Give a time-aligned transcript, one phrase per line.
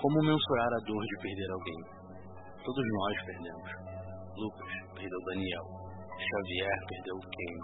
[0.00, 1.80] Como mensurar a dor de perder alguém?
[2.64, 3.68] Todos nós perdemos.
[4.32, 5.66] Lucas perdeu Daniel.
[6.16, 7.56] Xavier perdeu Ken.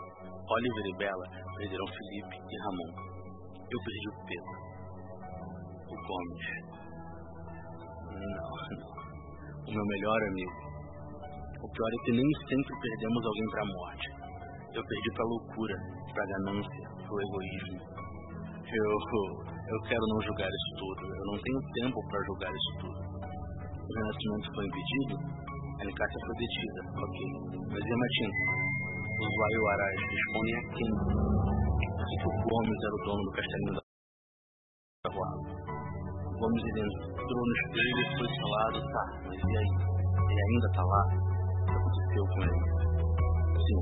[0.45, 1.27] Oliver e Bella
[1.57, 2.93] perderam Felipe e Ramon.
[3.57, 4.57] Eu perdi o Pedro.
[5.88, 6.46] O Gomes.
[8.04, 8.96] Não, não.
[9.64, 10.57] O meu melhor amigo.
[11.57, 14.07] O pior é que nem sempre perdemos alguém para a morte.
[14.77, 15.77] Eu perdi para loucura,
[16.12, 17.80] para ganância, para egoísmo.
[18.61, 21.03] Eu, eu quero não julgar isso tudo.
[21.11, 22.99] Eu não tenho tempo para julgar isso tudo.
[23.67, 25.14] O renascimento foi impedido,
[25.79, 27.18] a Nicásia foi detida, ok.
[27.71, 28.40] Mas e a Matinta?
[29.17, 30.90] Os Vaiuarás respondem a quem?
[31.96, 33.83] Assim que o Gomes era o dono do castelinho da.
[35.06, 39.73] O Gomes entrou no espelho e foi falado, tá, mas e aí?
[40.27, 41.03] Ele ainda tá lá?
[41.06, 42.61] O que aconteceu com ele?
[43.56, 43.81] Sim,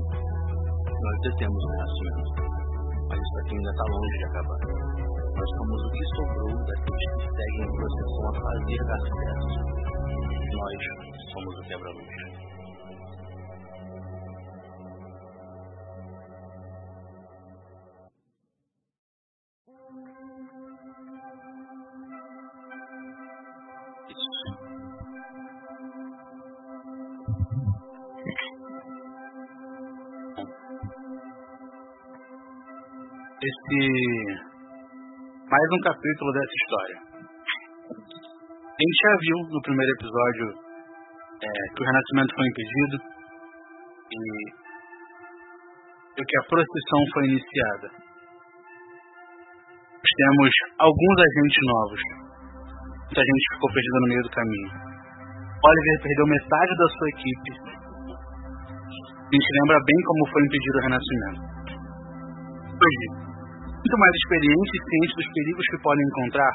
[0.87, 2.31] nós detemos o renascimento.
[3.09, 4.59] Mas isso aqui ainda está longe de acabar.
[5.35, 9.57] Nós somos o que sobrou daqueles que seguem em processão a fazer dar certo.
[10.55, 10.79] Nós
[11.33, 12.45] somos o quebra-luz.
[33.45, 34.54] esse
[35.55, 36.97] mais um capítulo dessa história.
[38.75, 42.95] A gente já viu no primeiro episódio é, que o renascimento foi impedido
[44.11, 44.19] e,
[46.19, 47.87] e que a procissão foi iniciada.
[49.95, 52.01] Nós temos alguns agentes novos.
[53.07, 54.71] Muita gente ficou perdida no meio do caminho.
[55.55, 57.51] Oliver perdeu metade da sua equipe.
[59.23, 61.39] A gente lembra bem como foi impedido o renascimento.
[62.75, 63.07] Hoje,
[63.85, 66.53] muito mais experiente e ciente dos perigos que podem encontrar,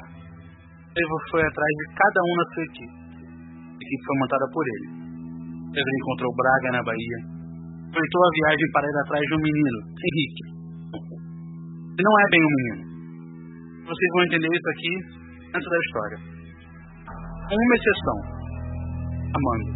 [0.90, 2.96] Pedro foi atrás de cada um na sua equipe.
[3.70, 4.88] A equipe foi montada por ele.
[5.70, 7.18] Pedro encontrou Braga na Bahia.
[7.86, 10.44] Aproveitou a viagem para ir atrás de um menino, Henrique.
[11.94, 12.82] Ele não é bem um menino.
[13.86, 14.92] Vocês vão entender isso aqui
[15.54, 16.18] antes da história.
[17.46, 18.18] Uma exceção.
[19.30, 19.70] Amando.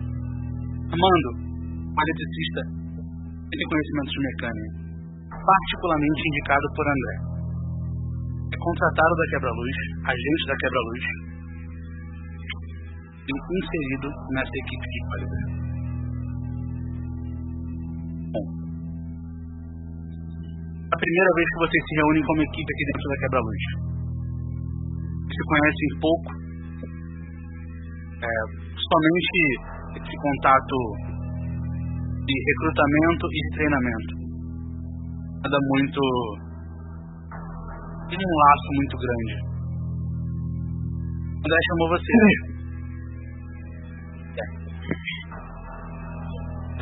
[0.91, 2.63] Amando, um eletricista,
[3.47, 4.71] tem conhecimentos de mecânica,
[5.31, 7.34] particularmente indicado por André
[8.53, 11.05] contratado da Quebra-Luz, agente da Quebra-Luz,
[13.25, 14.99] e inserido nessa equipe de.
[18.33, 18.47] Bom,
[20.93, 23.63] a primeira vez que vocês se reúnem como equipe aqui dentro da Quebra-Luz.
[25.25, 26.29] Se conhecem pouco,
[28.23, 28.33] é,
[28.77, 29.41] somente
[30.05, 30.77] esse contato
[32.25, 34.13] de recrutamento e treinamento.
[35.45, 36.01] Nada muito
[38.09, 39.35] tem um laço muito grande.
[41.45, 42.13] André chamou você.
[44.35, 44.47] É.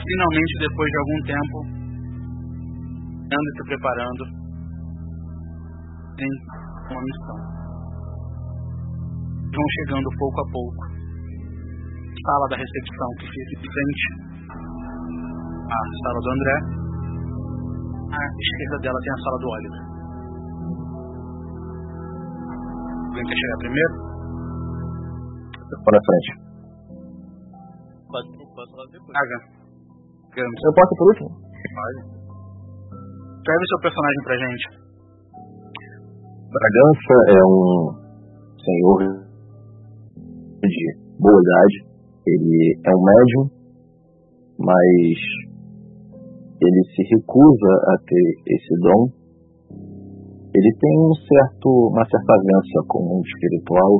[0.02, 1.56] Finalmente, depois de algum tempo,
[3.26, 4.22] ando se preparando,
[6.16, 6.30] tem
[6.90, 7.38] uma missão.
[9.52, 10.82] Vão chegando pouco a pouco.
[12.22, 14.06] Sala da recepção que fica de frente
[15.66, 16.56] à sala do André.
[18.12, 19.91] À esquerda dela tem a sala do Oliver.
[23.12, 23.92] Alguém quer chegar primeiro?
[25.84, 26.32] Para frente.
[28.08, 29.12] Pode, pode falar depois.
[30.32, 31.28] Eu posso por último?
[31.28, 32.00] Pode.
[33.36, 34.64] Escreve seu personagem pra gente.
[36.56, 37.92] Bragança é um
[38.64, 39.00] senhor
[40.62, 40.86] de
[41.20, 41.76] boa idade.
[42.26, 43.44] Ele é um médium,
[44.58, 45.20] mas
[46.62, 49.21] ele se recusa a ter esse dom.
[50.52, 53.92] Ele tem um certo, uma certa avança com o mundo espiritual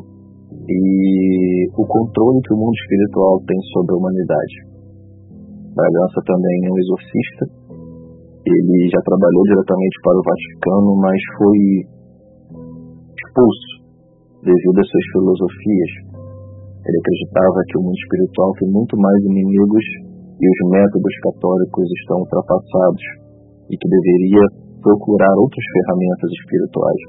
[0.68, 4.56] e o controle que o mundo espiritual tem sobre a humanidade.
[5.72, 7.44] Bragança também é um exorcista.
[8.44, 11.58] Ele já trabalhou diretamente para o Vaticano, mas foi
[13.16, 13.72] expulso
[14.44, 15.92] devido às suas filosofias.
[16.84, 19.86] Ele acreditava que o mundo espiritual tem muito mais inimigos
[20.36, 23.04] e os métodos católicos estão ultrapassados
[23.70, 24.44] e que deveria
[24.82, 27.02] procurar outras ferramentas espirituais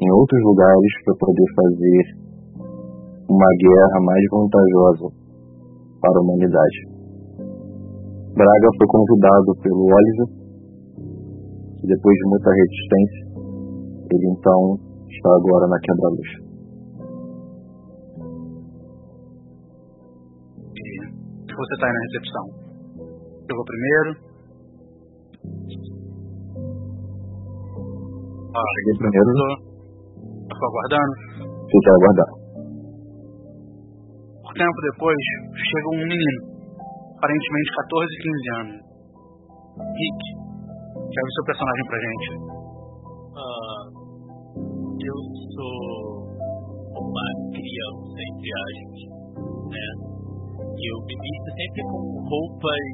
[0.00, 2.02] em outros lugares para poder fazer
[3.28, 5.08] uma guerra mais vantajosa
[6.00, 6.78] para a humanidade.
[8.32, 10.28] Braga foi convidado pelo Oliver
[11.82, 13.22] e depois de muita resistência,
[14.10, 16.48] ele então está agora na quebra-luz.
[21.58, 22.44] Você está aí na recepção.
[23.50, 24.28] Eu vou primeiro.
[28.48, 29.32] Ó, Cheguei primeiro,
[30.48, 31.14] Estou aguardando.
[31.68, 32.38] fica aguardando.
[34.58, 35.22] tempo depois,
[35.54, 36.40] chega um menino,
[37.14, 38.76] aparentemente 14, 15 anos.
[39.78, 40.20] Rick,
[40.98, 42.28] serve seu personagem pra gente.
[43.38, 43.84] Ah,
[44.98, 45.18] eu
[45.54, 45.78] sou
[46.98, 48.98] uma criança, entre aspas,
[49.70, 49.86] né?
[50.58, 52.88] E eu me visto sempre com roupas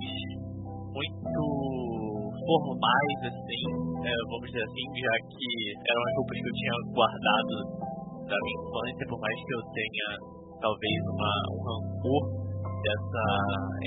[0.92, 1.42] muito
[2.44, 3.64] formais, assim,
[4.04, 5.48] é, vamos dizer assim, já que
[5.80, 7.54] eram as roupas que eu tinha guardado
[8.28, 10.08] da minha infância, por mais que eu tenha
[10.60, 12.22] talvez uma, um rancor
[12.84, 13.24] dessa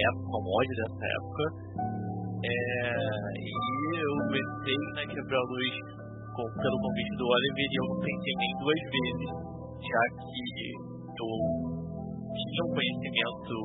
[0.10, 1.44] época, um ódio dessa época.
[2.38, 2.54] É,
[3.42, 3.54] e
[3.98, 5.74] eu comecei na quebra-luz
[6.38, 9.32] pelo convite do Oliver e eu não pensei nem duas vezes,
[9.82, 10.42] já que
[11.18, 11.34] eu
[12.38, 13.56] tinha um conhecimento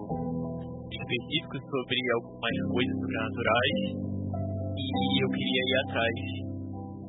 [0.89, 4.12] específico sobre algumas coisas sobrenaturais
[4.73, 6.17] e eu queria ir atrás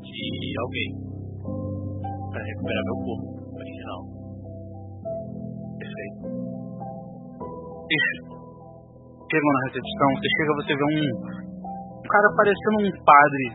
[0.03, 0.89] de alguém
[2.31, 4.01] para recuperar meu corpo original.
[5.79, 6.17] Perfeito.
[9.31, 11.03] Chegam na recepção, você chega, você vê um,
[11.63, 13.45] um cara parecendo um padre,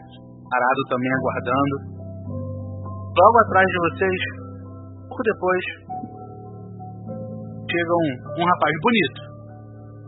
[0.49, 1.76] parado também, aguardando.
[3.14, 4.20] Logo atrás de vocês,
[5.08, 5.64] pouco depois,
[7.70, 9.20] chega um, um rapaz bonito.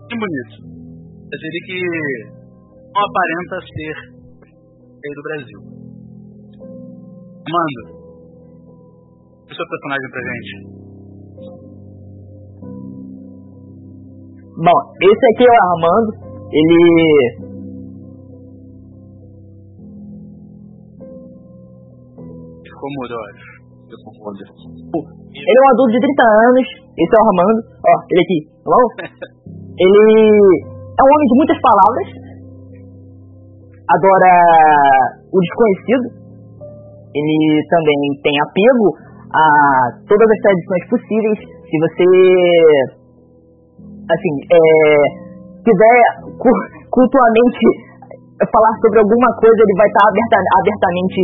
[0.08, 0.54] Bem bonito.
[1.30, 2.39] Mas ele que
[2.94, 3.94] não aparenta ser
[5.00, 5.60] rei do Brasil.
[7.40, 7.82] Amanda,
[9.46, 10.52] o seu personagem pra gente.
[14.60, 16.10] Bom, esse aqui é o Armando.
[16.52, 17.06] Ele.
[22.60, 23.14] Ficou mudo.
[25.32, 26.66] Ele é um adulto de 30 anos.
[26.98, 27.60] Esse é o Armando.
[27.80, 28.38] Ó, ele aqui.
[28.60, 28.84] Tá bom?
[29.80, 30.04] Ele
[30.68, 32.29] é um homem de muitas palavras.
[33.90, 34.32] Adora
[35.32, 36.06] o desconhecido.
[37.10, 37.38] Ele
[37.68, 38.86] também tem apego
[39.34, 39.44] a
[40.06, 41.38] todas as tradições possíveis.
[41.66, 42.06] Se você
[44.10, 44.58] assim, é,
[45.62, 45.96] quiser
[46.38, 47.62] cu- cultualmente
[48.50, 51.20] falar sobre alguma coisa, ele vai estar aberta, abertamente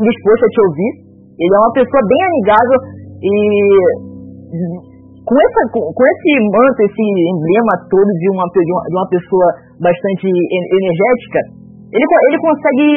[0.00, 0.92] disposto a te ouvir.
[1.40, 2.78] Ele é uma pessoa bem amigável
[3.22, 3.34] e
[5.24, 9.48] com, essa, com, esse manto, esse emblema todo de uma, de uma, pessoa
[9.80, 11.40] bastante en- energética,
[11.92, 12.88] ele, ele consegue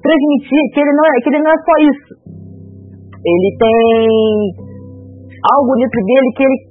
[0.00, 2.10] transmitir que ele, não é, que ele não é só isso.
[3.20, 3.76] Ele tem
[5.40, 6.70] algo dentro dele que ele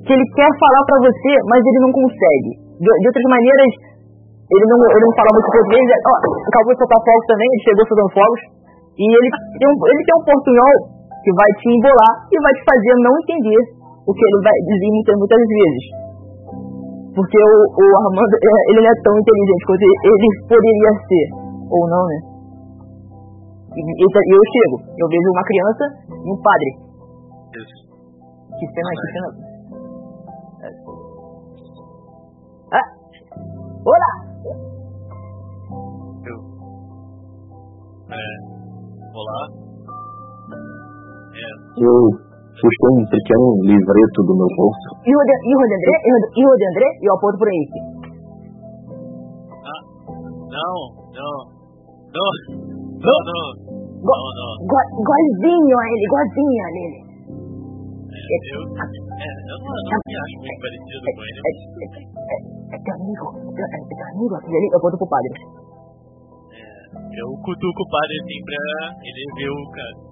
[0.00, 2.50] que ele quer falar pra você, mas ele não consegue.
[2.80, 3.70] De, de outras maneiras,
[4.48, 5.86] ele não, ele não fala muito português.
[5.86, 6.12] Ó,
[6.50, 8.42] acabou de soltar fogos também, ele chegou soltando fogos.
[8.96, 10.74] E ele tem, um, ele tem um portunhol
[11.20, 13.62] que vai te embolar e vai te fazer não entender
[14.08, 15.84] o que ele vai dizer muitas, muitas vezes.
[17.14, 21.26] Porque o, o Armando, é, ele não é tão inteligente quanto ele, poderia ser.
[21.70, 22.18] Ou não, né?
[23.70, 26.70] E, e eu chego, eu vejo uma criança e um padre.
[27.54, 27.78] Isso.
[28.58, 29.28] Que cena, que cena.
[32.72, 32.86] Ah!
[33.86, 34.12] Olá!
[38.10, 38.26] É,
[39.14, 39.40] olá.
[41.34, 42.29] É, Eu
[42.60, 44.88] puxei um pequeno livreto do meu bolso.
[45.04, 45.94] Hijo de, hijo de André,
[46.36, 47.64] hijo de, André, e eu aponto por aí.
[50.50, 50.74] não,
[51.16, 51.36] não,
[52.10, 52.30] não,
[53.00, 53.70] não, não,
[54.00, 54.52] Go, não, não.
[54.64, 57.00] go, igualzinho a ele, igualzinho a ele.
[58.10, 61.40] É, eu, é, eu não, não me acho muito parecido com ele.
[61.40, 62.38] É, é, é,
[62.72, 65.36] é teu amigo, é teu, é teu amigo ali, eu aponto pro padre.
[66.90, 68.62] Eu cutuco o padre assim pra
[69.04, 70.09] ele ver o cara.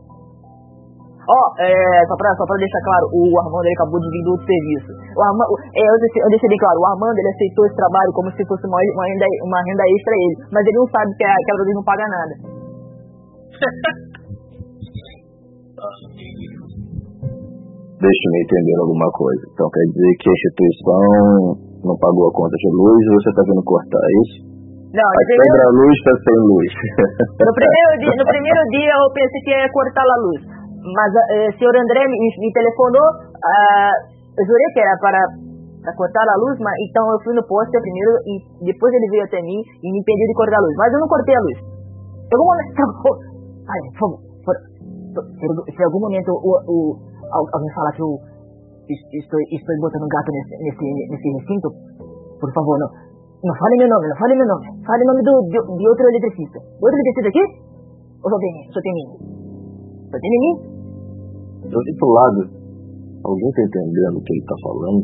[1.28, 1.68] Ó, é,
[2.08, 4.90] só pra, só pra deixar claro, o Armando ele acabou de vir do outro serviço.
[5.12, 8.10] O Armando, é, eu, deixei, eu deixei bem claro, o Armando ele aceitou esse trabalho
[8.16, 11.24] como se fosse uma, uma, renda, uma renda extra ele, mas ele não sabe que
[11.28, 12.34] a- aquela vez não paga nada.
[17.98, 19.42] Deixe-me entender alguma coisa.
[19.52, 21.02] Então quer dizer que a instituição
[21.82, 24.36] não pagou a conta de luz e você está vindo cortar é isso?
[24.88, 25.44] Não, A entendeu?
[25.52, 26.70] quebra-luz está sem luz.
[27.42, 30.40] No primeiro, dia, no primeiro dia eu pensei que ia cortar a luz.
[30.94, 33.06] Mas eh, o senhor André me, me telefonou,
[33.44, 33.92] ah,
[34.38, 35.20] eu jurei que era para,
[35.84, 38.32] para cortar a luz, mas então eu fui no poste primeiro e
[38.72, 40.74] depois ele veio até mim e me impediu de cortar a luz.
[40.78, 41.58] Mas eu não cortei a luz.
[42.28, 42.72] Se algum momento.
[43.68, 43.80] Ai,
[45.68, 46.76] se algum momento o, o,
[47.32, 48.12] al- alguém falar que eu
[48.88, 51.68] es- estou, estou botando gato nesse, nesse, nesse recinto,
[52.40, 52.90] por favor, não.
[53.38, 54.66] Não fale meu nome, não fale meu nome.
[54.84, 56.58] Fale o nome do, de, de outro eletricista.
[56.82, 57.44] Outro eletricista aqui?
[58.18, 59.08] Só tem, só tem mim?
[60.10, 60.77] Só tem mim?
[61.58, 62.40] Do outro lado,
[63.24, 65.00] alguém está entendendo o que ele está falando?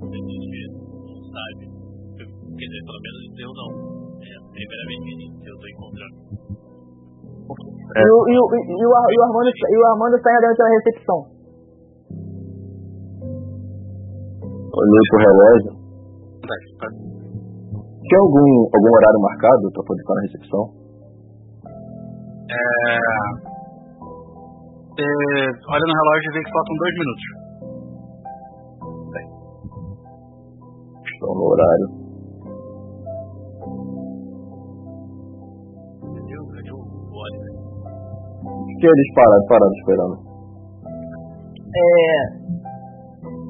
[0.00, 1.64] A gente não sabe.
[2.20, 3.68] Eu- Quer dizer, pelo menos eu não.
[4.20, 6.16] É a primeira vez que eu tô encontrando.
[7.50, 10.68] E, o, e, o, e, o, e, o Armando, e o Armando sai dentro da
[10.70, 11.18] recepção.
[14.70, 15.72] Olhei pro relógio.
[16.46, 16.88] Tá, tá.
[16.90, 20.62] Tinha algum, algum horário marcado pra poder estar na recepção?
[22.50, 23.49] É...
[25.00, 25.08] Você
[25.64, 27.24] olha no relógio e vê que faltam dois minutos.
[31.08, 31.86] Estou no horário.
[36.04, 36.80] Cadê o, cadê o
[37.16, 37.52] Oliver?
[38.76, 40.16] que eles pararam, pararam esperando?
[41.64, 42.36] É.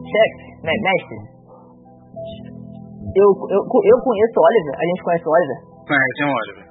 [0.07, 1.19] Chefe, me- mestre.
[3.11, 5.59] Eu, eu, eu conheço o Oliver, a gente conhece o Oliver.
[5.83, 6.67] Conhece, hein, Oliver?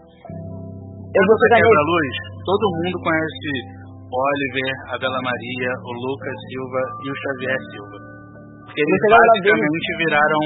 [1.09, 1.83] Eu vou quebra nele.
[1.83, 2.15] luz?
[2.47, 3.43] Todo mundo conhece
[3.75, 3.78] o
[4.09, 7.97] Oliver, a Bela Maria, o Lucas Silva e o Xavier Silva.
[8.65, 10.41] Porque eles basicamente viraram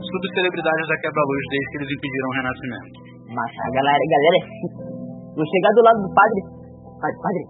[0.00, 2.96] subcelebridades da quebra-luz desde que eles impediram o renascimento.
[3.34, 4.44] Mas a galera, a galera é.
[5.36, 6.40] Vou chegar do lado do padre.
[7.00, 7.42] Padre, padre.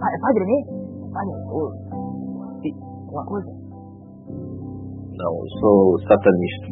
[0.00, 0.58] Pa- Padre, né?
[1.12, 1.32] Padre,
[2.64, 2.76] se-
[3.12, 3.50] Uma coisa.
[5.16, 5.76] Não, eu sou
[6.08, 6.66] satanista.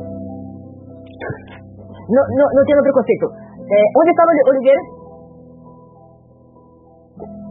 [2.08, 3.26] Não, não, não tenho preconceito.
[3.64, 4.82] É, onde está o Oli- Oliveira?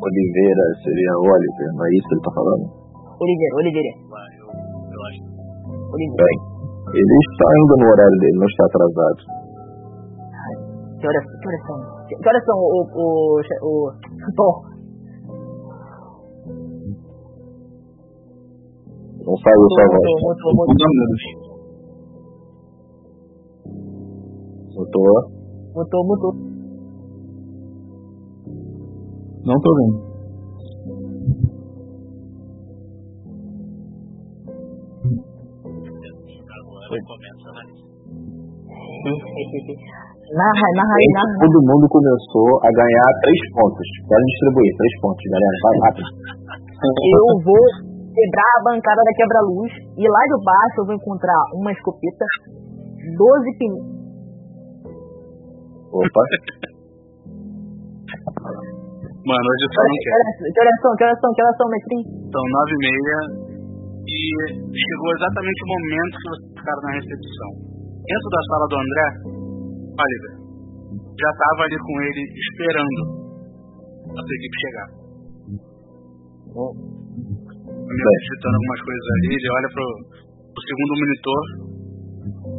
[0.04, 2.66] Oliveira seria Oliver, não é isso que ele tá falando?
[3.24, 3.92] Oliveira, Oliveira.
[5.94, 6.20] Oliveira.
[6.20, 6.36] Bem,
[6.92, 9.22] ele está ainda no horário dele, não está atrasado.
[11.00, 11.78] Que horas, que horas são?
[12.08, 12.80] Que, que horas são o.
[12.84, 13.40] o.
[13.40, 13.88] o.
[13.88, 14.54] o Tom?
[19.24, 20.04] Não saiu sua voz.
[20.24, 21.24] Mutou, mutou, mutou.
[24.76, 25.16] Mutou.
[25.76, 26.53] Mutou, mutou.
[29.44, 30.14] Não tô vendo.
[36.94, 37.64] agora começa a
[40.34, 41.36] Narra, narra aí, narra.
[41.44, 43.88] Todo mundo começou a ganhar três pontos.
[44.08, 45.58] Quero distribuir três pontos, galera.
[45.64, 46.08] Vai rápido.
[47.04, 47.66] Eu vou
[48.16, 52.26] quebrar a bancada da quebra-luz e lá de baixo eu vou encontrar uma escopeta,
[53.18, 53.74] 12 pin...
[55.92, 56.24] Opa.
[59.24, 60.24] Mano, hoje eu só não Que quero.
[60.54, 60.92] que horas são?
[61.00, 61.32] Que horas são?
[61.34, 62.06] Que horas são, mestrinho?
[62.28, 63.20] São nove e meia
[64.04, 64.20] e
[64.76, 67.50] chegou exatamente o momento que vocês ficaram na recepção.
[68.04, 69.08] Dentro da sala do André,
[69.96, 70.34] Oliver
[71.14, 73.00] já estava ali com ele esperando
[74.12, 74.88] a sua equipe chegar.
[76.54, 76.64] O
[77.64, 79.86] amigo digitando algumas coisas ali, ele olha pro,
[80.52, 81.44] pro segundo monitor.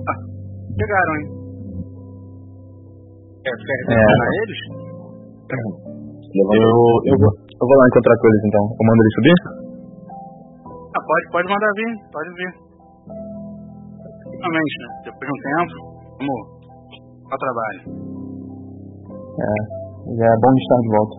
[0.09, 0.18] Ah,
[0.80, 1.26] chegaram, hein?
[3.44, 4.61] É, quer recepcionar eles?
[5.44, 5.94] Levanta.
[6.34, 8.64] Eu, eu, vou, eu vou lá encontrar com eles então.
[8.74, 9.38] Eu mando eles subir?
[10.66, 12.50] Ah, pode, pode mandar vir, pode vir.
[14.34, 14.88] Realmente, né?
[15.06, 15.74] Depois de um tempo,
[16.18, 16.42] vamos
[17.30, 17.80] ao trabalho.
[19.14, 19.50] É,
[20.10, 21.16] já é bom de estar de volta.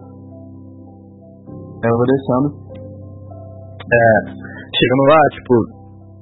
[1.79, 2.47] Eu vou descendo.
[3.87, 4.03] É,
[4.67, 5.53] chegando lá, tipo,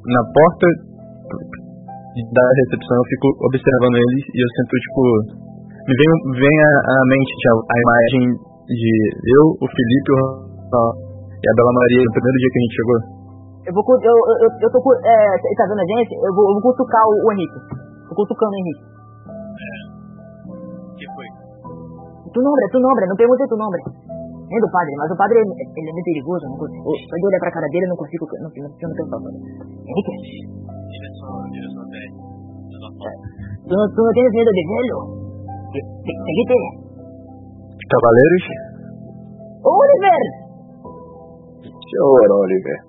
[0.05, 0.67] na porta
[2.13, 5.01] da recepção eu fico observando eles e eu sinto, tipo,
[5.81, 6.11] me vem,
[6.45, 8.91] vem à à mente tipo, a imagem de
[9.27, 12.77] eu, o Felipe o Rafael e a Bela Maria no primeiro dia que a gente
[12.79, 12.99] chegou.
[13.63, 13.83] Eu vou.
[13.99, 14.79] Eu, eu, eu tô.
[14.79, 15.15] É,
[15.55, 16.11] tá vendo a gente?
[16.19, 17.59] Eu vou, eu vou cutucar o, o Henrique.
[18.07, 18.83] Tô cutucando o Henrique.
[20.99, 21.27] que foi?
[22.31, 23.79] Tu nombre, tu não perguntei tu nombre.
[24.51, 26.83] Nem do padre, mas o padre ele, ele é meio perigoso, não consigo.
[26.83, 28.27] Só de olhar pra cara dele eu não consigo.
[28.37, 29.29] Não, não, não tenho falta.
[29.31, 30.43] Henrique,
[30.93, 32.23] Direção, direção 10.
[33.63, 34.99] tu não, tu não tens medo de velho?
[37.83, 37.91] Seguite.
[37.91, 38.45] Cavaleiros,
[39.63, 40.21] Ô Oliver!
[41.63, 42.79] Senhor Oliver.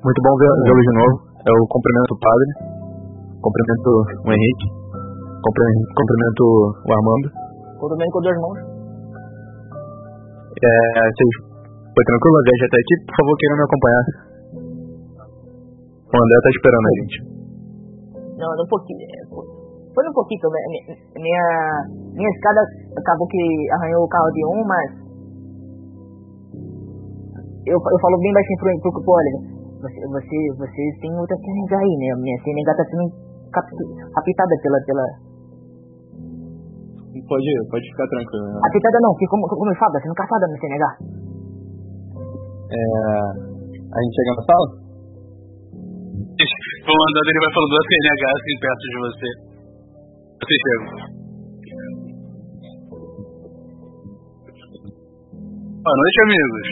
[0.00, 1.14] Muito bom ver- vê-lo de novo.
[1.40, 2.48] Eu cumprimento o padre,
[3.42, 3.88] cumprimento
[4.24, 4.66] o Henrique,
[5.42, 7.26] cumpri- cumprimento o Armando.
[7.80, 8.58] Cumprimento com duas mãos.
[10.60, 10.72] É,
[11.10, 11.34] vocês,
[11.94, 12.94] foi tranquilo a viagem até aqui?
[13.08, 14.04] Por favor, queiram me acompanhar.
[16.10, 17.16] O André tá esperando a gente.
[18.40, 19.06] Não, um pouquinho.
[20.00, 20.48] Foi um pouquinho.
[20.48, 21.44] Minha, minha,
[22.16, 22.64] minha escada
[22.96, 23.36] acabou que
[23.76, 24.88] arranhou o carro de um, mas.
[27.68, 29.44] Eu, eu falo bem baixinho pro, pro, pro Oliver.
[29.76, 32.16] Você, você, vocês têm outra CNH aí, né?
[32.16, 33.12] Minha CNH tá sendo
[33.52, 35.04] cap- captada pela, pela.
[37.20, 38.56] Pode, pode ficar tranquilo.
[38.56, 38.60] Né?
[38.72, 40.88] Captada não, que como, como eu falo, tá sendo caçada na CNH.
[42.72, 42.80] É,
[43.84, 44.66] a gente chega na sala?
[46.88, 49.49] Vou andando, ele vai falando da CNH assim perto de você.
[50.40, 51.10] Você chega.
[55.80, 56.66] Boa noite, amigos.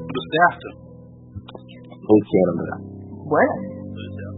[0.00, 0.66] Tudo certo?
[2.10, 2.74] Oi, senhor André.
[3.30, 3.54] Bueno,
[3.94, 4.28] Pois é.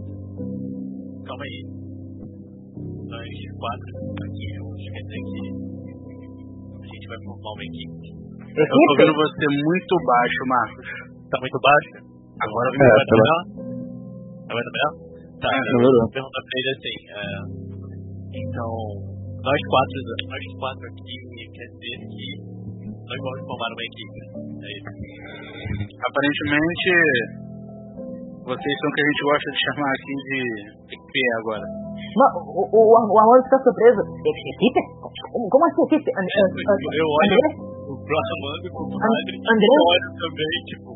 [1.27, 1.59] Calma aí.
[3.09, 3.91] Nós quatro
[4.23, 5.41] aqui juntos, quer dizer que
[6.79, 8.07] a gente vai formar uma equipe.
[8.53, 10.87] Eu tô vendo você muito baixo, Marcos.
[11.31, 11.95] Tá muito baixo?
[12.43, 13.41] Agora É, vai tá melhor?
[14.47, 14.91] Tá melhor?
[15.41, 16.01] Tá, eu Melhorou.
[16.03, 16.97] vou perguntar pra ele assim.
[17.09, 17.72] é,
[18.33, 18.71] então,
[19.43, 19.97] nós quatro,
[20.29, 21.15] nós quatro aqui
[21.53, 22.27] quer dizer que
[22.89, 24.19] nós vamos formar uma equipe.
[24.63, 24.91] É isso.
[26.03, 26.89] Aparentemente,
[28.43, 30.39] vocês são o que a gente gosta de chamar aqui de
[30.97, 31.65] equipe agora.
[31.93, 34.01] Mas o, o, o Ar- o Armando fica surpreso.
[34.03, 34.81] Equipe?
[34.99, 36.09] Como, assim equipe?
[36.13, 37.47] And, É, eu olho André?
[37.83, 39.67] o Armando, pro padre, André?
[39.67, 40.89] eu olho também, tipo,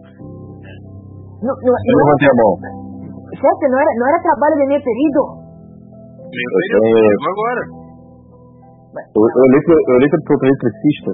[1.37, 2.51] Não, não, Eu não, levantei a mão.
[3.37, 5.21] chefe, não era, não era trabalho de meu querido?
[5.27, 5.46] Meio
[6.27, 7.63] Eu tenho- chegou agora.
[8.97, 11.11] Eu, eu olhei pro, eu olhei pro eletricista.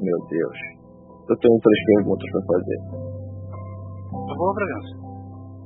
[0.00, 0.58] Meu Deus.
[1.28, 2.78] Eu tenho três perguntas pra fazer.
[4.10, 4.94] Por favor, Bragança.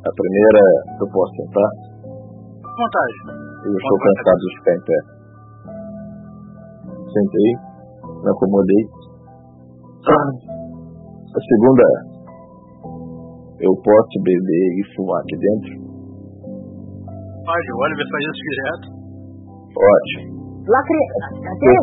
[0.03, 0.63] A primeira,
[1.01, 1.71] eu posso sentar?
[2.59, 3.17] Vontade.
[3.63, 4.99] Eu estou cansado de ficar em pé.
[7.13, 7.51] Sentei,
[8.23, 8.85] me acomodei.
[10.03, 11.97] A segunda é,
[13.65, 15.82] eu posso beber e fumar aqui dentro?
[17.43, 18.87] Pode, o Oliver faz isso direto.
[19.75, 20.43] Ótimo.
[20.69, 21.27] Lá criança.
[21.43, 21.75] Ele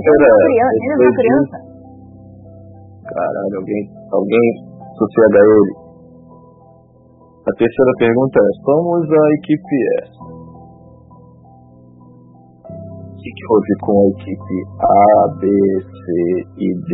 [1.04, 1.56] é criança.
[1.58, 1.70] É.
[3.10, 4.48] Caralho, alguém, alguém
[4.96, 5.74] sossega ele.
[7.44, 10.13] A terceira pergunta é, somos a equipe S.
[13.10, 15.44] O que, que houve com a equipe A, B,
[15.84, 16.04] C
[16.58, 16.89] e D?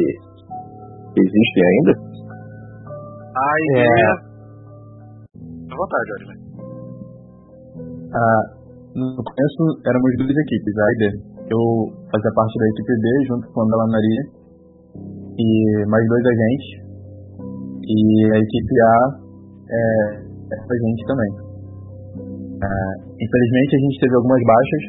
[1.17, 1.93] Existem ainda?
[3.36, 4.12] A ideia.
[5.69, 6.38] À vontade, Oliver.
[8.15, 8.54] Ah,
[8.95, 11.03] no começo éramos duas equipes, A e B.
[11.51, 11.61] Eu
[12.07, 14.23] fazia parte da equipe B junto com a Bela Maria
[15.35, 16.69] e mais dois agentes.
[17.83, 17.97] E
[18.31, 18.95] a equipe A
[19.67, 19.83] é,
[20.15, 21.31] é a gente também.
[22.63, 24.83] Ah, infelizmente a gente teve algumas baixas.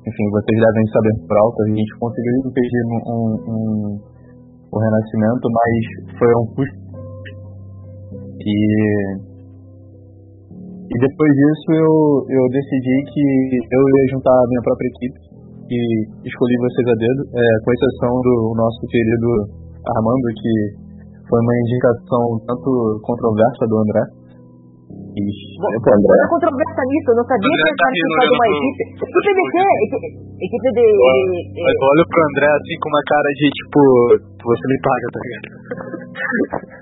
[0.00, 4.00] Enfim, vocês devem saber por alto, a gente conseguiu impedir um, um,
[4.74, 6.80] um, renascimento, mas foi um custo.
[8.40, 9.29] E
[10.90, 11.92] e depois disso eu,
[12.34, 13.22] eu decidi que
[13.70, 15.18] eu ia juntar a minha própria equipe
[15.70, 15.78] e
[16.26, 19.28] escolhi vocês a dedo, é, com exceção do nosso querido
[19.86, 20.52] Armando, que
[21.30, 22.70] foi uma indicação tanto
[23.06, 24.02] controversa do André.
[25.14, 26.10] E, Opa, André.
[26.10, 28.48] Não há controvérsia nisso, eu não sabia André que tá era rindo participar de uma
[28.50, 28.82] equipe.
[28.90, 29.66] Equipe de quê?
[29.86, 30.84] Equi- Equipe de.
[30.90, 33.80] eu olho pro André assim com uma cara de tipo,
[34.42, 35.46] você me paga, tá ligado?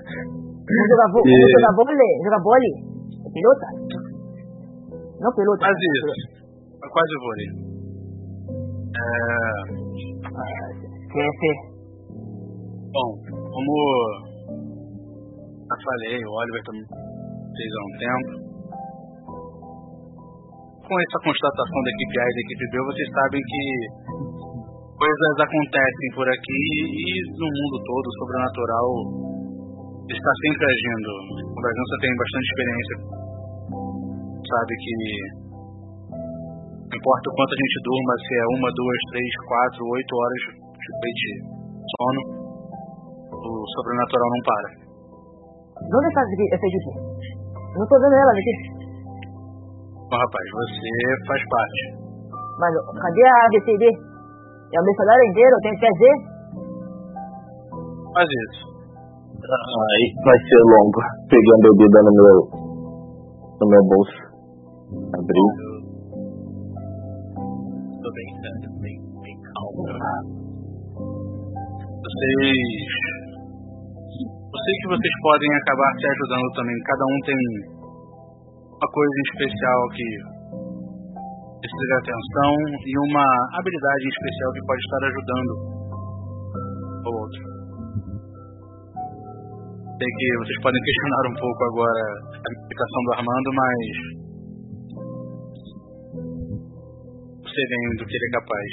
[0.69, 2.13] Vamos jogar vo- vamos jogar vôlei?
[2.25, 2.73] Jogar vôlei?
[3.33, 3.67] Pelota?
[5.19, 5.65] Não pelota.
[5.65, 6.11] Quase isso.
[6.79, 7.49] Quase vôlei.
[8.89, 9.79] É,
[11.09, 11.51] Chefe.
[12.91, 13.71] bom, como
[15.69, 16.85] já falei, o Oliver também
[17.53, 18.31] fez há um tempo.
[20.89, 23.63] Com essa constatação da equipe A e da equipe B, vocês sabem que
[24.97, 27.05] coisas acontecem por aqui e
[27.37, 29.28] no mundo todo, sobrenatural
[30.17, 31.09] está sempre agindo.
[31.45, 32.95] O Bragança tem bastante experiência.
[34.49, 34.93] Sabe que
[36.89, 40.41] não importa o quanto a gente durma, se é uma, duas, três, quatro, oito horas
[40.89, 41.31] de
[41.93, 42.21] sono,
[43.29, 44.69] o sobrenatural não para.
[45.79, 46.59] Onde está essa?
[47.69, 48.55] Eu não tô vendo ela aqui.
[50.09, 50.89] Bom, rapaz, você
[51.29, 51.81] faz parte.
[52.57, 53.85] Mas cadê a ABCD?
[53.85, 55.55] É o mercenário inteiro?
[55.61, 56.17] Tem que ver?
[58.13, 58.68] Faz isso.
[59.49, 61.01] Aí vai ser longo.
[61.25, 62.37] Peguei uma bebida no meu,
[63.57, 64.21] no meu bolso.
[65.09, 65.43] Abri.
[67.97, 68.29] tô bem,
[68.77, 69.89] bem, bem calmo.
[71.97, 72.61] Vocês.
[74.21, 76.77] Eu sei que vocês podem acabar se ajudando também.
[76.85, 77.39] Cada um tem
[78.69, 80.05] uma coisa em especial que
[81.57, 82.53] precisa de atenção
[82.85, 83.25] e uma
[83.57, 85.78] habilidade em especial que pode estar ajudando
[89.99, 92.01] Sei que vocês podem questionar um pouco agora
[92.39, 93.79] a explicação do Armando, mas
[97.43, 98.71] você vem do que ele é capaz.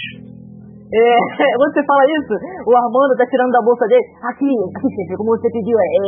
[0.86, 1.02] É,
[1.66, 2.34] você fala isso?
[2.62, 4.06] O Armando tá tirando da bolsa dele.
[4.22, 6.06] Aqui, aqui, chefe, como você pediu, é, é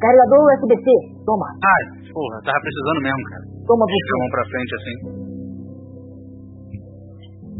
[0.00, 0.86] carregador USB-C.
[1.28, 3.44] Toma, Ai, porra, tava precisando mesmo, cara.
[3.68, 4.16] toma Deixa a você.
[4.16, 4.96] mão pra frente assim.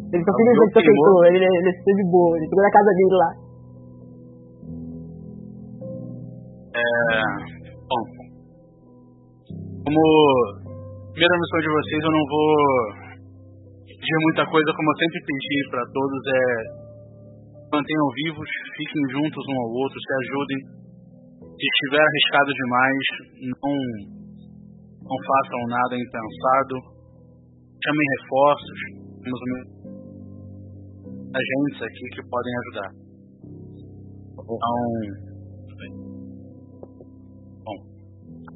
[0.09, 1.20] Ele tá feliz que você aceitou.
[1.29, 2.33] Ele, ele, ele ficou de boa.
[2.40, 3.31] Ele ficou na casa dele lá.
[6.78, 7.22] É,
[7.74, 8.02] bom,
[9.82, 10.02] como
[11.10, 12.54] primeira missão de vocês, eu não vou
[13.88, 16.44] pedir muita coisa, como eu sempre pedi pra todos, é
[17.72, 20.60] mantenham vivos, fiquem juntos um ao outro, se ajudem.
[21.58, 23.04] Se estiver arriscado demais,
[23.58, 23.76] não,
[25.02, 26.74] não façam nada impensado.
[27.82, 28.78] Chamem reforços.
[29.18, 29.40] Temos
[31.34, 32.90] agentes aqui que podem ajudar.
[34.38, 35.27] Então,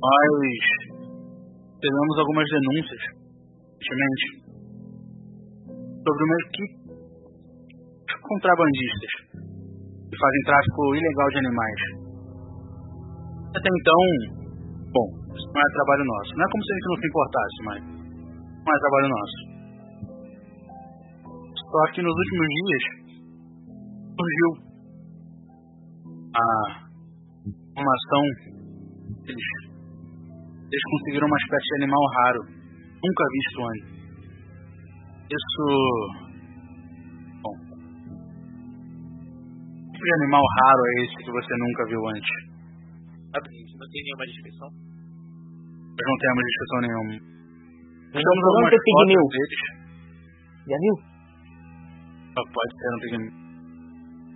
[0.03, 0.67] Nós
[1.79, 3.03] tivemos algumas denúncias
[3.79, 4.27] recentemente
[6.03, 6.75] sobre uma equipe
[8.11, 9.13] de contrabandistas
[10.11, 11.81] que fazem tráfico ilegal de animais.
[13.55, 14.03] Até então,
[14.91, 16.31] bom, isso não é trabalho nosso.
[16.35, 17.79] Não é como se a gente não se importasse, mas
[18.59, 19.39] não é trabalho nosso.
[21.63, 22.85] Só que nos últimos dias
[24.19, 24.51] surgiu
[26.35, 26.47] a
[27.79, 28.25] uma ação
[29.31, 29.72] eles
[30.73, 32.41] eles conseguiram uma espécie de animal raro,
[33.05, 33.93] nunca visto antes.
[35.29, 35.65] Isso.
[37.45, 37.57] Bom.
[39.85, 42.33] Que tipo de animal raro é esse que você nunca viu antes?
[43.33, 44.69] Não tem nenhuma descrição?
[45.93, 47.15] Nós não temos descrição nenhuma.
[48.13, 49.63] Estamos algumas fotos deles.
[50.69, 50.95] Já viu?
[52.33, 53.33] Pode ser um pigmeu.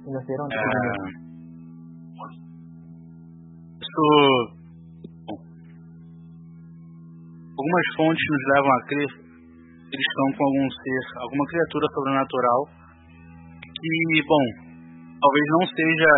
[0.05, 0.61] Rinoceronte é...
[3.81, 4.56] Isso
[7.57, 12.61] Algumas fontes nos levam a crer que eles estão com algum ser, alguma criatura sobrenatural
[13.81, 14.45] que, bom,
[15.21, 16.13] talvez não seja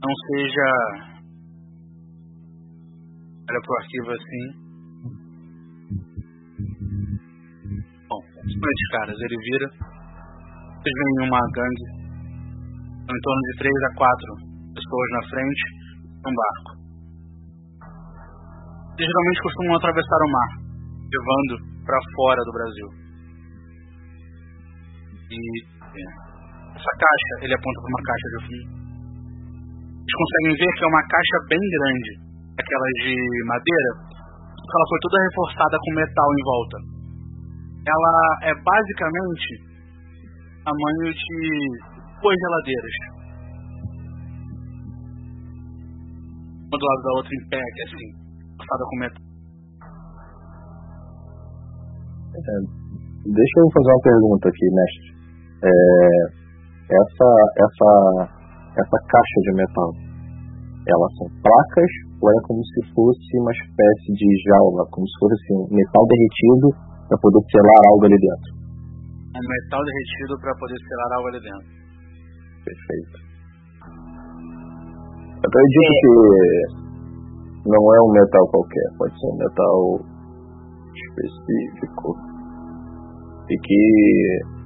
[0.00, 0.68] não seja
[3.50, 4.44] olha pro arquivo assim.
[8.08, 9.68] Bom, esses caras, ele vira
[10.86, 11.86] eles vêm em uma gangue
[13.10, 14.34] em torno de 3 a 4
[14.74, 15.62] pessoas na frente
[16.26, 16.77] um barco
[19.06, 20.50] geralmente costumam atravessar o mar,
[21.06, 21.54] levando
[21.86, 22.88] para fora do Brasil.
[25.30, 26.02] E é,
[26.74, 28.66] essa caixa, ele aponta para uma caixa de fundo.
[30.02, 32.10] Eles conseguem ver que é uma caixa bem grande,
[32.58, 33.14] aquelas de
[33.46, 33.90] madeira,
[34.58, 36.76] que ela foi toda reforçada com metal em volta.
[37.86, 38.14] Ela
[38.50, 39.48] é basicamente
[40.64, 41.38] tamanho de
[42.18, 42.96] duas geladeiras.
[46.66, 48.17] Uma do lado da outra em pé, assim
[48.68, 49.24] passada com metal.
[52.36, 52.54] É,
[53.24, 55.08] deixa eu fazer uma pergunta aqui, mestre.
[55.64, 55.72] É,
[56.92, 57.90] essa, essa,
[58.76, 59.90] essa caixa de metal,
[60.86, 65.34] elas são placas ou é como se fosse uma espécie de jaula, como se fosse
[65.34, 66.68] assim, metal derretido
[67.08, 68.50] para poder selar algo ali dentro?
[69.28, 71.68] Um metal derretido para poder selar algo ali dentro.
[72.64, 73.28] Perfeito.
[75.38, 76.82] Eu acredito é.
[76.82, 76.87] que
[77.66, 80.00] não é um metal qualquer, pode ser um metal
[80.94, 82.14] específico
[83.50, 84.58] e que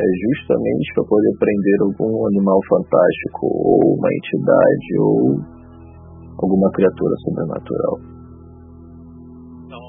[0.00, 5.60] é justamente para poder prender algum animal fantástico ou uma entidade ou
[6.42, 7.98] alguma criatura sobrenatural.
[9.66, 9.84] Então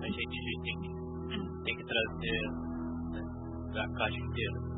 [0.00, 2.40] a gente tem que, tem que trazer
[3.12, 3.22] né,
[3.76, 4.71] a caixa inteira.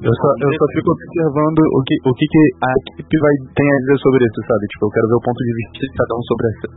[0.00, 3.68] Eu só, eu só fico observando o que, o que, que a equipe vai, tem
[3.68, 4.64] a dizer sobre isso, sabe?
[4.72, 6.68] Tipo, eu quero ver o ponto de vista de cada um sobre essa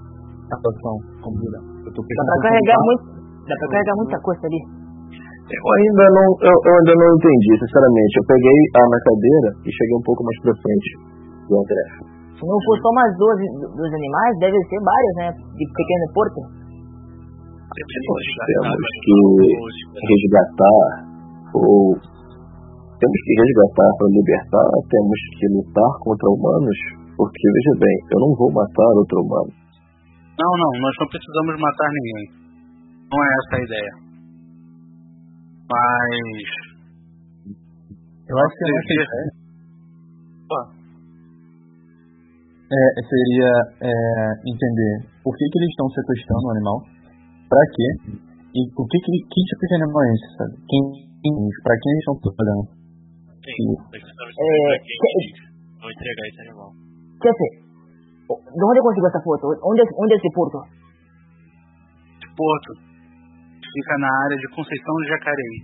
[0.43, 0.95] situação.
[1.23, 3.03] Como eu tô dá pra carregar muito,
[3.47, 4.61] dá pra carregar muita coisa ali.
[5.43, 8.11] Eu ainda não, eu, eu, ainda não entendi, sinceramente.
[8.19, 10.89] Eu peguei a na cadeira e cheguei um pouco mais pra frente
[11.47, 11.83] do André.
[12.35, 13.39] Se não for só mais duas
[13.71, 15.27] dos animais, deve ser vários, né?
[15.31, 16.39] De pequeno porto.
[17.71, 19.15] Nós temos que
[20.11, 21.07] resgatar
[21.55, 21.95] ou
[23.03, 26.79] temos que resgatar para libertar, temos que lutar contra humanos,
[27.19, 29.51] porque veja bem, eu não vou matar outro humano.
[30.39, 32.31] Não, não, nós não precisamos matar ninguém.
[33.11, 33.93] Não é essa a ideia.
[35.67, 36.47] Mas.
[38.23, 38.71] Eu acho que é
[42.73, 43.51] é, seria
[43.83, 43.93] é,
[44.47, 46.79] entender por que, que eles estão sequestrando o animal,
[47.49, 48.17] para quê,
[48.55, 50.55] e o que, que, que tipo de animal é esse, sabe?
[50.65, 50.81] Quem,
[51.61, 52.82] para quem eles estão trabalhando.
[53.43, 54.71] Sim, é,
[55.81, 56.71] vou entregar esse animal.
[57.19, 57.63] Dizer,
[58.31, 59.51] onde conseguiu essa foto?
[59.67, 60.57] Onde, onde é esse porto?
[62.23, 62.71] Esse porto
[63.73, 65.57] fica na área de Conceição do Jacareí.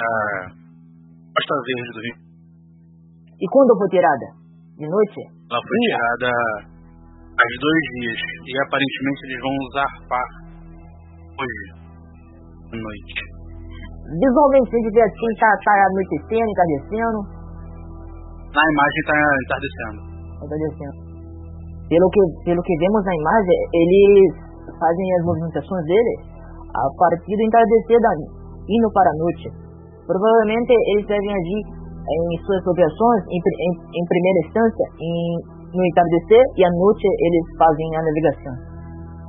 [0.00, 0.50] Ah,
[1.34, 2.16] Costa Verde do Rio.
[3.38, 4.26] E quando foi tirada?
[4.78, 5.20] De noite?
[5.50, 6.30] Ela foi tirada
[7.38, 8.20] há dois dias.
[8.46, 10.28] E aparentemente eles vão usar par
[11.38, 11.66] hoje,
[12.72, 13.33] à noite.
[14.04, 17.18] Visualmente, se vê assim, tá, tá anoitecendo, entardecendo.
[18.52, 19.98] Na imagem tá entardecendo.
[20.44, 20.96] Entardecendo.
[21.88, 24.44] Pelo que, pelo que vemos na imagem, eles
[24.76, 26.20] fazem as movimentações deles
[26.74, 28.12] a partir do entardecer da
[28.68, 29.46] indo para a noite.
[30.04, 35.40] Provavelmente eles devem agir em suas operações em, em, em primeira instância em,
[35.72, 38.54] no entardecer e à noite eles fazem a navegação.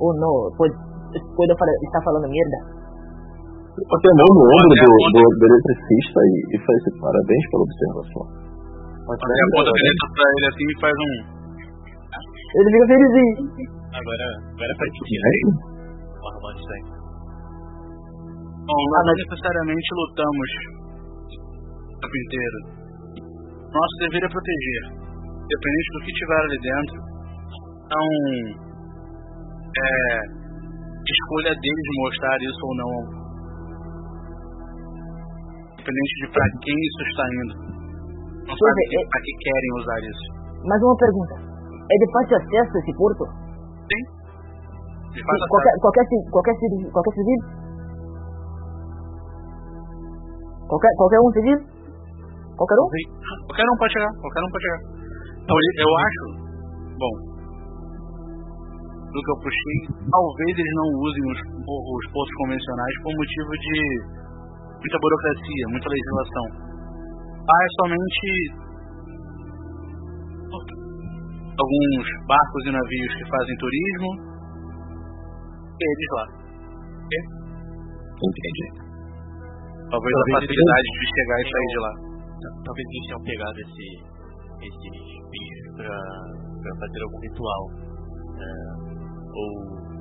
[0.00, 0.74] Ou não, pode,
[1.16, 2.75] pode estar falando merda.
[3.76, 7.64] Botei a mão no ombro do, do, do eletricista e, e faz assim, parabéns pela
[7.68, 8.24] observação.
[9.04, 11.12] Aponta a caneta pra ele assim e faz um.
[12.56, 13.36] Ele fica felizinho.
[13.92, 15.12] Agora, agora é pra ti.
[15.12, 16.84] Aí, Vamos arrumar isso aí.
[18.64, 20.50] Bom, nós não necessariamente lutamos
[21.86, 22.58] o tempo inteiro.
[23.76, 24.84] Nosso dever é proteger.
[25.36, 26.96] Independente do que tiver ali dentro.
[27.86, 28.06] Então,
[29.76, 30.36] é
[31.06, 33.25] escolha deles mostrar isso ou não.
[35.86, 37.54] Independente de pra quem isso está indo.
[38.42, 40.26] Não sabe é- pra que querem usar isso.
[40.66, 41.34] Mais uma pergunta.
[41.86, 43.22] É de fácil acesso esse porto?
[43.86, 44.02] Sim.
[45.14, 47.38] De fato, Qualquer, qualquer, qualquer, ci- qualquer civil?
[50.66, 51.58] Qualquer, qualquer um civil?
[52.58, 52.88] Qualquer um?
[53.46, 54.82] Qualquer um pode chegar, qualquer um pode chegar.
[55.46, 56.22] Então, eu acho,
[56.98, 57.14] bom,
[59.14, 59.78] do que eu puxei,
[60.10, 64.25] talvez eles não usem os, os postos convencionais por motivo de
[64.80, 66.46] muita burocracia, muita legislação.
[67.46, 68.66] É somente
[71.56, 74.10] alguns barcos e navios que fazem turismo
[75.76, 76.26] e eles lá.
[78.16, 78.66] entendi.
[79.90, 81.92] Talvez a Talvez facilidade de chegar e sair de lá.
[82.64, 83.86] Talvez eles tenham pegado esse,
[84.66, 84.96] esses
[85.30, 85.96] bichos pra,
[86.60, 87.62] pra fazer algum ritual.
[88.36, 88.50] É,
[89.32, 89.48] ou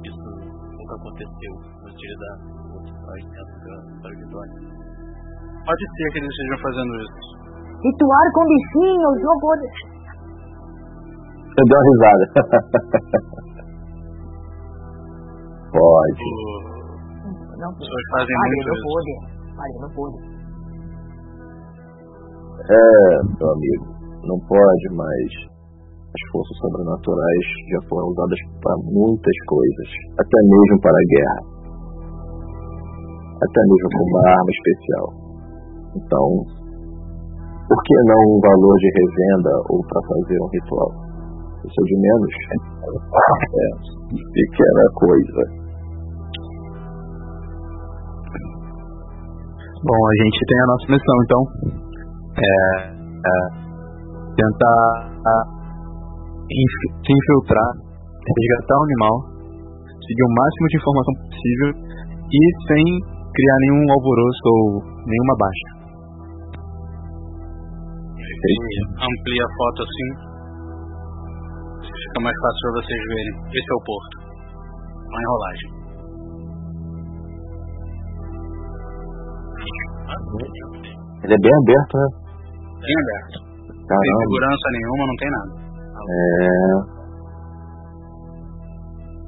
[0.04, 0.30] isso
[0.76, 2.55] nunca aconteceu no dia da
[5.66, 7.22] Pode ser que eles estejam fazendo isso.
[7.82, 9.68] Rituar com bichinhos, não pode.
[11.56, 12.26] Eu dei uma risada.
[15.76, 16.28] Pode.
[17.60, 17.80] Não As pode.
[17.80, 18.86] pessoas fazem Padre, muito não isso.
[18.86, 19.12] pode.
[19.56, 20.18] Padre, não pode.
[22.66, 22.74] É,
[23.40, 23.86] meu amigo,
[24.24, 25.28] não pode, mas
[26.16, 31.55] as forças sobrenaturais já foram usadas para muitas coisas, até mesmo para a guerra.
[33.36, 35.08] Até mesmo como uma arma especial.
[35.96, 36.28] Então,
[37.68, 40.92] por que não um valor de revenda ou para fazer um ritual?
[41.66, 42.34] Isso é de menos.
[43.56, 43.68] É,
[44.34, 45.42] pequena coisa.
[49.84, 51.42] Bom, a gente tem a nossa missão, então.
[52.36, 52.96] É,
[53.26, 53.66] é
[54.36, 55.16] tentar
[56.46, 59.16] se infiltrar, resgatar o animal,
[60.06, 61.72] seguir o máximo de informação possível
[62.30, 65.70] e sem criar nenhum alvoroço ou nenhuma baixa.
[68.96, 70.10] amplia a foto assim.
[71.84, 73.34] Fica mais fácil para vocês verem.
[73.52, 74.16] Esse é o porto.
[75.10, 75.70] Uma enrolagem.
[81.24, 82.08] Ele é bem aberto, né?
[82.82, 83.38] Bem aberto.
[83.66, 84.22] Não tem Caramba.
[84.22, 85.52] segurança nenhuma, não tem nada.
[86.06, 86.96] É.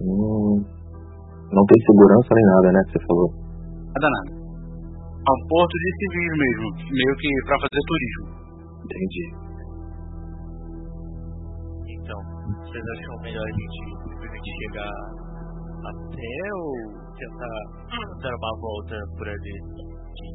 [0.02, 0.56] Hum,
[1.52, 2.82] não tem segurança nem nada, né?
[2.86, 3.47] Que você falou.
[3.98, 4.30] Nada, nada.
[4.30, 6.66] É um porto de civis mesmo.
[6.86, 8.26] Meio que para fazer turismo.
[8.86, 9.26] Entendi.
[11.98, 12.20] Então,
[12.62, 14.94] vocês acham melhor a gente simplesmente chegar
[15.82, 16.70] até ou
[17.18, 17.58] tentar
[18.22, 19.56] dar uma volta por ali
[20.14, 20.28] de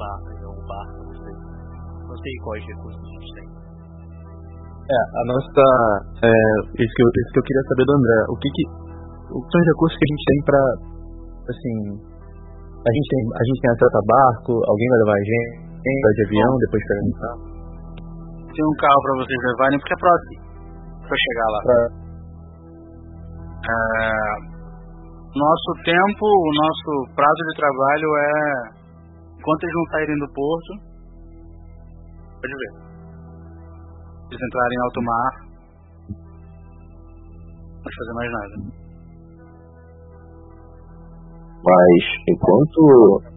[0.00, 1.36] barco, não um barco, não sei.
[2.08, 3.48] Não sei quais recursos a gente tem.
[4.80, 5.64] É, a nossa.
[6.24, 6.32] É,
[6.72, 8.18] isso, que eu, isso que eu queria saber do André.
[8.32, 8.64] O que que.
[9.28, 10.62] O que são os recursos que a gente tem pra.
[11.52, 12.09] Assim.
[12.80, 16.12] A gente tem, a gente tem acesso a barco, alguém vai levar a gente, vai
[16.16, 17.42] de avião, depois pega um carro.
[18.56, 20.36] Tem um carro para vocês levarem porque é próximo.
[21.04, 21.60] Pra chegar lá.
[21.60, 21.76] Pra,
[23.60, 24.50] É,
[25.36, 28.32] nosso tempo, o nosso prazo de trabalho é
[29.38, 30.70] enquanto eles não saírem do porto.
[32.40, 32.72] Pode ver.
[34.30, 35.32] Eles entrarem em alto mar.
[37.68, 38.79] Não pode fazer mais nada.
[41.64, 43.30] Mas enquanto.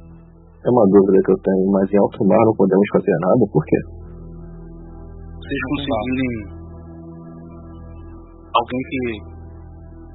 [0.64, 3.60] É uma dúvida que eu tenho, mas em alto mar não podemos fazer nada, por
[3.68, 3.80] quê?
[5.36, 6.64] Vocês conseguirem
[8.48, 9.04] alguém que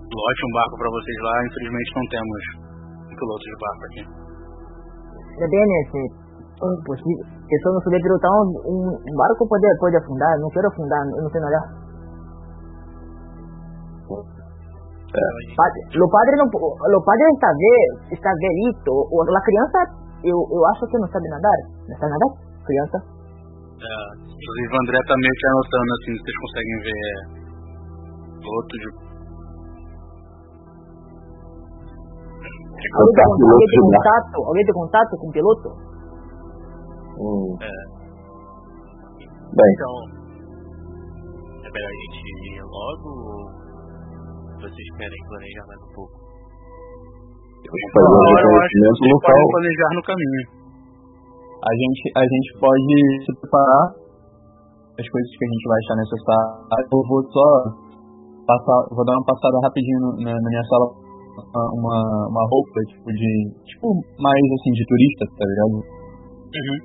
[0.09, 2.40] lote um barco pra vocês lá, infelizmente não temos
[3.12, 4.03] pilotos de barco aqui.
[5.53, 7.25] Bem, esse é impossível.
[7.29, 10.33] Eu só não souber pilotar um, um, um barco pode, pode afundar.
[10.40, 11.64] Não quero afundar, eu não sei nadar.
[15.09, 18.92] Padre, o padre não, o padre está ve, está velito.
[18.92, 19.79] O, a criança,
[20.23, 21.59] eu, eu acho que não sabe nadar.
[21.88, 22.31] Não sabe nadar?
[22.66, 22.99] Criança.
[23.79, 27.18] É, Inclusive o André tá meio que anotando assim, se vocês conseguem ver é,
[28.38, 28.88] piloto de.
[32.88, 34.37] Alguém tem, alguém tem contato?
[34.47, 35.68] Alguém tem contato com o piloto?
[37.18, 37.73] Hum, é,
[39.27, 39.92] bem, então,
[41.59, 43.58] é melhor a gente ir logo ou
[44.59, 46.16] vocês querem planejar mais um pouco?
[47.68, 49.40] vamos fazer um Agora eu acho que reconhecimento vocês local.
[49.55, 50.42] planejar no caminho.
[51.59, 53.85] a, gente, a gente pode se preparar
[54.99, 56.51] as coisas que a gente vai achar necessário.
[56.90, 57.49] Eu vou só
[58.47, 61.09] passar, vou dar uma passada rapidinho na, na minha sala
[61.55, 63.31] uma, uma roupa, tipo, de.
[63.62, 65.77] Tipo, mais assim, de turista, tá ligado?
[66.51, 66.79] Uhum.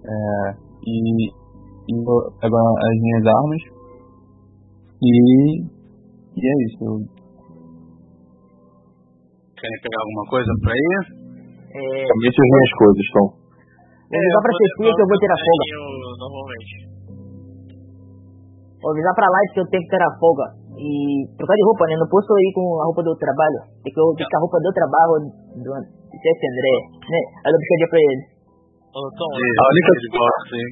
[0.00, 3.62] É, e, e eu pego as minhas armas.
[5.02, 5.79] E.
[6.36, 6.78] E é isso.
[6.84, 6.96] Eu,
[9.60, 11.00] Querem pegar alguma coisa pra ir?
[11.70, 13.28] É, Somente as minhas coisas, Tom.
[13.30, 15.64] vou avisar pra Cecília que eu vou tirar folga.
[15.70, 15.84] Eu,
[16.18, 16.74] normalmente.
[18.80, 20.46] Vou avisar pra Light que eu tenho que tirar folga.
[20.80, 20.88] E
[21.36, 21.94] trocar de roupa, né?
[22.00, 23.60] Não posso ir com a roupa do trabalho.
[23.84, 25.14] Tem que eu tem que a roupa do trabalho
[25.60, 25.70] do
[26.16, 27.20] chefe André, né?
[27.44, 28.24] Aí eu buscaria pra ele.
[28.96, 30.68] Ô, Tom, A única de volta, sim.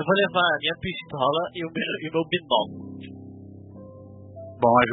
[0.00, 2.82] eu vou levar a minha pistola e o meu, e o meu binóculo.
[4.60, 4.84] Bom, é.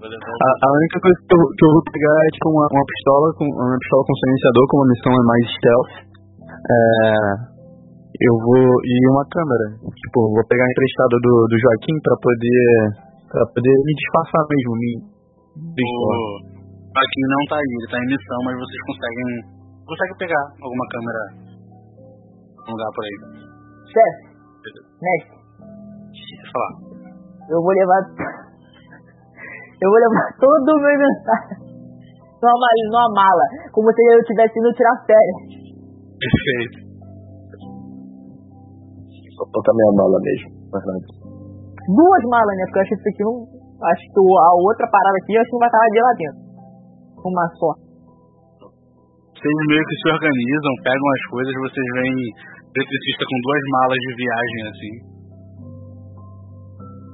[0.00, 2.66] Vou levar a, a única coisa que eu, que eu vou pegar é tipo uma,
[2.72, 5.94] uma pistola com uma pistola com silenciador, como a missão é mais stealth.
[6.50, 6.76] É,
[8.24, 8.64] eu vou.
[8.80, 9.66] E uma câmera.
[9.76, 12.68] Tipo, vou pegar emprestado do, do Joaquim pra poder.
[13.28, 14.72] pra poder me disfarçar mesmo.
[14.80, 14.90] Me.
[15.60, 16.04] O
[16.96, 19.28] Joaquim não tá aí, ele tá em missão, mas vocês conseguem.
[19.84, 21.22] Conseguem pegar alguma câmera
[22.64, 23.16] num lugar por aí.
[23.90, 24.22] Chefe,
[25.02, 25.36] mestre,
[26.08, 26.72] Deixa eu falar.
[27.52, 28.02] eu vou levar.
[29.80, 31.70] Eu vou levar todo o meu inventário
[32.40, 33.44] numa mala, numa mala.
[33.72, 35.40] Como se eu estivesse indo tirar férias.
[36.20, 36.78] Perfeito.
[39.36, 40.48] Só toca minha mala mesmo.
[40.72, 41.08] nada.
[41.90, 42.64] Duas malas, né?
[42.68, 43.36] Porque eu acho que isso aqui não.
[43.80, 46.40] Acho que a outra parada aqui, eu acho que não vai estar de lá dentro.
[47.24, 47.72] Uma só.
[49.32, 52.16] Vocês meio que se organizam, pegam as coisas, vocês veem
[52.76, 54.94] eletricista com duas malas de viagem assim.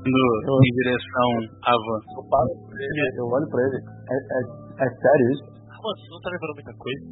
[0.07, 1.31] Indo em direção
[1.67, 2.01] à van.
[2.15, 3.79] Eu paro pra ele, eu olho pra ele.
[3.83, 5.45] É, é, é sério isso?
[5.67, 7.03] Ah, mano, você não tá levando muita coisa?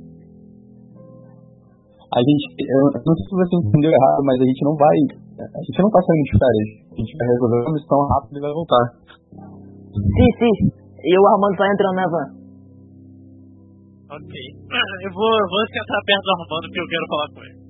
[2.14, 2.44] A gente.
[2.70, 4.98] Eu não sei se você entendeu errado, mas a gente não vai.
[5.42, 6.70] A gente não tá saindo de férias.
[6.86, 8.84] A gente vai resolver uma missão rápida e vai voltar.
[9.90, 10.54] Sim, sim.
[11.02, 12.28] E o Armando tá entrando na van.
[14.14, 14.30] Ok.
[15.04, 17.63] Eu vou, eu vou sentar perto do Armando porque eu quero falar com ele.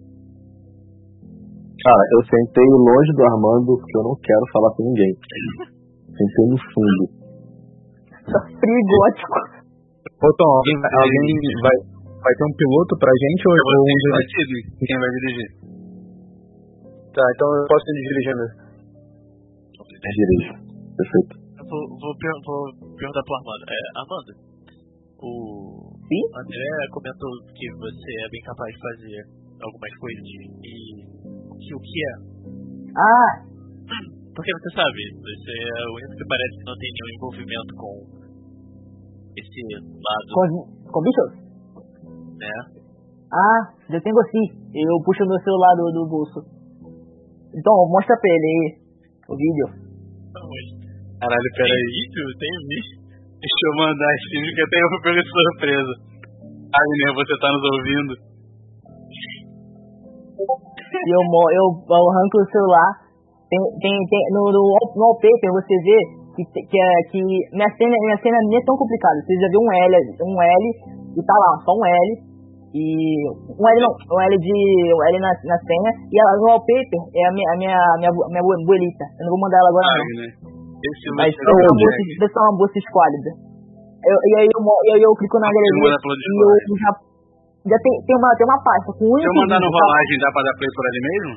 [1.84, 5.12] Cara, eu sentei longe do Armando porque eu não quero falar com ninguém.
[6.16, 7.02] Sentei no fundo.
[8.24, 9.36] Tá frio gótico.
[10.24, 11.28] Ô Tom, alguém, vai- alguém
[11.60, 11.76] vai,
[12.24, 14.32] vai ter um piloto pra gente ou, Eu ou vou um ter dirigente?
[14.32, 15.48] decidir quem vai dirigir.
[17.12, 18.44] Tá, então eu posso ir dirigindo.
[19.84, 20.48] Dirige.
[20.96, 21.32] Perfeito.
[21.60, 22.60] Eu vou, vou, per- vou
[22.96, 23.64] perguntar pro Armando.
[23.68, 24.30] É, Armando,
[25.20, 25.28] o
[26.08, 26.22] Sim?
[26.40, 29.20] André comentou que você é bem capaz de fazer
[29.60, 30.72] algumas coisas e
[31.64, 32.14] que o que é?
[32.94, 33.30] Ah,
[34.34, 37.92] Porque você sabe, você é o único que parece que não tem nenhum envolvimento com
[39.34, 41.24] esse lado, com, com bicho?
[42.38, 42.54] né?
[43.32, 44.46] Ah, eu tenho sim.
[44.74, 46.40] Eu puxo meu celular do, do bolso.
[47.54, 48.64] Então, mostra pra ele aí
[49.26, 49.66] o vídeo.
[51.18, 51.84] Caralho, peraí.
[51.94, 52.24] vídeo?
[52.38, 52.94] Tem vídeo?
[53.38, 55.92] Deixa eu mandar esse vídeo que até eu fui pego de surpresa.
[56.74, 58.12] Agner, você tá nos ouvindo?
[61.02, 62.90] E eu, eu, eu arranco o celular.
[63.50, 65.98] Tem, tem, tem, no, no, wall- no wallpaper você vê
[66.34, 67.18] que, que, é- que
[67.54, 69.18] minha cena, minha cena nem é tão complicada.
[69.22, 69.94] Você já viu um L,
[70.26, 70.64] um L
[71.14, 72.10] e tá lá, só um L.
[72.74, 72.82] E
[73.54, 74.50] um L não, um L de
[74.90, 77.96] um L na, na senha e ela no wallpaper é a minha, a minha, a
[78.02, 79.04] minha, minha abu- abuelita.
[79.14, 80.02] Eu não vou mandar ela agora não.
[80.02, 80.30] Agner.
[80.84, 83.30] Esse Mas ser uma bolsa, deve ser uma bolsa esquálida.
[84.04, 86.90] Eu, e aí eu, mo- e aí eu clico na galeria e eu já,
[87.64, 90.28] já tem, tem, uma, tem uma pasta com o Se eu mandar no rolagem, dá
[90.36, 91.34] pra dar play por ali mesmo?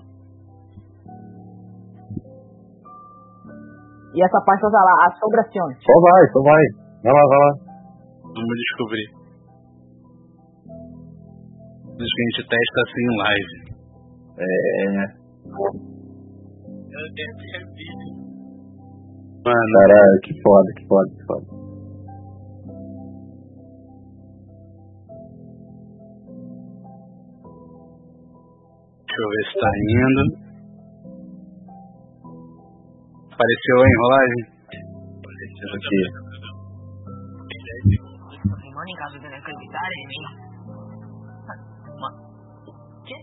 [4.11, 5.77] E essa pasta tá lá, assombrações.
[5.79, 6.63] Só vai, só vai.
[7.03, 7.51] Vai lá, vai lá.
[8.27, 9.07] Vamos descobrir.
[11.95, 13.55] Diz que a gente testa assim em live.
[14.37, 15.03] É.
[16.91, 18.11] Eu tenho que vídeo.
[19.45, 21.56] Mano, Caralho, que foda, que foda, que foda.
[29.17, 30.21] Deixa eu ver se tá indo.
[33.33, 34.41] Apareceu aí em rolagem?
[35.17, 36.01] Apareceu aqui.
[38.61, 40.23] Simone, caso de acreditar em mim.
[41.97, 42.09] Ma...
[43.07, 43.17] ¿Qué?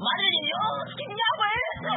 [0.00, 0.86] ¡Madre de Dios!
[0.96, 1.92] ¿Qué diablo es eso?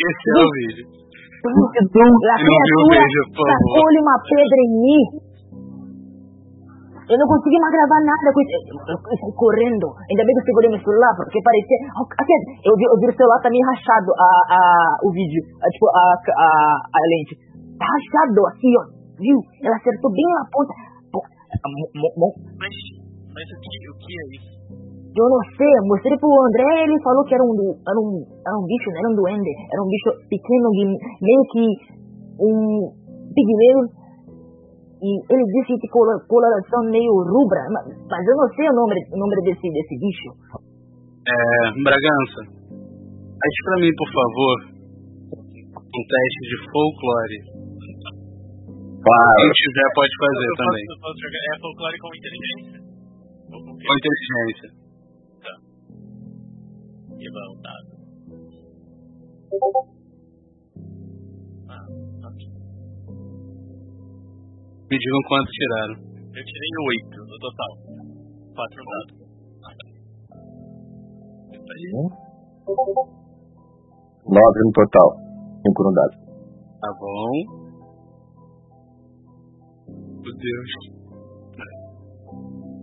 [0.00, 0.86] Esse é o vídeo.
[1.40, 3.74] A não viu o vídeo, por favor.
[3.74, 5.29] tacou-lhe uma pedra em mim.
[7.10, 8.54] Eu não consegui mais gravar nada com isso.
[8.70, 9.86] Eu, eu, eu saí correndo.
[9.98, 11.78] Ainda bem que eu segurei meu celular, porque parecia.
[12.06, 14.60] Assim, eu, vi, eu vi o celular tá meio rachado, a, a,
[15.02, 15.42] o vídeo.
[15.58, 16.46] A, tipo, a, a,
[16.86, 17.34] a lente.
[17.74, 18.82] Tá rachado, assim, ó.
[19.18, 19.38] Viu?
[19.66, 20.72] Ela acertou bem na ponta.
[21.10, 21.18] Pô,
[22.62, 22.72] Mas,
[23.34, 24.50] mas o que, o que é isso?
[25.10, 28.64] Eu não sei, mostrei pro André, ele falou que era um, era um, era um
[28.64, 31.64] bicho, não era um duende, era um bicho pequeno, meio que
[32.38, 32.94] um
[33.34, 33.99] pigmeu.
[35.00, 35.88] E ele disse que
[36.28, 40.30] coloração meio rubra, mas eu não sei o nome, o nome desse, desse bicho.
[41.24, 44.56] É, Bragança, faz pra mim, por favor,
[45.72, 47.38] um teste de folclore.
[49.00, 49.36] Claro.
[49.40, 50.84] Quem tiver pode fazer Eu também.
[50.84, 52.78] posso- posso jogar- É folclore com inteligência?
[53.50, 54.68] Ou com inteligência.
[57.16, 57.56] Que vai o
[64.90, 65.94] Me digam quantos tiraram.
[66.34, 67.72] Eu tirei oito no total.
[68.58, 69.14] Quatro dados.
[74.26, 75.10] Nove no total.
[75.62, 76.16] Cinco no dado.
[76.80, 77.30] Tá bom.
[80.26, 80.72] Meu Deus.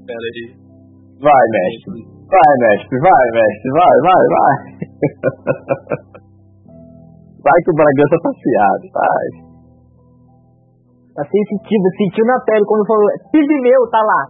[0.05, 0.55] Pera aí.
[1.19, 2.07] Vai, mestre.
[2.23, 2.95] Vai, mestre.
[3.03, 3.69] Vai, mestre.
[3.75, 4.55] Vai, vai, vai.
[7.43, 8.87] vai que o Bragança tá fiado.
[8.93, 9.46] Vai.
[11.17, 14.21] Tá sensitivo, sentiu na pele quando falou, pigmeu, tá lá.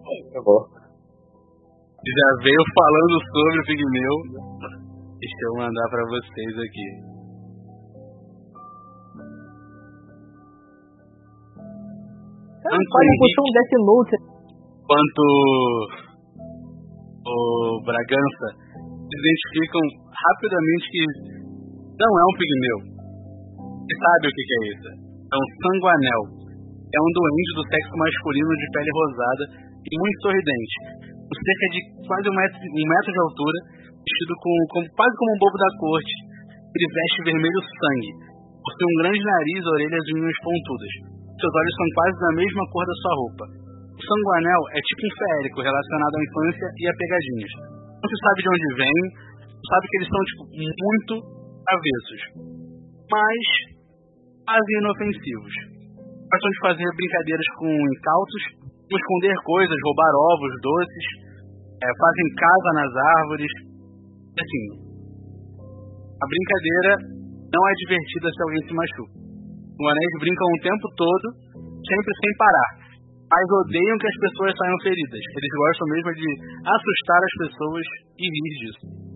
[2.08, 4.16] Já veio falando sobre o Pigmeu.
[5.20, 6.88] Deixa eu mandar pra vocês aqui.
[13.52, 14.16] Death Note.
[14.88, 15.24] quanto
[17.28, 18.48] o Bragança
[19.12, 21.04] identificam rapidamente que
[22.00, 22.80] não é um pigmeu.
[23.76, 24.88] Você sabe o que, que é isso?
[24.88, 26.37] É um sanguanel.
[26.88, 29.44] É um duende do sexo masculino de pele rosada
[29.84, 30.76] e muito sorridente.
[31.28, 33.58] Com cerca de quase um metro, um metro de altura,
[34.00, 36.14] vestido com, com- quase como um bobo da corte.
[36.72, 38.12] Ele veste vermelho sangue.
[38.64, 40.94] Possui um grande nariz, orelhas e unhas pontudas.
[41.38, 43.46] Seus olhos são quase da mesma cor da sua roupa.
[43.98, 47.54] O sanguanel é tipo um férico relacionado à infância e a pegadinhas.
[47.98, 48.98] Não se sabe de onde vem,
[49.68, 51.14] sabe que eles são tipo, muito
[51.68, 52.22] avessos,
[53.12, 53.44] mas
[54.48, 55.56] quase inofensivos.
[56.28, 58.44] Gostam de fazer brincadeiras com incautos,
[58.92, 61.08] esconder coisas, roubar ovos, doces,
[61.84, 62.92] é, fazem casa nas
[63.24, 63.54] árvores.
[64.38, 64.66] Assim,
[65.96, 66.92] a brincadeira
[67.48, 69.16] não é divertida se alguém se machuca.
[69.78, 71.26] Os anéis brincam o tempo todo,
[71.80, 72.88] sempre sem parar
[73.28, 75.20] mas odeiam que as pessoas saiam feridas.
[75.36, 76.30] Eles gostam mesmo de
[76.64, 77.86] assustar as pessoas
[78.18, 79.08] e rir disso.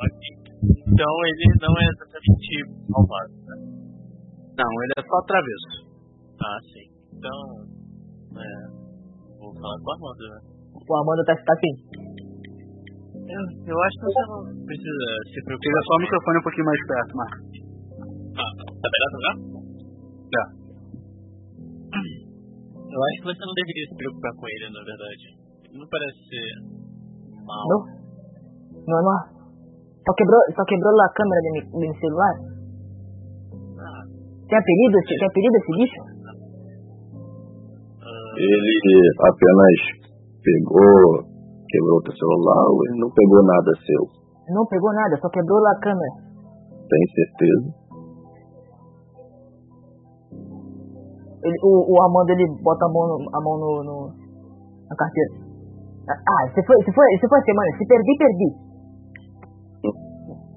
[0.00, 2.52] Então ele não é exatamente
[2.88, 3.56] malvado, né?
[4.56, 5.88] Não, ele é só travesso.
[6.40, 6.86] Ah, sim.
[7.16, 7.38] Então,
[8.36, 8.48] é,
[9.38, 10.40] vou falar com a Amanda, né?
[10.74, 11.74] O Amanda tá, tá assim.
[13.30, 15.70] Eu, eu acho que você não precisa se preocupar.
[15.70, 17.60] Chega só o microfone um pouquinho mais perto, Marcos.
[18.40, 19.32] Ah, tá beleza já?
[20.34, 20.44] Já.
[22.90, 25.24] Eu acho que você não deveria se preocupar com ele, na verdade.
[25.70, 26.48] Ele não parece ser
[27.46, 27.64] mal.
[27.68, 27.80] Não?
[28.88, 29.39] Não, não.
[30.06, 31.40] Só quebrou, só quebrou a câmera
[31.70, 32.34] do meu, celular?
[34.48, 34.94] Tem apelido?
[34.98, 36.00] esse- Tem apelido esse bicho?
[38.40, 38.74] Ele
[39.20, 39.76] apenas
[40.42, 41.24] pegou,
[41.68, 44.02] quebrou o teu celular, ele não pegou nada seu.
[44.54, 46.14] Não pegou nada, só quebrou a câmera.
[46.88, 47.68] Tem certeza?
[51.44, 54.12] Ele, o, o Amanda ele bota a mão, no, a mão no, no-
[54.88, 55.30] na carteira.
[56.10, 58.69] Ah, se foi, se foi, se foi semana, se perdi, perdi.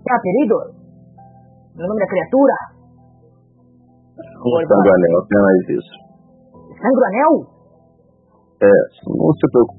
[0.04, 0.56] Tem apelido?
[1.74, 2.56] O nome da criatura?
[4.43, 5.95] Um Oi, sanguanel, apenas isso.
[6.76, 7.34] Sangranel?
[8.60, 8.74] É,
[9.08, 9.74] não se preocupe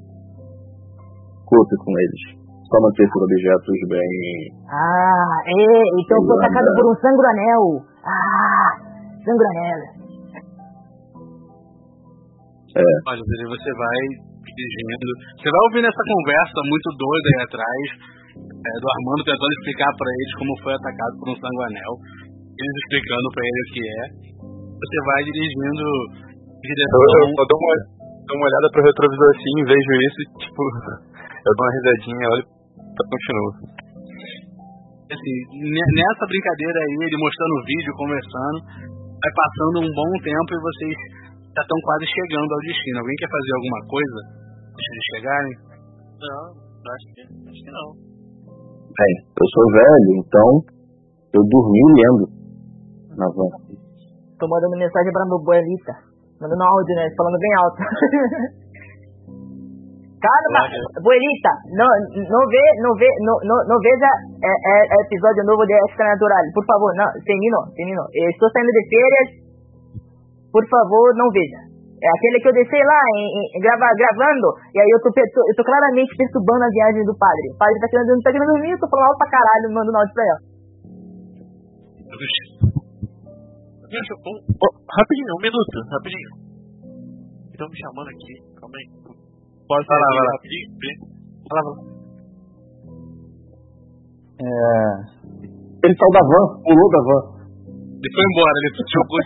[1.84, 2.22] com eles.
[2.64, 4.56] Só manter seus objetos bem.
[4.72, 7.64] Ah, é, então foi atacado por um sangranel.
[8.02, 8.72] Ah,
[9.20, 9.80] sangranel.
[12.74, 14.00] Olha, Zé, você vai
[14.40, 15.08] dirigindo.
[15.38, 17.84] Você vai ouvindo essa conversa muito doida aí atrás,
[18.64, 21.92] é, do Armando tentando explicar pra eles como foi atacado por um sanguanel.
[22.54, 24.02] Eles explicando pra ele o que é.
[24.74, 27.00] Você vai dirigindo em Eu, direção.
[27.04, 27.74] eu, eu dou, uma,
[28.24, 30.60] dou uma olhada pro retrovisor assim, vejo isso e, tipo,
[31.44, 33.50] eu dou uma risadinha, olho e continuo.
[35.12, 38.58] assim, ne- nessa brincadeira aí, ele mostrando o vídeo, conversando,
[39.20, 40.96] vai passando um bom tempo e vocês
[41.54, 42.96] já estão quase chegando ao destino.
[43.02, 44.18] Alguém quer fazer alguma coisa
[44.74, 45.54] antes de chegarem?
[46.24, 47.88] não, acho que, acho que não.
[48.94, 50.62] Bem, eu sou velho, então
[51.34, 52.30] eu dormi lendo
[53.18, 53.50] na van.
[54.38, 55.98] Tô mandando mensagem pra meu boelita.
[56.38, 57.10] Mandando áudio, né?
[57.18, 57.82] Falando bem alto.
[60.22, 60.62] Calma,
[61.02, 61.52] boelita.
[61.74, 61.90] Não,
[62.22, 64.06] não vê, não vê, não, não, não veja
[64.46, 66.46] é, é, é episódio novo de Extra Natural.
[66.54, 67.10] Por favor, não.
[67.18, 68.02] Termino, termino.
[68.14, 69.42] Eu estou saindo de férias.
[70.54, 71.63] por favor, não veja.
[72.04, 73.24] É aquele que eu deixei lá em,
[73.56, 77.48] em, grava, gravando, e aí eu tô, eu tô claramente perturbando a viagem do padre.
[77.48, 79.96] O padre tá querendo, não tá querendo dormir, eu tô falando alto pra caralho, mandando
[79.96, 80.40] áudio pra ela.
[84.04, 86.30] Oh, rapidinho, um minuto, rapidinho.
[87.56, 88.86] Estão me chamando aqui, calma aí.
[89.64, 90.32] Pode falar, vai lá.
[90.36, 90.68] Rapidinho,
[91.48, 91.80] fala, fala.
[94.44, 94.52] É...
[95.88, 97.33] Ele saiu da van, pulou da van.
[98.04, 99.16] Ele foi embora, ele jogou.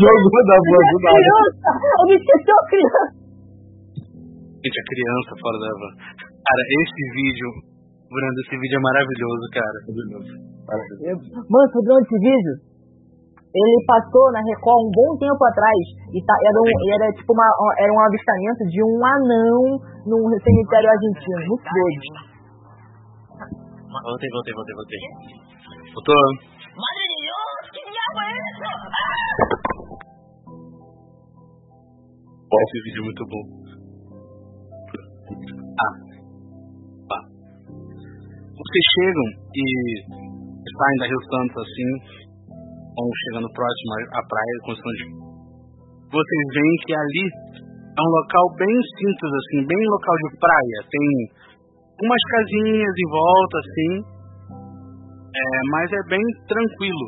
[0.00, 1.12] jogou da van do nada.
[1.12, 1.68] Criança!
[2.08, 3.04] Ele esqueceu a criança!
[4.64, 5.92] Gente, a criança fora da van.
[6.24, 7.48] Cara, esse vídeo,
[8.08, 9.78] Bruno, esse vídeo é maravilhoso, cara.
[9.92, 11.28] Maravilhoso.
[11.52, 12.54] Mano, sobre onde esse vídeo?
[13.44, 15.84] Ele passou na Record um bom tempo atrás
[16.16, 19.60] e tá, era, um, era tipo uma, era um avistamento de um anão
[20.08, 22.08] num cemitério argentino, muito doido.
[23.84, 25.00] Voltei, voltei, voltei, voltei.
[25.92, 26.48] Voltou.
[28.08, 28.68] É isso?
[32.48, 33.44] Esse vídeo é muito bom.
[35.78, 35.94] Ah.
[37.08, 37.18] Tá.
[38.56, 39.64] Vocês chegam e
[40.64, 41.90] saem da Rio Santos assim,
[42.96, 45.28] vão chegando próximo à praia, de
[46.08, 47.24] vocês veem que ali
[47.68, 50.78] é um local bem simples, assim, bem local de praia.
[50.88, 51.08] Tem
[52.00, 53.92] umas casinhas em volta, assim,
[55.28, 57.06] é, mas é bem tranquilo.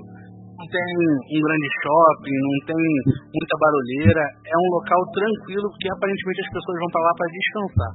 [0.61, 2.85] Não tem um grande shopping, não tem
[3.17, 4.25] muita barulheira.
[4.45, 7.93] É um local tranquilo porque aparentemente as pessoas vão para lá para descansar.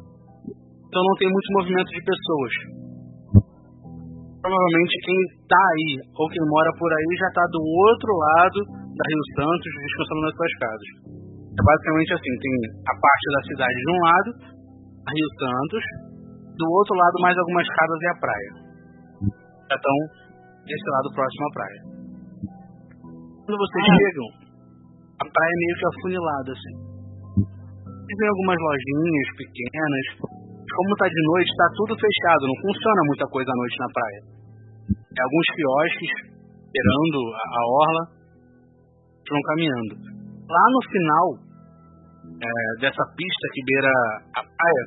[0.89, 2.53] Então não tem muito movimento de pessoas
[4.45, 8.59] provavelmente quem está aí ou quem mora por aí já está do outro lado
[8.93, 10.89] da Rio Santos descansando nas suas casas.
[11.49, 12.55] É basicamente assim, tem
[12.85, 14.29] a parte da cidade de um lado,
[15.01, 15.83] a Rio Santos,
[16.61, 18.51] do outro lado mais algumas casas e a praia.
[19.65, 19.97] Já estão
[20.61, 21.94] desse lado próximo à praia.
[23.45, 24.27] Quando vocês chegam,
[25.21, 26.75] a praia é meio que afunilada assim.
[27.85, 33.49] Tem algumas lojinhas pequenas, como está de noite, está tudo fechado, não funciona muita coisa
[33.49, 34.35] à noite na praia
[35.21, 36.11] alguns quiosques
[36.75, 38.03] esperando a, orla,
[39.15, 39.93] estão caminhando.
[40.43, 41.25] Lá no final
[42.35, 43.93] é, dessa pista que beira
[44.35, 44.83] a praia,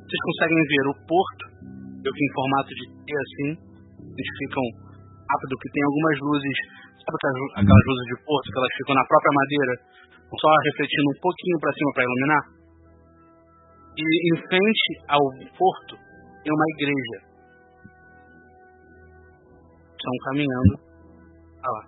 [0.00, 1.44] vocês conseguem ver o porto,
[2.00, 3.50] meio que em formato de T assim,
[4.00, 4.64] eles ficam
[5.28, 6.58] rápido, que tem algumas luzes,
[7.08, 7.16] sabe
[7.64, 9.72] aquelas, luzes de porto que elas ficam na própria madeira,
[10.28, 12.44] só refletindo um pouquinho para cima para iluminar?
[13.96, 15.24] E em frente ao
[15.56, 15.96] porto
[16.44, 17.28] tem uma igreja
[19.98, 20.78] estão caminhando
[21.62, 21.84] a lá.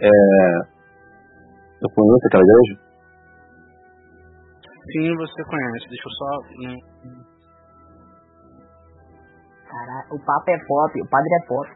[0.00, 0.08] É...
[1.80, 2.74] Eu conheço aquela igreja?
[4.92, 5.88] Sim, você conhece.
[5.88, 6.28] Deixa eu só.
[9.68, 11.68] Caralho, o papo é pop, o padre é pop.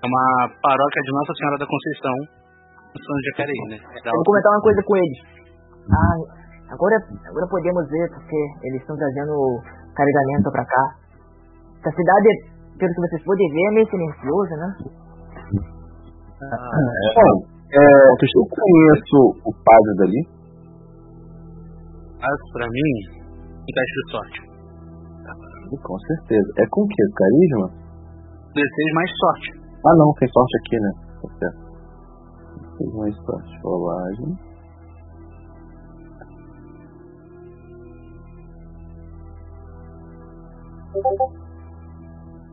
[0.00, 0.24] É uma
[0.62, 2.16] paróquia de Nossa Senhora da Conceição,
[2.90, 3.76] no São Jacareí, né?
[3.76, 5.18] Eu vou comentar uma coisa com eles.
[5.90, 6.40] Ah,
[6.70, 6.94] Agora,
[7.26, 9.34] agora podemos ver porque eles estão trazendo
[9.90, 10.84] carregamento para cá.
[11.82, 12.28] Essa cidade,
[12.78, 14.68] pelo que vocês podem ver, é meio silenciosa, né?
[16.46, 17.14] Ah, é.
[17.18, 17.42] Bom,
[17.74, 20.22] é, eu conheço o padre dali.
[22.22, 22.92] Mas pra mim,
[23.66, 24.40] teste de sorte.
[25.82, 26.48] Com certeza.
[26.58, 27.02] É com o que?
[27.18, 27.66] Carisma?
[28.54, 29.59] D6 mais sorte.
[29.86, 30.92] Ah não, tem sorte aqui, né?
[31.22, 31.70] Tá certo.
[32.80, 33.58] D6 mais sorte.
[33.62, 34.38] Rolagem.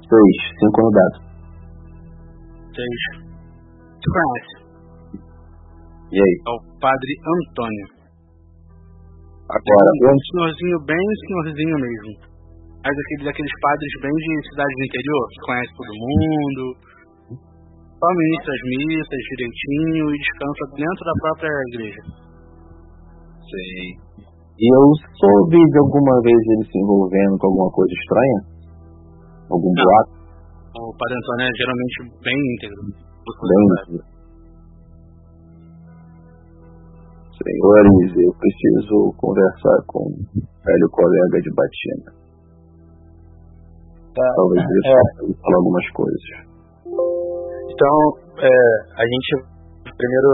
[0.07, 0.37] Seis.
[0.59, 1.17] Cinco no dado.
[2.75, 3.01] Seis.
[4.01, 4.55] Tu conhece?
[6.11, 6.35] E aí?
[6.47, 7.87] É o Padre Antônio.
[9.49, 12.27] Agora, é um senhorzinho bem senhorzinho mesmo.
[12.83, 16.63] Mas aquele, daqueles padres bem de cidade do interior, que conhece todo mundo,
[17.97, 22.01] só ministra as missas direitinho e descansa dentro da própria igreja.
[23.41, 24.07] Sei.
[24.57, 24.85] E eu
[25.17, 28.39] soube de alguma vez ele se envolvendo com alguma coisa estranha?
[29.49, 29.81] Algum Não.
[29.81, 30.17] boato?
[30.77, 32.81] O Padre Antônio é geralmente bem íntegro.
[32.85, 34.17] Bem íntegro.
[37.37, 42.09] Senhores, eu preciso conversar com um velho colega de batina.
[44.13, 44.27] Tá.
[44.35, 45.33] Talvez ele é.
[45.41, 46.56] falar algumas coisas.
[47.77, 47.97] Então,
[48.41, 48.53] é,
[48.97, 49.29] a gente
[49.85, 50.31] primeiro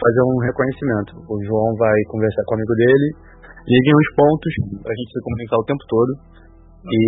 [0.00, 1.12] fazer um reconhecimento.
[1.28, 3.08] O João vai conversar com o amigo dele
[3.68, 6.12] liguem os pontos pra gente se comunicar o tempo todo.
[6.88, 7.04] E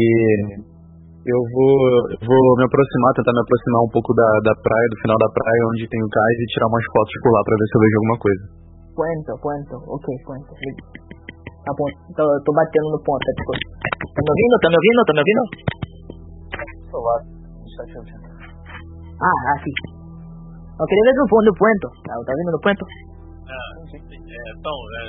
[1.24, 1.74] eu vou,
[2.20, 5.62] vou me aproximar, tentar me aproximar um pouco da, da praia, do final da praia,
[5.72, 7.96] onde tem o cais, e tirar umas fotos por lá pra ver se eu vejo
[7.96, 8.42] alguma coisa.
[8.92, 9.74] Quanto, quanto?
[9.88, 10.52] Ok, quanto.
[11.64, 13.52] Tá bom, tô, tô batendo no ponto, tá, tipo.
[13.56, 14.54] Tá me ouvindo?
[14.60, 15.00] Tá me ouvindo?
[15.04, 15.44] Tá me ouvindo?
[16.88, 17.20] celular.
[17.24, 18.35] No 780.
[19.22, 19.72] Ah, aqui.
[20.78, 21.88] Eu queria ver no, no Puento.
[22.04, 22.84] Tá, tá vendo no Puento?
[23.48, 25.02] Ah, é, Tom, é,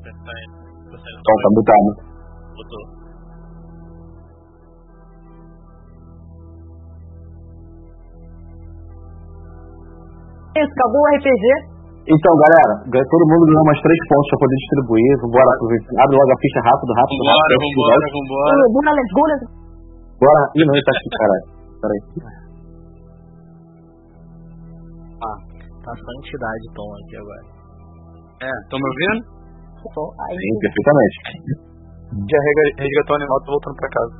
[0.00, 1.90] você tá tá Então, tá mutado.
[2.56, 2.84] botou.
[10.50, 11.44] Isso, acabou o RPG.
[12.10, 15.10] Então, galera, ganha- todo mundo ganhou mais três pontos pra poder distribuir.
[15.22, 15.52] Vambora.
[16.02, 17.60] Abre logo a ficha rápido, rápido, Vambora, rápido.
[17.70, 18.50] vambora, vambora.
[18.50, 19.50] Uh, Bora, let's go, let's go.
[20.20, 20.42] Bora.
[20.58, 21.46] Ih, não, ele tá aqui, caralho.
[21.80, 22.00] Peraí.
[25.90, 27.42] Tá santidade, Tom, aqui agora.
[28.46, 29.26] É, estão me ouvindo?
[30.22, 31.16] Aí, Sim, perfeitamente.
[32.30, 34.14] Já rega- resgatou o animal, tô voltando pra casa.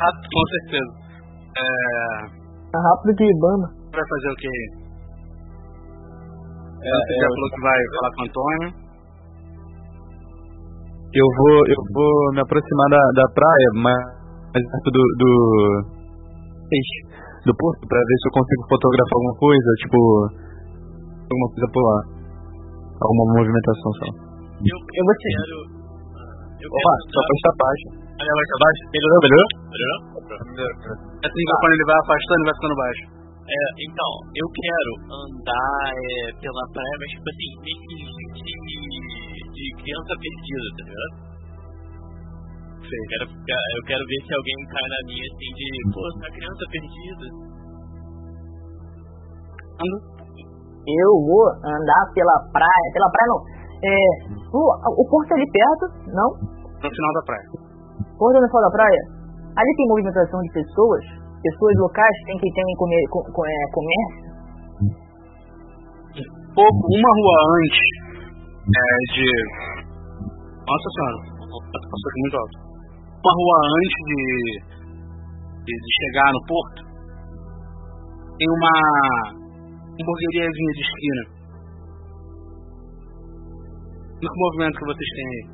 [0.00, 0.90] Ah, com certeza.
[1.54, 1.62] É,
[2.72, 3.68] tá rápido que Ibama.
[3.94, 4.54] vai fazer o quê?
[6.82, 8.68] É, Você já falou que vai falar com o Antônio.
[11.14, 14.02] Eu vou, eu vou me aproximar da, da praia, mais
[14.50, 15.30] mais perto do, do,
[16.74, 17.09] Ixi,
[17.46, 19.98] do porto, pra ver se eu consigo fotografar alguma coisa, tipo,
[21.30, 21.98] alguma coisa por lá.
[23.00, 24.06] Alguma movimentação só.
[24.60, 25.56] Eu, Eu vou te- quero.
[26.60, 27.12] Eu Opa, quero.
[27.16, 27.86] só pra estar baixo.
[28.20, 28.82] Olha, vai pra baixo.
[28.92, 29.48] Melhorou, melhorou?
[29.72, 30.00] Melhorou?
[31.24, 33.04] Esse microfone ele vai afastando e vai ficando baixo.
[33.50, 37.94] É, então, eu quero andar é, pela praia, mas tipo assim, nesse
[38.36, 38.84] de,
[39.48, 41.14] de criança perdida, tá ligado?
[42.90, 46.26] Eu quero, ficar- eu quero ver se alguém cai na minha assim de, pô, você
[46.26, 47.26] é criança perdida.
[49.80, 52.86] Eu vou andar pela praia.
[52.92, 53.40] Pela praia não.
[53.80, 53.96] É,
[54.52, 56.28] o, o porto é ali perto, não?
[56.82, 57.46] No final da praia.
[58.18, 59.02] Porto é no final da praia.
[59.56, 61.04] Ali tem movimentação de pessoas.
[61.40, 64.30] Pessoas locais tem que tem comer, com, com, é, comércio.
[66.54, 67.88] Pouco, uma rua antes
[68.68, 68.84] é,
[69.14, 69.26] de.
[70.60, 71.18] Nossa senhora,
[71.72, 72.69] passou aqui muito alto.
[73.20, 74.22] Uma rua antes de,
[75.64, 76.80] de, de chegar no porto,
[78.38, 78.74] tem uma
[80.00, 81.22] hamburgueriazinha de esquina.
[84.20, 85.44] Que movimento que vocês têm aí?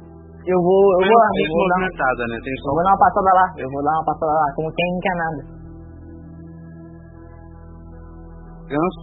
[0.47, 2.39] Eu vou, eu vou, é eu muito vou, movimentada, né?
[2.39, 3.47] Tem só eu vou dar uma passada lá.
[3.59, 5.57] Eu vou dar uma passada lá, como quem não quer nada.
[8.67, 9.01] criança.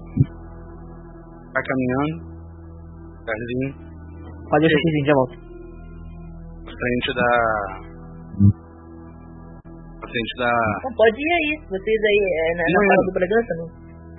[1.54, 2.16] Vai caminhando.
[3.26, 3.72] Carlinho.
[4.50, 5.36] Pode deixar aqui, já volto.
[6.64, 7.93] Frente da.
[10.14, 10.54] À frente da.
[10.78, 13.02] Então pode ir aí, vocês aí, é, na, na Não, não.
[13.02, 13.66] do Bragança, não?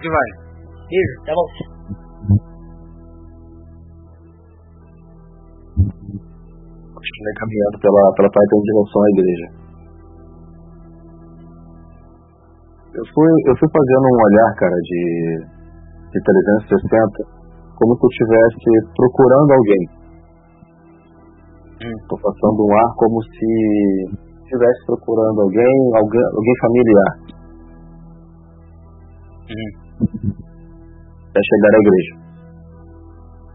[0.03, 0.29] Que vai?
[0.91, 1.61] Beijo, já volto.
[6.99, 9.47] Continuei caminhando pela, pela praia em direção à igreja.
[12.95, 15.03] Eu fui, eu fui fazendo um olhar, cara, de,
[16.11, 17.23] de 360,
[17.79, 18.67] como se eu estivesse
[18.99, 19.85] procurando alguém.
[22.03, 27.11] Estou passando um ar como se estivesse procurando alguém, alguém, alguém familiar.
[31.31, 32.13] Até chegar à igreja.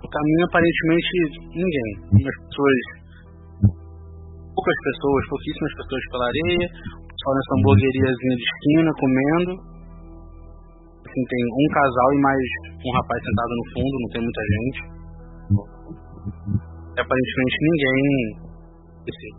[0.04, 1.12] No caminho, aparentemente,
[1.54, 1.92] ninguém.
[2.20, 2.82] Umas pessoas.
[4.54, 6.68] Poucas pessoas, pouquíssimas pessoas pela areia.
[7.24, 9.52] Só nessa hamburgueriazinha de esquina, comendo.
[11.06, 12.44] Assim, tem um casal e mais
[12.86, 14.80] um rapaz sentado no fundo, não tem muita gente.
[16.96, 18.50] E aparentemente ninguém
[19.10, 19.32] assim,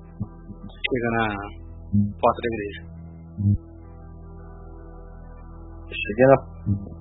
[0.90, 1.26] chega na
[2.18, 2.82] porta da igreja.
[5.90, 6.36] Cheguei na,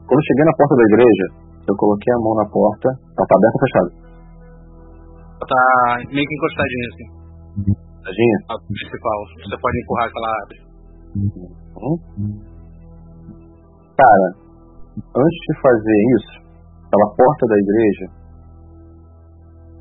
[0.06, 1.26] quando eu cheguei na porta da igreja,
[1.68, 2.90] eu coloquei a mão na porta.
[2.90, 3.90] Ela tá aberta ou fechada?
[5.40, 5.62] Ela tá
[6.14, 7.08] meio que encostadinha assim.
[8.04, 8.38] Tadinha?
[8.50, 9.20] A principal.
[9.46, 10.58] Você pode empurrar que ela abre.
[11.80, 11.98] Hum?
[13.98, 14.28] Cara,
[14.98, 16.36] antes de fazer isso,
[16.90, 18.06] pela porta da igreja,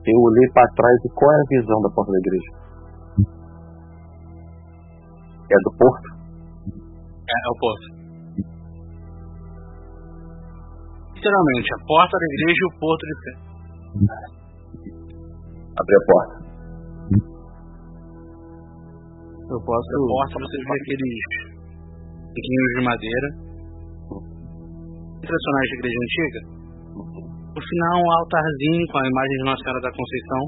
[0.04, 2.67] eu olhei pra trás e qual é a visão da porta da igreja?
[5.50, 6.08] É do porto?
[7.24, 7.86] É, é o porto.
[11.14, 13.32] Literalmente, a porta da igreja e o porto de pé.
[15.78, 16.48] Abri a porta.
[19.48, 19.88] Eu posso.
[19.88, 21.24] Na porta você vê aqueles
[22.28, 23.28] banquinhos de madeira.
[25.24, 26.40] Tradicionais da igreja antiga.
[27.56, 30.42] No final, um altarzinho com a imagem de Nossa Senhora da Conceição.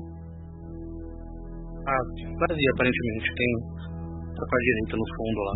[1.89, 2.05] Ah,
[2.45, 3.27] vazia aparentemente.
[3.35, 3.80] Tem
[4.47, 5.55] com a direita no fundo lá.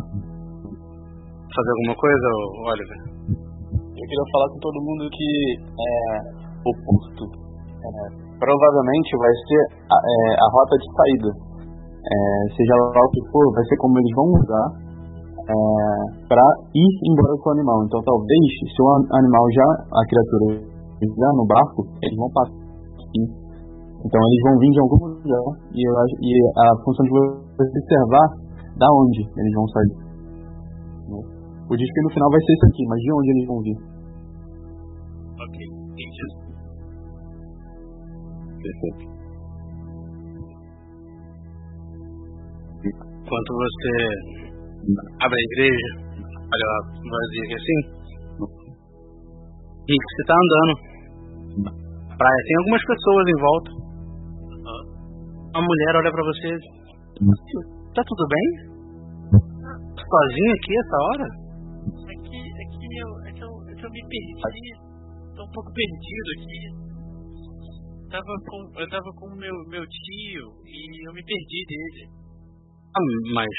[1.55, 2.27] Fazer alguma coisa,
[2.67, 3.01] Oliver?
[3.95, 5.29] Eu queria falar com todo mundo que
[5.65, 5.91] é,
[6.67, 7.89] o porto é,
[8.37, 11.31] provavelmente vai ser a, é, a rota de saída.
[12.05, 12.17] É,
[12.53, 14.67] seja lá o que for, vai ser como eles vão usar
[15.41, 15.57] é,
[16.29, 17.79] para ir embora com o animal.
[17.87, 20.47] Então talvez se o an- animal já, a criatura
[21.01, 22.57] já no barco, eles vão passar.
[22.99, 23.23] aqui.
[24.05, 26.31] Então eles vão vir de algum lugar e, eu e
[26.61, 28.27] a função de você é observar
[28.77, 29.95] da onde eles vão sair.
[31.09, 31.19] né?
[31.71, 33.79] O disco no final vai ser esse aqui, mas de onde eles vão vir?
[35.41, 36.27] Ok, entendi.
[38.63, 39.05] Perfeito.
[42.85, 43.93] Enquanto você
[45.21, 45.89] abre a igreja,
[46.53, 47.81] olha lá, vazia aqui assim,
[49.87, 50.75] e você tá andando
[51.65, 53.71] na praia, tem algumas pessoas em volta.
[55.55, 56.59] Uma mulher olha pra você,
[57.95, 58.49] tá tudo bem?
[59.95, 61.27] Sozinho aqui essa hora?
[62.11, 64.69] É que, é que, eu, é que, eu, é que eu me perdi.
[65.35, 66.61] Tô um pouco perdido aqui.
[68.11, 72.03] Tava com, eu tava com o meu, meu tio e eu me perdi dele.
[72.95, 73.55] Ah, mas.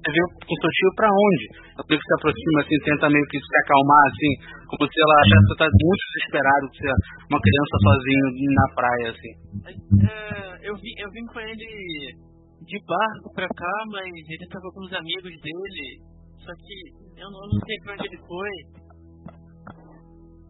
[0.00, 1.46] Você veio com seu tio pra onde?
[1.76, 4.32] Eu que se aproxima assim, tenta meio que se acalmar, assim,
[4.64, 6.94] como se ela você tá muito desesperado de ser
[7.28, 9.32] uma criança sozinho na praia, assim.
[10.08, 12.29] É, eu, vim, eu vim com ele
[12.70, 15.86] de barco pra cá, mas ele tava com os amigos dele.
[16.38, 16.76] Só que
[17.18, 18.54] eu não, eu não sei pra onde ele foi.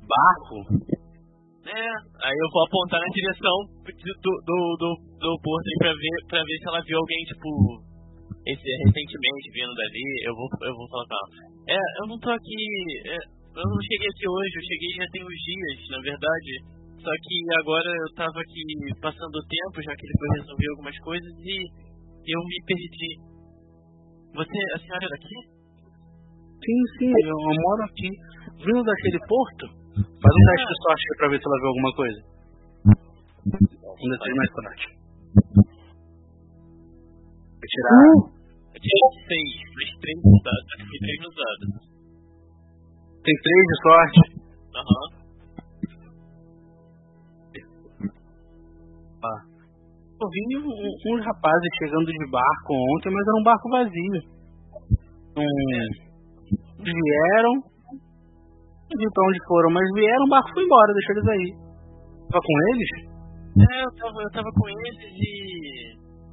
[0.04, 0.58] Barco?
[1.64, 1.86] É,
[2.28, 3.56] aí eu vou apontar na direção
[3.88, 7.48] do, do, do, do porto aí pra ver, pra ver se ela viu alguém, tipo,
[8.44, 10.08] esse, recentemente vindo dali.
[10.28, 11.30] Eu vou, eu vou falar com ela.
[11.72, 12.60] É, eu não tô aqui.
[13.06, 16.52] é, eu não cheguei aqui hoje, eu cheguei já tem uns dias, na verdade.
[17.00, 18.64] Só que agora eu tava aqui
[19.00, 21.89] passando o tempo, já que ele foi resolver algumas coisas e
[22.26, 23.18] eu me perdi.
[24.34, 25.36] Você, a senhora é daqui?
[26.60, 28.10] Sim, sim, eu moro aqui.
[28.64, 29.66] Vindo daquele porto?
[29.94, 32.20] Faz um teste de sorte pra ver se ela viu alguma coisa.
[34.00, 34.86] Um desses mais sorte.
[37.56, 38.04] Vou tirar.
[38.74, 40.66] Eu tirei seis, mas três usados.
[40.70, 41.68] Acho que foi três usados.
[43.24, 44.20] Tem três de sorte.
[44.76, 45.20] Aham.
[50.20, 54.20] Eu vi um- uns rapazes chegando de barco ontem, mas era um barco vazio.
[55.40, 55.84] Um,
[56.84, 57.54] vieram.
[57.56, 61.48] Não vi pra onde foram, mas vieram, o barco foi embora, deixou eles aí.
[62.28, 62.90] Tava com eles?
[63.64, 65.30] É, eu tava, eu tava com eles e.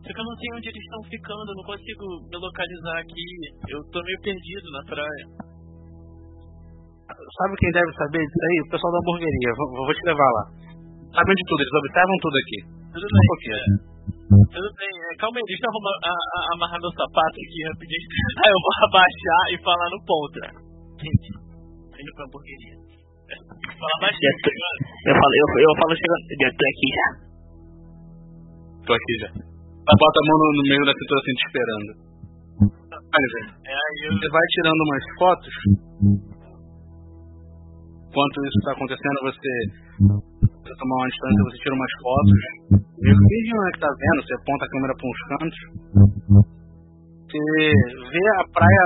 [0.03, 3.27] Só que eu não sei onde eles estão ficando, eu não consigo me localizar aqui.
[3.71, 5.25] Eu tô meio perdido na praia.
[7.07, 8.57] Sabe quem deve saber disso aí?
[8.67, 9.51] O pessoal da hamburgueria.
[9.55, 10.43] Vou, vou te levar lá.
[11.15, 12.76] Sabem de tudo, eles observam tudo aqui.
[12.98, 13.62] Tudo Um bem, é.
[14.28, 18.08] Tudo bem, é, calma aí, deixa eu arrumar, a, a, amarrar meu sapato aqui rapidinho.
[18.41, 20.38] Aí eu vou abaixar e falar no ponto.
[20.98, 21.30] Gente,
[21.93, 22.76] indo pra hamburgueria.
[23.78, 24.80] Fala baixinho, tá ligado?
[24.82, 26.24] Eu falo, eu, eu falo chegando.
[26.41, 27.10] Eu tô aqui já.
[28.82, 29.30] Tô aqui já.
[29.38, 31.91] Ela bota a mão no, no meio da cintura assim, te esperando.
[32.98, 34.12] É, aí eu.
[34.18, 35.56] Você vai tirando umas fotos.
[38.10, 39.54] Enquanto isso tá acontecendo, você,
[40.68, 42.39] você toma uma distância, você tira umas fotos.
[42.99, 45.59] Vê o que é que tá vendo, você aponta a câmera pra uns cantos.
[47.24, 47.43] Você
[48.11, 48.86] vê a praia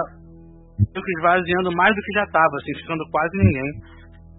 [1.17, 3.69] esvaziando mais do que já tava, assim, ficando quase ninguém.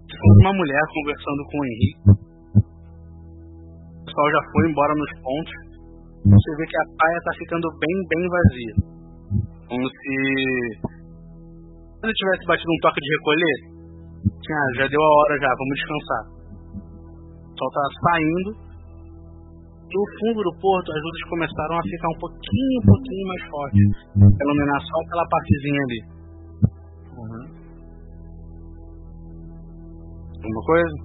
[0.07, 1.99] Você uma mulher conversando com o Henrique.
[3.99, 5.55] O pessoal já foi embora nos pontos.
[6.23, 8.75] Você vê que a praia tá ficando bem, bem vazia.
[9.67, 10.15] Como se
[12.03, 13.57] se tivesse batido um toque de recolher,
[14.43, 16.42] tinha, já deu a hora já, vamos descansar.
[17.63, 18.51] O sol tá saindo.
[19.87, 23.43] E o fundo do porto, as luzes começaram a ficar um pouquinho, um pouquinho mais
[23.49, 23.87] fortes.
[24.17, 25.99] A iluminação aquela partezinha ali.
[30.43, 30.95] Alguma coisa?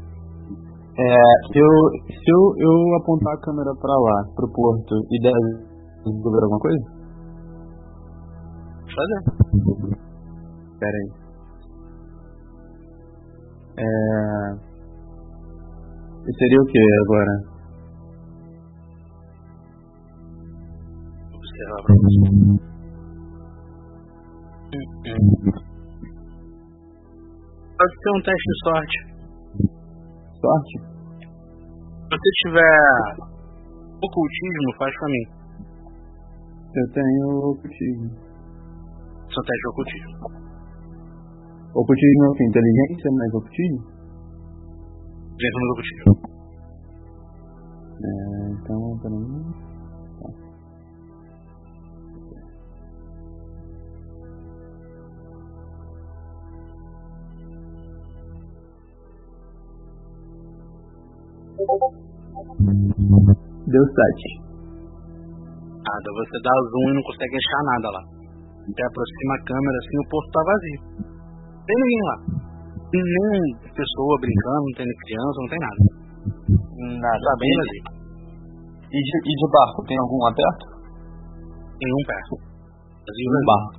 [0.98, 1.14] É,
[1.54, 1.72] eu,
[2.08, 5.32] se eu, eu apontar a câmera pra lá, pro porto, e der
[6.04, 6.84] resolver alguma coisa?
[8.96, 9.20] Fazer.
[10.80, 11.10] Pera aí.
[13.78, 14.67] É...
[16.26, 17.34] e Seria o que agora?
[21.34, 21.82] Observar.
[27.78, 28.96] Pode ser um teste de sorte.
[30.40, 30.74] Sorte?
[32.02, 32.78] Se você tiver
[34.02, 35.26] ocultismo, faz pra mim.
[36.74, 38.10] Eu tenho ocultismo.
[39.28, 40.14] Seu teste de ocultismo.
[41.74, 42.44] Ocultismo é o que?
[42.44, 43.97] Inteligência mais ocultismo?
[45.38, 46.12] Dentro do ocultismo.
[48.02, 48.10] É,
[48.50, 49.68] então, peraí.
[63.68, 64.48] Deu 7.
[65.78, 68.02] Nada, você dá zoom e não consegue achar nada lá.
[68.66, 70.80] Você aproxima a câmera assim, o porto tá vazio.
[71.64, 72.47] Tem ninguém lá.
[72.88, 73.40] Tem nem
[73.74, 75.82] pessoa brincando, não tem nem criança, não tem nada.
[76.98, 77.20] Nada.
[77.20, 77.84] Tá bem vazio.
[78.88, 80.64] E de, e de barco, tem algum lá perto?
[81.76, 82.32] Nenhum perto.
[83.04, 83.72] Vazio, Um barco.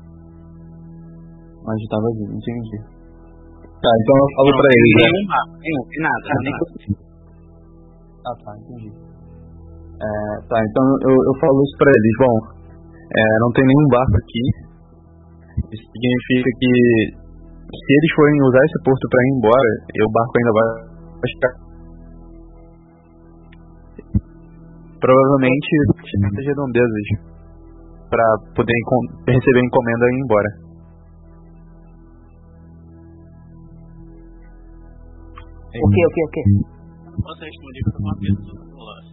[1.65, 2.77] Mas tá vazio, entendi.
[3.79, 4.93] Tá, então eu falo pra eles.
[4.93, 5.07] né?
[5.09, 7.05] Nenhum bar, nenhum, tem nada, nada.
[8.19, 8.91] Ah, tá, entendi.
[8.91, 10.07] É,
[10.47, 12.15] tá, então eu, eu falo isso pra eles.
[12.19, 12.35] Bom,
[13.15, 14.43] é, não tem nenhum barco aqui.
[15.71, 16.71] Isso significa que
[17.69, 20.69] se eles forem usar esse porto pra ir embora, e o barco ainda vai
[21.29, 21.53] ficar.
[24.99, 25.69] Provavelmente
[26.27, 27.07] essas redondezas
[28.09, 28.73] pra poder
[29.27, 30.49] receber encomenda e ir embora.
[35.69, 36.43] O que, o que, o que?
[37.05, 39.07] Não posso responder com uma pessoa do lado.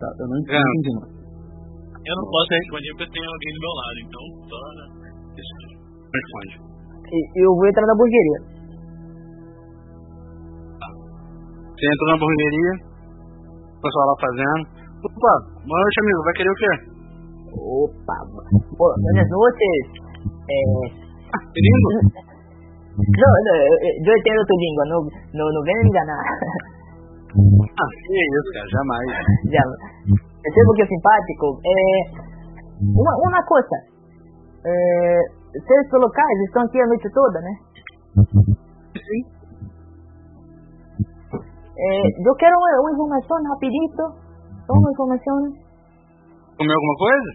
[0.00, 0.58] Tá, eu não É.
[0.58, 1.06] entendi não.
[2.06, 4.58] Eu não posso responder porque tenho alguém do meu lado, então só
[5.38, 5.75] isso.
[6.16, 6.54] Responde.
[7.12, 8.40] E- Eu vou entrar na hamburgueria.
[11.76, 12.72] Você entrou na hamburgueria,
[13.76, 14.62] o pessoal lá fazendo.
[15.04, 15.34] Opa,
[15.68, 16.20] boa noite, amigo.
[16.24, 16.72] Vai querer o quê?
[17.56, 18.16] Opa,
[18.76, 19.84] pô, buenas noches.
[20.48, 20.88] Eh,
[21.52, 21.90] Gringo?
[22.96, 24.98] no, no, eh, yo entiendo tu lengua, no,
[25.36, 26.24] no, no ven a enganar.
[27.76, 28.68] Ah, que isso, cara.
[28.72, 29.08] Jamais.
[29.52, 29.62] Ya,
[30.42, 31.46] percebo que é simpático.
[31.60, 32.00] Eh,
[32.96, 33.76] uma, uma coisa,
[34.64, 35.22] eh,
[35.52, 37.52] vocês locais estão aqui a noite toda, né?
[38.96, 39.36] Sim.
[41.76, 44.02] Eh, yo quiero una, una información rapidito,
[44.68, 45.36] uma informação.
[46.56, 47.30] Comeu alguma coisa?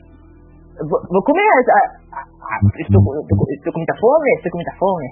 [0.82, 1.86] Vou, vou comer, ah,
[2.18, 5.07] ah, ah, estou, estou, estou com muita fome, estou com muita fome.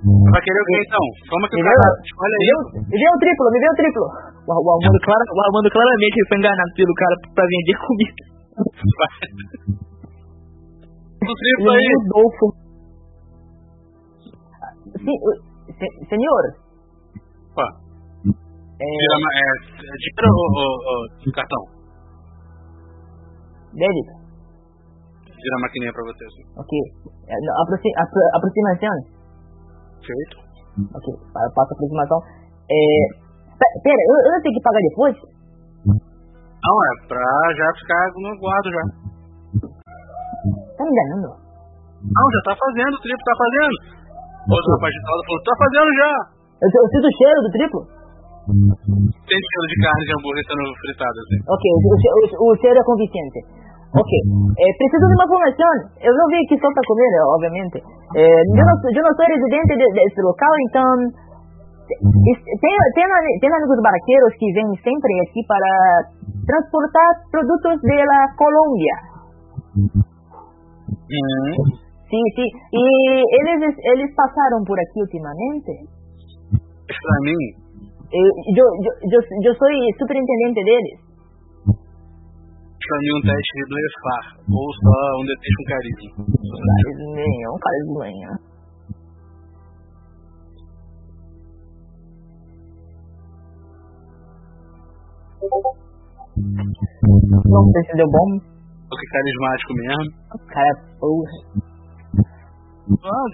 [0.00, 1.04] Vai querer o quê, então?
[1.28, 1.74] Toma que Me deu.
[1.74, 2.48] Olha aí.
[2.88, 4.06] me deu um triplo, me deu um triplo.
[4.46, 8.22] O, o, Armando, clara, o Armando claramente foi enganado pelo cara pra vender comida.
[11.20, 11.86] O Ele aí.
[11.86, 12.46] é Rodolfo.
[14.98, 15.40] Sim, o-
[15.72, 16.42] se- senhor,
[17.52, 17.66] Opa.
[17.66, 21.62] é, Tira É, dinheiro ou, ou, ou cartão?
[23.72, 24.12] débito,
[25.24, 26.44] Tira a maquininha pra você, assim.
[26.58, 26.72] ok.
[27.28, 28.96] É, não, aproxi, apro, aproximação,
[30.04, 30.36] Feito.
[30.96, 32.18] ok, pa- passa a aproximação.
[32.70, 32.78] É,
[33.60, 35.16] pe- pera, eu, eu tenho que pagar depois?
[35.86, 37.24] Não, é pra
[37.56, 39.09] já ficar no guardo já.
[42.00, 43.74] Não, já tá fazendo, o triplo tá fazendo.
[44.50, 46.12] Outro rapaz de salda falou, tá fazendo já.
[46.60, 47.80] Eu, eu sinto o cheiro do triplo?
[48.50, 51.38] Tem cheiro de carne de hambúrguer sendo fritado, assim.
[51.44, 53.38] Ok, o, o, o, o cheiro é convincente.
[53.90, 55.72] Ok, eh, preciso de uma informação.
[55.98, 57.78] Eu não vim aqui só para comer, eh, obviamente.
[58.16, 60.88] Eh, eu, não, eu não sou residente de, desse local, então.
[61.90, 65.70] Tenho, tenho, tenho amigos barqueiros que vêm sempre aqui para
[66.46, 68.96] transportar produtos da Colômbia.
[70.90, 71.54] Hum.
[72.10, 72.50] Sim, sim.
[72.74, 72.82] E
[73.40, 75.72] eles, eles passaram por aqui ultimamente.
[76.88, 77.40] Mas pra mim,
[78.12, 78.26] Eu,
[78.58, 80.98] eu, eu, eu, eu sou superintendente deles.
[82.90, 84.24] pra mim um teste de blefar.
[84.50, 86.10] Ou só um detesto com carisma.
[87.14, 87.54] Nenhum,
[87.86, 88.32] de manhã.
[97.46, 98.49] Não sei se deu bom.
[98.90, 100.08] Que carismático mesmo.
[100.50, 101.36] Cara, porra.
[102.90, 103.28] Ah,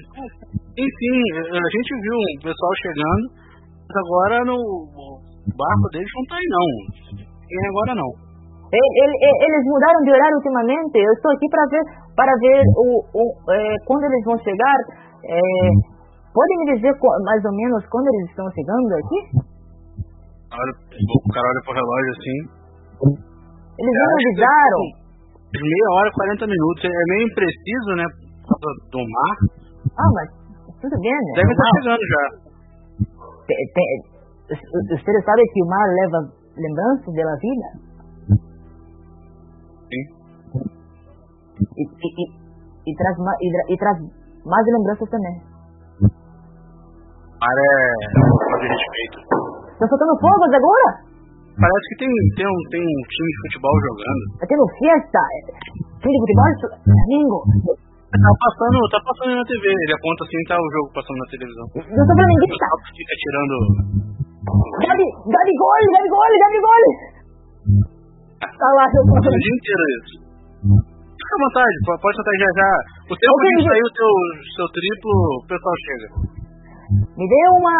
[0.76, 3.24] enfim, a gente viu um pessoal chegando,
[3.88, 6.68] mas agora no o barco deles não tá aí não.
[7.24, 8.10] E agora não.
[8.66, 10.96] Ele- ele- ele- Eles mudaram de horário ultimamente.
[10.98, 11.84] Eu estou aqui para ver,
[12.18, 13.22] para ver o, o,
[13.54, 14.78] eh, quando eles vão chegar.
[15.24, 15.70] Eh,
[16.34, 19.18] pode me dizer qu- mais ou menos quando eles estão chegando aqui?
[20.52, 22.38] Olha, o cara olha pro relógio assim.
[23.78, 25.05] Eles não avisaram.
[25.54, 26.84] Meia hora, 40 minutos.
[26.84, 28.04] É meio impreciso, né?
[28.46, 29.34] Por causa do mar.
[29.98, 30.28] Ah, mas
[30.80, 31.32] tudo bem, né?
[31.36, 31.76] Deve estar Normal.
[31.80, 32.24] chegando já.
[33.46, 34.02] Te- te-
[34.52, 36.18] us- Ustedes saben que o mar leva
[36.56, 37.68] lembranças da vida.
[39.86, 40.04] Sim.
[41.76, 43.96] E, e, e, e, traz, e, e traz
[44.44, 45.36] mais lembranças também.
[47.40, 47.70] Mar é
[48.18, 49.18] falta de respeito.
[49.78, 51.05] Tá soltando fogos agora?
[51.56, 54.22] Parece que tem, tem, um, tem um time de futebol jogando.
[54.36, 55.20] Tá tendo festa?
[56.04, 56.48] Time de futebol?
[56.84, 57.38] Domingo?
[58.16, 59.64] Tá passando, tá passando na TV.
[59.66, 61.64] Ele aponta assim tá o jogo passando na televisão.
[61.80, 62.66] Eu sou flamenguista.
[62.66, 63.54] O fica tirando.
[64.84, 66.84] Gabi, Gabi gol, Gabi gol, Gabi gol.
[68.36, 70.14] Tá lá, eu o dia inteiro isso.
[70.76, 72.70] Fica à vontade, po- pode tentar já já.
[73.10, 73.64] O tempo gente.
[73.66, 74.12] sair o teu,
[74.56, 76.08] seu triplo, o pessoal chega.
[77.16, 77.76] Me dê uma...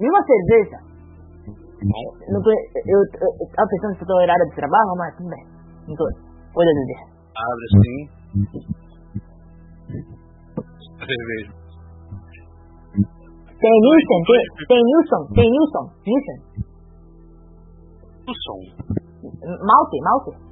[0.00, 0.78] Me uma cerveja.
[2.28, 5.44] Não tô, eu, eu, eu tava pensando se em horário de trabalho, mas tudo bem.
[5.86, 6.04] Não tô.
[6.56, 6.96] Olha, Dede.
[7.38, 7.98] Abre assim.
[10.98, 11.58] A cerveja.
[13.58, 16.38] Tem Nilson, tem, tem Nilson, tem Nilson, Nilson.
[18.28, 18.60] Som.
[19.66, 20.48] Malte, Malte.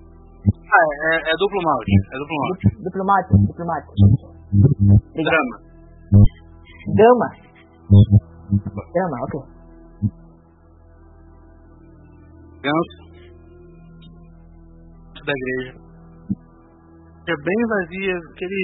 [0.47, 1.93] Ah, é, é duplo malte.
[2.13, 2.67] É duplo malte.
[2.83, 3.93] Diplomático, diplomático.
[5.15, 5.57] Drama.
[6.97, 7.29] Gama.
[8.47, 9.35] Gama, ok.
[12.63, 12.97] Ganso.
[15.27, 15.73] Da igreja.
[17.27, 18.63] É bem vazia, aquele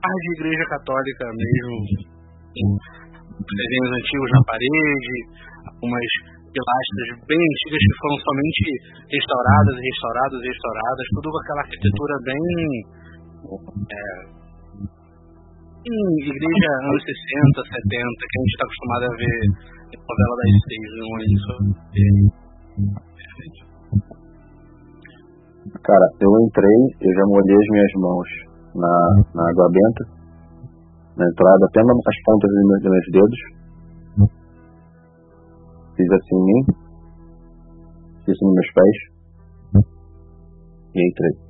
[0.00, 1.76] ar de igreja católica mesmo.
[3.28, 5.14] Desenhos antigos na parede,
[5.68, 6.08] algumas
[6.48, 8.64] pilastras bem antigas que foram somente
[9.12, 12.40] restauradas restauradas restauradas, tudo com aquela arquitetura bem.
[13.92, 14.37] É,
[15.86, 19.38] em igreja anos 60, 70, que a gente está acostumado a ver
[19.88, 21.52] em novela das seis, não é isso?
[25.84, 28.28] Cara, eu entrei, eu já molhei as minhas mãos
[28.74, 28.94] na,
[29.34, 30.04] na água benta,
[31.16, 33.40] na entrada, até nas pontas dos meus, dos meus dedos.
[35.96, 36.62] Fiz assim em mim,
[38.24, 38.96] fiz nos meus pés
[40.94, 41.47] e entrei.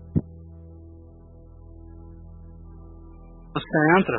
[3.59, 4.19] Você entra,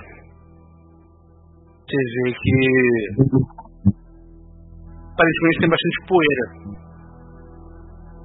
[1.87, 2.55] você vê que
[5.13, 6.45] aparentemente tem bastante poeira.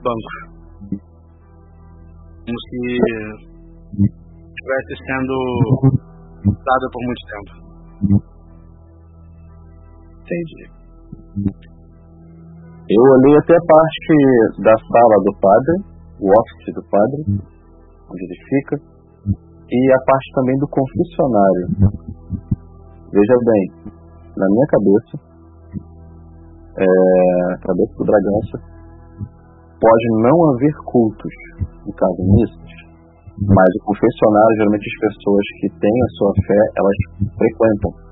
[0.03, 0.33] Banco.
[2.45, 2.79] Como se
[3.95, 5.35] estivesse sendo
[6.51, 7.53] usada por muito tempo.
[10.19, 10.65] Entendi.
[12.91, 14.15] Eu olhei até a parte
[14.63, 15.75] da sala do padre,
[16.19, 17.21] o office do padre,
[18.11, 18.94] onde ele fica,
[19.71, 21.67] e a parte também do confessionário.
[23.13, 23.95] Veja bem,
[24.37, 25.15] na minha cabeça,
[26.77, 26.87] é,
[27.63, 28.59] cabeça do Bragança,
[29.81, 31.33] pode não haver cultos,
[31.87, 32.75] no caso missas,
[33.41, 36.97] mas o confessionário, geralmente as pessoas que têm a sua fé, elas
[37.39, 38.05] frequentam.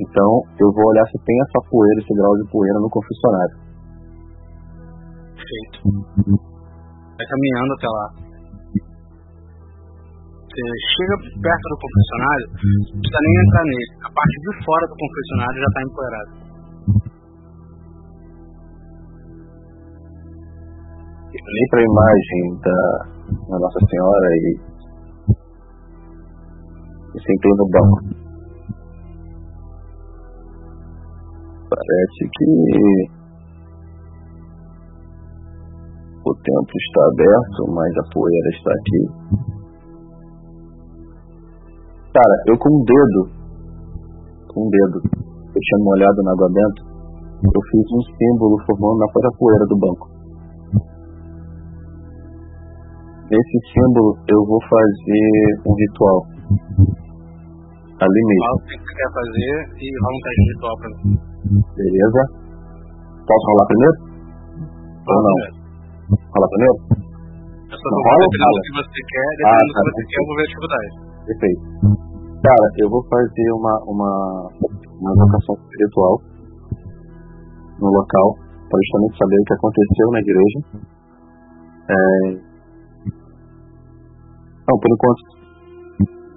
[0.00, 3.56] Então, eu vou olhar se tem essa poeira, esse grau de poeira no confessionário.
[5.36, 5.78] Perfeito.
[6.26, 8.29] Vai caminhando até lá.
[10.50, 10.66] Você
[10.98, 13.86] chega perto do confessionário, não precisa nem entrar nele.
[14.02, 16.30] A parte de fora do confessionário já está empoeirada.
[21.30, 22.80] Olhei para a imagem da,
[23.46, 24.58] da Nossa Senhora e,
[27.14, 28.10] e sentei no banco.
[31.70, 32.50] Parece que
[36.26, 39.59] o templo está aberto, mas a poeira está aqui.
[42.12, 43.20] Cara, eu com um dedo,
[44.50, 44.98] com um dedo,
[45.54, 46.82] eu tinha molhado na água benta,
[47.46, 50.04] eu fiz um símbolo formando na própria poeira do banco.
[53.30, 55.30] Nesse símbolo eu vou fazer
[55.70, 56.18] um ritual.
[58.00, 58.42] Ali mesmo.
[58.42, 61.14] Fala o que você quer fazer e rola um teste de ritual pra mim.
[61.78, 62.22] Beleza?
[63.22, 63.96] Posso rolar primeiro?
[65.06, 65.36] Ou não?
[66.10, 66.76] Rolar primeiro?
[67.70, 68.60] Eu só Não vou do Rola.
[68.66, 70.90] que você quer, Ah, dependendo do tá, que você quer, eu vou ver a dificuldade.
[71.30, 71.62] Perfeito.
[72.40, 74.48] Cara, eu vou fazer uma, uma,
[74.98, 76.22] uma invocação espiritual
[77.78, 78.34] no local,
[78.68, 80.58] para justamente saber o que aconteceu na igreja.
[81.90, 82.50] É...
[84.68, 85.22] Não, por enquanto.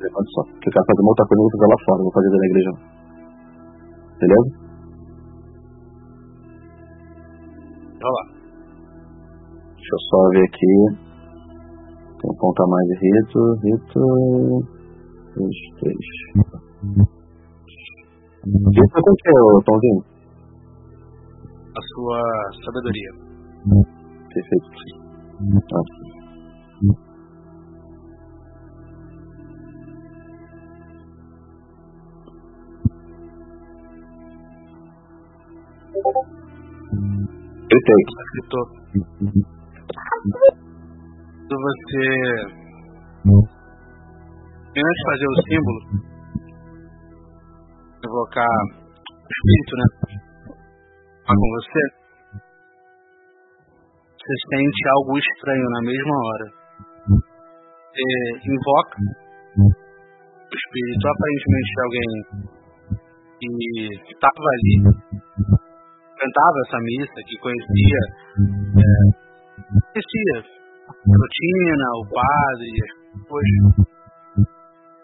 [0.03, 0.43] Enquanto só.
[0.43, 2.45] Porque eu quero fazer uma outra coisa, eu vou fazer lá fora, vou fazer da
[2.47, 2.71] igreja.
[4.19, 4.49] Beleza?
[8.01, 8.23] Vai lá.
[9.75, 10.73] Deixa eu só ver aqui.
[12.19, 13.39] Tem um ponto a mais de rito.
[13.63, 14.72] Rito.
[15.35, 16.05] Dois, três.
[18.45, 20.03] Rito com o que, ô, Tomzinho?
[21.75, 22.19] A sua
[22.65, 23.11] sabedoria.
[24.29, 24.69] Perfeito.
[25.73, 25.83] Ah.
[37.69, 38.01] Gritei.
[38.23, 38.65] Escritor.
[41.47, 42.03] Quando você.
[44.75, 45.79] Antes de fazer o símbolo,
[48.03, 49.85] evocar o espírito, né?
[51.27, 51.81] Falar com você,
[54.17, 56.47] você sente algo estranho na mesma hora.
[57.85, 58.09] Você
[58.49, 58.97] invoca
[59.61, 62.11] o espírito, aparentemente de alguém
[63.37, 64.75] que estava ali,
[66.17, 68.01] cantava essa missa, que conhecia,
[68.73, 68.89] é,
[69.93, 70.35] conhecia
[70.87, 72.73] a rotina, o padre,
[73.13, 73.92] as coisas.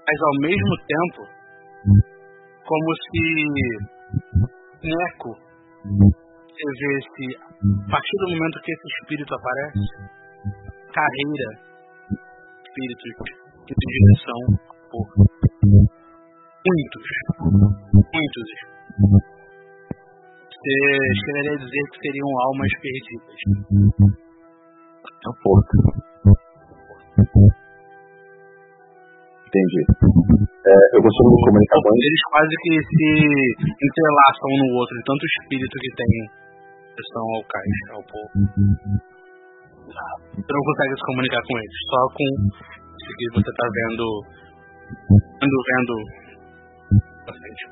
[0.10, 1.22] Mas ao mesmo tempo,
[2.66, 3.22] como se
[4.84, 5.38] um eco,
[6.49, 9.86] você vê se a partir do momento que esse espírito aparece,
[10.91, 11.49] carreira,
[12.66, 13.14] espíritos
[13.68, 14.41] de direção
[14.89, 15.05] por
[16.66, 17.05] muitos,
[17.93, 18.49] muitos
[20.49, 20.74] você
[21.24, 23.39] chegaria a dizer que seriam almas perdidas.
[25.28, 25.76] ao porto.
[29.50, 29.82] Entendi.
[29.82, 32.06] É, eu consigo me comunicar com eles?
[32.06, 33.10] Eles quase que se
[33.82, 36.30] entrelaçam um no outro, de tanto espírito que tem
[36.93, 38.30] questão ao cais, ao povo.
[39.89, 42.30] Você não consegue se comunicar com eles, só com
[42.93, 44.06] isso que você tá vendo.
[45.18, 45.95] Vendo, vendo.
[47.26, 47.64] Frente.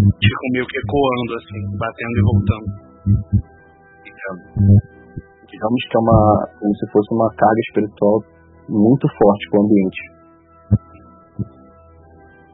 [0.00, 2.72] Ficam meio que ecoando assim, batendo e voltando.
[5.44, 6.48] Digamos que é uma.
[6.56, 8.39] como se fosse uma carga espiritual
[8.70, 10.00] muito forte com o ambiente.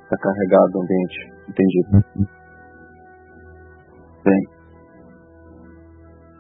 [0.03, 1.19] Está carregado o ambiente.
[1.49, 1.81] Entendi.
[4.25, 4.43] Bem.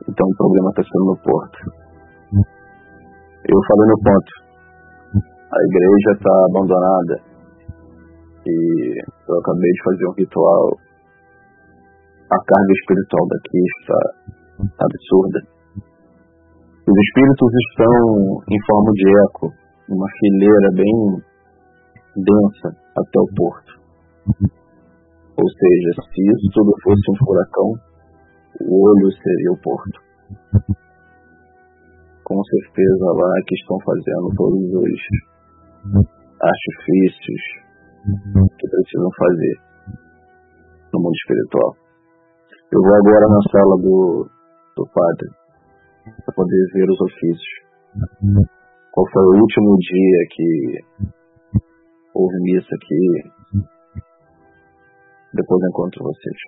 [0.08, 1.58] Então o problema está sendo no porto.
[3.48, 4.32] Eu falei no ponto.
[5.52, 7.22] A igreja está abandonada.
[8.46, 10.70] E eu acabei de fazer um ritual.
[12.30, 13.98] A carga espiritual daqui está
[14.84, 15.56] absurda.
[16.86, 21.22] Os espíritos estão em forma de eco, uma fileira bem
[22.16, 23.72] densa até o porto.
[25.36, 27.72] Ou seja, se isso tudo fosse um furacão,
[28.62, 30.00] o olho seria o porto.
[32.24, 35.00] Com certeza lá que estão fazendo todos os
[36.40, 37.42] artifícios
[38.58, 39.56] que precisam fazer
[40.92, 41.76] no mundo espiritual.
[42.72, 44.28] Eu vou agora na sala do,
[44.76, 45.30] do padre
[46.24, 48.55] para poder ver os ofícios.
[48.96, 50.48] Qual foi o último dia que
[52.16, 53.28] houve missa aqui?
[55.36, 56.40] Depois eu encontro vocês.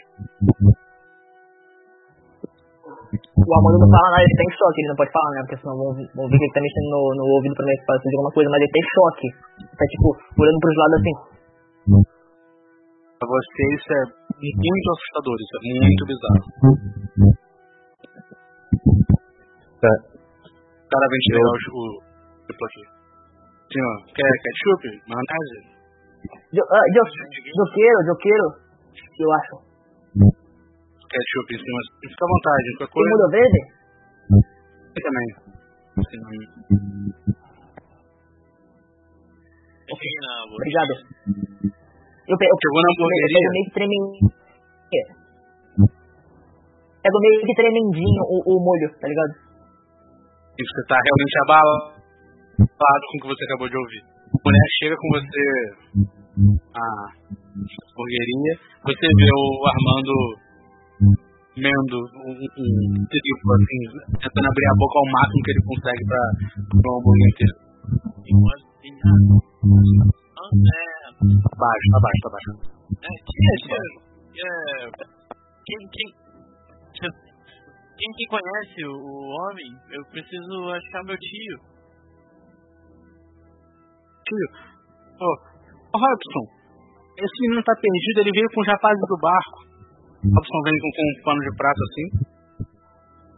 [3.37, 5.41] O Amanda não fala nada, ele tá em choque, ele não pode falar, né?
[5.45, 7.85] Porque senão vão, vão ver que ele tá mexendo no, no ouvido pra ver se
[7.85, 9.29] pode de alguma coisa, mas ele tá em choque.
[9.69, 10.09] Tá tipo,
[10.41, 11.17] olhando pros lados assim.
[13.13, 14.03] Pra você isso é
[14.41, 16.49] muito assustador, isso é muito bizarro.
[19.85, 19.93] Tá.
[20.89, 22.08] Cara vem tirar o,
[22.65, 22.83] o tipo aqui.
[23.71, 24.83] Senhor, quer ketchup?
[25.09, 25.59] Maionese?
[26.53, 28.47] Eu, ah, eu, eu quero, eu quero.
[29.19, 29.55] Eu acho.
[31.09, 31.81] Ketchup em cima.
[32.03, 33.15] Fica à vontade, qualquer Tem coisa.
[33.15, 33.61] molho verde?
[34.95, 35.29] Tem também.
[35.99, 36.21] Assim,
[39.89, 40.93] Obrigado.
[42.29, 43.51] Eu, pe- eu, Chegou na eu pego hamburgueria.
[43.53, 44.29] meio que tremendinho.
[47.03, 49.33] Pego meio que tremendinho o, o molho, tá ligado?
[50.59, 51.98] E você tá realmente abalado
[52.59, 54.03] com o que você acabou de ouvir.
[54.03, 55.45] A mulher chega com você
[56.75, 56.87] à
[57.55, 60.15] hamburgueria, você vê o Armando
[61.55, 63.83] comendo um, um assim,
[64.23, 66.23] tentando abrir a boca ao máximo que ele consegue pra
[66.71, 67.57] comer um hambúrguer inteiro.
[71.19, 72.51] Tá baixo, tá baixo, tá baixo.
[72.89, 73.83] É, tia, tia,
[74.39, 74.91] é,
[75.67, 76.09] quem, quem,
[77.99, 79.71] quem que conhece o homem?
[79.91, 81.78] Eu preciso achar meu tio.
[84.29, 84.47] Tio,
[85.25, 85.29] ô,
[85.89, 86.45] ô Robson,
[87.17, 89.59] esse menino tá perdido, ele veio com os rapazes do barco.
[90.21, 92.07] Robson vem com, com um pano de prato assim.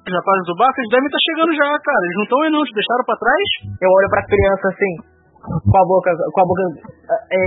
[0.02, 2.02] Os rapazes do barco, eles devem estar chegando já, cara.
[2.02, 3.46] Eles não estão aí não, te deixaram pra trás?
[3.78, 4.92] Eu olho pra criança assim,
[5.40, 6.62] com a boca, com a boca
[7.30, 7.40] é,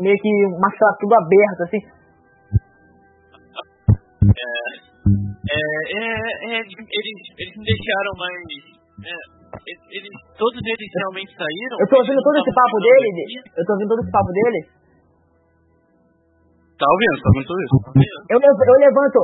[0.00, 0.30] meio que
[0.62, 1.82] maçã tudo aberto, assim.
[5.44, 5.58] É,
[5.94, 6.10] é,
[6.46, 8.73] é, eles, eles me deixaram, mas.
[8.94, 9.14] É,
[9.90, 11.76] eles, todos eles realmente saíram?
[11.80, 13.10] Eu tô ouvindo todo esse papo dele,
[13.56, 14.60] eu tô ouvindo todo esse papo dele.
[16.78, 17.76] Tá ouvindo, tá ouvindo tudo isso?
[18.30, 19.20] Eu, eu levanto.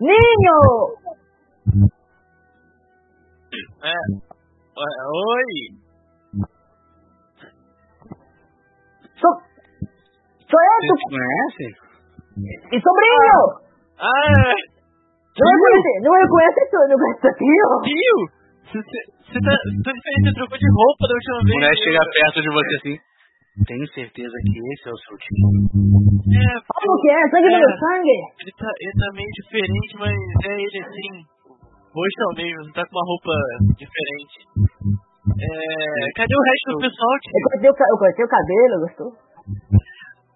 [0.00, 0.58] Ninho!
[3.82, 3.90] É.
[3.90, 5.80] é, Oi!
[9.20, 9.34] Sou,
[10.48, 10.94] sou eu, tu,
[12.40, 13.40] e sobrinho!
[14.00, 14.54] Ah,
[15.36, 17.68] Não reconhece, não reconhece não reconhece tio?
[17.84, 18.39] tio!
[18.70, 19.54] Você tá.
[19.82, 21.54] Tô diferente, trocou de roupa da última A vez.
[21.54, 22.96] mulher chega perto de você assim.
[23.66, 25.46] Tenho certeza que esse é o seu tio.
[26.30, 27.20] É, Como que é?
[27.34, 27.60] Sangue do É.
[27.60, 28.16] meu sangue?
[28.40, 30.14] ele tá, ele tá meio diferente, mas
[30.46, 31.10] é ele assim.
[31.90, 33.32] Roxo mesmo, tá com uma roupa
[33.74, 34.38] diferente.
[35.34, 35.50] É,
[36.14, 39.10] cadê o resto do pessoal, Eu cortei o, eu cortei o cabelo, gostou?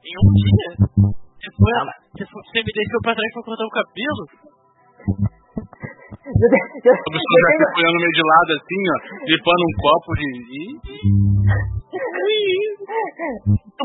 [0.05, 0.69] Em um dia?
[0.75, 1.73] Você, foi,
[2.13, 4.23] você, foi- você me deixou pra trás pra cortar o cabelo?
[6.15, 8.97] Pessoa já fica olhando meio de lado assim, ó,
[9.27, 10.29] limpando um copo de.
[13.75, 13.85] Tu,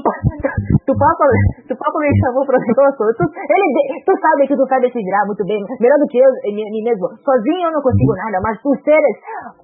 [0.86, 1.24] tu, papo,
[1.68, 3.10] tu papo me chamou pra negócio.
[3.18, 3.68] Tu, ele,
[4.06, 7.10] tu sabe que tu sabe se virar muito bem, melhor do que eu, mim, mesmo.
[7.22, 9.18] Sozinho eu não consigo nada, mas tu seres,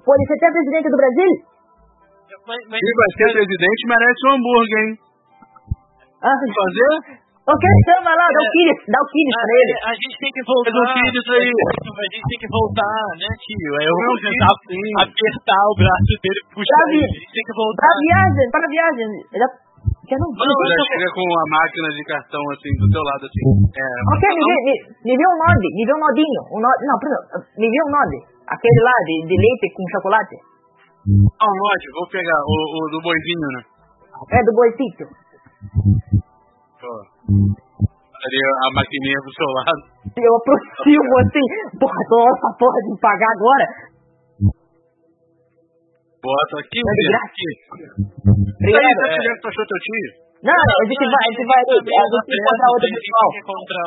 [0.06, 1.32] pode ser até presidente do Brasil?
[2.46, 4.94] Mas, mas, Quem vai ser presidente merece um hambúrguer, hein?
[6.22, 7.25] Ah, Fazer?
[7.46, 9.74] Ok, chama lá, dá o Kiris, dá o Kiris pra ele.
[9.86, 10.82] A gente tem que voltar.
[10.98, 11.46] Filho isso aí.
[11.46, 13.74] A gente tem que voltar, né, tio?
[13.86, 14.54] Eu vou tentar
[15.06, 17.06] apertar o braço dele e puxar Pra ele.
[17.06, 17.86] A gente tem que voltar.
[17.86, 19.10] Pra viagem, pra viagem.
[19.30, 19.46] Ele
[20.10, 23.46] quer não, Não, já chega com a máquina de cartão assim do teu lado assim.
[23.78, 24.74] É, Ok, me vê, me,
[25.06, 26.42] me vê um node, me vê um nodinho.
[26.50, 27.22] Um no, não, perdão,
[27.62, 28.18] me vê um node.
[28.50, 30.36] Aquele lá de, de leite com chocolate.
[31.14, 33.62] Ah, um lote, vou pegar o, o do boizinho, né?
[34.34, 35.06] É do boicito.
[36.82, 37.15] Pô.
[37.26, 39.82] Ali a maquininha do seu lado.
[40.18, 41.46] Eu aproximo assim,
[41.78, 43.66] porra, tô essa porra de pagar agora.
[46.22, 47.50] Bota aqui, É de aqui.
[48.66, 48.98] E aí, Obrigado.
[49.06, 50.10] você já achou teu tio?
[50.42, 53.26] Não, a gente vai, a gente vai, a gente encontrar outra pessoa,
[53.56, 53.78] outra,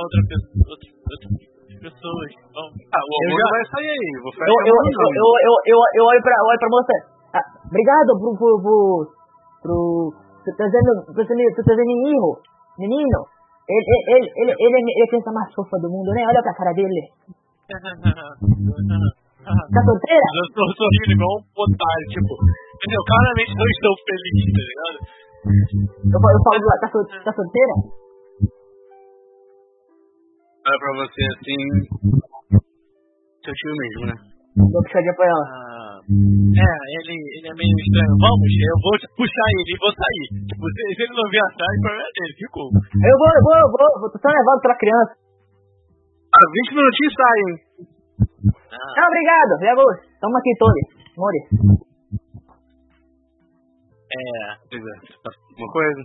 [0.71, 2.31] outras pessoas.
[2.55, 2.75] Vamos.
[2.95, 4.11] Ah, o almoço já- vai sair aí.
[4.23, 6.95] Vou Eu, eu, eu, eu, eu, eu, eu olho pra, olho pra moça.
[7.39, 8.79] Ah, obrigado pro, pro, pro,
[9.63, 9.79] pro,
[10.47, 12.27] tô trazendo, tô trazendo, tô trazendo menino,
[12.79, 13.19] menino.
[13.69, 13.85] Ele,
[14.17, 16.23] ele, ele, ele, ele, é- a criança mais fofa do mundo, né?
[16.25, 17.03] Olha pra cara dele.
[19.49, 20.29] Tá solteira?
[20.29, 23.01] Eu tô sorrindo igual um otário, tipo, entendeu?
[23.09, 24.99] Claramente não estou feliz, tá ligado?
[26.05, 27.75] Eu, falo- eu falo lá, tá, sol, tá solteira?
[30.69, 31.65] Olha pra você assim.
[33.41, 34.17] Seu tio mesmo, né?
[34.59, 35.45] Dou puxadinha pra ela.
[35.49, 38.15] Ah, é, ele, ele é meio estranho.
[38.19, 40.27] Vamos, eu vou puxar ele e vou sair.
[40.49, 42.69] Tipo, se, se ele não vier atrás, o problema é dele, ficou.
[42.73, 45.13] Eu vou, eu vou, eu vou, eu tô sendo levado pela criança.
[46.33, 47.55] Ah, 20 minutinhos sai, hein?
[48.73, 49.97] Ah, obrigado, vamos.
[50.21, 50.83] Tamo aqui, Tony.
[51.19, 51.41] More.
[54.09, 54.95] É, Pois é.
[55.59, 56.03] Uma coisa?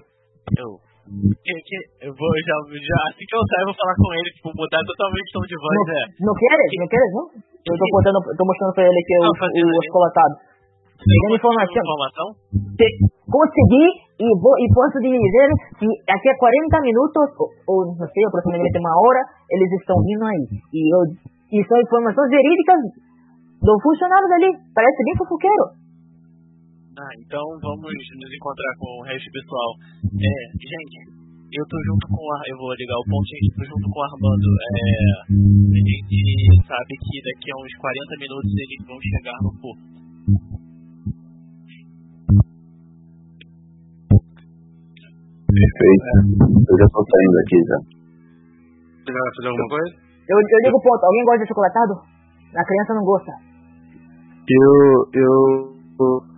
[0.59, 0.92] eu.
[1.03, 1.77] Que, que,
[2.07, 2.99] eu vou já, já.
[3.11, 5.57] Assim que eu sair, eu vou falar com ele, tipo, mudar totalmente o tom de
[5.59, 6.03] voz, Não, é.
[6.23, 6.69] não queres?
[6.79, 7.25] Não queres, não?
[7.63, 9.83] Eu tô, botando, tô mostrando pra ele aqui o, fazendo o aí?
[9.83, 10.35] escolatado.
[11.03, 11.81] Pegando informação.
[11.83, 12.27] Informação?
[12.79, 12.97] Te-
[13.27, 13.85] consegui
[14.23, 18.79] e, vou, e posso dizer que daqui a 40 minutos, ou, ou não sei, aproximadamente
[18.79, 19.21] uma hora,
[19.51, 20.43] eles estão vindo aí.
[20.71, 21.01] E, eu,
[21.51, 22.79] e são informações verídicas
[23.59, 24.49] do funcionário dali.
[24.71, 25.65] Parece bem fofoqueiro.
[26.93, 29.69] Ah, então vamos nos encontrar com o resto do pessoal.
[30.13, 30.97] É, gente,
[31.49, 32.37] eu tô junto com a.
[32.45, 34.49] Eu vou ligar o ponto, gente, tô junto com o Armando.
[34.61, 36.21] É, a gente
[36.69, 39.85] sabe que daqui a uns 40 minutos eles vão chegar no porto.
[45.49, 46.05] Perfeito.
[46.61, 47.77] Eu já tô saindo aqui já.
[49.01, 49.93] Você vai fazer alguma coisa?
[50.29, 51.03] Eu, eu ligo o ponto.
[51.03, 51.93] Alguém gosta de chocolatado?
[52.53, 53.31] A criança não gosta.
[54.45, 55.09] Eu.
[55.13, 56.32] Eu.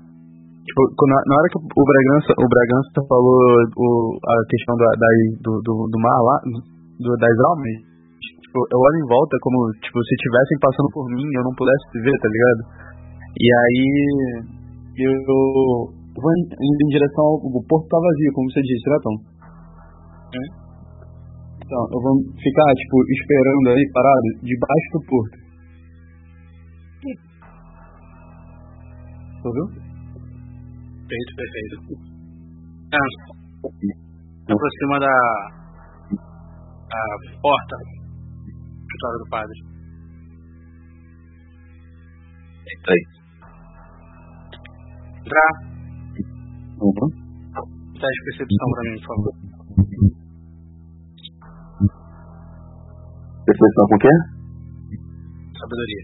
[0.65, 3.37] Tipo, na, hora que o Bragança, o Bragança falou
[3.77, 3.87] o,
[4.17, 5.09] a questão da, da,
[5.45, 7.85] do, do, do mar lá, do, das almas,
[8.17, 11.53] tipo, eu olho em volta como, tipo, se estivessem passando por mim e eu não
[11.53, 12.61] pudesse ver, tá ligado?
[13.37, 13.85] E aí
[15.05, 15.13] eu
[16.17, 19.15] vou in- indo em direção ao o porto tá vazio, como você disse, né, Tom?
[21.61, 25.37] Então, eu vou ficar, tipo, esperando aí, parado, debaixo do porto.
[29.45, 29.84] Ouviu?
[31.07, 31.75] Perfeito, perfeito.
[32.93, 32.97] É,
[34.53, 35.15] aproxima da
[36.91, 37.75] a porta
[38.81, 39.59] escritório do padre.
[42.73, 43.03] Entra aí.
[45.19, 45.51] Entrar,
[46.81, 47.09] Uhum.
[47.93, 49.33] teste percepção pra mim, por favor.
[53.45, 54.13] Percepção com o quê?
[55.59, 56.03] Sabedoria.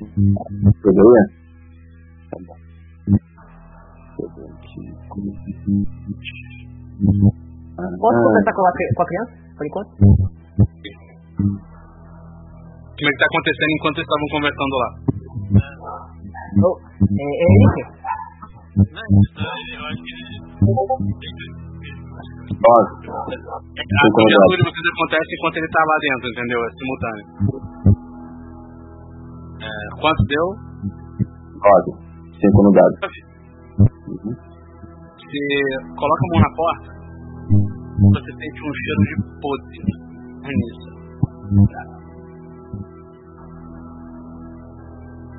[0.82, 1.24] Sabedoria?
[2.30, 2.58] Tá bom.
[8.00, 9.90] Posso Ah, conversar com a, com a criança, por enquanto?
[12.92, 14.90] Como é que tá acontecendo enquanto eles estavam conversando lá?
[16.62, 17.84] Oh, é, é Henrique?
[22.62, 26.60] A conjuntura de vocês acontece enquanto ele tá lá dentro, entendeu?
[26.62, 27.26] É simultâneo.
[29.62, 29.66] É,
[30.00, 30.48] quanto deu?
[31.62, 31.92] nove.
[32.40, 32.96] Cinco no dado.
[34.12, 35.40] Você
[35.96, 36.90] coloca a mão na porta,
[38.12, 39.80] você sente um cheiro de podre
[40.44, 40.92] nisso.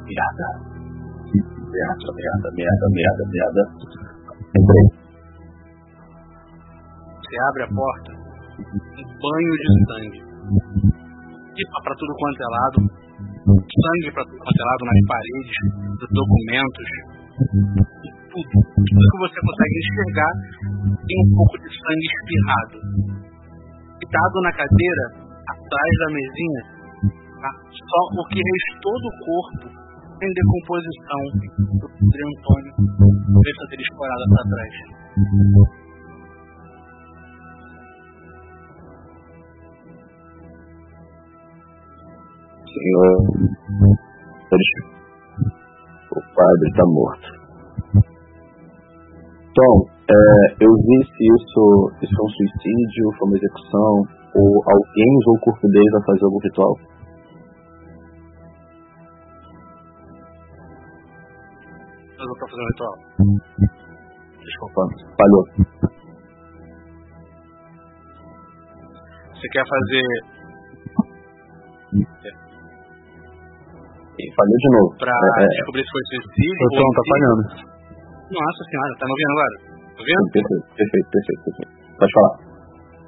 [0.09, 0.49] Merda.
[1.73, 3.63] Merda, merda, merda, merda, merda.
[4.57, 4.87] Entrei.
[7.21, 10.21] Você abre a porta, um banho de sangue.
[11.55, 12.79] Pipa pra tudo quanto é lado,
[13.45, 15.57] sangue pra tudo quanto é lado nas paredes,
[16.01, 16.89] nos documentos,
[18.33, 18.57] tudo.
[18.73, 20.33] Tudo que você consegue enxergar
[21.05, 22.77] tem um pouco de sangue espirrado.
[24.01, 25.05] Deitado na cadeira,
[25.53, 26.63] atrás da mesinha,
[27.39, 27.51] tá?
[27.71, 29.67] só o que restou do corpo
[30.23, 31.23] em decomposição
[31.79, 32.73] do Padre Antônio,
[33.71, 34.75] dele escorada para trás.
[42.73, 43.13] Senhor,
[46.11, 47.42] o padre está morto.
[49.55, 51.63] Tom, é, eu vi se isso,
[52.01, 53.93] isso foi um suicídio, foi uma execução,
[54.35, 56.75] ou alguém usou o corpo dele para fazer algum ritual.
[62.17, 62.97] Usou pra fazer um ritual.
[64.41, 64.83] Desculpa,
[65.21, 65.45] falhou.
[69.35, 70.33] Você quer fazer
[74.37, 74.97] falhou de novo.
[74.99, 77.72] pra É, é, descobrir se foi suicídio O Tom tá falhando.
[78.33, 79.57] Nossa senhora, tá me ouvindo agora?
[79.93, 80.27] Tá vendo?
[80.33, 81.73] perfeito, perfeito, perfeito, perfeito.
[82.01, 82.35] Pode falar.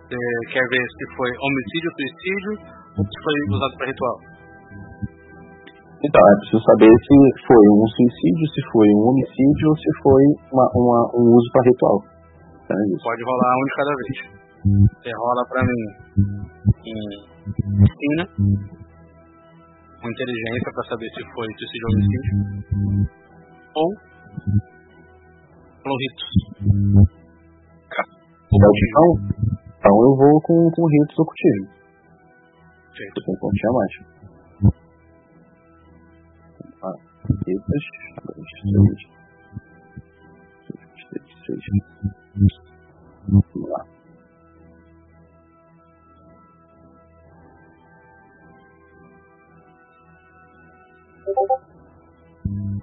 [0.05, 0.21] Você
[0.53, 2.53] quer ver se foi homicídio, suicídio
[2.99, 4.17] ou se foi usado pra ritual?
[6.05, 7.17] Então, é preciso saber se
[7.49, 10.23] foi um suicídio, se foi um homicídio ou se foi
[10.53, 11.99] uma, uma- um uso para ritual.
[12.61, 12.85] Então é.
[13.03, 14.17] Pode rolar um de cada vez.
[14.65, 15.81] Você rola pra mim
[16.85, 17.01] em
[17.81, 18.23] piscina,
[20.01, 22.33] com inteligência pra saber se foi suicídio ou homicídio.
[23.75, 23.89] Ou
[25.85, 26.29] pelo ritos.
[28.53, 28.71] Então,
[29.79, 31.69] então eu vou com, com ritos ocultismo.
[32.97, 33.21] Feito.
[33.21, 33.93] Eu tenho que mais.
[36.83, 36.97] Ah,
[37.47, 37.85] ritos.
[38.73, 39.03] Dois,
[41.07, 41.25] três.
[41.47, 41.85] Seis, seis.
[43.29, 43.85] Vamos lá.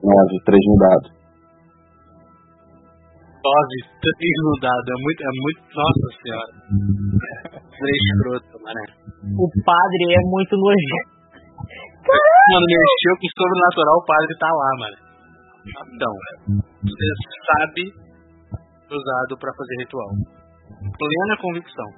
[0.04, 1.21] Nove, três no dado.
[3.42, 4.86] Nove, três no dado.
[4.86, 5.60] É muito, é muito.
[5.74, 6.54] Nossa senhora.
[7.82, 8.86] Três escroto, mané.
[9.34, 11.22] O padre é muito nojento.
[12.02, 14.98] Mano, mexeu com o sobrenatural, o padre tá lá, mano.
[15.94, 16.14] Então,
[16.82, 17.10] você
[17.50, 17.84] sabe
[18.90, 20.10] usado pra fazer ritual.
[20.98, 21.90] Plena convicção.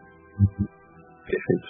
[1.28, 1.70] Perfeito.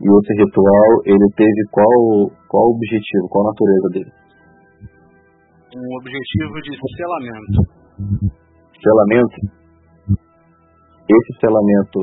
[0.00, 4.19] E esse ritual, ele teve qual, qual objetivo, qual a natureza dele?
[5.70, 7.58] Um objetivo de selamento.
[8.74, 9.38] Selamento.
[11.06, 11.98] Esse selamento,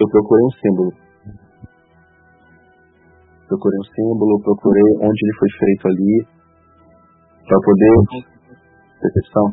[0.00, 0.90] eu procurei um símbolo.
[3.48, 6.26] Procurei um símbolo, procurei onde ele foi feito ali,
[7.48, 7.94] para poder.
[9.00, 9.46] Percepção.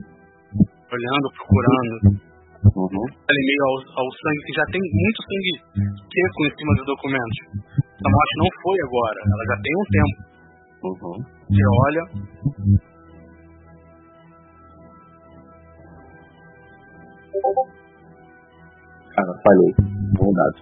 [0.91, 2.31] Olhando, procurando.
[2.75, 3.05] Uhum.
[3.31, 5.53] Ali meio ao, ao sangue, que já tem muito sangue
[5.87, 7.37] seco em cima dos documentos.
[7.79, 10.19] Essa morte não foi agora, ela já tem um tempo.
[10.83, 11.17] Uhum.
[11.47, 12.03] Você olha,
[19.15, 19.71] Cara, falhei.
[20.19, 20.59] Um dado.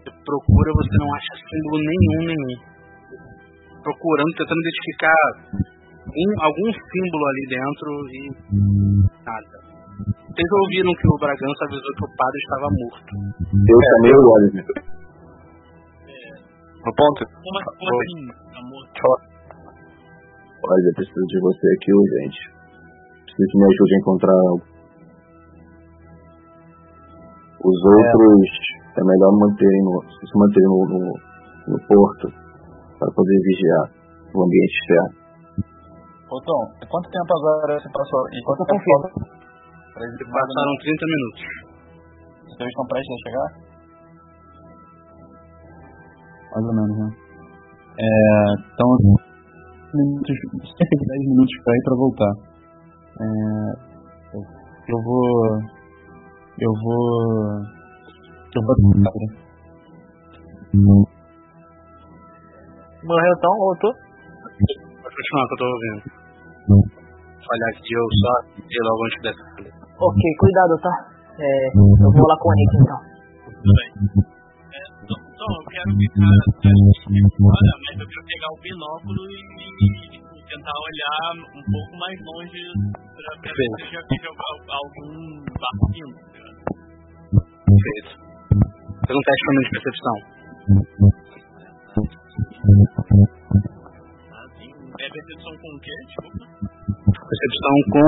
[0.00, 2.56] você procura, você não acha símbolo nenhum, nenhum.
[3.82, 5.20] Procurando, tentando identificar
[6.08, 8.20] um, algum símbolo ali dentro e
[9.24, 9.56] nada.
[10.30, 13.12] Vocês ouviram que o Bragança avisou que o padre estava morto.
[13.52, 14.66] Eu chamei o Oliver.
[16.80, 17.20] No ponto?
[17.28, 18.24] Como, como assim,
[18.56, 18.84] amor?
[20.64, 22.40] Oliver, preciso de você aqui urgente.
[23.26, 24.69] Preciso que me ajude a encontrar algo.
[27.60, 28.40] Os outros
[28.96, 31.02] é melhor manterem no, se manterem no, no,
[31.68, 32.26] no porto
[32.98, 33.84] para poder vigiar
[34.34, 35.20] o ambiente externo.
[36.30, 38.22] Ô Tom, quanto tempo agora você passou?
[38.32, 39.30] E quanto tempo
[40.00, 41.42] Passaram 30 minutos.
[42.44, 43.48] Então eles estão prestes a chegar?
[46.54, 47.08] Mais ou menos, né?
[47.98, 48.88] É, então,
[49.92, 50.36] minutos,
[50.78, 52.32] cerca de 10 minutos pra ir pra voltar.
[53.20, 53.24] É,
[54.88, 55.79] eu vou.
[56.60, 57.64] Eu vou.
[58.54, 58.62] Eu
[60.84, 61.08] vou.
[63.04, 63.52] Morreu então?
[63.58, 63.92] Voltou?
[65.02, 66.02] Pode continuar que eu tô ouvindo.
[67.40, 69.44] Falhar aqui eu só e logo antes dessa.
[70.00, 70.94] Ok, cuidado, tá?
[71.40, 71.42] É,
[71.72, 73.00] eu vou lá com o Nick então.
[73.56, 73.88] Tudo bem.
[74.70, 76.28] É, então, então, eu quero ficar
[77.40, 82.60] fora, mas eu quero pegar o binóculo e, e tentar olhar um pouco mais longe
[83.16, 85.84] pra ver se eu já vejo al- algum barco
[87.70, 87.78] vindo.
[87.78, 87.80] tá ligado?
[87.80, 88.10] Feito.
[89.06, 90.16] Faz um teste mim de percepção.
[95.00, 95.94] É percepção com o quê?
[96.06, 96.44] Desculpa.
[97.30, 98.06] Percepção com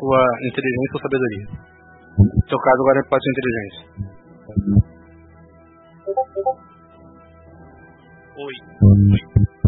[0.00, 1.46] sua inteligência ou sabedoria.
[2.18, 3.82] No seu caso agora pode ser inteligência.
[8.36, 8.54] Oi.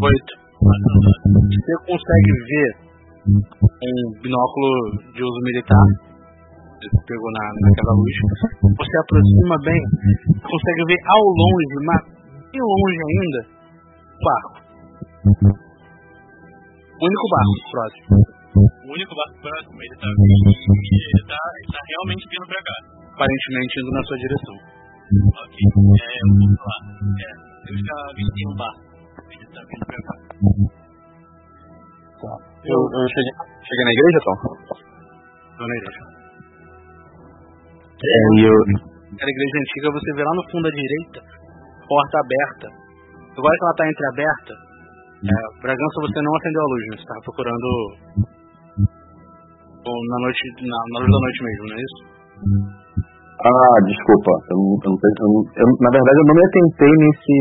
[0.03, 0.32] Oito.
[0.57, 2.70] Você consegue ver
[3.82, 4.70] um binóculo
[5.15, 6.06] de uso militar.
[6.86, 8.14] Você pegou na, naquela luz.
[8.62, 9.80] Você aproxima bem,
[10.38, 12.00] consegue ver ao longe, mas
[12.52, 13.40] bem longe ainda,
[14.06, 14.54] um barco.
[16.96, 18.16] O único barco próximo.
[18.56, 22.76] O único barco próximo, ele tá, vindo- ele tá, ele tá realmente vindo pra cá.
[23.16, 24.56] Aparentemente indo na sua direção.
[25.06, 26.18] Ok, é,
[26.56, 26.76] lá.
[27.16, 27.30] É,
[27.66, 28.74] eu já visitei um bar.
[29.28, 30.14] Ele tá vindo pra cá.
[32.16, 32.32] Tá.
[32.64, 34.36] Eu, eu cheguei, cheguei na igreja, Tom?
[35.56, 36.15] Tô na igreja.
[38.07, 38.55] É, eu...
[39.07, 41.19] Aquela igreja antiga, você vê lá no fundo à direita,
[41.89, 42.66] porta aberta.
[43.37, 44.53] Agora que ela tá entreaberta,
[45.27, 46.95] é, Bragança, você não acendeu a luz, né?
[46.97, 47.66] Você tava procurando
[49.87, 52.01] ou na noite, na, na luz da noite mesmo, não é isso?
[53.37, 54.33] Ah, desculpa.
[54.51, 55.31] Eu, eu, eu,
[55.61, 57.37] eu- na verdade, eu não me atentei nesse,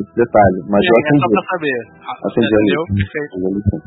[0.00, 1.78] nesse detalhe, mas eu é só pra saber.
[2.02, 2.66] Ah, Acendi a luz.
[2.66, 2.82] Entendeu?
[2.90, 3.32] Perfeito.
[3.36, 3.80] Acendi a luz, sim.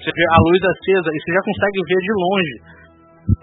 [0.00, 2.54] Você vê a luz acesa e você já consegue ver de longe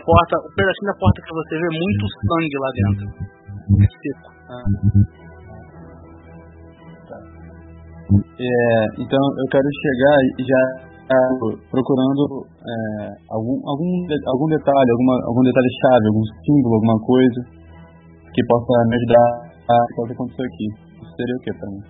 [0.03, 3.05] porta, o pedacinho da porta que você vê muito sangue lá dentro.
[3.67, 4.27] É seco.
[8.07, 10.63] É, então eu quero chegar e já
[11.11, 11.31] ah,
[11.69, 12.71] procurando é,
[13.31, 13.91] algum, algum,
[14.27, 17.41] algum detalhe, alguma, algum detalhe chave, algum símbolo, alguma coisa
[18.33, 20.67] que possa me ajudar a o que aconteceu aqui.
[21.01, 21.83] Isso seria o que pra mim?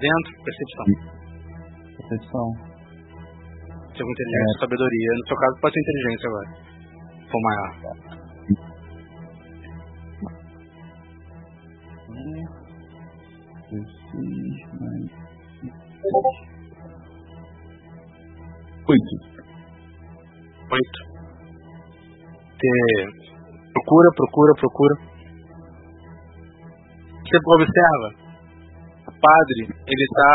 [0.00, 0.84] Dentro, percepção.
[1.96, 2.69] Percepção.
[4.00, 5.12] Seu inteligência, sabedoria.
[5.12, 6.48] No seu caso, pode ser inteligência agora.
[7.30, 7.70] For maior.
[18.88, 19.14] Oito.
[20.72, 21.00] Oito.
[22.56, 22.72] Você
[23.74, 24.94] procura, procura, procura.
[27.20, 28.08] Você observa.
[29.08, 30.32] O padre, ele tá.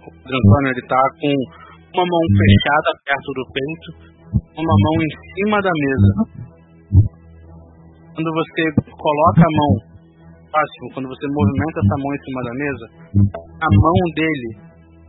[0.00, 1.59] O Antônio, ele tá com
[1.94, 3.88] uma mão fechada perto do peito,
[4.54, 6.10] uma mão em cima da mesa.
[8.14, 8.62] Quando você
[8.94, 9.72] coloca a mão
[10.50, 12.86] próximo, quando você movimenta essa mão em cima da mesa,
[13.34, 14.50] a mão dele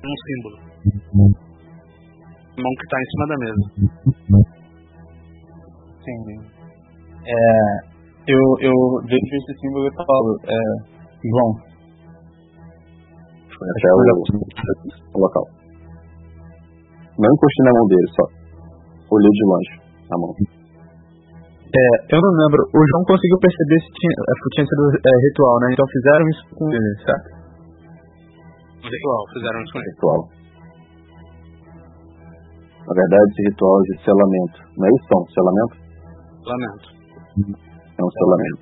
[0.02, 0.58] é um símbolo.
[2.52, 3.66] A mão que tá em cima da mesa.
[6.02, 6.36] Entendi.
[7.22, 7.36] É,
[8.28, 8.74] eu, eu
[9.06, 10.58] vejo esse símbolo e falo, é,
[11.30, 11.53] João,
[13.49, 14.02] Foi até o,
[15.14, 15.61] o local.
[17.20, 18.26] Não encostei na mão dele, só.
[19.12, 19.74] Olhei de longe
[20.12, 20.32] a mão.
[21.72, 22.62] É, eu não lembro.
[22.68, 25.68] O João conseguiu perceber se tinha, que tinha sido é, ritual, né?
[25.72, 27.28] Então fizeram isso com ele, certo?
[28.84, 29.92] Ritual, fizeram isso com ele.
[29.96, 30.22] Ritual.
[32.82, 34.58] Na verdade, esse ritual é de selamento.
[34.76, 35.22] Não é isso, Tom?
[35.32, 35.76] Selamento?
[36.44, 36.88] Lamento.
[37.96, 38.62] É um selamento.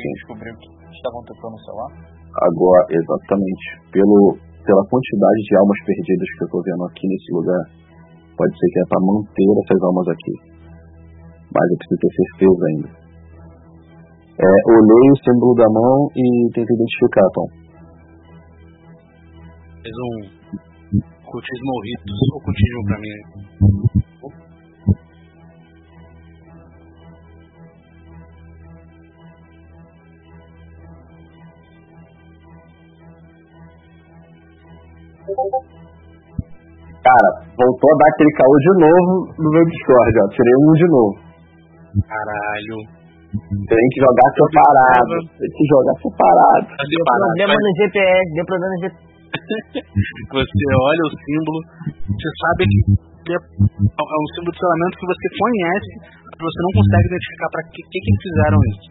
[0.00, 1.92] Quem descobriu que estavam tocando o celular?
[2.40, 3.66] Agora, exatamente.
[3.92, 7.64] Pelo, pela quantidade de almas perdidas que eu tô vendo aqui nesse lugar,
[8.36, 10.34] pode ser que é para manter essas almas aqui.
[11.50, 12.88] Mas eu preciso ter certeza ainda.
[14.40, 16.24] É, olhei o símbolo da mão e
[16.54, 17.48] tentei identificar, Tom.
[19.82, 20.14] Fez um
[21.28, 23.99] cultismo ritos, ocultismo pra mim.
[37.00, 40.24] Cara, voltou a dar aquele caô de novo no meu Discord, ó.
[40.36, 41.14] Tirei um de novo.
[42.06, 42.76] Caralho.
[43.30, 45.14] Tem que jogar separado.
[45.38, 46.66] Tem que jogar separado.
[46.76, 47.30] Tá Deu separado.
[47.30, 49.10] problema no GPS, deu problema no GPS.
[50.34, 51.58] Você olha o símbolo,
[52.10, 55.90] você sabe que é um símbolo de selamento que você conhece,
[56.26, 58.88] mas você não consegue identificar pra que, que, que fizeram isso.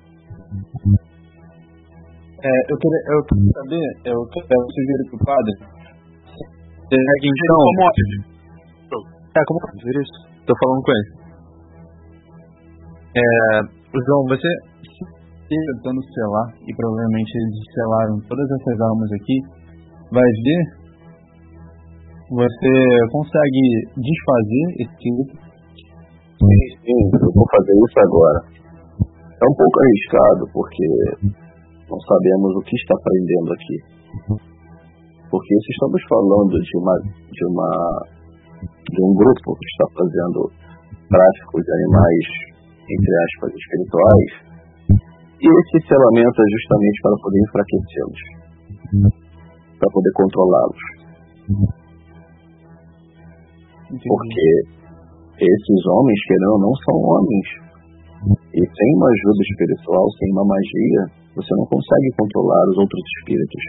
[2.39, 5.53] É, eu queria, eu queria saber, eu quero sugerir pro padre.
[6.89, 7.83] É, então, Como
[9.35, 10.17] é, como fazer isso?
[10.45, 11.09] Tô falando com ele.
[13.13, 13.61] É,
[14.05, 14.49] João, você
[15.49, 19.37] tentando selar, e provavelmente eles selaram todas essas almas aqui,
[20.11, 20.61] vai ver,
[22.29, 22.71] você
[23.11, 23.63] consegue
[23.97, 25.49] desfazer esse tipo
[26.39, 28.39] Sim, sim, eu vou fazer isso agora.
[29.03, 30.85] É um pouco arriscado, porque
[31.89, 33.77] não sabemos o que está aprendendo aqui.
[35.29, 36.95] Porque se estamos falando de uma
[37.31, 37.69] de uma
[38.65, 40.51] de um grupo que está fazendo
[41.09, 42.25] tráfico de animais
[42.89, 44.31] entre aspas espirituais,
[45.39, 48.21] e esse selamento é justamente para poder enfraquecê-los,
[49.77, 50.83] para poder controlá-los,
[53.89, 54.47] porque
[55.39, 57.47] esses homens, querendo ou não, são homens.
[58.53, 61.01] E sem uma ajuda espiritual, sem uma magia,
[61.35, 63.63] você não consegue controlar os outros espíritos.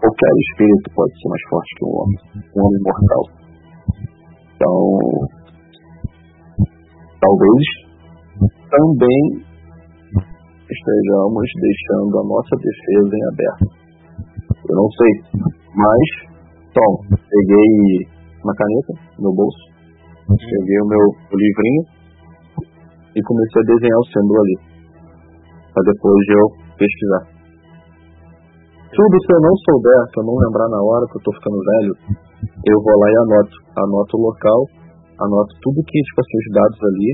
[0.00, 2.18] Qualquer espírito pode ser mais forte que um homem,
[2.56, 3.22] um homem mortal.
[4.56, 4.76] Então,
[7.20, 7.62] talvez
[8.70, 9.44] também
[10.70, 13.66] estejamos deixando a nossa defesa em aberto.
[14.70, 15.12] Eu não sei,
[15.74, 16.04] mas,
[16.72, 18.08] Tom, peguei
[18.42, 19.64] uma caneta no bolso,
[20.28, 21.04] peguei o meu
[21.36, 21.82] livrinho
[23.16, 24.56] e comecei a desenhar o símbolo ali.
[25.74, 27.39] Pra depois eu pesquisar.
[28.90, 31.58] Tudo que eu não souber, que eu não lembrar na hora que eu tô ficando
[31.62, 31.94] velho,
[32.66, 33.56] eu vou lá e anoto.
[33.78, 34.66] Anoto o local,
[35.20, 37.10] anoto tudo que, tipo assim, os dados ali.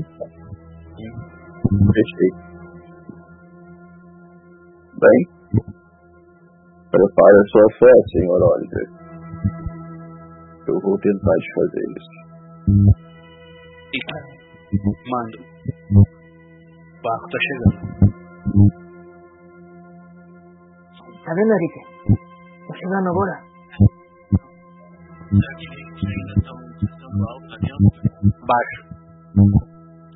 [1.93, 2.31] Fechei.
[4.97, 5.19] Bem,
[6.89, 8.87] prepare a sua fé, senhor Oliver.
[10.67, 12.17] Eu vou tentar desfazer isso.
[13.91, 14.17] Fica.
[15.11, 15.37] Mando.
[15.93, 16.03] O
[17.03, 18.86] barco tá chegando.
[21.27, 23.35] Chegando agora.
[25.27, 27.91] Será que eles ainda estão fazendo algo lá dentro?
[28.47, 28.79] Baixo.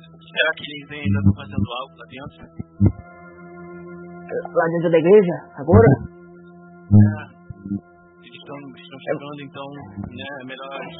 [0.08, 2.40] Será que eles ainda estão fazendo algo lá dentro?
[4.56, 5.90] Lá dentro da igreja, agora?
[8.24, 9.68] Eles estão, estão chegando, então,
[10.16, 10.96] né, é melhor né?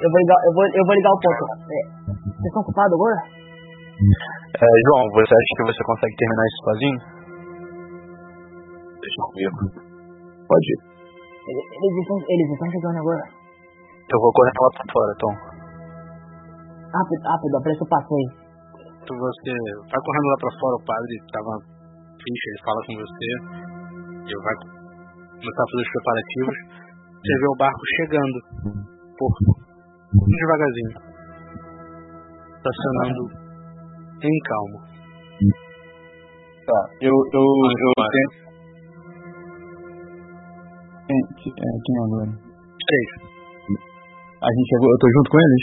[0.00, 1.44] Eu vou ligar, eu vou, eu vou ligar o ponto.
[1.44, 3.20] É, vocês estão ocupados agora?
[3.20, 7.19] É, João, você acha que você consegue terminar isso sozinho?
[9.10, 9.50] Eu ver.
[10.46, 10.80] Pode ir.
[11.50, 13.24] Eles, eles estão, eles estão chegando agora.
[14.10, 15.34] Eu vou correr lá pra fora, Tom.
[16.90, 18.30] Rápido, rápido, aparece o passeio.
[19.10, 19.52] Você
[19.90, 21.52] vai correndo lá pra fora, o padre tava
[22.18, 23.28] triste, ele fala com você.
[24.30, 24.54] Ele vai
[25.40, 26.56] começar a fazer os preparativos.
[27.20, 28.36] Você vê o barco chegando.
[29.18, 29.40] Porto.
[30.10, 30.92] Bem devagarzinho.
[32.60, 33.22] Estacionando
[34.22, 34.78] em calma.
[36.66, 37.14] Tá, eu.
[37.32, 38.49] eu, eu tenho.
[41.10, 42.30] Quem, que- é, quem é agora?
[42.30, 43.08] Três.
[44.38, 45.62] A gente eu tô junto com eles?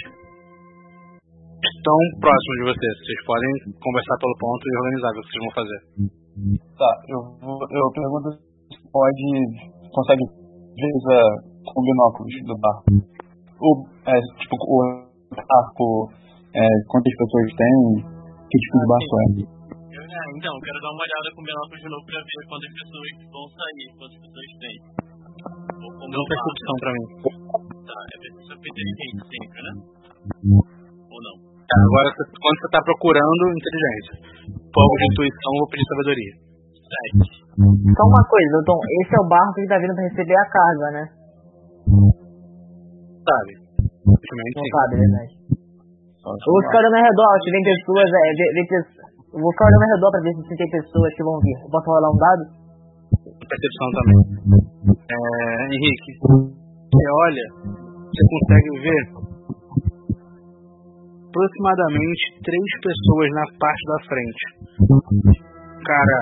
[1.63, 2.87] Estão próximos de você.
[2.99, 5.79] Vocês podem conversar pelo ponto e organizar o que vocês vão fazer.
[6.75, 8.27] Tá, eu, vou- eu pergunto
[8.75, 9.27] se pode.
[9.87, 12.91] consegue ver uh, com binóculos do barco.
[13.57, 13.69] O,
[14.03, 14.77] é, tipo, o
[15.31, 16.11] barco,
[16.51, 17.75] é, quantas pessoas tem,
[18.51, 19.25] que tipo de barco é.
[19.95, 22.43] Eu, é, então, eu quero dar uma olhada com o binóculo de novo pra ver
[22.51, 25.06] quantas pessoas vão sair, quantas pessoas tem.
[25.37, 27.05] Dá uma percepção pra mim.
[27.87, 29.71] Tá, é percepção inteligente sempre, né?
[30.57, 31.35] Ou não?
[31.67, 34.13] Tá, agora, quando você tá procurando inteligência,
[34.71, 36.33] fogo de intuição, vou pedir sabedoria.
[36.87, 37.27] Sete.
[37.57, 40.87] Só uma coisa, Tom, esse é o barco que tá vindo pra receber a carga,
[40.95, 41.03] né?
[43.27, 43.51] Sabe?
[44.07, 44.15] Não
[44.71, 45.31] sabe, é verdade.
[46.27, 48.21] Eu vou ficar olhando ao redor, se tem pessoas, é,
[48.67, 48.95] pes-
[49.35, 51.55] eu vou ficar olhando ao redor pra ver se tem pessoas que vão vir.
[51.59, 52.43] Eu posso rolar um dado?
[53.47, 54.19] Percepção também.
[55.07, 55.17] É,
[55.71, 57.45] Henrique, você olha,
[58.07, 59.03] você consegue ver
[61.37, 64.43] aproximadamente três pessoas na parte da frente.
[64.81, 66.19] O cara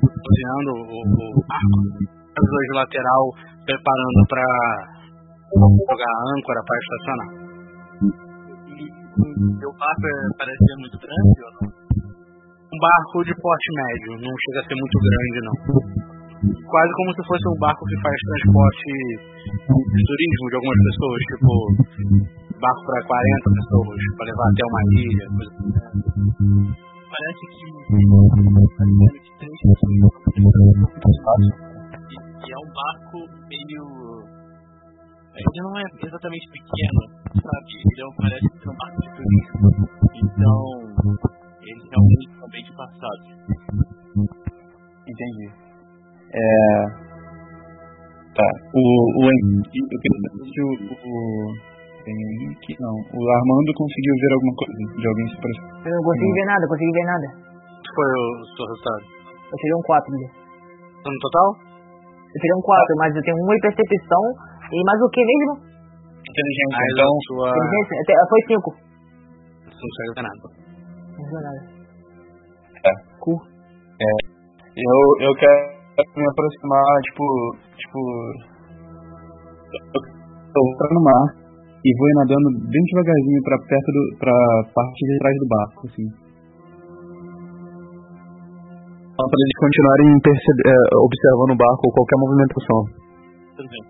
[0.00, 3.24] cozinhando o, o arco, as duas de lateral
[3.66, 4.46] preparando pra
[5.60, 7.30] jogar a âncora para estacionar.
[9.60, 11.68] Meu barco é, parece ser muito grande ou não?
[12.72, 16.11] Um barco de porte médio, não chega a ser muito grande não.
[16.42, 18.90] Quase como se fosse um barco que faz transporte
[19.62, 21.50] de turismo de algumas pessoas, tipo
[22.58, 26.02] barco para 40 pessoas, para levar até uma ilha, coisa assim.
[27.12, 28.06] Parece que e,
[32.50, 33.84] é um barco meio.
[35.34, 37.00] Ele não é exatamente pequeno,
[37.38, 37.70] sabe?
[37.86, 39.66] Ele é um, parece ser um barco de turismo.
[40.26, 40.58] Então,
[41.62, 43.26] eles realmente são bem disfarçados.
[45.06, 45.61] Entendi.
[46.32, 47.02] É.
[48.32, 48.48] Tá.
[48.72, 48.80] O.
[48.80, 49.78] o Henrique.
[49.84, 50.70] Eu queria saber se o.
[50.96, 51.12] o
[52.08, 52.72] Henrique.
[52.80, 52.94] Não.
[52.96, 55.76] O Armando conseguiu ver alguma coisa de alguém se aproximando.
[55.86, 57.26] Eu não consegui ver nada, consegui ver nada.
[57.92, 59.04] Qual foi o seu resultado?
[59.52, 60.28] Eu tirei um 4 ali.
[61.02, 61.48] No total?
[62.32, 64.22] Eu tirei um 4, mas eu tenho uma em percepção
[64.72, 65.52] e mais o que mesmo?
[66.24, 66.78] Inteligência.
[66.80, 67.12] Aí então.
[67.28, 67.48] sua...
[67.52, 67.94] Inteligência?
[68.00, 68.72] Até- Foi 5.
[68.72, 70.44] Você não consegue ver nada.
[71.12, 71.60] Não viu nada.
[72.80, 72.92] É.
[73.20, 73.38] Cool.
[74.72, 75.81] Eu, eu quero
[76.16, 77.24] me aproximar, tipo.
[77.76, 77.98] Tipo.
[80.52, 81.24] Eu vou entrar no mar
[81.82, 84.02] e vou ir nadando bem devagarzinho pra perto do.
[84.18, 84.36] pra
[84.74, 86.08] parte de trás do barco, assim.
[89.12, 92.80] Só pra eles continuarem é, observando o barco ou qualquer movimentação.
[93.56, 93.84] Tudo bem.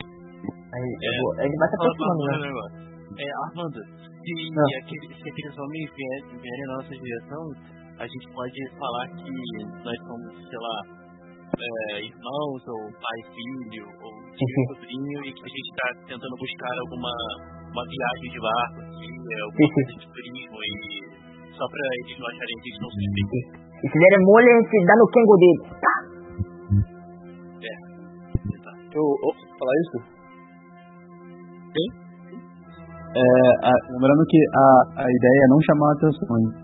[0.72, 2.82] Aí, eu vou, ele vai se aproximando, né?
[3.12, 4.78] É, Armando, se, Ah.
[4.82, 7.42] aquele, se aqueles homens vierem, vierem na nossa direção,
[7.98, 9.30] a gente pode falar que
[9.84, 10.76] nós somos, sei lá,
[11.62, 16.74] é, irmãos, ou pai filho, ou tio sobrinho, e que a gente está tentando buscar
[16.82, 17.12] alguma
[17.72, 20.72] uma viagem de barco, aqui, é, alguma coisa de turismo, e
[21.56, 23.38] só pra eles não acharem que a gente não suspeita.
[23.82, 25.62] E se derem mole, a gente dá no Kengo dele.
[25.82, 25.94] Tá.
[28.62, 28.72] Tá.
[28.94, 29.98] Eu, posso falar isso?
[31.72, 31.88] Sim.
[33.12, 33.24] É,
[33.66, 36.62] a- lembrando que a, a ideia é não chamar a atenção.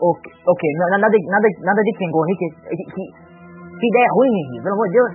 [0.00, 2.42] Ok, ok, na- nada, de- nada, nada de Kengo, Rick.
[3.84, 5.12] Que, ideia ruim, pelo amor de Deus.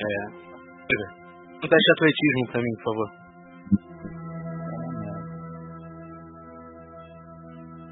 [0.00, 0.04] É.
[1.56, 3.08] Um teste de atletismo pra mim, por favor.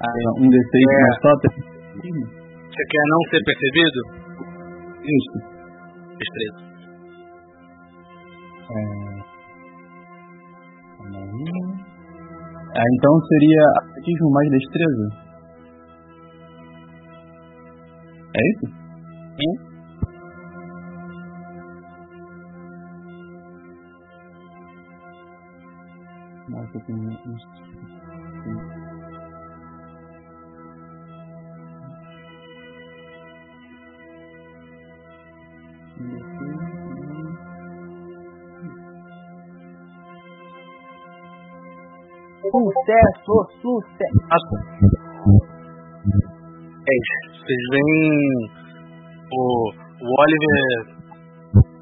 [0.01, 1.01] Ah, um D6 É.
[1.01, 1.41] mais top.
[2.65, 3.99] Você quer não ser percebido?
[5.05, 5.37] Isso.
[6.17, 6.59] Destreza.
[8.65, 8.75] É...
[12.77, 15.24] Ah, então seria atletismo mais destreza?
[18.35, 18.67] É isso?
[19.37, 19.75] Sim.
[26.85, 27.45] Tem uns-
[42.51, 45.04] Sucesso, sucesso.
[46.85, 46.95] É.
[47.33, 48.13] Vocês veem
[49.31, 49.41] o,
[49.73, 50.69] o Oliver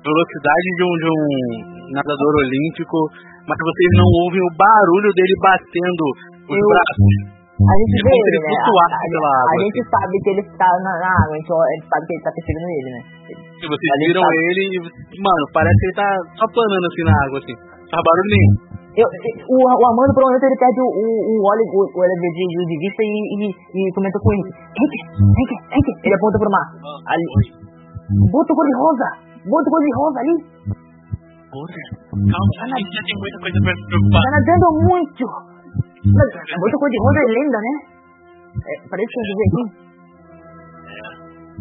[0.04, 1.24] velocidade de um, de um
[1.96, 2.98] nadador olímpico,
[3.48, 6.04] mas vocês não ouvem o barulho dele batendo
[6.48, 7.44] os Eu- braços.
[7.64, 8.50] A gente É vê ele, né?
[8.60, 9.92] A, a- a gente assim.
[9.94, 12.24] sabe que ele tá na, na água, a gente, olha- a gente sabe que ele
[12.28, 13.02] tá perseguindo ele, né?
[13.62, 14.36] Se vocês viram sabe.
[14.52, 14.64] ele,
[15.24, 16.10] mano, parece que ele tá
[16.44, 17.56] só planando assim na água, assim.
[17.88, 18.54] Faz barulho nenhum.
[18.94, 22.44] Eu, o, o Amando, provavelmente, ele perde o, o, o óleo o, o Oliver de,
[22.46, 24.46] de, de vista e, e, e comenta com ele.
[24.54, 25.88] Henk, Henk, Henk.
[26.06, 26.68] Ele aponta pro mar.
[27.10, 27.26] Ali.
[28.30, 29.08] Bota cor de rosa.
[29.50, 30.36] Bota cor de rosa ali.
[31.50, 31.82] Porra.
[32.14, 34.22] Calma, gente já tem muita coisa pra se preocupar.
[34.22, 35.24] Tá nadando muito.
[36.14, 37.74] Bota cor de rosa é linda, né?
[38.54, 39.64] É, parece que eu vi aqui.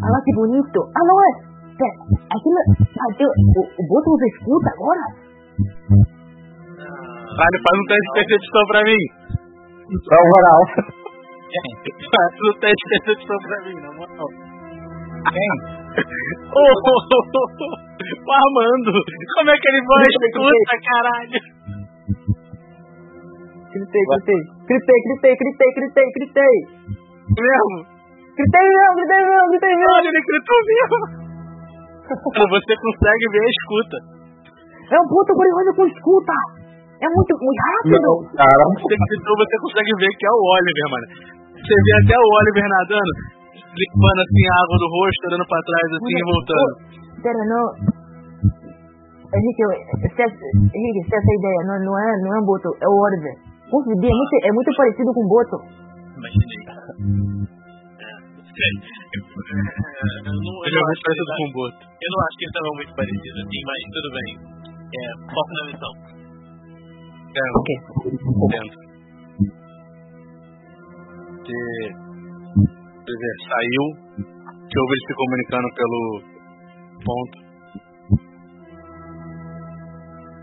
[0.04, 0.78] Olha lá que bonito.
[0.84, 1.30] Ah, não é?
[1.80, 1.96] Pera,
[2.28, 2.60] aquilo...
[3.16, 5.04] Teu- o, o boto você escuta agora?
[7.32, 9.02] Vale, faz um teste de percepção pra mim.
[9.92, 10.62] Na moral.
[12.12, 14.28] Faz um teste de percepção pra mim, na moral.
[15.32, 15.52] Quem?
[16.52, 17.82] Ô, ô, ô, ô,
[18.12, 18.92] o Armando.
[18.92, 20.04] Como é que ele vai?
[20.32, 21.40] Puta caralho.
[23.72, 24.42] Gritei, gritei.
[24.68, 26.56] Gritei, gritei, gritei, gritei, gritei.
[27.32, 27.76] Mesmo?
[28.36, 29.92] Gritei mesmo, gritei mesmo, gritei mesmo.
[29.96, 30.96] Olha, ele gritou mesmo.
[32.52, 33.96] Você consegue ver a escuta.
[34.92, 36.32] É um puto curioso com escuta.
[37.02, 38.08] É muito, muito rápido.
[38.38, 41.06] Cara, Você gritou, você consegue ver que é o Oliver, mano.
[41.58, 43.12] Você vê até o Oliver nadando,
[43.74, 46.72] limpando assim a água do rosto, olhando pra trás assim e voltando.
[47.22, 47.66] Pera, não.
[49.32, 51.60] Henrique, eu- esquece, Henrique, esquece essa ideia.
[51.66, 53.34] Não, não, é, não é um boto, é o Oliver.
[53.72, 55.56] Confundi, é muito, é muito parecido com o boto.
[56.20, 56.62] Imaginei.
[58.02, 58.10] É,
[60.22, 61.78] eu não, eu Ele é não muito acho que parecido ele com o Boto.
[61.82, 64.30] tá- eu não acho que eles estavam muito parecidos assim, mas tudo bem.
[64.92, 65.92] É, foco na missão.
[67.32, 67.68] É, Ok.
[68.50, 68.78] dentro.
[71.42, 71.59] Que
[73.02, 73.84] quer dizer, saiu,
[74.68, 76.00] que houve eles se comunicando pelo
[77.04, 77.36] ponto.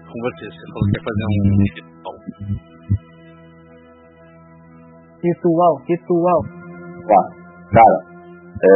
[0.10, 2.18] Com você, você falou que ia fazer um ritual.
[5.24, 6.42] Ritual, ritual.
[7.06, 7.22] Tá.
[7.70, 7.98] Cara,
[8.66, 8.70] é,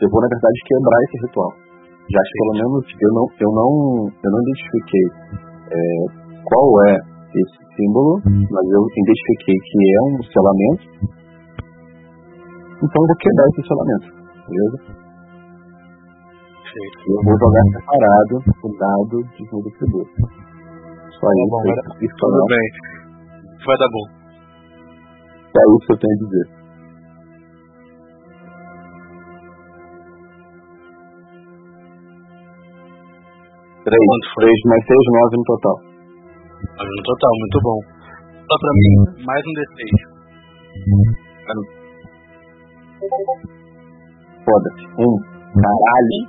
[0.00, 1.52] eu vou na verdade quebrar esse ritual.
[2.08, 3.70] Já que pelo menos eu não, eu não,
[4.24, 5.06] eu não identifiquei
[5.70, 6.94] é, qual é
[7.34, 10.86] esse símbolo, mas eu identifiquei que é um selamento.
[12.76, 14.06] Então eu vou quebrar esse selamento,
[14.48, 14.78] beleza?
[16.62, 16.98] Perfeito.
[17.08, 20.16] Eu vou jogar separado o dado de mundo tributo.
[21.16, 22.66] Só isso, bom, aí, vai- isso Tudo não, bem.
[23.66, 24.06] Vai dar bom.
[25.56, 26.46] é isso que eu tenho a dizer.
[33.84, 34.44] Três, Quanto foi?
[34.44, 35.76] três mais seis, nove no total.
[36.66, 37.78] No total, muito bom.
[38.46, 38.94] Só pra mim,
[39.24, 39.80] mais um D6.
[44.44, 44.84] Foda-se.
[44.98, 45.14] Um.
[45.62, 46.20] Caralho.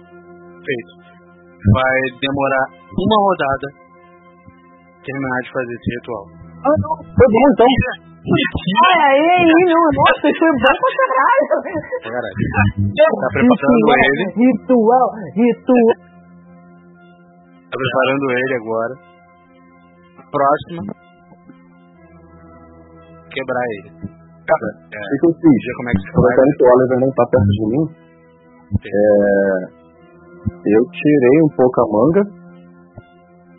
[0.61, 0.93] Feito.
[1.73, 3.67] Vai demorar uma rodada
[5.03, 6.25] terminar de fazer esse ritual.
[6.63, 6.93] Ah, não.
[7.01, 7.65] Foi bom, então.
[8.27, 9.83] Ai, aí, aí, não.
[9.97, 11.45] Nossa, foi bom pra caralho.
[12.03, 12.37] Caralho.
[12.93, 14.23] Tá preparando ele.
[14.37, 15.97] Ritual, ritual.
[17.67, 19.16] Tá preparando ele agora.
[20.31, 20.81] Próxima.
[23.31, 23.91] Quebrar ele.
[24.47, 25.61] Cara, o que eu fiz?
[25.77, 26.09] Como é que.
[26.09, 27.83] Aproveitando que o Oliver não tá perto de mim,
[28.67, 29.77] é,
[30.47, 32.23] eu tirei um pouco a manga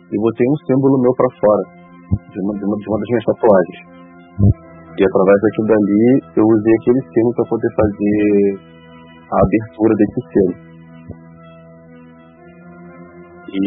[0.09, 1.63] e botei um símbolo meu pra fora,
[2.09, 3.79] de uma, de uma, de uma das minhas tatuagens.
[4.97, 6.05] E através daquilo dali,
[6.35, 8.59] eu usei aquele símbolo pra poder fazer
[9.29, 10.55] a abertura desse selo.
[13.49, 13.61] E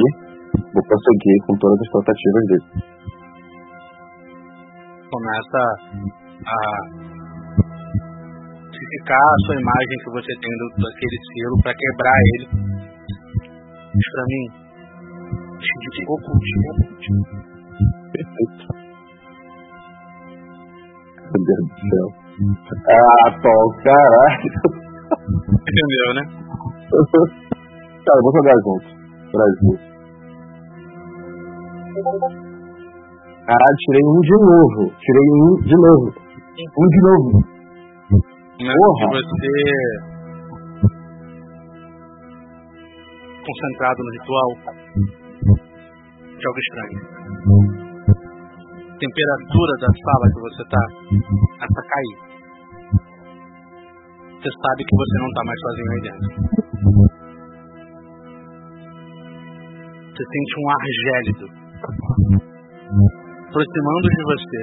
[0.53, 2.92] vou prosseguir com todas as tratativas dele.
[5.13, 6.59] Começa a
[8.65, 12.47] modificar a sua imagem que você tem do, daquele selo para quebrar ele.
[13.93, 14.47] Diz pra mim.
[16.09, 16.73] Ocultismo.
[18.11, 18.65] Perfeito.
[21.29, 22.09] Meu Deus do céu.
[22.89, 24.51] Ah, Paul, caralho.
[25.61, 26.25] Entendeu, né?
[28.07, 28.89] Cara, eu vou jogar junto.
[29.31, 29.77] Brasil.
[33.47, 34.83] Caralho, tirei um de novo.
[35.03, 36.15] Tirei um de novo.
[36.79, 37.43] Um de novo.
[38.63, 39.07] Porra.
[39.11, 39.51] Você
[43.43, 44.51] concentrado no ritual
[46.39, 47.01] de algo estranho.
[48.99, 52.19] Temperatura da sala que você tá começa a cair.
[54.39, 56.29] Você sabe que você não tá mais sozinho aí dentro.
[60.13, 61.47] Você sente um ar gélido
[63.53, 64.61] aproximando de você.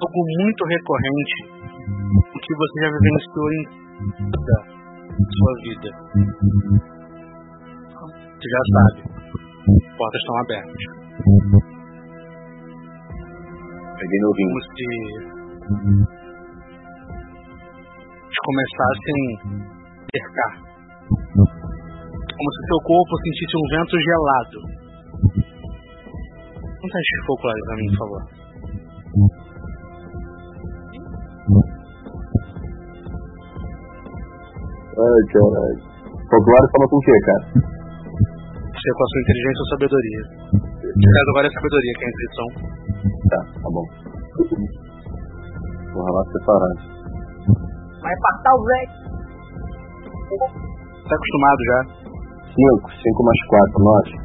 [0.00, 1.36] Algo muito recorrente
[2.16, 3.62] o que você já vivenciou em
[4.32, 5.88] toda a sua vida.
[8.32, 9.00] Você já sabe.
[9.62, 10.82] As portas estão abertas.
[13.98, 14.52] Peguei no vinho.
[14.52, 14.72] Como se
[18.28, 20.52] te começassem a cercar.
[22.32, 24.71] Como se seu corpo sentisse um vento gelado.
[26.82, 28.22] Um teste de folclore pra mim, por favor.
[34.92, 35.78] Ai, caralho.
[36.28, 37.44] Folclore fala com o quê, cara?
[38.72, 40.22] Você com a sua inteligência ou sabedoria.
[40.82, 42.48] No caso agora é sabedoria, que é a intuição.
[43.30, 43.86] Tá, tá bom.
[45.92, 46.80] Vou ralar separado.
[48.02, 48.90] Vai passar o velho.
[51.08, 51.80] Tá acostumado já?
[52.50, 54.22] 5, 5 mais 4, 9.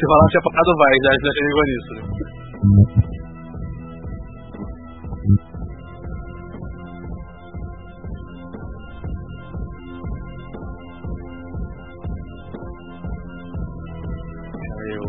[0.00, 1.92] Se falar separado vai, já, já chegou nisso.
[1.92, 2.00] Né?
[14.88, 15.04] Eu.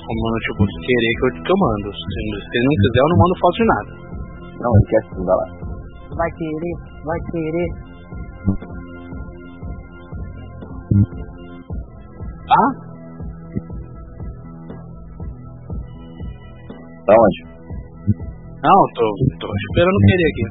[0.00, 1.92] Romano, tipo, se querer que eu, que eu mando.
[1.92, 3.92] Se, se não quiser, eu não mando foto de nada.
[4.56, 5.46] Não, ele quer sim, vai lá.
[6.16, 6.74] Vai querer,
[7.04, 7.68] vai querer.
[12.50, 12.70] Ah?
[17.04, 17.40] Tá onde?
[18.64, 19.04] Não, tô,
[19.38, 20.44] tô esperando querer aqui.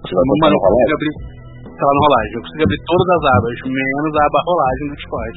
[0.00, 1.14] Você vai Mano, eu consigo abrir.
[1.64, 2.32] Tá lá no rolagem.
[2.34, 5.36] Eu consigo abrir todas as abas, menos a aba rolagem do Discord.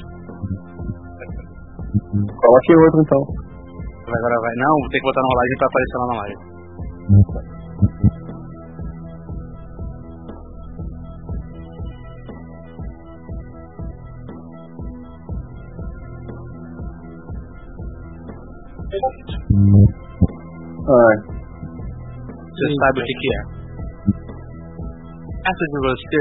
[2.39, 3.46] Coloque outro então.
[4.07, 4.55] Vai, Agora vai.
[4.55, 6.57] Não, vou ter que botar na rolagem pra aparecer lá na live.
[20.87, 21.17] Ai,
[22.47, 23.41] Você sabe o que, que é.
[25.47, 26.19] Essa de você.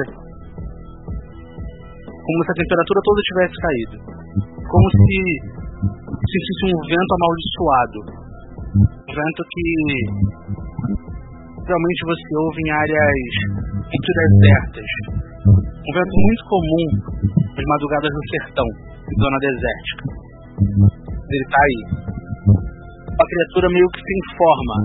[2.27, 3.97] Como se a temperatura toda tivesse caído.
[4.67, 5.66] Como se
[6.37, 8.01] sentisse um vento amaldiçoado.
[8.77, 9.65] Um vento que
[11.65, 13.25] geralmente você ouve em áreas
[13.73, 14.89] muito desertas.
[15.49, 16.85] Um vento muito comum
[17.41, 20.05] nas madrugadas do sertão, em zona desértica.
[21.07, 21.81] Ele tá aí.
[23.07, 24.77] Uma criatura meio que sem forma.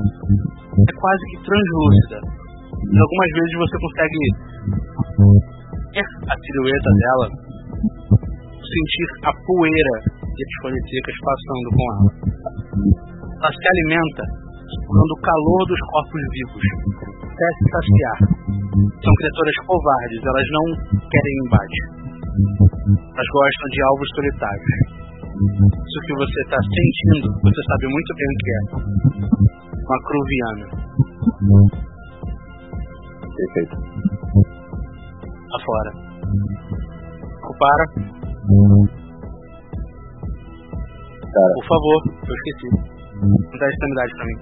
[0.72, 2.20] É quase que translúcida.
[2.82, 4.18] E algumas vezes você consegue
[5.92, 7.28] ver a silhueta dela,
[8.56, 10.54] sentir a poeira e as
[10.88, 12.12] secas passando com ela.
[13.42, 14.24] Ela se alimenta
[14.72, 16.66] usando o calor dos corpos vivos,
[17.20, 18.20] até se saciar.
[19.02, 20.66] São criaturas covardes, elas não
[21.10, 21.80] querem embate.
[22.92, 25.02] Elas gostam de alvos solitários.
[25.42, 28.62] Isso que você está sentindo, você sabe muito bem o que é.
[29.82, 30.66] Uma cruviana.
[33.36, 33.76] perfeito.
[35.52, 35.92] Afora.
[37.60, 37.86] Para,
[41.32, 42.68] Cara, por favor, eu esqueci.
[43.22, 44.38] Não dá extremidade pra mim.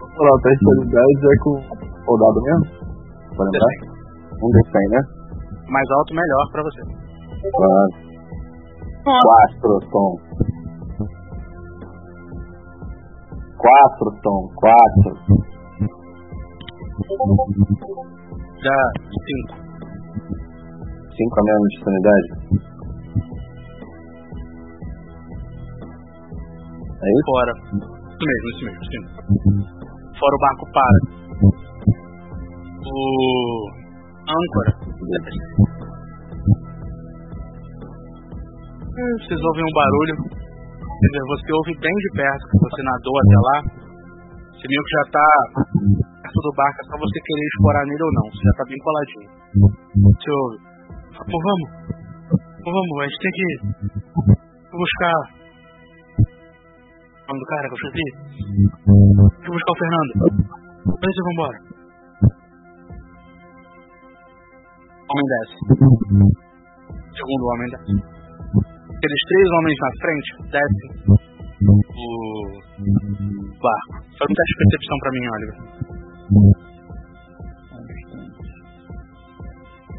[0.00, 1.50] vamos lá, o teste de é com
[2.06, 2.64] o dado mesmo?
[3.34, 3.74] Pra lembrar?
[4.42, 5.00] Um de 100, né?
[5.68, 6.82] Mais alto, melhor pra você.
[7.56, 7.90] Claro.
[9.02, 10.10] Quatro, Tom.
[13.58, 14.48] Quatro, Tom.
[14.56, 15.10] Quatro.
[18.62, 18.78] Dá
[19.10, 19.69] cinco.
[21.20, 22.28] Cinco a menos de sanidade.
[26.96, 27.28] É isso?
[27.28, 27.52] Fora.
[28.08, 29.02] Isso mesmo, isso mesmo, sim.
[30.16, 30.98] Fora o barco para.
[32.80, 32.96] O
[34.32, 34.72] âncora.
[38.96, 40.16] Hum, Vocês ouvem um barulho.
[40.24, 43.56] Quer dizer, você ouve bem de perto, que você nadou até lá.
[44.56, 45.28] Você meio que já tá
[46.22, 48.24] perto do barco, é só você querer explorar nele ou não.
[48.32, 49.28] Você já tá bem coladinho.
[50.16, 50.69] Você ouve.
[51.20, 51.68] Pô, vamos.
[52.64, 53.46] Pô, vamos, a gente tem que
[54.72, 55.18] buscar.
[57.20, 58.06] O nome do cara que eu esqueci?
[59.30, 60.12] Tem que buscar o Fernando.
[61.00, 61.58] Beleza, vambora.
[65.10, 65.56] Homem desce.
[67.16, 67.92] Segundo homem desce.
[68.96, 70.88] Aqueles três homens na frente descem
[71.68, 72.08] o
[73.60, 73.92] barco.
[74.18, 75.56] Faz um teste de percepção pra mim, Oliver.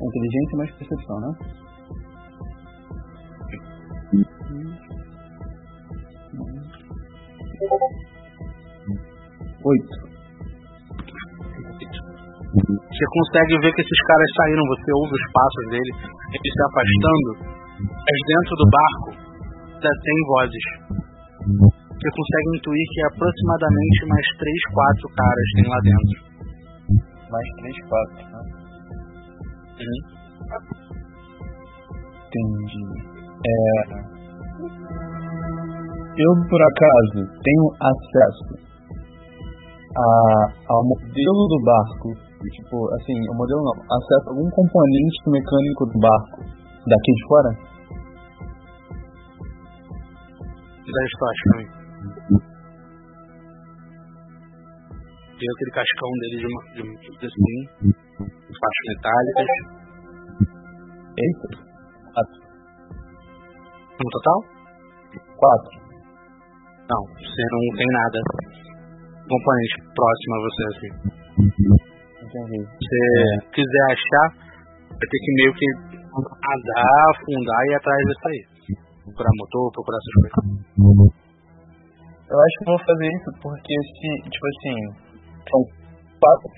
[0.01, 1.29] Inteligência mais percepção, né?
[9.63, 9.93] Oito.
[12.51, 15.91] Você consegue ver que esses caras saíram, você ouve os passos dele,
[16.33, 17.31] eles se afastando,
[17.79, 19.09] mas dentro do barco
[19.75, 20.65] ainda tem vozes.
[22.01, 26.17] Você consegue intuir que aproximadamente mais três, quatro caras tem lá dentro.
[27.29, 28.60] Mais três, quatro, né?
[32.27, 32.83] Entendi.
[33.45, 34.11] É...
[36.17, 38.71] Eu, por acaso, tenho acesso
[39.97, 40.03] a,
[40.67, 42.13] ao modelo do barco.
[42.41, 43.83] Tipo, assim, o modelo não.
[43.83, 46.41] Acesso a algum componente mecânico do barco
[46.87, 47.49] daqui de fora?
[50.91, 51.81] Da história pra.
[55.39, 56.81] Tem aquele cascão dele de uma de,
[57.17, 57.27] de,
[58.27, 59.47] faixas metálicas.
[61.17, 61.47] Eita.
[62.13, 62.39] Quatro.
[63.99, 64.39] No total?
[65.37, 65.75] Quatro.
[66.89, 68.17] Não, você não tem nada.
[69.29, 70.91] Componente próximo a você assim.
[72.25, 72.59] Entendi.
[72.63, 73.11] Se você
[73.53, 74.27] quiser achar,
[74.89, 75.67] vai ter que meio que
[76.11, 78.41] nadar, afundar e ir atrás disso aí.
[79.05, 81.21] Procurar motor, procurar essas coisas.
[82.31, 84.77] Eu acho que vou fazer isso porque se, tipo assim,
[85.51, 85.59] são
[86.19, 86.49] quatro,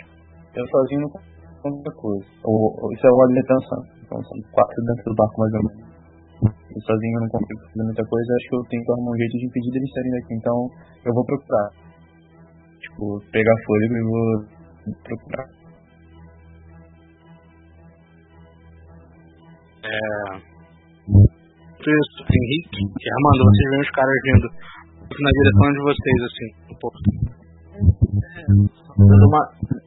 [0.56, 1.33] eu sozinho não
[1.72, 2.26] muita coisa.
[2.44, 3.81] Ou, ou, isso é uma detenção.
[4.03, 5.94] Então são quatro dentro do barco mais ou menos.
[6.44, 9.38] Eu sozinho não consigo fazer muita coisa, acho que eu tenho que arrumar um jeito
[9.38, 10.34] de impedir deles saírem daqui.
[10.35, 10.57] Então
[11.06, 11.69] eu vou procurar.
[12.80, 14.27] Tipo, pegar fôlego e vou
[15.03, 15.48] procurar.
[19.84, 20.53] É...
[21.84, 24.48] Isso, Henrique e Armando, vocês veem os caras vindo
[25.19, 26.98] na direção de vocês, assim, um pouco.
[28.98, 29.83] Uma...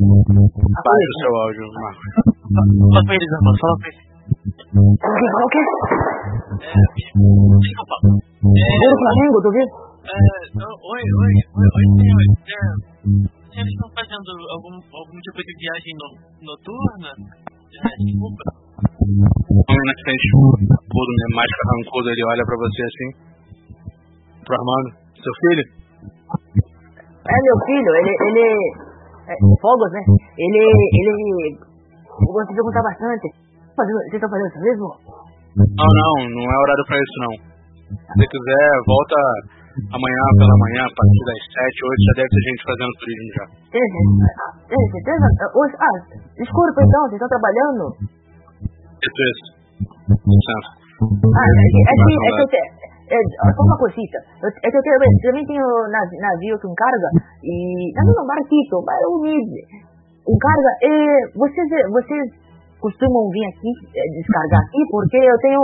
[0.00, 2.08] Baixa o seu áudio, Marcos.
[2.50, 4.00] Fala com eles, Armando, fala com eles.
[4.70, 5.26] O que?
[5.40, 5.62] O que?
[7.60, 7.96] Desculpa.
[8.40, 9.68] Gol do Flamengo, tu viu?
[10.00, 10.16] É,
[10.56, 12.24] não, oi, oi, oi, oi, senhor.
[12.40, 16.08] É, eles estão fazendo algum, algum tipo de viagem no,
[16.40, 17.12] noturna?
[17.12, 18.44] É, desculpa.
[18.80, 23.10] O na frente, tudo, né, mais carrancudo, ele olha pra você assim.
[24.46, 24.88] Pro Armando.
[25.20, 25.66] Seu filho?
[27.20, 28.12] É meu filho, ele.
[28.24, 28.46] ele
[29.28, 30.02] é, Fogos, né?
[30.38, 30.60] Ele.
[30.60, 31.12] ele.
[32.20, 33.26] Eu gosto de perguntar bastante.
[33.76, 34.86] Fazendo, vocês estão fazendo isso mesmo?
[35.56, 37.34] Não, não, não é horário pra isso não.
[37.90, 39.18] Se você quiser, volta
[39.90, 43.44] amanhã pela manhã, a partir das 7, 8, já deve ter gente fazendo turismo já.
[43.70, 43.86] Tem,
[44.70, 45.26] tem certeza?
[45.54, 45.98] Hoje, ah,
[46.38, 47.82] desculpa então, vocês estão trabalhando?
[49.00, 49.46] Isso, isso.
[50.10, 50.70] Licença.
[51.00, 52.62] Ah, é que, é que, é que eu te,
[53.10, 53.18] é,
[53.54, 54.18] só uma coisita.
[54.42, 57.08] Eu, é que eu eu também tenho nav- navio com carga
[57.42, 57.90] e.
[57.98, 59.60] Não, não, barquito, mas humilde.
[60.24, 60.94] Com carga, é,
[61.34, 62.24] vocês, vocês
[62.78, 64.80] costumam vir aqui é, descargar aqui?
[64.90, 65.62] Porque eu tenho,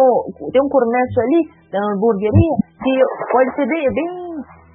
[0.52, 1.40] tenho um comércio ali,
[1.70, 2.93] da hamburgueria, que
[3.31, 4.10] pode ser bem, bem,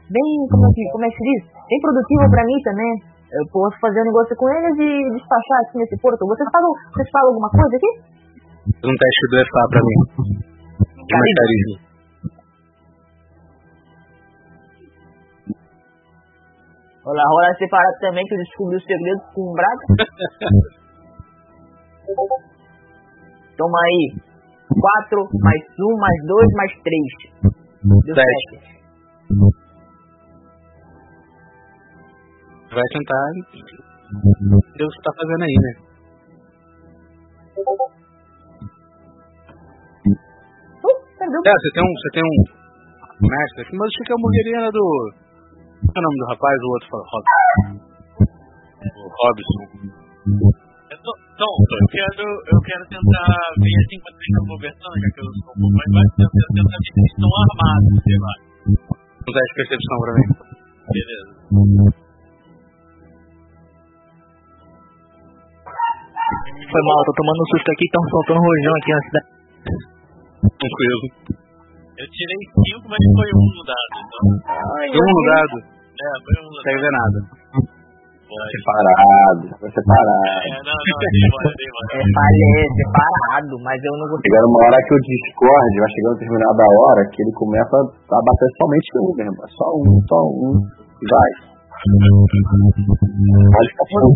[0.10, 1.42] bem, como é que, como é que se diz?
[1.68, 2.94] Bem produtivo pra mim também.
[3.32, 6.28] Eu posso fazer um negócio com eles e despachar aqui nesse porto.
[6.28, 7.92] Vocês pagam, vocês pagam alguma coisa aqui?
[8.84, 10.00] Um teste do EFA pra mim.
[11.00, 11.91] De mais
[17.04, 19.86] Olha, rola separado também, que eu descobri o segredo com o Braga.
[23.58, 24.14] Toma aí.
[24.70, 26.92] 4 mais 1 mais 2 mais 3.
[28.06, 28.62] Deu Sete.
[28.62, 28.72] 7.
[32.72, 33.24] Vai tentar
[34.78, 35.72] ver o que tá fazendo aí, né?
[40.80, 41.42] Uh, perdeu.
[41.46, 41.94] É, você tem um.
[41.94, 42.62] Você tem um.
[43.22, 45.14] Mestre, mas acho que é a hamburgueria era do.
[45.82, 46.58] Qual é o nome do rapaz?
[46.62, 47.06] O outro fala.
[48.82, 48.86] Rob.
[48.92, 49.66] O Robson.
[50.92, 53.26] Eu tô, então, eu quero, eu quero tentar
[53.58, 56.30] ver assim enquanto eles estão conversando, já que eu sou um pouco mais baixo, eu
[56.30, 58.34] quero tentar ver se eles estão armados, sei lá.
[58.62, 60.28] Um teste de percepção pra mim.
[60.92, 61.32] Beleza.
[66.72, 69.30] Foi mal, tô tomando um susto aqui, tão soltando rojão aqui na cidade.
[70.62, 71.42] Tranquilo.
[72.02, 73.94] Eu tirei 5, mas foi um no dado.
[74.02, 75.56] Então, Ai, um dado.
[75.62, 76.82] é, foi um no Não dado.
[76.82, 77.20] ver nada.
[78.32, 80.24] Separado, foi separado.
[80.24, 81.92] É, não, não, dei mole, dei mole.
[81.92, 84.24] É, é separado, mas eu não gostei.
[84.32, 88.20] Chegando uma hora que o Discord vai chegando a determinada hora que ele começa a
[88.24, 89.46] bater somente um, meu irmão.
[89.52, 90.52] Só um, só um.
[90.58, 91.32] E vai.
[92.72, 94.10] Pode ficar puto.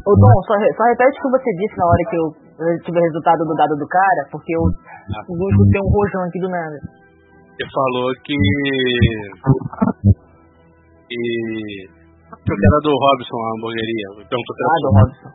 [0.00, 2.26] Ô Tom, só, re- só repete o que você disse na hora que eu,
[2.58, 6.40] eu tive o resultado do dado do cara, porque eu eu escutei um rojão aqui
[6.40, 6.76] do nada.
[7.56, 8.36] Ele falou que.
[11.06, 11.88] E.
[12.26, 14.06] Que era do Robson, a hamburgueria.
[14.12, 15.30] Era Ah, do Robson.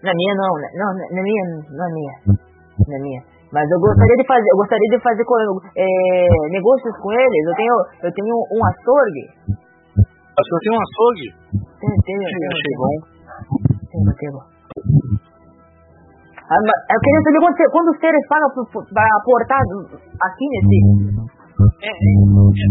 [0.00, 0.68] Na minha não, né?
[0.80, 2.14] não, na na minha, não é minha.
[2.88, 3.20] Na minha.
[3.52, 5.24] Mas eu gostaria de fazer, eu gostaria de fazer
[5.76, 5.84] é,
[6.54, 7.42] negócios com eles.
[7.50, 7.74] Eu tenho,
[8.04, 9.24] eu tenho um açougue.
[10.40, 11.28] Senhora tem um açougue?
[11.80, 12.94] Tem, tem, tem, Achei bom.
[13.90, 14.59] tem, tem, tem.
[16.50, 18.50] Ah, eu queria saber quantos, quantos seres pagam
[18.90, 20.82] para aportar aqui nesse.
[21.78, 22.66] É, é, é,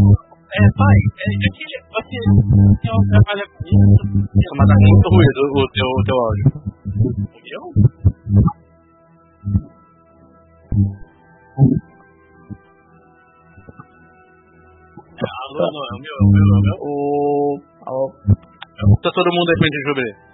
[0.49, 4.51] é, pai, é, aquele, você, você trabalha com isso?
[4.60, 6.60] Mas tá muito ruído o teu, o teu áudio.
[7.39, 7.64] Eu?
[15.23, 16.76] Alô, não, é o meu, é o meu, é o meu.
[16.84, 16.91] O.
[17.88, 18.11] o
[19.01, 20.28] Tá todo mundo aí pra gente descobrir.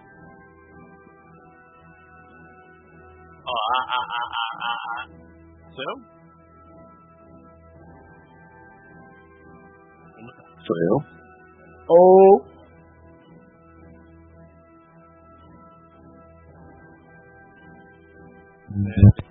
[3.55, 5.07] Ó, a, a, a, a, a, a.
[5.71, 5.95] Sou eu?
[10.65, 10.97] Sou eu?
[11.87, 11.95] o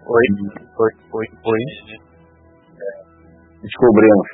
[0.06, 0.26] Oi,
[0.78, 1.62] oi, oi, oi.
[3.62, 4.28] Descobrimos.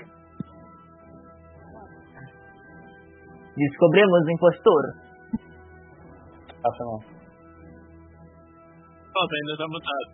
[3.56, 4.94] descobrimos o impostor.
[6.62, 7.19] Passa.
[9.10, 10.06] Pronto, ainda tá mutado.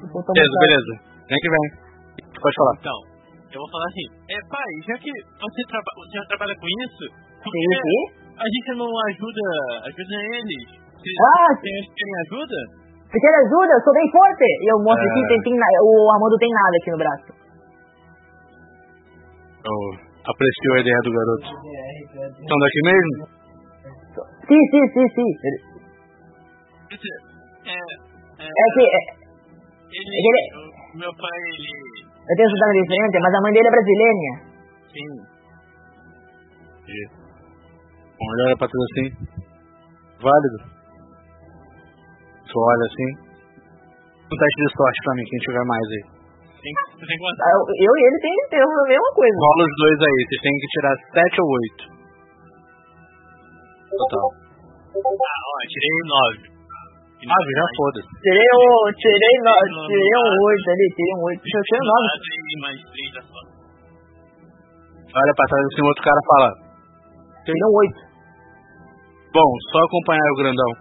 [0.00, 0.92] Beleza, beleza.
[1.28, 1.66] Vem que vem.
[2.40, 2.74] Pode falar.
[2.80, 2.98] Então,
[3.52, 7.04] eu vou falar assim, é pai, já que você, traba você já trabalha com isso,
[7.44, 7.60] por que
[8.40, 9.44] a gente não ajuda,
[9.88, 10.64] ajuda eles?
[11.00, 12.58] Se Ah, eles querem ajuda?
[13.10, 13.72] Você quer ajuda?
[13.74, 14.44] Eu sou bem forte.
[14.44, 15.10] E eu mostro É.
[15.10, 17.30] aqui, tem, tem, o Armando tem nada aqui no braço.
[19.60, 19.78] Eu
[20.24, 21.48] aprecio a ideia do garoto.
[22.48, 23.40] São daqui mesmo?
[24.46, 25.30] Sim, sim, sim, sim.
[28.60, 29.00] É, que é,
[29.96, 30.48] ele, é que ele-
[30.92, 31.72] o meu pai, ele,
[32.04, 34.32] eu tenho sotaque diferente, mas a mãe dele é brasileira.
[34.92, 35.10] sim,
[38.18, 39.06] Bom, olha pra tudo assim.
[40.20, 40.58] Válido.
[42.50, 43.10] Tu olha assim.
[44.30, 46.04] Um teste de sorte pra mim, quem tiver mais aí.
[46.60, 47.56] tem, você tem que Ah.
[47.80, 49.36] Eu, e ele tem, tem a mesma coisa.
[49.40, 51.88] Rola os dois aí, vocês têm que tirar 7 ou 8.
[53.96, 54.28] Total.
[55.00, 56.49] Ah, ó, tirei nove.
[57.20, 58.08] Ah, já foda-se.
[58.24, 58.64] Tirei o.
[58.96, 59.52] Tirei, no,
[59.84, 61.42] tirei um 8 ali, tirei um 8.
[61.44, 62.16] Eu tirei um 9.
[62.40, 63.52] E mais três da sorte.
[65.10, 66.48] Olha pra trás assim, o outro cara fala.
[67.44, 68.10] Tirei um 8.
[69.36, 70.72] Bom, só acompanhar o grandão.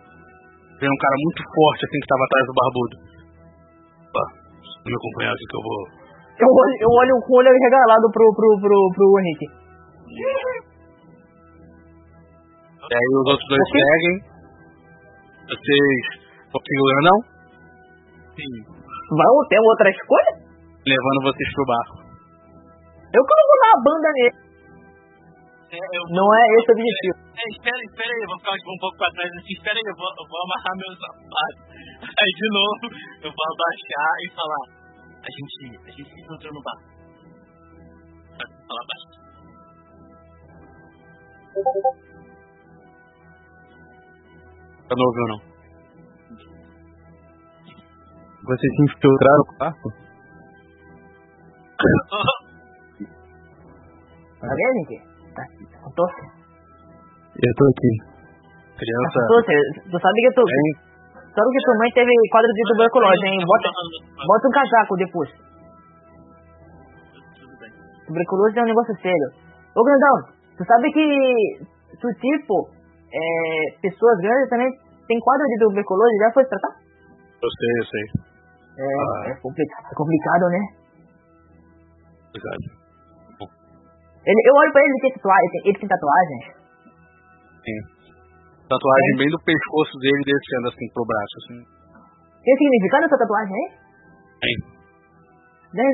[0.79, 2.95] Vem um cara muito forte assim que tava atrás do barbudo.
[4.63, 5.83] Se me acompanhar aqui que eu vou.
[6.39, 9.47] Eu olho, eu olho com o olho regalado pro, pro, pro, pro Henrique.
[12.79, 14.23] E aí os outros dois seguem.
[15.51, 17.17] Vocês vão seguir o grandão?
[18.35, 18.53] Sim.
[19.09, 20.31] Vamos, tem outra escolha?
[20.85, 21.97] Levando vocês pro barco.
[23.09, 24.49] Eu que não vou dar a banda nele.
[25.69, 27.17] É, eu Não é esse o objetivo.
[27.29, 29.97] É, espera, espera aí, eu vou ficar um pouco pra trás assim, espera aí, eu
[29.97, 31.61] vou, eu vou amarrar meus sapatos.
[32.19, 32.85] Aí de novo,
[33.21, 34.65] eu vou abaixar e falar,
[35.19, 36.79] a gente, a gente se encontrou no bar.
[38.33, 39.19] Sabe, falar baixo.
[44.89, 45.48] Eu não ouviu não.
[48.49, 49.87] Vocês se infiltraram no barco?
[54.41, 54.97] Tá vendo, Henrique?
[55.37, 55.43] Tá,
[55.93, 57.91] tô, Eu tô aqui.
[58.73, 59.17] Criança.
[59.29, 60.41] tô, tu sabe que tu,
[61.29, 63.37] sabe que tua mãe teve quadro de tuberculose, hein?
[63.45, 63.69] Bota,
[64.25, 65.29] bota um casaco depois.
[68.07, 69.29] Tuberculose é um negócio sério.
[69.77, 71.05] Ô, grandão, tu sabe que
[72.01, 72.67] tu, tipo,
[73.13, 74.71] é, pessoas grandes também
[75.07, 76.73] tem quadro de tuberculose, já foi tratar?
[77.43, 78.28] Eu sei, eu sei.
[78.79, 80.61] É, é, complicado, é complicado, né?
[82.29, 82.79] Obrigado.
[84.25, 86.45] Ele, eu olho pra ele, ele tem tatuagem, ele tem tatuagens.
[87.65, 87.79] Sim.
[88.69, 91.59] Tatuagem bem do pescoço dele descendo assim pro braço, assim.
[92.43, 93.67] Tem significado essa tatuagem aí?
[94.39, 94.55] Tem.
[95.73, 95.87] Né?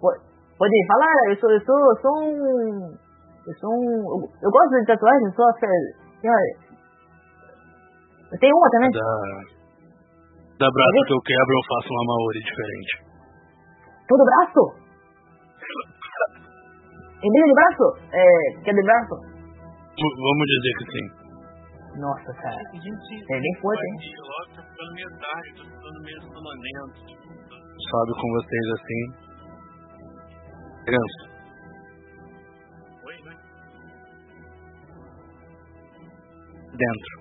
[0.00, 0.20] Po-
[0.58, 2.96] Pode falar, eu sou, eu sou, eu sou um.
[3.46, 3.92] Eu sou um.
[4.16, 5.44] Eu, eu gosto de tatuagem, eu sou.
[8.32, 8.90] Eu tenho uma também.
[8.90, 9.55] Da.
[10.58, 12.92] Da braço que eu quebro, eu faço uma Maori diferente.
[14.08, 14.62] Todo braço?
[17.22, 17.86] Em vez de braço?
[18.12, 18.24] É,
[18.64, 19.14] quer de braço?
[19.96, 21.06] V- vamos dizer que sim.
[22.00, 22.56] Nossa, cara.
[22.56, 23.96] É bem forte, hein?
[24.94, 25.10] Meio
[26.60, 26.84] meio.
[27.90, 29.02] Sobe com vocês assim.
[30.86, 31.22] Criança,
[33.04, 33.36] Oi, oi.
[36.76, 37.14] dentro.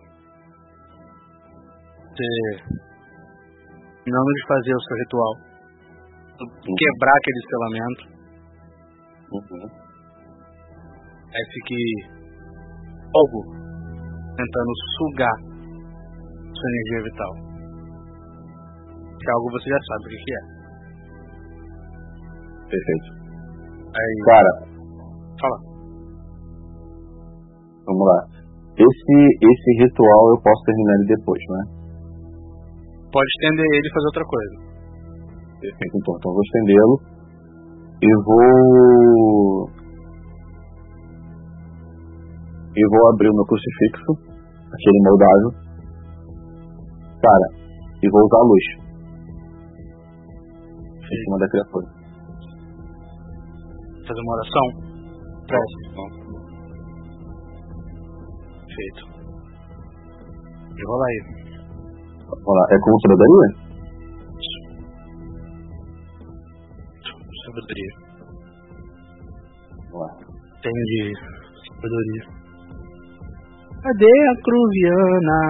[2.16, 2.85] Você.
[4.08, 5.34] Não de fazer o seu ritual.
[6.78, 8.04] Quebrar aquele selamento.
[9.32, 9.70] Uhum.
[11.32, 11.80] Parece que
[13.16, 13.40] algo
[14.36, 15.38] tentando sugar
[16.54, 17.34] sua energia vital.
[19.20, 20.42] Que algo você já sabe o que, que é.
[22.70, 23.10] Perfeito.
[23.96, 24.52] Aí, Cara,
[25.40, 25.58] fala.
[27.86, 28.20] vamos lá.
[28.78, 31.75] Esse, esse ritual eu posso terminar ele depois, né?
[33.16, 34.56] Pode estender ele e fazer outra coisa.
[35.62, 36.16] Perfeito, então.
[36.20, 36.96] Então eu vou estendê-lo
[38.04, 39.70] e vou.
[42.76, 44.12] E vou abrir o meu crucifixo,
[44.68, 45.52] aquele moldável.
[47.24, 47.48] Cara,
[48.04, 48.66] e vou usar a luz.
[51.00, 51.88] Em cima da criatura.
[54.06, 54.68] Fazer uma oração?
[55.48, 55.80] Prece.
[58.76, 59.04] Feito.
[60.78, 61.45] E rola aí.
[62.28, 63.50] Vamos lá, é com sabedoria?
[67.46, 67.92] Sabedoria.
[69.92, 70.10] Vamos lá.
[70.62, 71.14] Tenho de
[71.70, 72.24] sabedoria.
[73.84, 75.42] Cadê a Cruviana?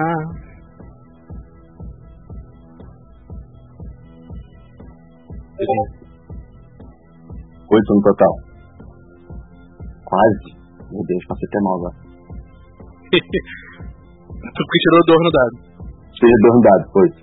[7.72, 8.34] Oito no total.
[10.04, 10.56] Quase.
[10.92, 11.96] Meu Deus, passei até mal agora.
[14.46, 15.65] Tu que tirou dor no dado.
[16.18, 17.20] Seja dois dados, oito.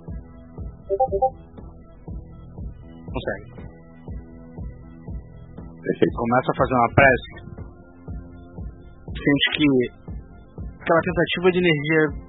[3.12, 3.48] Consegue.
[5.82, 6.14] Perfeito.
[6.16, 7.30] Começa a fazer uma prece.
[9.06, 9.66] Sente que
[10.80, 12.24] aquela tentativa de energia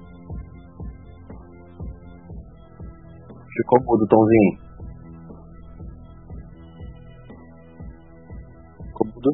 [3.56, 4.58] Ficou mudo, Tomzinho.
[8.84, 9.30] Ficou mudo?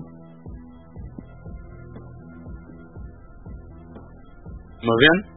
[4.81, 5.32] Tá vendo?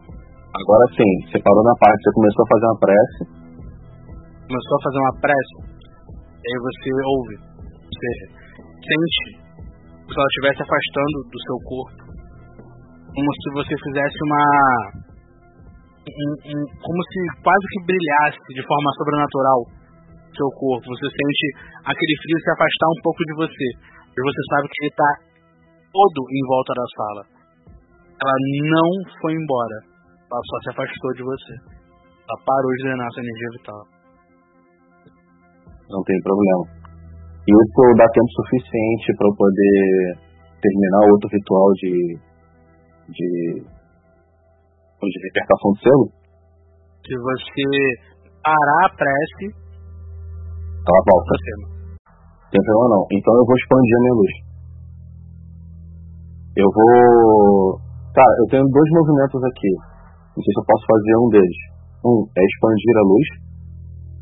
[0.55, 3.21] Agora sim, você parou na parte, você começou a fazer uma prece.
[4.47, 5.55] Começou a fazer uma prece.
[6.15, 7.35] Aí você ouve.
[7.91, 8.09] Você
[8.55, 9.21] sente
[9.99, 12.01] como se ela estivesse afastando do seu corpo.
[13.15, 14.43] Como se você fizesse uma.
[16.05, 19.59] um- um- como se quase que brilhasse de forma sobrenatural
[20.37, 20.85] seu corpo.
[20.85, 21.45] Você sente
[21.81, 23.67] aquele frio se afastar um pouco de você.
[24.13, 25.11] E você sabe que ele está
[25.91, 27.21] todo em volta da sala.
[28.21, 28.37] Ela
[28.69, 29.94] não foi embora.
[30.35, 31.53] Ela só se afastou de você.
[32.27, 33.81] Ela parou de drenar sua energia vital.
[35.87, 36.63] Não tem problema.
[37.47, 40.19] Isso dá tempo suficiente para eu poder
[40.59, 42.19] terminar outro ritual de.
[43.15, 43.29] de.
[45.07, 46.05] de libertação do selo?
[46.99, 47.63] Se você
[48.43, 51.31] parar a prece, Ela volta.
[51.31, 53.07] você Não tem problema não.
[53.07, 54.33] Então eu vou expandir a minha luz.
[56.59, 57.79] Eu vou.
[58.11, 59.94] Cara, eu tenho dois movimentos aqui.
[60.35, 61.59] Não sei se eu posso fazer um deles.
[62.03, 63.27] Um é expandir a luz.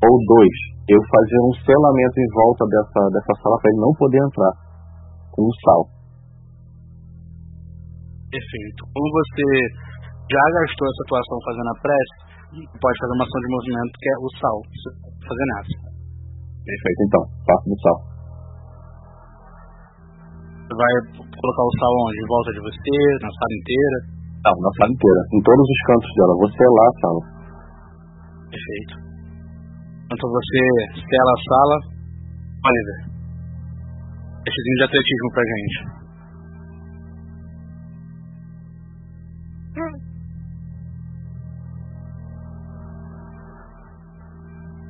[0.03, 0.57] Ou dois,
[0.94, 4.53] eu fazer um selamento em volta dessa, dessa sala para ele não poder entrar.
[5.34, 5.81] Com um sal.
[8.30, 8.81] Perfeito.
[8.94, 9.48] Como você
[10.30, 12.15] já gastou essa atuação fazendo a prece,
[12.77, 14.57] pode fazer uma ação de movimento que é o sal.
[15.26, 15.77] Fazer nessa.
[16.61, 17.23] Perfeito, então.
[17.41, 17.98] Faço do sal.
[20.61, 22.18] Você vai colocar o sal onde?
[22.22, 24.23] Em volta de você, na sala inteira.
[24.44, 25.22] Não, na sala inteira.
[25.32, 26.36] Em todos os cantos dela.
[26.36, 27.22] Vou selar a sala.
[28.52, 28.94] Perfeito.
[30.03, 30.60] Enquanto você
[30.99, 31.76] sela a sala,
[32.68, 32.99] Oliver,
[34.44, 35.78] testezinho de atletismo pra gente.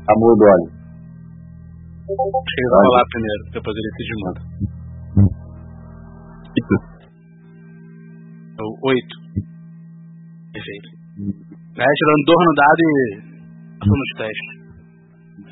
[0.03, 0.69] Amor do óleo.
[2.03, 4.41] Acho que ele vai falar primeiro, depois ele se desmanda.
[8.59, 9.22] É o 8.
[10.53, 10.87] Perfeito.
[11.75, 12.93] Vai tirando dor no dado e
[13.79, 14.53] passando nos testes.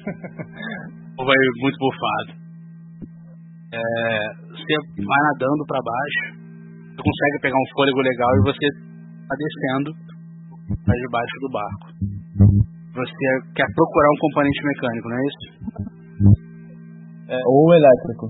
[1.17, 2.31] Ou vai muito bufado.
[3.73, 3.79] É,
[4.51, 6.37] você vai nadando pra baixo,
[6.91, 8.67] você consegue pegar um fôlego legal e você
[9.27, 9.89] tá descendo
[10.85, 11.87] pra debaixo do barco.
[12.93, 15.47] Você quer procurar um componente mecânico, não é isso?
[17.47, 18.27] Ou elétrico.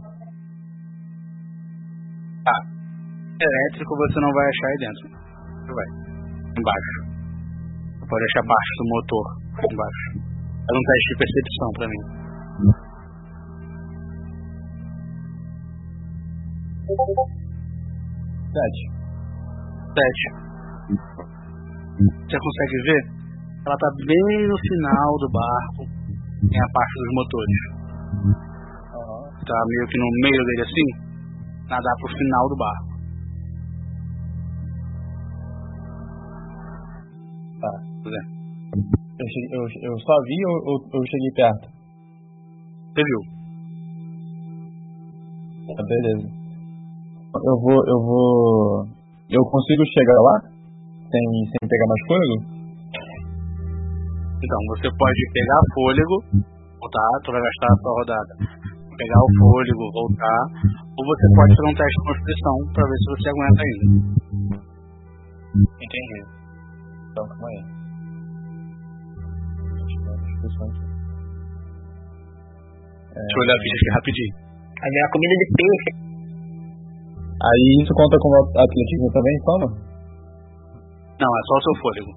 [3.42, 5.10] Elétrico você não vai achar aí dentro.
[5.66, 6.11] Você vai.
[6.52, 6.98] Embaixo.
[8.08, 9.26] pode achar parte do motor
[9.72, 10.08] embaixo.
[10.62, 12.02] Faz um teste de percepção pra mim.
[18.52, 18.84] Sete.
[19.96, 20.26] Sete.
[22.02, 23.02] Você consegue ver?
[23.66, 25.82] Ela tá bem no final do barco.
[26.50, 27.60] Tem a parte dos motores.
[29.48, 30.90] Tá meio que no meio dele assim.
[31.70, 32.91] Nadar pro final do barco.
[39.22, 41.70] Eu, eu, só vi ou ou eu cheguei perto?
[42.90, 43.22] Você viu?
[45.78, 46.28] Tá, beleza.
[47.32, 48.88] Eu vou, eu vou.
[49.30, 50.36] Eu consigo chegar lá?
[51.06, 52.36] Sem, sem pegar mais fôlego?
[54.42, 56.16] Então, você pode pegar fôlego,
[56.82, 58.34] voltar, tu vai gastar a sua rodada.
[58.98, 60.42] Pegar o fôlego, voltar,
[60.98, 63.86] ou você pode fazer um teste de constituição pra ver se você aguenta ainda.
[65.78, 66.20] Entendi.
[67.12, 67.81] Então, calma aí.
[73.12, 74.34] Deixa eu olhar a ficha aqui rapidinho.
[74.82, 75.92] Aí vem a comida de peixe.
[77.42, 79.68] Aí isso conta como atletismo também, toma?
[81.22, 82.12] Não, é só o seu fôlego.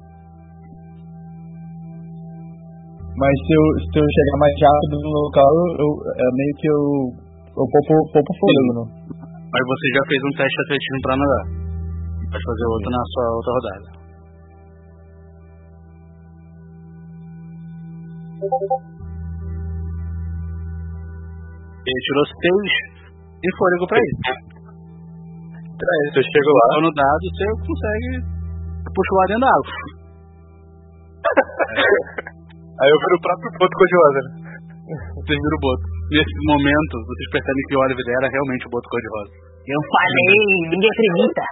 [3.15, 6.83] Mas se eu, se eu chegar mais rápido no local, eu, é meio que eu.
[7.55, 8.87] Eu poupo, poupo fôlego, não?
[9.23, 11.45] Mas você já fez um teste de atletismo pra nadar.
[12.27, 13.94] Pode fazer outro na sua outra rodada.
[21.85, 22.73] Ele tirou seis
[23.41, 24.17] de fôlego pra ele.
[26.13, 26.67] Se eu chego lá.
[26.81, 28.25] No dado, você consegue
[28.89, 29.73] puxar lá dentro da água.
[32.75, 34.31] Aí eu viro o próprio ponto cor-de-rosa, né?
[35.15, 35.85] Vocês viram o boto.
[36.11, 39.33] Nesse momento, vocês percebem que o Oliver era realmente o boto cor-de-rosa.
[39.65, 41.45] Eu falei, ninguém acredita.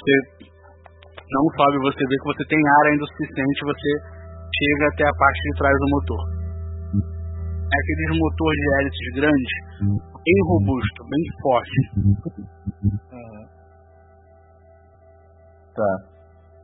[0.00, 0.14] Você
[1.30, 3.90] não sobe, você vê que você tem ar ainda o suficiente, você
[4.60, 6.22] chega até a parte de trás do motor.
[7.70, 9.52] É aqueles motores de hélices grandes,
[10.20, 11.78] bem robusto, bem forte.
[15.70, 15.92] Tá.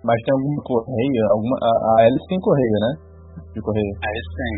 [0.03, 1.23] Mas tem alguma correia?
[1.31, 2.93] Alguma, a, a hélice tem correia, né?
[3.55, 3.93] De correia.
[4.03, 4.53] É isso tem.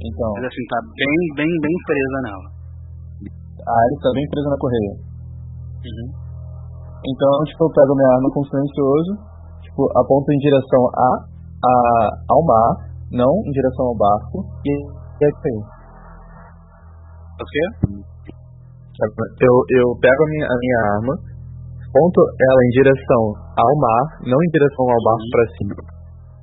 [0.00, 2.46] Então, Mas assim, tá bem, bem, bem presa nela.
[3.60, 4.94] a hélice tá bem presa na correia.
[5.84, 6.08] Uhum.
[7.00, 9.12] Então, tipo, eu pego minha arma com silencioso,
[9.62, 11.10] tipo, aponto em direção a,
[11.64, 11.72] a,
[12.30, 12.70] ao mar,
[13.12, 14.72] não em direção ao barco, e
[15.24, 15.60] é isso aí.
[17.40, 17.64] O quê?
[19.00, 21.14] Eu, eu pego a minha, a minha arma,
[21.92, 23.24] ponto ela em direção
[23.56, 25.76] ao mar, não em direção ao barco pra cima,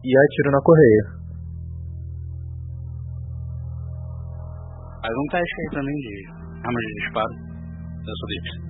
[0.03, 1.03] e atiro na correia.
[5.01, 6.15] Faz um teste aí também de
[6.65, 7.33] arma de disparo.
[8.07, 8.67] Eu sou deles.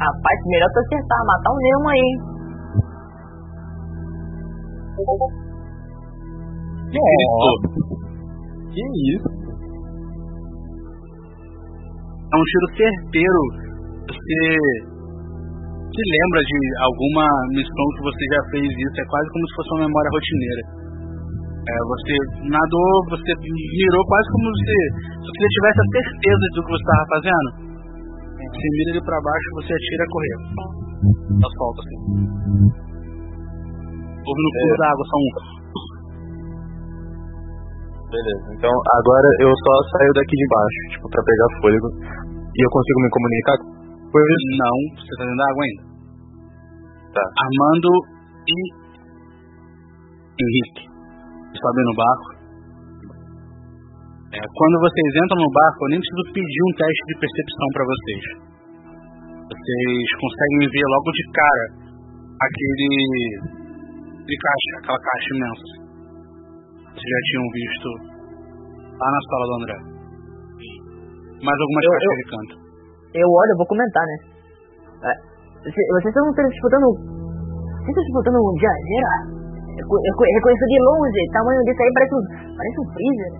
[0.00, 2.29] Rapaz, melhor tu acertar, matar um Nemo aí.
[8.70, 8.82] Que
[9.14, 9.30] isso?
[12.30, 13.40] É um tiro certeiro.
[14.06, 14.38] Você
[15.90, 18.96] se lembra de alguma missão que você já fez isso?
[19.00, 20.62] É quase como se fosse uma memória rotineira.
[21.60, 22.14] É, você
[22.50, 24.76] nadou, você mirou quase como se,
[25.18, 27.48] se você tivesse a certeza do que você estava fazendo.
[28.50, 30.38] Você mira ele pra baixo, você atira a correr.
[31.40, 32.89] Só assim.
[34.30, 35.30] No fundo da água, só um.
[38.10, 38.46] Beleza.
[38.58, 41.88] Então agora eu só saio daqui de baixo, tipo, pra pegar fôlego.
[42.50, 43.56] E eu consigo me comunicar
[44.10, 44.42] com eles?
[44.58, 45.82] Não, você tá dentro da água ainda.
[47.10, 47.24] Tá.
[47.26, 47.90] Armando
[48.46, 48.58] e
[50.40, 50.90] Henrique
[51.54, 52.28] sobem no barco.
[54.30, 57.84] É, quando vocês entram no barco, eu nem preciso pedir um teste de percepção para
[57.90, 58.24] vocês.
[59.50, 61.66] Vocês conseguem ver logo de cara
[62.38, 62.90] aquele,
[64.30, 65.66] aquele caixa, aquela caixa imensa.
[66.94, 67.88] Vocês já tinham visto
[68.94, 69.76] lá na sala do André.
[71.40, 72.54] Mais algumas Eu- caixas eu- de canto.
[73.10, 74.16] Eu olho, eu vou comentar, né?
[75.02, 75.12] É,
[75.66, 76.86] você- vocês estão disputando.
[76.94, 78.54] Vocês estão disputando um?
[78.54, 82.24] Eu, co- eu, co- eu reconheço de longe, o tamanho desse aí parece um,
[82.54, 83.32] parece um freezer.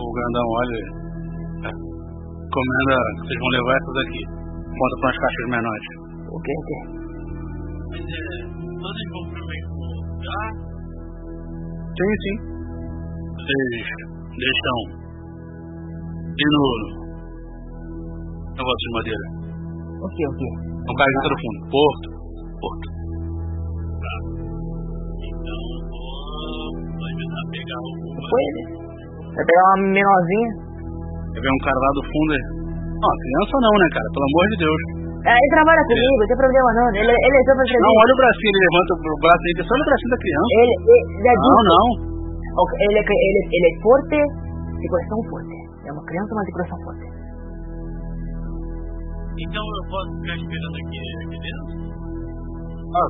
[0.00, 0.80] O grandão olha.
[1.68, 1.70] É.
[2.48, 4.22] Comenda, vocês vão levar essas aqui.
[4.70, 5.86] Conta para as caixas menores.
[6.30, 7.00] O que que é?
[8.80, 10.48] Todos vão pro mesmo lugar.
[11.92, 12.36] Sim, sim.
[13.36, 13.84] Vocês
[14.40, 14.80] deixam.
[16.32, 16.64] E no.
[18.56, 19.24] Negócio de madeira.
[20.00, 20.48] O que, o que?
[20.80, 21.60] No caso do fundo.
[21.68, 22.08] Porto.
[22.56, 22.86] Porto.
[25.28, 28.64] Então eu vou ajudar a pegar o Foi ele?
[29.36, 30.50] Vai pegar uma menorzinha?
[31.36, 32.32] Aí vem um cara lá do fundo.
[32.96, 34.08] Não, criança não, né, cara?
[34.08, 34.99] Pelo amor de Deus.
[35.20, 36.88] É, ele trabalha comigo, não tem problema não.
[36.96, 39.84] Ele, ele é super Não, olha o bracinho, ele levanta o braço aí, só olha
[39.84, 40.48] o bracinho da criança.
[40.50, 41.68] Ele, ele, ele é Não, duro.
[41.70, 41.86] não.
[42.60, 44.16] Ele, é, ele, ele é forte,
[44.80, 45.56] de coração forte.
[45.84, 47.04] É uma criança, mas de coração forte.
[49.40, 51.64] Então eu posso ficar esperando aqui, aqui dentro?
[52.90, 53.08] Ah,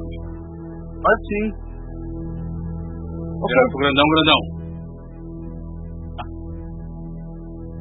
[0.99, 1.47] pode sim.
[3.39, 3.55] Ok.
[3.70, 4.41] Pro grandão, grandão.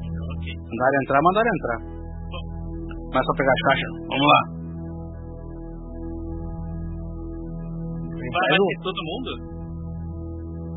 [0.06, 0.46] Então, ok.
[0.70, 1.99] Mandaram entrar, mandaram entrar.
[3.10, 3.92] Começa a pegar as caixas.
[4.10, 4.42] Vamos lá.
[8.20, 9.30] Vai Aí todo mundo?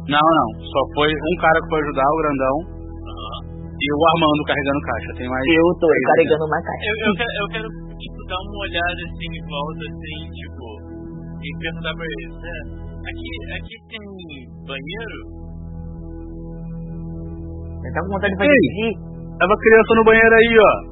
[0.08, 0.48] Não, não.
[0.64, 2.56] Só foi um cara que foi ajudar o grandão
[3.82, 5.10] e o Armando carregando caixa.
[5.18, 5.42] Tem mais.
[5.42, 6.84] Eu tô três carregando uma caixa.
[6.86, 7.68] Eu, eu, quero, eu quero,
[7.98, 10.64] tipo, dar uma olhada assim em volta, assim, tipo,
[11.42, 12.58] e perguntar pra eles, é,
[13.10, 14.02] aqui, aqui tem
[14.64, 15.18] banheiro?
[17.82, 18.62] Eu tava com vontade de fazer Ei.
[18.62, 18.88] xixi.
[19.42, 20.91] Leva a criança no banheiro aí, ó.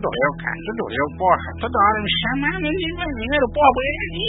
[0.00, 0.58] Doeu, cara.
[0.80, 1.48] Doeu, porra.
[1.60, 4.28] Toda hora me chamando de banheiro, porra, banheiro ali.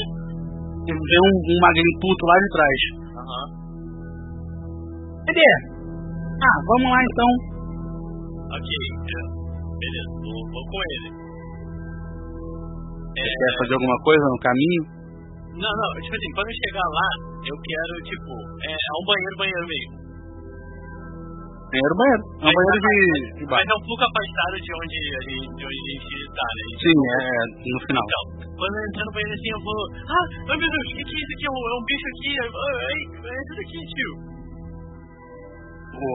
[0.92, 2.80] Vem um, um puto lá de trás.
[3.22, 3.46] Aham.
[5.28, 5.50] Cadê?
[6.42, 7.30] Ah, vamos lá então.
[8.52, 9.20] Ok, é,
[9.80, 11.10] beleza, vou, vou com ele.
[13.16, 14.84] É, Quer fazer alguma coisa no caminho?
[15.52, 17.08] não, não, tipo assim, quando eu chegar lá,
[17.46, 18.32] eu quero, tipo,
[18.66, 20.01] é, é um banheiro, banheiro mesmo.
[21.72, 22.24] Banheiro, banheiro.
[22.36, 22.96] É um banheiro de,
[23.40, 26.48] de Mas é um pouco afastado de onde a gente, de onde a gente tá,
[26.52, 26.64] né?
[26.84, 27.32] Sim, é
[27.72, 28.04] no final.
[28.12, 28.26] Então,
[28.60, 29.80] quando eu entrar no banheiro assim, eu vou.
[30.12, 31.46] Ah, meu Deus, o que, que é isso aqui?
[31.48, 32.32] É um, é um bicho aqui?
[32.44, 34.12] Ai, é isso daqui, tio.
[35.96, 36.12] Pô.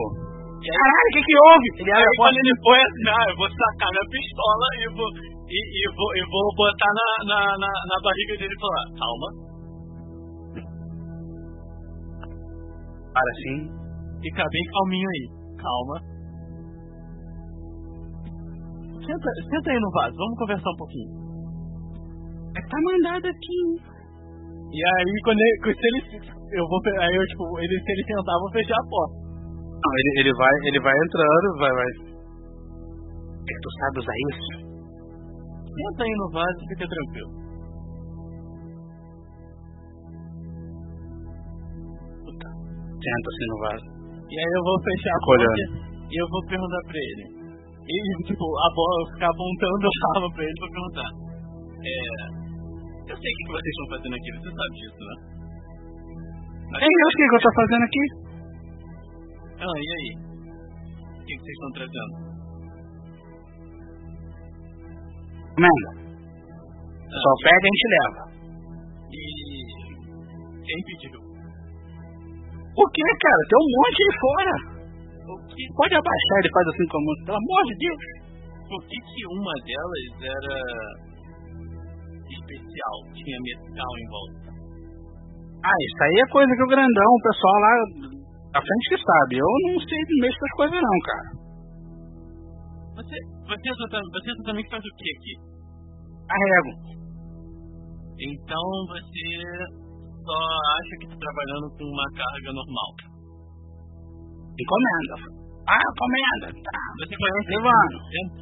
[0.57, 1.67] Aí, Caralho, o que que houve?
[1.77, 2.21] Ele abre aí a porta.
[2.21, 5.09] quando ele põe assim, ah, eu vou sacar minha pistola e vou.
[5.47, 9.29] E, e vou, e vou botar na, na, na, na barriga dele e falar, calma,
[13.15, 13.57] Para assim.
[14.21, 15.23] fica bem calminho aí,
[15.67, 15.97] calma.
[19.03, 21.11] Senta, senta aí no vaso, vamos conversar um pouquinho.
[22.55, 23.61] É que tá mandado aqui.
[24.67, 26.01] E aí, quando ele, se ele,
[26.59, 29.15] eu vou, aí eu, tipo, ele, se ele sentar, eu vou fechar a porta.
[29.77, 31.91] Não, ele, ele vai, ele vai entrando, vai, vai.
[33.47, 34.67] É que tu sabe usar isso?
[35.71, 37.31] Senta aí no vaso e fica tranquilo.
[42.97, 43.96] Senta assim no vaso.
[44.27, 45.63] E aí eu vou fechar a porta
[46.11, 47.25] e eu vou perguntar pra ele.
[47.87, 47.95] E,
[48.27, 51.09] tipo, a bola ficar apontando a arma pra ele pra perguntar.
[51.79, 51.91] É.
[53.07, 55.15] Eu sei o que vocês estão fazendo aqui, você sabe disso, né?
[56.71, 58.03] Mas- Ei, eu sei o que eu tô fazendo aqui.
[59.63, 60.09] Ah, e aí?
[61.15, 62.13] O que, que vocês estão trazendo?
[65.57, 65.89] Manda.
[67.07, 68.21] Só pega e a gente leva.
[69.07, 69.23] E.
[70.67, 71.26] Quem pediu?
[72.77, 73.41] O que, cara?
[73.49, 74.55] Tem um monte aí fora.
[75.75, 77.15] Pode abaixar, ele faz assim com a mão.
[77.25, 78.01] Pelo amor de Deus.
[78.69, 80.55] por que, que uma delas era.
[82.29, 82.95] especial?
[83.17, 84.47] Tinha metal em volta?
[85.65, 87.73] Ah, isso aí é coisa que o grandão, o pessoal lá
[88.53, 89.41] à frente que sabe.
[89.41, 91.29] Eu não sei mexer com as coisas não, cara.
[92.97, 95.33] Você, você, exatamente, você exatamente faz o que aqui?
[96.29, 96.71] Carrego.
[98.21, 99.86] Então você
[100.27, 100.37] só
[100.75, 102.89] acha que está trabalhando com uma carga normal.
[104.59, 105.15] Encomenda.
[105.71, 106.47] Ah, encomenda.
[106.51, 106.79] Tá.
[106.99, 107.97] Você conhece Levando.
[108.11, 108.35] Tempo?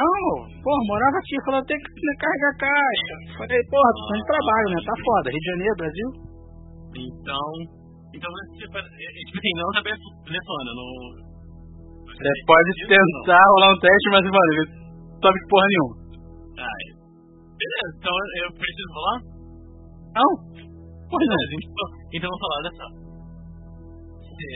[0.00, 0.24] Não,
[0.64, 3.14] pô, morava aqui, falou, tem que carregar caixa.
[3.36, 4.78] Falei, porra, tô de trabalho, né?
[4.80, 5.28] Tá foda.
[5.28, 6.08] Rio de Janeiro, Brasil.
[6.96, 7.46] Então.
[8.16, 8.64] Então você.
[8.72, 10.90] pare- é, Tipo assim, não tá telefone, não.
[12.10, 15.94] Você pode tentar rolar um teste, mas, mano, não sabe porra nenhuma.
[16.64, 16.84] Ai.
[17.60, 19.16] Beleza, então eu preciso falar?
[20.14, 20.30] Não?
[21.10, 21.36] Pois não.
[21.36, 22.86] Beleza, então, então eu vou falar, olha só.
[24.20, 24.48] Você,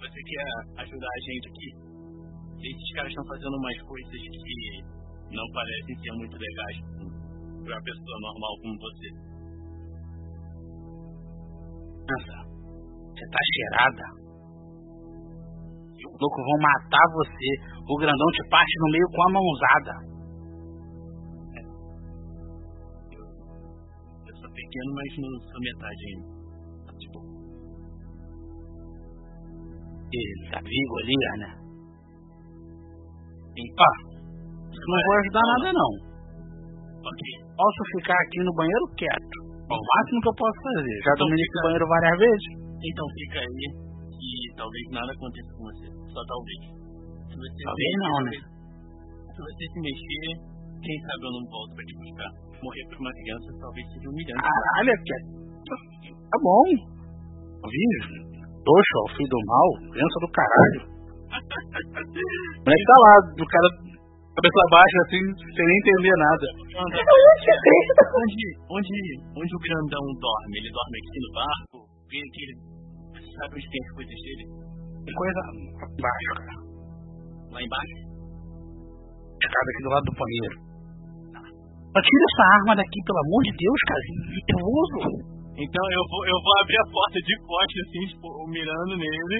[0.00, 0.46] você quer
[0.84, 1.68] ajudar a gente aqui?
[2.60, 4.56] Esses caras estão fazendo umas coisas que
[5.32, 6.78] não parecem ser muito legais
[7.64, 9.08] pra uma pessoa normal como você.
[12.04, 12.36] Nossa,
[13.14, 14.04] você tá cheirada.
[16.00, 17.48] Os loucos vão matar você.
[17.88, 20.09] O grandão te parte no meio com a mãozada.
[24.70, 26.26] Pequeno, mas não sou metade ainda.
[27.00, 27.18] Tipo,
[30.10, 30.20] E
[30.50, 31.50] tá vivo ali, né?
[33.60, 33.90] Ó,
[34.70, 35.92] não vou ajudar nada não.
[37.02, 37.22] ok.
[37.58, 39.36] Posso ficar aqui no banheiro quieto.
[39.70, 40.96] É o máximo que eu posso fazer.
[41.04, 42.46] Já Então dormi fica- nesse banheiro várias vezes.
[42.80, 43.66] Então fica aí
[44.10, 45.86] e talvez nada aconteça com você.
[46.10, 46.60] Só talvez.
[47.30, 48.36] Se você Talvez não, né?
[49.30, 50.26] Se você se mexer,
[50.82, 52.30] quem sabe eu não volto pra te buscar.
[52.62, 54.42] Morrer por uma criança talvez seja humilhante.
[54.42, 55.16] Caralho, que...
[56.12, 56.66] tá bom.
[57.64, 57.92] Viu?
[58.60, 60.80] Poxa, o filho do mal, criança do caralho.
[62.60, 63.14] É que tá lá?
[63.40, 63.68] O cara
[64.30, 66.46] Cabeça baixa, assim, sem nem entender nada.
[66.80, 66.96] Onde,
[68.72, 68.96] onde,
[69.36, 70.54] onde o grandão dorme?
[70.54, 71.76] Ele dorme aqui no barco?
[72.08, 72.56] Vem aqui, ele
[73.36, 74.44] sabe onde tem as coisas dele?
[75.04, 75.40] Tem coisa
[75.92, 76.56] embaixo, cara.
[77.52, 77.96] Lá embaixo?
[79.44, 80.69] Escada aqui do lado do banheiro.
[81.90, 84.04] Mas tira essa arma daqui, pelo amor de Deus, cara.
[84.30, 84.98] Nervoso.
[85.60, 89.38] Então eu vou, eu vou abrir a porta de poste, assim, tipo, mirando nele.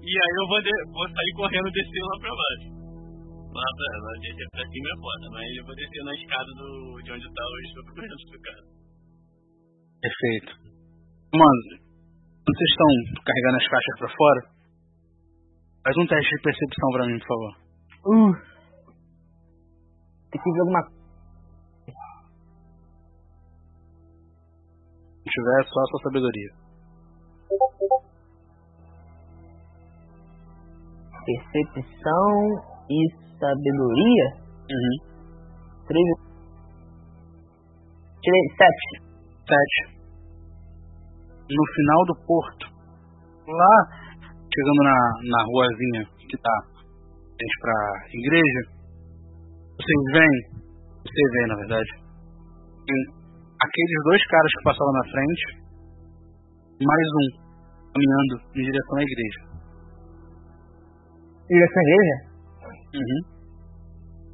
[0.00, 2.68] E aí eu vou, de- vou sair correndo e descer lá pra baixo.
[3.50, 6.68] Lá pra, lá descer pra cima é foda, mas eu vou descer na escada do,
[7.02, 8.62] de onde tá o estupro correndo pro cara.
[10.00, 10.50] Perfeito.
[11.34, 11.62] Mano,
[12.46, 12.90] vocês estão
[13.26, 14.40] carregando as caixas pra fora,
[15.84, 17.52] faz um teste de percepção pra mim, por favor.
[18.06, 18.32] Uh.
[20.30, 20.82] Tem que ver alguma
[25.30, 26.60] tiver, só a sua sabedoria.
[31.24, 32.32] percepção
[32.88, 32.98] e
[33.38, 34.26] sabedoria.
[34.70, 34.96] Uhum.
[35.86, 36.06] Três.
[38.22, 39.02] Tirei sete.
[39.46, 40.00] Sete.
[41.50, 42.66] No final do porto,
[43.48, 43.76] lá,
[44.54, 47.76] chegando na, na ruazinha que tá frente pra
[48.12, 48.60] igreja,
[49.74, 50.38] vocês veem,
[51.02, 51.90] você vê na verdade,
[53.60, 55.44] aqueles dois caras que passavam na frente,
[56.80, 57.26] mais um
[57.92, 59.40] caminhando em direção à igreja.
[61.48, 62.16] Direção à igreja?
[62.90, 63.20] Uhum.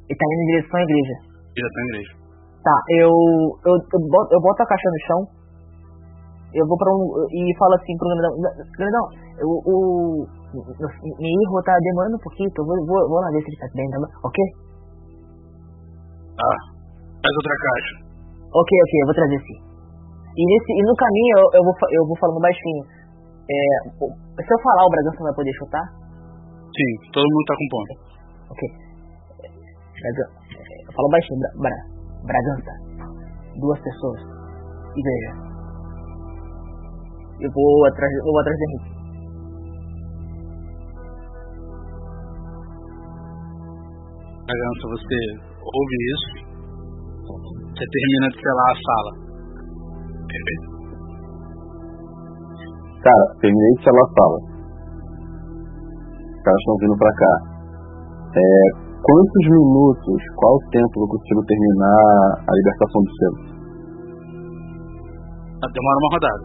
[0.07, 1.15] Ele tá indo em direção à igreja.
[1.55, 2.13] Direção à igreja.
[2.63, 3.11] Tá, eu.
[3.65, 5.21] Eu, eu, boto, eu boto a caixa no chão.
[6.53, 7.27] Eu vou pra um.
[7.31, 8.33] E falo assim pro grandão.
[8.77, 9.05] Grandão,
[9.39, 10.27] eu, o.
[10.47, 12.49] Meu erro tá demorando um pouquinho.
[12.55, 13.97] Eu vou, vou, vou lá ver se ele tá bem, tá?
[14.23, 14.37] Ok?
[16.39, 16.59] Ah,
[17.19, 18.06] faz outra caixa.
[18.53, 19.57] Ok, ok, eu vou trazer sim.
[20.37, 22.83] E, nesse, e no caminho eu, eu, vou, eu vou falando baixinho.
[23.47, 23.59] É,
[23.89, 25.85] se eu falar, o Bragança vai poder chutar?
[26.67, 27.93] Sim, todo mundo tá com ponto.
[28.51, 28.61] Ok.
[29.97, 30.31] Braga-
[30.87, 31.77] Eu falo baixinho, Bra, Bra,
[32.27, 32.71] Bragança.
[33.59, 34.19] Duas pessoas.
[34.95, 35.31] Igreja.
[37.39, 38.97] Eu vou atrás, eu vou atrás Henrique.
[44.47, 45.17] Bragança, você
[45.61, 46.47] ouve isso?
[47.77, 49.11] Você termina de selar a sala.
[50.25, 50.65] Perfeito.
[53.05, 54.37] Cara, terminei de selar a sala.
[56.25, 57.33] Os caras estão vindo pra cá.
[58.33, 58.41] É,
[59.05, 63.39] quantos minutos, qual o tempo eu consigo terminar a libertação do selo?
[65.61, 66.43] Ah, Demora uma rodada.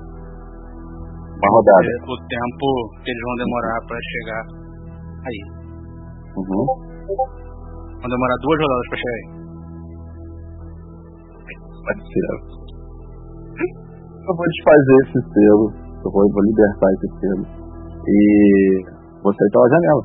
[1.32, 1.88] Uma rodada.
[1.88, 2.66] É o tempo
[3.00, 4.44] que eles vão demorar pra chegar
[5.24, 5.40] aí.
[6.36, 6.64] Uhum.
[7.08, 9.41] Vão demorar duas rodadas pra chegar aí.
[11.82, 12.30] Ser.
[14.22, 15.66] Eu vou desfazer esse selo.
[16.04, 17.44] Eu vou, vou libertar esse selo.
[18.06, 18.84] E
[19.22, 20.04] vou sair pela janela.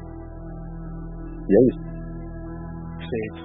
[1.47, 1.81] E é isso.
[2.97, 3.41] Perfeito.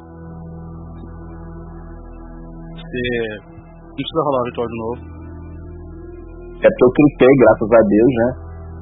[2.73, 3.01] Você
[3.39, 5.01] não precisa rolar o ritual de novo.
[6.63, 8.29] É porque eu cliquei, graças a Deus, né?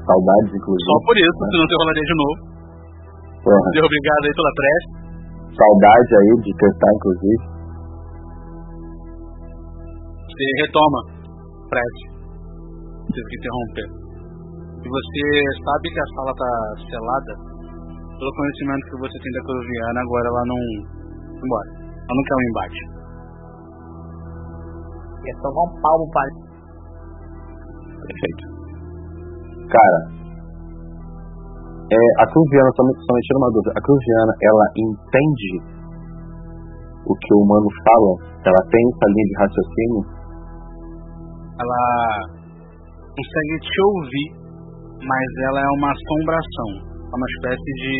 [0.05, 0.90] Saudades, inclusive.
[0.90, 2.51] Só por isso, senão você rolaria de novo.
[3.40, 4.86] Porra, obrigado aí pela prece.
[5.59, 7.60] saudade aí de testar, inclusive.
[10.41, 11.01] Você retoma
[11.69, 12.05] prece.
[13.12, 13.89] Teve que interromper.
[14.81, 15.21] E você
[15.61, 17.33] sabe que a sala tá selada
[18.17, 20.61] pelo conhecimento que você tem da Coroviana, agora ela não.
[21.45, 21.69] Embora.
[21.77, 22.81] Ela não quer um embate.
[25.29, 26.33] Ia tomar um palmo para.
[28.01, 28.45] Perfeito.
[29.69, 30.01] Cara,
[31.85, 35.53] é, a Cruviana, só me, só me tira uma dúvida, a Cruviana, ela entende
[37.05, 38.41] o que o humano fala?
[38.41, 40.19] Ela tem essa linha de raciocínio?
[41.61, 41.85] Ela
[43.12, 44.28] consegue te ouvir,
[45.05, 46.70] mas ela é uma assombração.
[46.89, 47.97] É uma espécie de.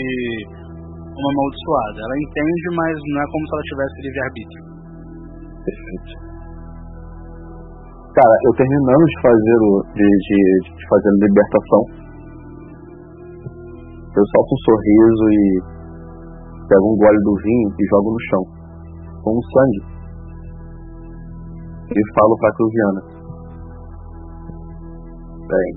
[1.12, 1.99] uma amaldiçoada.
[2.01, 4.62] Ela entende, mas não é como se ela tivesse livre-arbítrio.
[5.61, 6.12] Perfeito.
[8.16, 9.73] Cara, eu terminando de fazer o.
[9.93, 10.41] de, de,
[10.73, 11.82] de fazer a libertação.
[14.11, 15.43] Eu solto um sorriso e
[16.66, 18.45] pego um gole do vinho e jogo no chão.
[19.20, 19.82] Com o sangue.
[21.91, 23.10] E falo pra Cruviana.
[25.51, 25.72] Bem,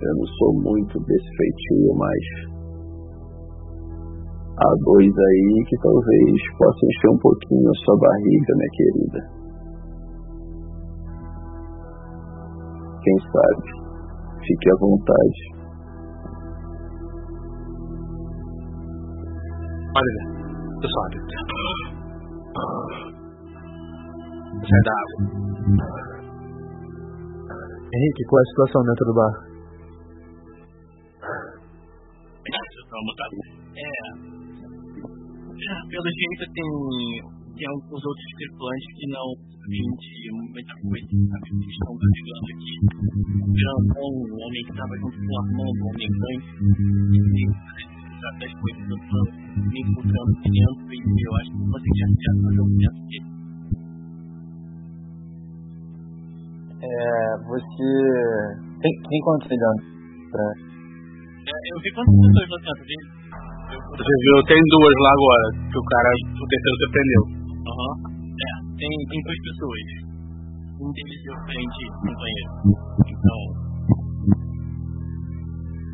[0.00, 2.22] eu não sou muito desse feitio, mas
[4.58, 9.20] há dois aí que talvez possam encher um pouquinho a sua barriga, minha querida.
[13.02, 13.66] Quem sabe?
[14.46, 15.40] Fique à vontade.
[19.96, 20.22] Olha,
[20.80, 21.18] eu sobe.
[24.62, 26.17] Sai da água.
[27.88, 29.32] Henrique, qual é a situação dentro do bar?
[32.88, 33.26] Tá.
[33.76, 34.28] É.
[35.88, 36.68] Pelo jeito tem,
[37.56, 39.28] tem alguns outros tripulantes que não
[39.68, 41.48] vêm de muita coisa, sabe?
[41.48, 42.74] Eles estão navegando aqui.
[43.38, 46.46] O grandão, o homem que estava junto com o Armando, o homem grande,
[47.08, 47.48] e
[48.20, 49.32] sabe das coisas do plano,
[49.64, 53.27] me encontrando dentro e eu acho que você já tem a fazer o dentro dele.
[56.78, 56.88] É,
[57.42, 57.88] você.
[58.78, 59.82] Tem, tem quantos anos?
[60.30, 60.44] Pra...
[61.48, 63.06] É, eu vi quantas pessoas no centro dele?
[63.68, 67.22] Eu, Você viu, tem duas lá agora, que o cara, o terceiro você prendeu.
[67.68, 67.92] Aham.
[68.38, 69.86] É, tem, tem duas pessoas.
[70.78, 72.52] Um deles eu prendi no banheiro.
[73.02, 73.40] Então.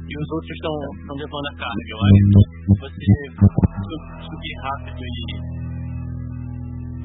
[0.04, 1.88] E os outros estão estão levando a carga.
[1.88, 2.20] Eu acho
[2.78, 5.08] você su- subir rápido e.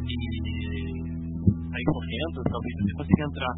[0.03, 1.08] e.
[1.69, 3.53] sair correndo, talvez você consiga entrar.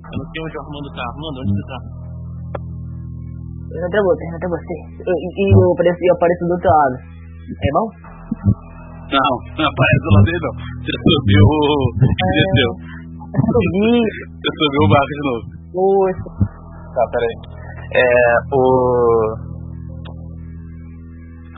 [0.00, 1.04] Eu não sei onde o Armando tá.
[1.10, 1.78] Armando, onde você tá?
[3.70, 4.74] Eu até você, eu até você.
[4.98, 6.96] E, e eu, apareço, eu apareço do outro lado.
[7.50, 7.86] É bom?
[9.10, 10.54] Não, não aparece do lado dele não.
[10.80, 11.46] Você subiu
[11.98, 12.70] e desceu.
[13.30, 15.42] Subi, Você subiu o barco de novo.
[15.70, 16.26] poxa.
[16.94, 17.34] Tá, peraí.
[17.94, 18.06] É.
[18.50, 18.60] O.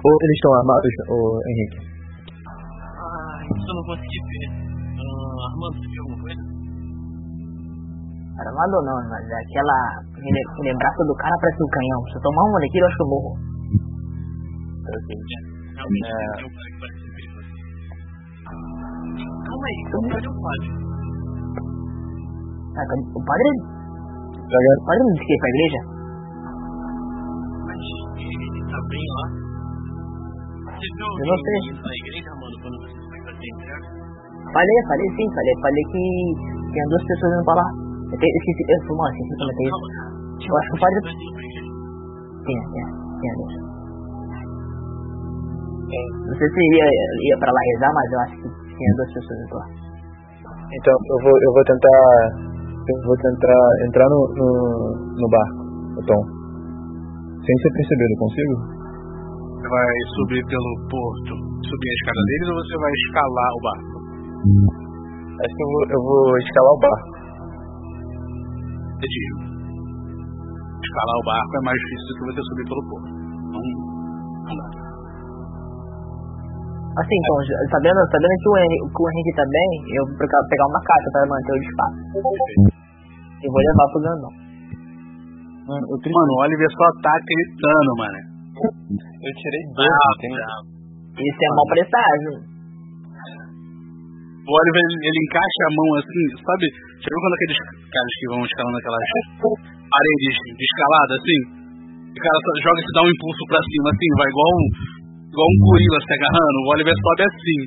[0.05, 1.17] o eles estão armados, o
[1.49, 1.79] Henrique?
[3.01, 4.62] Ai, isso eu não consegui ver.
[8.43, 9.79] Armado não, mas é aquela.
[10.13, 12.01] Braço do cara parece um canhão.
[12.11, 13.31] Se eu tomar um daquilo, eu acho que eu morro.
[14.83, 16.17] Realmente, É.
[16.43, 17.51] um cara que parece perigoso.
[19.47, 20.69] Calma aí, cadê o padre?
[22.73, 23.49] Ah, cadê- O padre.
[24.53, 25.81] Joga- O padre não disse que ia pra igreja?
[27.67, 27.81] Mas
[28.21, 29.25] ele tá bem lá.
[30.73, 31.59] Você viu Eu não sei.
[32.03, 33.87] igreja, mano, quando você foi fazer entrega?
[34.53, 35.55] Falei, falei sim, falei.
[35.63, 36.03] Falei que
[36.73, 37.69] tinha duas pessoas indo pra lá.
[38.13, 39.85] Eu te- esqueci, eu mal, esqueci de comentar isso.
[40.43, 41.01] Eu acho que o padre.
[41.03, 41.63] Igreja.
[42.43, 42.87] Tinha, tinha,
[43.19, 43.57] tinha dois.
[45.93, 49.39] Não sei se ia, ia pra lá rezar, mas eu acho que tinha duas pessoas
[49.45, 49.67] indo lá.
[50.73, 52.01] Então, eu vou, eu vou tentar.
[52.83, 54.49] Eu vou tentar entrar no, no,
[55.15, 56.23] no barco, o Tom.
[57.47, 58.55] Sem ser percebido, eu consigo?
[59.55, 61.33] Você vai subir pelo porto,
[61.63, 63.95] subir a escada deles ou você vai escalar o barco?
[65.47, 67.12] Acho que eu vou, eu vou escalar o barco.
[69.03, 69.27] Entendi.
[70.79, 73.11] Escalar o barco é mais difícil do que você subir pelo porto.
[73.11, 73.63] Então,
[74.47, 74.67] não dá.
[76.93, 77.35] Assim, então,
[77.73, 80.83] sabendo, sabendo que o, Henrique, que o Henrique tá bem, eu vou pegar, pegar uma
[80.87, 81.99] carta pra manter o espaço.
[83.43, 84.33] E vou levar pro grandão.
[85.67, 88.19] Mano, eu, Mano, o Oliver só tá gritando, mano.
[88.63, 90.31] eu tirei dois, Ah, tem...
[90.31, 92.52] Isso é mal presságio.
[94.43, 96.67] O Oliver, ele, ele encaixa a mão assim, sabe?
[96.99, 97.61] Viu quando aqueles
[97.95, 99.07] caras que vão escalando aquelas
[99.87, 101.39] paredes de escalada, assim?
[102.13, 104.67] O cara só joga e se dá um impulso pra cima, assim, vai igual um,
[105.31, 106.57] igual um gorila se agarrando.
[106.59, 107.59] O Oliver sobe assim,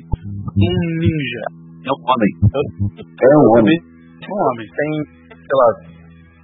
[0.52, 1.44] um ninja.
[1.86, 2.32] É um homem.
[2.52, 3.78] É um homem.
[4.20, 4.66] É um homem.
[4.68, 4.90] Sem,
[5.32, 5.68] sei lá,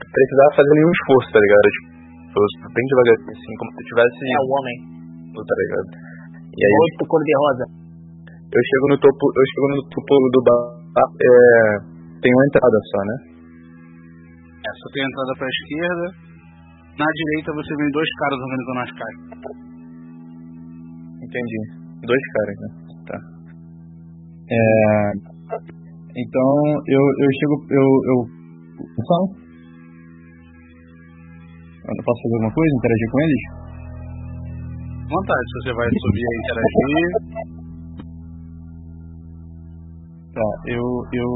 [0.01, 1.67] precisar fazer nenhum esforço, tá ligado?
[1.77, 2.41] Tipo,
[2.73, 4.21] bem devagarzinho, assim, como se tivesse...
[4.33, 4.77] É o homem.
[5.33, 5.89] Tá ligado?
[6.53, 7.82] E aí, Outro cor de rosa.
[8.53, 11.29] Eu chego no topo, eu chego no topo do bar, é,
[12.21, 13.17] tem uma entrada só, né?
[14.61, 16.07] É, só tem a entrada pra esquerda.
[16.93, 19.25] Na direita você vê dois caras organizando as caixas.
[21.25, 21.61] Entendi.
[22.05, 22.69] Dois caras, né?
[23.09, 23.19] Tá.
[24.53, 25.13] É,
[26.13, 26.53] então,
[26.87, 28.43] eu, eu chego, eu, eu...
[31.83, 33.43] Eu posso fazer alguma coisa, interagir com eles?
[35.09, 37.52] Vontade, se você vai subir e interagir.
[40.33, 41.29] Tá, eu, eu...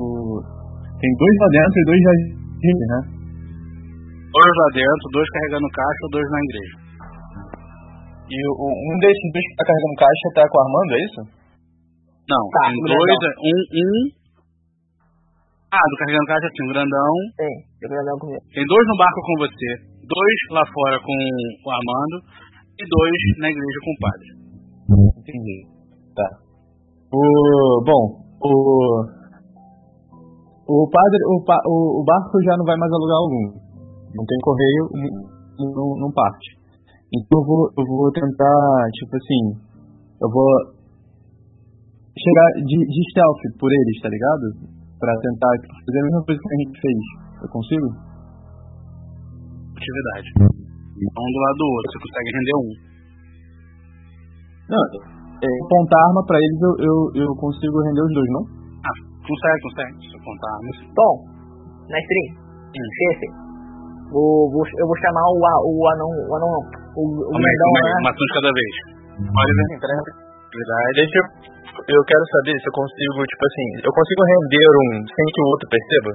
[0.97, 2.13] Tem dois lá dentro e dois já...
[2.17, 3.01] né?
[4.33, 6.77] Dois lá dentro, dois carregando caixa, dois na igreja.
[8.27, 11.21] E o, um desses dois que tá carregando caixa tá com o Armando, é isso?
[12.27, 13.37] Não, Tá, tem dois, grandão.
[13.39, 13.97] um, um.
[15.71, 17.13] Ah, do carregando caixa tem um grandão.
[17.37, 18.43] Eu quero dar comigo.
[18.51, 19.69] Tem dois no barco com você,
[20.09, 22.17] dois lá fora com o Armando
[22.81, 24.29] e dois na igreja com o padre.
[25.21, 25.59] Entendi.
[26.17, 26.29] Tá.
[27.13, 27.21] O.
[27.87, 29.17] Bom, o.
[30.67, 31.21] O padre.
[31.31, 33.47] O, pa, o, o barco já não vai mais a lugar algum.
[34.17, 34.83] Não tem correio,
[35.59, 36.59] não, não, não parte.
[37.13, 39.43] Então eu vou, eu vou tentar, tipo assim.
[40.21, 40.77] Eu vou.
[42.17, 44.75] Chegar de, de stealth por eles, tá ligado?
[44.99, 45.53] Pra tentar
[45.85, 47.01] fazer a mesma coisa que a gente fez.
[47.43, 47.89] Eu consigo?
[49.77, 50.29] Atividade.
[50.97, 52.71] Um do lado do outro, você consegue render um.
[54.67, 56.97] Não, é, apontar arma pra eles eu, eu,
[57.27, 58.45] eu consigo render os dois, não?
[58.87, 58.97] Ah,
[59.27, 59.93] consegue, consegue.
[60.07, 60.77] Se eu contar armas.
[60.97, 61.15] Tom,
[61.93, 62.23] mestre,
[62.73, 63.27] chefe,
[64.13, 66.63] vou, vou, eu vou chamar o, a- o anão, o anão não,
[66.97, 68.01] o, o calma aí, né?
[68.01, 68.73] uma ação de cada vez.
[69.81, 70.93] Peraí, atividade.
[70.97, 71.27] Deixa eu.
[71.77, 75.49] Eu quero saber se eu consigo, tipo assim, eu consigo render um sem que o
[75.53, 76.11] outro perceba?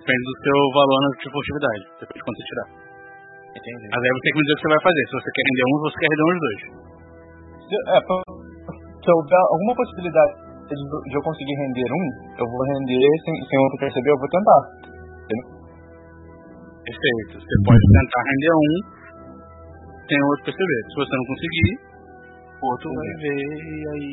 [0.00, 1.82] Depende do seu valor na tipo atividade.
[2.00, 2.68] Depois de quanto você tirar.
[3.60, 3.86] Entendi.
[3.92, 5.02] Mas aí você tem que me dizer o que você vai fazer.
[5.04, 6.60] Se você quer render um, você quer render uns dois.
[7.70, 10.34] Se- É, pra- se houver alguma possibilidade
[10.66, 12.06] de, de eu conseguir render um,
[12.38, 14.62] eu vou render sem, sem o outro perceber, eu vou tentar.
[16.84, 17.38] Perfeito.
[17.38, 18.74] Você pode tentar render um
[20.08, 20.80] sem o outro perceber.
[20.90, 21.70] Se você não conseguir,
[22.60, 24.10] o outro vai ver e aí.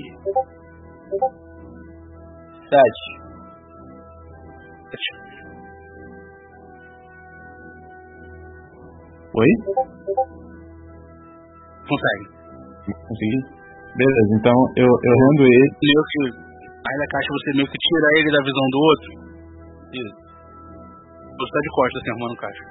[2.69, 3.05] Sete.
[9.33, 9.51] Oi?
[11.87, 12.36] Consegue.
[12.93, 13.39] Consegui?
[13.97, 15.67] Beleza, então eu, eu rendo ele.
[15.81, 16.21] Meio que
[16.87, 19.09] aí da caixa você meio que tira ele da visão do outro.
[19.97, 20.15] Isso.
[21.37, 22.63] Você tá de costas assim, arrumando caixa.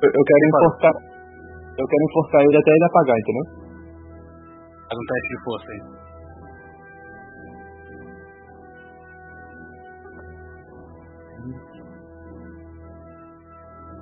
[0.00, 0.94] Eu, eu quero enforcar.
[1.74, 3.46] Eu quero enforcar ele até ele apagar, entendeu?
[4.84, 5.82] Faz um teste de força aí.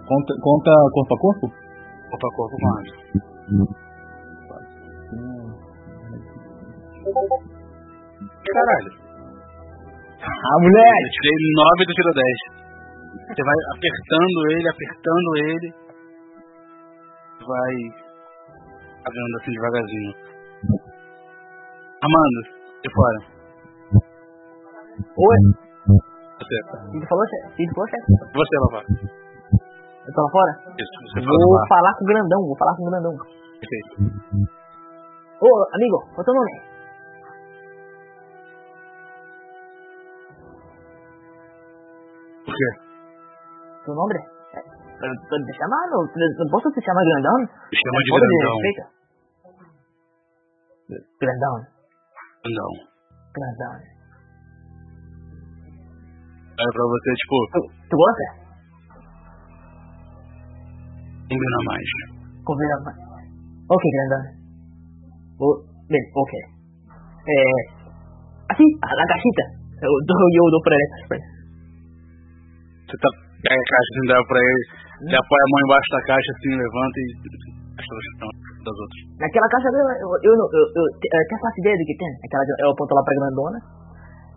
[0.07, 1.47] Conta, conta corpo a corpo?
[2.11, 3.92] Corpo a corpo quanto?
[8.53, 8.93] Caralho.
[10.23, 11.05] Ah, moleque!
[11.05, 12.63] Eu tirei 9 e tu tirou 10.
[13.29, 15.69] Você vai apertando ele, apertando ele.
[17.43, 17.75] Vai
[19.05, 20.15] fazendo assim devagarzinho.
[22.03, 22.41] Amanda,
[22.83, 23.19] de fora.
[25.17, 25.41] Oi?
[26.39, 26.57] Você.
[26.97, 27.25] Ele falou?
[27.59, 28.09] Ele falou, chefe?
[28.33, 28.81] Você, Lava.
[30.03, 30.53] Eu tô lá fora?
[30.79, 33.15] Isso, você Vou falar com o grandão, vou falar com o grandão.
[33.61, 34.62] Perfeito.
[35.43, 36.53] Ô, amigo, qual é teu nome?
[42.45, 42.69] Por quê?
[43.85, 44.15] Teu nome?
[44.55, 44.59] É,
[45.07, 47.37] eu tô te chamando, eu posso te chamar grandão?
[47.43, 48.57] Me chama de grandão.
[51.21, 51.57] Grandão,
[52.45, 52.73] Grandão.
[53.35, 53.75] grandão.
[56.53, 57.59] Olha pra você, tipo, Tu,
[57.91, 58.27] tu gosta?
[61.33, 61.89] combina mais.
[62.45, 62.99] Combina mais.
[63.71, 64.42] Ok, grandão.
[65.43, 65.47] O,
[65.91, 66.33] bem, ok.
[67.27, 67.35] É,
[68.55, 69.45] assim, a, caixita.
[69.83, 70.95] Eu dou, eu dou pra ele.
[72.87, 73.09] Você tá,
[73.43, 74.63] pega a caixa assim, dá pra ele,
[75.11, 78.31] ele apoia a mão embaixo da caixa assim, levanta e o
[78.63, 79.01] das outras.
[79.19, 82.13] Naquela caixa dela, eu, eu, não- eu, eu, eu até faço ideia do que tem.
[82.23, 83.59] Aquela, eu aponto lá pra grandona.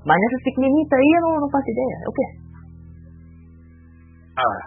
[0.06, 1.96] Mas nessas pequeninitas aí eu não, não faço ideia.
[2.02, 2.26] É o quê?
[4.42, 4.60] Ah.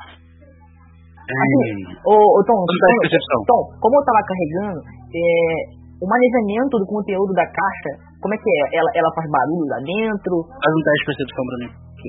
[1.29, 1.93] Assim, Hum.
[2.07, 2.59] ô, ô Tom,
[3.03, 3.39] percepção.
[3.51, 4.81] Tom, como eu tava carregando,
[5.13, 8.79] é, o manejamento do conteúdo da caixa, como é que é?
[8.79, 10.47] Ela, ela faz barulho lá dentro?
[10.47, 11.71] Faz um teste de percepção pra mim.
[11.93, 12.05] Ok.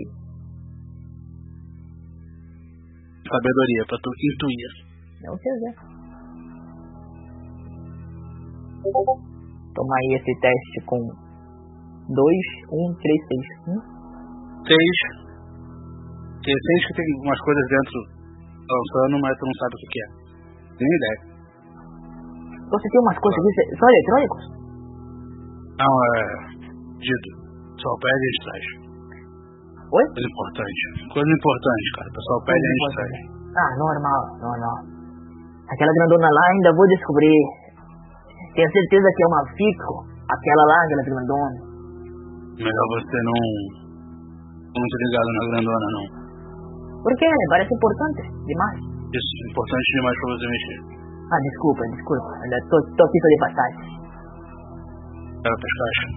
[3.29, 4.71] Sabedoria, pra tu intuir.
[5.25, 5.75] Não sei ver.
[9.75, 13.69] Toma aí esse teste com 2, 1, 3, 6.
[13.69, 13.81] Hum?
[14.65, 14.97] Seis.
[16.43, 18.19] Que seis que tem umas coisas dentro
[18.69, 20.07] lançando, mas tu não sabe o que, é.
[20.79, 21.28] Nem ideia.
[22.69, 24.43] Você tem umas coisas aqui, são eletrônicos?
[25.79, 26.21] Não, é.
[27.01, 27.29] Dito.
[27.81, 28.65] Só pede e traz.
[29.89, 30.05] Oi?
[30.13, 30.81] Coisa importante.
[31.09, 32.09] Coisa importante, cara.
[32.09, 33.13] O pessoal pede e a gente traz.
[33.57, 34.77] Ah, normal, normal.
[35.71, 37.39] Aquela grandona lá ainda vou descobrir.
[38.53, 39.93] Tenho certeza que é uma fico.
[40.29, 41.57] Aquela lá, aquela grandona.
[42.59, 43.41] Melhor você não.
[44.69, 46.05] Não muito ligado na grandona, não.
[47.01, 47.29] Por quê?
[47.49, 48.77] Parece importante demais.
[49.09, 50.98] Isso, importante demais pra você mexer.
[51.29, 52.31] Ah, desculpa, desculpa.
[52.69, 53.85] Tô aqui só de passagem.
[55.39, 56.11] As caixas.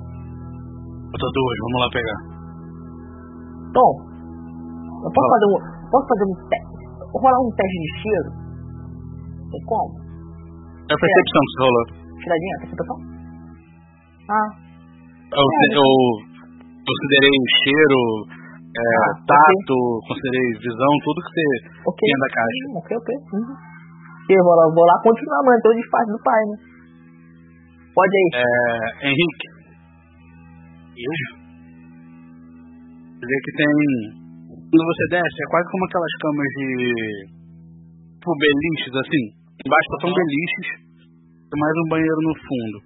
[1.13, 2.19] Botou duas, vamos lá pegar.
[3.77, 3.93] Tom,
[5.05, 5.57] eu posso fazer um.
[5.93, 6.83] Posso fazer um teste?
[7.13, 8.31] Vou rolar um teste de cheiro?
[9.53, 9.93] Tem como?
[10.89, 11.85] É a percepção que você rolou.
[12.23, 12.97] Tiradinha, percepção?
[14.33, 14.49] Ah,
[15.33, 15.89] Eu, eu
[16.89, 18.01] considerei cheiro,
[18.73, 19.77] é, Ah, tato,
[20.09, 21.45] considerei visão, tudo que você
[21.85, 22.01] ok.
[22.01, 22.65] tinha da caixa.
[22.81, 23.11] Ok, ok.
[23.37, 23.72] Uhum.
[24.33, 25.61] Eu vou lá, vou lá continuar, mano.
[25.61, 26.57] Tem o disfarce do pai, né?
[27.93, 28.29] Pode aí.
[28.41, 29.49] É, Henrique.
[30.97, 31.33] Isso.
[33.21, 33.77] Quer dizer que tem.
[34.73, 36.69] Quando você desce, é quase como aquelas camas de.
[38.17, 39.25] Tipo beliches, assim.
[39.67, 40.69] Embaixo só são beliches.
[41.53, 42.77] Tem mais um banheiro no fundo.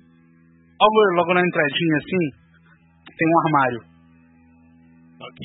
[0.82, 2.24] Logo, logo na entradinha, assim,
[3.16, 3.80] tem um armário.
[5.22, 5.40] Ok.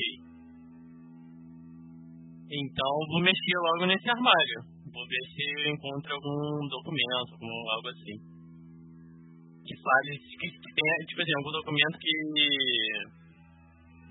[2.50, 4.71] Então vou mexer logo nesse armário.
[4.92, 8.16] Vou ver se eu encontro algum documento, algum, algo assim.
[9.64, 12.14] Que fale, que, que tenha, tipo assim, algum documento que.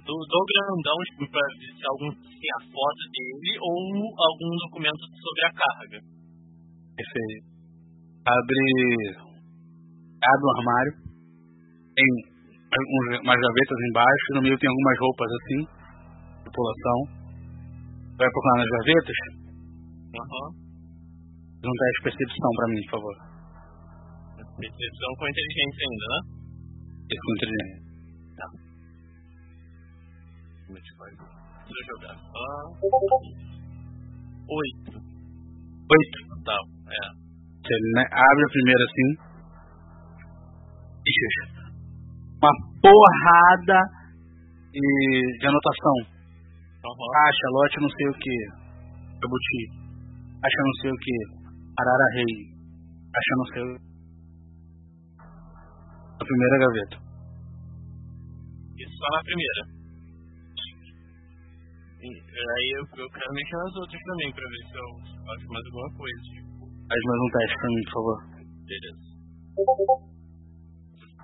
[0.01, 3.77] Do, do grandão, tipo, pra ver se algum se a foto dele ou
[4.17, 5.99] algum documento sobre a carga.
[6.97, 7.45] Perfeito.
[8.25, 8.65] Abre.
[10.17, 10.93] abre o armário,
[11.93, 12.09] tem
[13.21, 15.61] umas gavetas embaixo, no meio tem algumas roupas assim,
[16.43, 16.99] tripulação.
[18.17, 19.17] Vai procurar nas gavetas?
[20.15, 20.60] Aham.
[21.61, 23.15] Não um teste de percepção pra mim, por favor.
[24.57, 26.19] Percepção com inteligência ainda, né?
[27.11, 27.81] Esse com inteligência.
[30.65, 31.14] Como é que faz?
[31.65, 32.15] Deixa eu jogar.
[34.49, 34.91] Oito.
[34.98, 36.17] Oito.
[36.43, 36.57] Tá,
[36.90, 37.03] é.
[37.61, 37.73] Você
[38.09, 39.09] abre a primeira assim.
[41.01, 41.61] Ixi,
[42.41, 43.80] uma porrada
[44.72, 45.98] de, de anotação.
[46.85, 47.11] Aham.
[47.14, 48.35] Caixa, lote não sei o que.
[49.22, 49.61] Jabuti.
[50.41, 51.40] Caixa não sei o que.
[51.80, 52.33] Arara Rei.
[53.11, 53.75] Caixa não sei o
[56.19, 56.98] A primeira gaveta.
[58.77, 59.61] Isso só na primeira.
[62.01, 64.90] E aí eu, eu quero mexer nas outras também pra ver se eu
[65.38, 66.22] acho mais alguma coisa.
[66.33, 68.17] Tipo, Faz mais um teste pra mim, por favor.
[68.66, 69.01] beleza.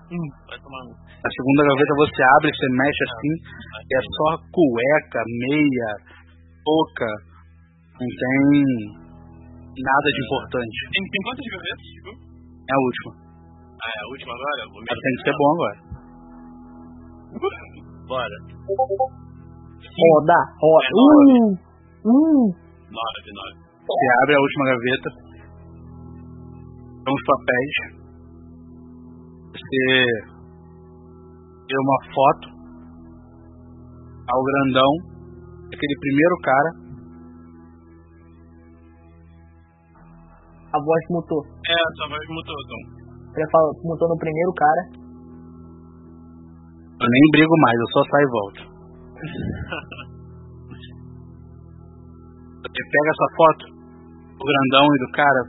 [0.07, 0.83] Hum, vai tomar.
[1.17, 3.33] A segunda gaveta você abre, você mexe assim,
[3.89, 5.91] e é só cueca, meia,
[6.63, 7.11] touca.
[7.97, 9.06] Não tem
[9.83, 10.77] nada de importante.
[10.93, 12.09] Tem, tem quantas gavetas, tipo?
[12.13, 13.11] É a última.
[13.77, 14.61] Ah, é a última agora?
[14.67, 15.03] Vou Ela mexer.
[15.05, 15.77] tem que ser bom agora.
[18.07, 18.37] Bora.
[19.97, 20.89] Roda, roda.
[20.93, 21.53] Uh,
[22.07, 22.47] uh.
[22.87, 23.55] Nove, nove.
[23.87, 25.09] Você abre a última gaveta.
[27.03, 27.75] São os papéis.
[29.51, 29.81] Você
[31.67, 32.45] vê uma foto
[34.27, 34.91] ao grandão,
[35.73, 36.86] aquele primeiro cara.
[40.77, 41.41] A voz mutou.
[41.41, 42.83] É, sua voz mutou, Tom.
[43.33, 44.81] Ele fala, mutou no primeiro cara.
[47.01, 48.61] Eu nem brigo mais, eu só saio e volto.
[52.61, 53.63] Você pega essa foto
[54.37, 55.41] do grandão e do cara,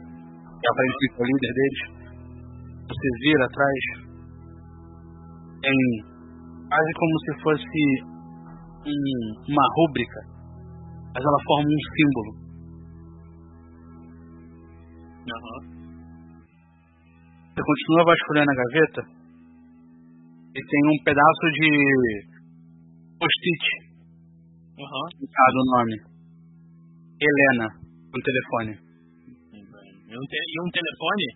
[0.60, 1.82] que aparentemente é o líder deles.
[2.88, 3.82] Você vira atrás.
[5.60, 5.78] Tem
[6.68, 7.82] quase como se fosse
[8.86, 10.20] um- uma rúbrica,
[11.14, 12.30] mas ela forma um símbolo.
[15.28, 15.60] Aham.
[17.54, 19.02] Você continua vasculhando a gaveta
[20.54, 21.68] e tem um pedaço de
[23.18, 23.88] post-it
[24.78, 25.06] Aham.
[25.38, 25.96] Ah, do nome.
[27.20, 27.66] Helena,
[28.14, 28.78] no telefone.
[30.08, 31.26] E um, te- e um telefone?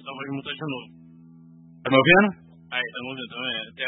[0.00, 0.88] Sua voz mutou de novo.
[1.82, 2.28] Tá me ouvindo?
[2.70, 3.34] Aí, tá me ouvindo?
[3.44, 3.86] É, tem,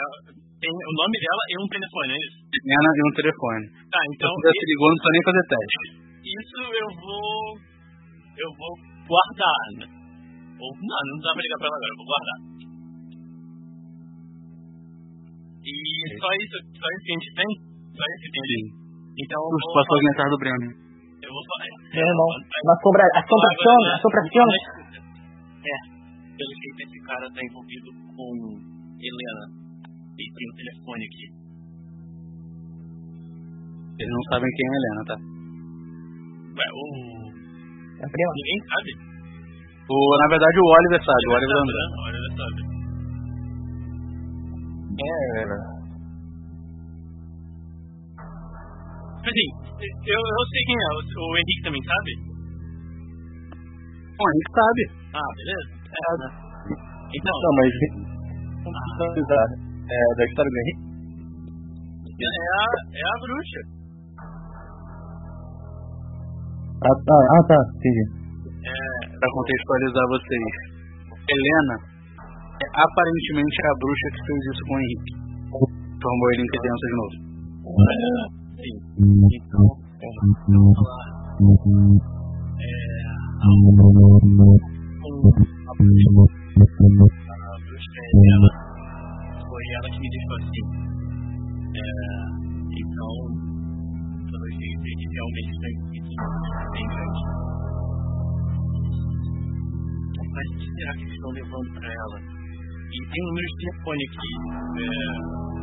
[0.60, 2.36] tem o nome dela e um telefone, é isso?
[2.52, 3.64] Helena e um telefone.
[3.90, 5.78] Tá, então Então, se você ligou, não precisa nem fazer teste.
[6.20, 7.34] isso eu vou.
[8.40, 8.72] Eu vou
[9.08, 9.86] guardar, né?
[10.60, 12.38] Ou, não, não dá pra ligar pra ela agora, eu vou guardar.
[15.60, 15.74] E
[16.16, 17.50] só isso, só isso que a gente tem?
[17.96, 18.60] Só isso que tem ali?
[19.20, 19.84] Então eu Os vou,
[20.16, 20.68] casa do Breno.
[21.20, 21.68] eu vou falar.
[21.92, 22.30] Meu irmão,
[22.64, 24.48] na sombra, a assombração, a assombração.
[25.60, 25.76] É,
[26.32, 28.32] pelo jeito esse cara tá envolvido com
[28.96, 29.59] Helena.
[30.18, 31.26] E tem o telefone aqui.
[34.00, 35.16] Eles não sabem quem é a Helena, tá?
[36.56, 36.84] Ué, o.
[38.00, 38.32] É prima.
[38.34, 38.90] Ninguém sabe.
[39.90, 41.80] O, na verdade, o Oliver sabe, o Oliver sabe, André.
[41.80, 41.88] né?
[42.00, 42.60] Olha, ele sabe.
[45.00, 45.80] É,
[49.20, 49.48] Assim,
[49.80, 50.88] eu, eu sei quem é.
[50.96, 52.10] O, o Henrique também sabe?
[54.16, 54.82] O Henrique sabe.
[55.12, 55.68] Ah, beleza.
[55.90, 56.28] É, né?
[57.12, 57.72] Então, Não, mas.
[58.64, 60.90] Não da, é, da história do Henrique?
[62.20, 63.60] é a, é a bruxa.
[66.80, 68.04] Ah, tá, ah, tá, entendi.
[69.18, 70.54] Pra contextualizar vocês.
[71.30, 71.76] Helena
[72.60, 75.12] é aparentemente a bruxa que fez isso com o Henrique.
[76.00, 77.16] Formou ele em criança de novo.
[78.60, 78.76] Sim.
[79.36, 79.66] Então,
[80.48, 81.08] vamos falar.
[82.60, 82.74] É.
[85.68, 86.08] A bruxa.
[87.20, 88.69] A bruxa é ela.
[89.60, 90.64] Foi ela que me deixou assim.
[91.76, 91.84] É,
[92.80, 93.12] então,
[94.24, 96.16] pelo jeito, ele realmente tem isso
[96.72, 97.22] bem grande.
[100.16, 102.16] Mas o que será que eles estão levando pra ela?
[102.88, 104.32] E tem número de telefone aqui.
[104.80, 104.96] É,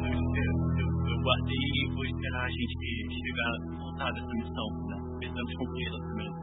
[0.05, 2.85] eu, eu, eu guardei e vou esperar a gente
[3.17, 3.49] chegar
[3.81, 4.97] voltar dessa missão, né?
[5.17, 6.37] Precisamos concluí-la primeiro.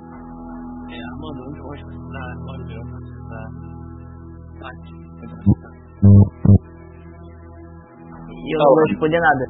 [0.91, 2.24] É, Amanda, onde eu acho que você tá?
[2.50, 3.42] Olha, onde você tá?
[4.66, 4.99] Aqui.
[5.23, 6.64] Onde você tá?
[8.44, 9.44] E eu não vou responder nada.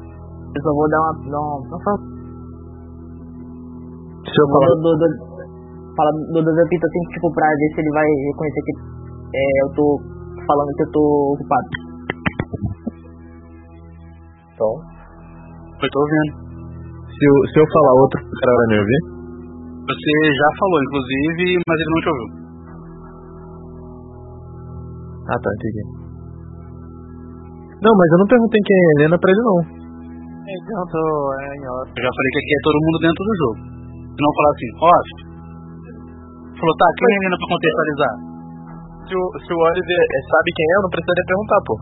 [0.55, 1.13] Eu só vou dar uma.
[1.27, 1.99] Dar uma não fala.
[4.23, 4.71] Se eu falar.
[4.79, 5.07] Do, do,
[5.95, 8.73] fala do Dozapito assim, tipo, pra ver se ele vai reconhecer que
[9.35, 9.85] é, eu tô
[10.47, 11.03] falando que eu tô
[11.35, 11.69] ocupado.
[14.55, 14.73] Então.
[15.75, 16.45] Eu tô ouvindo.
[17.11, 19.01] Se eu, se eu falar outro, o cara vai me ouvir?
[19.85, 22.29] Você já falou, inclusive, mas ele não te ouviu.
[25.27, 26.04] Ah, tá, entendi.
[27.85, 29.61] Não, mas eu não perguntei quem é Helena pra ele, não.
[29.61, 30.97] Adianto,
[31.37, 31.85] é em hora.
[31.85, 33.61] Eu já falei que aqui é todo mundo dentro do jogo.
[34.09, 35.09] Se não falar assim, Ross.
[36.57, 38.13] Falou, tá, quem é Helena pra contextualizar?
[39.05, 41.73] Se o, se o Oliver eh, sabe quem é, eu não precisaria perguntar, pô.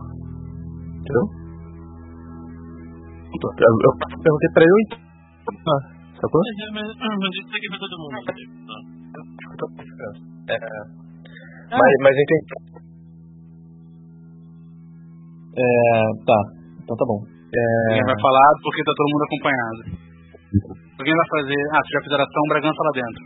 [1.00, 1.24] Entendeu?
[3.34, 5.00] Eu, eu perguntei pra ele, então.
[5.72, 5.80] Ah,
[6.20, 6.40] sacou?
[6.44, 8.20] Mas, mas, mas isso aqui é pra todo mundo.
[10.52, 10.60] É,
[11.72, 12.73] mas, mas eu entendi.
[15.54, 15.64] É,
[16.26, 16.38] tá.
[16.82, 17.20] Então tá bom.
[17.54, 17.62] É,
[17.94, 19.80] Ninguém vai falar porque tá todo mundo acompanhado.
[20.98, 21.60] Alguém vai fazer.
[21.70, 23.22] Ah, vocês já fizeram ação Bragança lá dentro.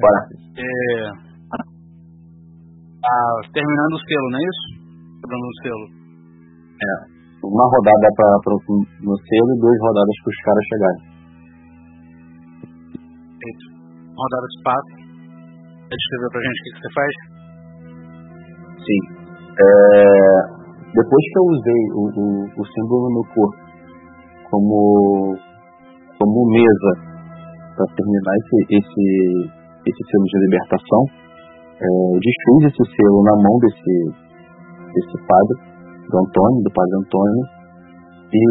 [0.00, 0.20] Bora.
[0.58, 1.26] É.
[3.06, 4.66] Ah, terminando o selo, não é isso?
[5.22, 5.86] Quebrando o selo.
[7.46, 11.02] Uma rodada pra, pra, no selo e duas rodadas pros caras chegarem.
[13.38, 13.64] Feito.
[14.10, 14.92] Rodada de espaço.
[15.86, 17.35] Quer descrever pra gente o que, que você faz?
[18.86, 19.00] Sim.
[19.58, 20.56] É,
[20.94, 23.66] depois que eu usei o, o, o símbolo no corpo
[24.50, 25.34] como,
[26.18, 26.92] como mesa
[27.74, 29.06] para terminar esse, esse,
[29.84, 31.02] esse selo de libertação,
[31.76, 33.94] é, eu desfiz esse selo na mão desse,
[34.94, 35.56] desse padre,
[36.08, 37.42] do Antônio, do padre Antônio,
[38.32, 38.42] e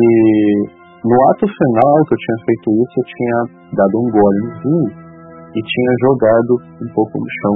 [1.05, 3.37] no ato final que eu tinha feito isso, eu tinha
[3.73, 5.05] dado um gole no vinho
[5.55, 6.51] e tinha jogado
[6.83, 7.55] um pouco no chão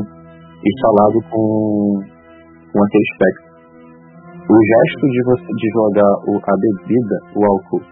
[0.63, 2.18] e falado com,
[2.71, 3.49] com aquele espectro.
[4.49, 7.85] O gesto de você de jogar o, a bebida, o álcool,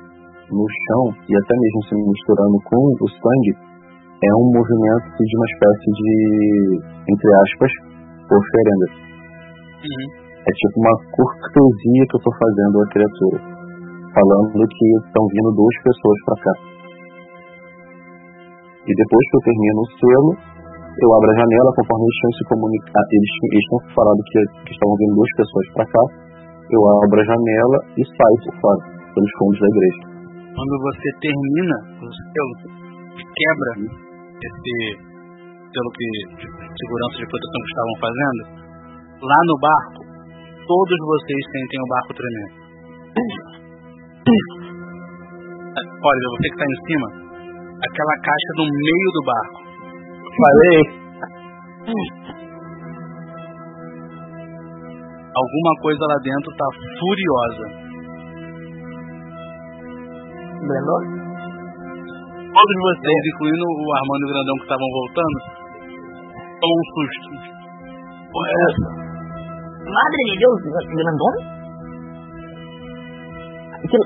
[0.50, 3.54] no chão e até mesmo se misturando com o sangue
[4.18, 6.14] é um movimento de uma espécie de,
[7.06, 7.72] entre aspas,
[8.26, 8.88] oferenda.
[9.86, 10.08] Uhum.
[10.42, 13.38] É tipo uma cortesia que eu tô fazendo à criatura,
[14.16, 16.54] falando que estão vindo duas pessoas para cá.
[18.88, 20.32] E depois que eu termino o selo,
[20.98, 23.10] eu abro a janela conforme eles tinham se comunicado.
[23.14, 26.04] Eles, eles tinham falado que, que estavam vindo duas pessoas para cá.
[26.74, 28.82] Eu abro a janela e saio por fora,
[29.14, 30.02] pelos fundos da igreja.
[30.58, 32.54] Quando você termina o selo,
[33.14, 33.72] quebra
[34.42, 34.74] esse
[35.70, 36.08] selo que,
[36.42, 38.42] segurança de proteção que estavam fazendo,
[39.22, 40.02] lá no barco,
[40.66, 42.58] todos vocês sentem o barco tremendo.
[45.78, 47.08] Olha, você que está em cima,
[47.86, 49.67] aquela caixa no meio do barco.
[50.38, 50.78] Falei.
[55.38, 56.68] Alguma coisa lá dentro tá
[56.98, 57.66] furiosa.
[60.66, 61.04] Brandon?
[62.58, 65.38] Todos vocês, incluindo o Armando e o Grandão que estavam voltando,
[66.58, 67.30] tomam um susto.
[68.34, 68.88] Porra, é essa?
[69.88, 70.58] Madre de Deus,
[70.90, 71.36] Grandon?
[73.78, 74.06] Aquilo,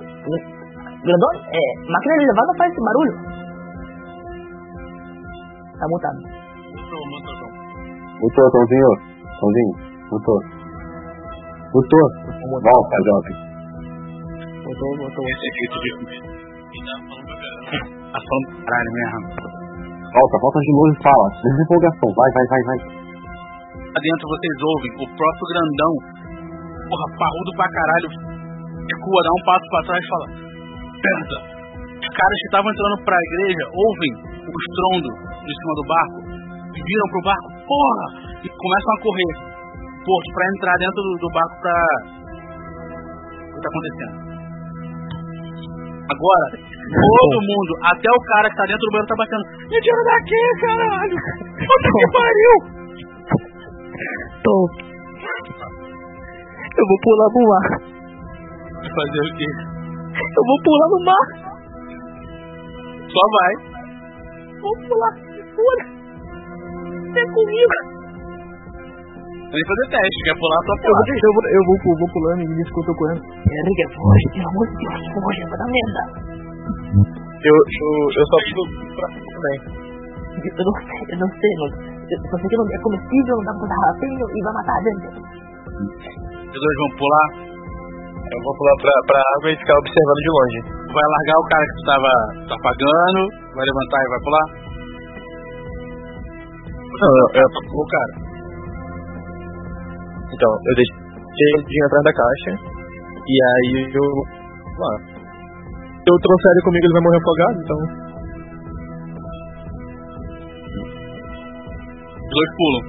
[1.02, 3.16] Grandon, é, máquina de elevador faz esse barulho.
[5.82, 6.22] Tá mutado.
[6.22, 7.50] Mutou, mutou, Tom.
[8.22, 8.94] Mutou, Tomzinho.
[9.42, 9.74] Tomzinho.
[10.14, 10.38] Mutou.
[11.74, 12.06] Mutou.
[12.62, 13.34] Volta, jovem.
[14.62, 15.26] Voltou, voltou.
[15.26, 15.74] Esse
[17.02, 17.82] falando pra caramba.
[18.14, 19.26] ação do caralho mesmo.
[20.06, 21.28] Volta, volta de novo e fala.
[21.50, 22.10] Desempolgação.
[22.14, 22.78] Vai, vai, vai, vai.
[23.74, 25.94] Lá dentro vocês ouvem o próprio grandão,
[26.94, 28.10] porra, parrudo pra caralho,
[28.86, 31.38] recua, dá um passo pra trás e fala: Merda!
[32.06, 34.12] Os caras que estavam entrando pra igreja ouvem
[34.46, 36.32] o estrondo de cima do barco
[36.82, 38.08] viram pro barco, porra!
[38.42, 39.34] E começam a correr
[40.02, 41.78] porto pra entrar dentro do, do barco pra.
[43.42, 44.16] O que tá acontecendo?
[46.12, 49.46] Agora, todo mundo, até o cara que tá dentro do banheiro tá batendo.
[49.70, 51.18] Me tira daqui, caralho!
[51.56, 52.56] Puta que pariu!
[54.44, 54.56] Tô.
[56.72, 57.66] Eu vou pular no mar.
[58.82, 59.50] Fazer o quê?
[60.18, 61.26] Eu vou pular no mar.
[63.08, 63.54] Só vai.
[64.60, 65.31] Vou pular.
[65.56, 65.84] Pula.
[67.12, 67.78] Vem comigo.
[69.52, 71.12] Tem que fazer teste, quer pular só Eu vou, pular.
[71.12, 73.22] eu vou, eu vou, pu- vou pulando e eu tô correndo.
[73.52, 76.02] Henrique, foge, pelo amor de Deus, foge, vai dar merda.
[77.42, 78.62] Eu, eu, eu só fico
[78.96, 79.58] pra também.
[80.40, 81.68] Eu não sei, eu não sei, não.
[81.92, 84.76] Eu só sei que não é comestível, não dá pra botar rapinho e vai matar
[84.76, 85.08] a gente.
[86.48, 87.28] Os dois vão pular.
[88.32, 90.60] Eu vou pular pra, pra água e ficar observando de longe.
[90.96, 92.12] Vai largar o cara que tu tava
[92.48, 93.20] tá pagando,
[93.52, 94.46] vai levantar e vai pular.
[97.02, 98.14] Não, eu, eu, O cara.
[100.30, 101.02] então, eu deixei
[101.50, 102.52] ele atrás da caixa.
[103.26, 104.06] E aí eu.
[104.78, 104.94] Lá.
[105.02, 107.80] Se eu trouxer ele comigo, ele vai morrer afogado, então.
[112.22, 112.84] Os dois pulam.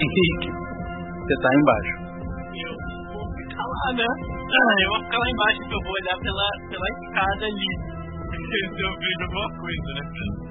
[0.00, 1.94] Henrique, você tá embaixo.
[2.56, 2.72] Eu
[3.12, 4.08] vou ficar lá, né?
[4.08, 7.70] Ah, eu vou ficar lá embaixo que eu vou olhar pela, pela escada ali.
[8.36, 10.45] Esqueceu de alguma coisa, né,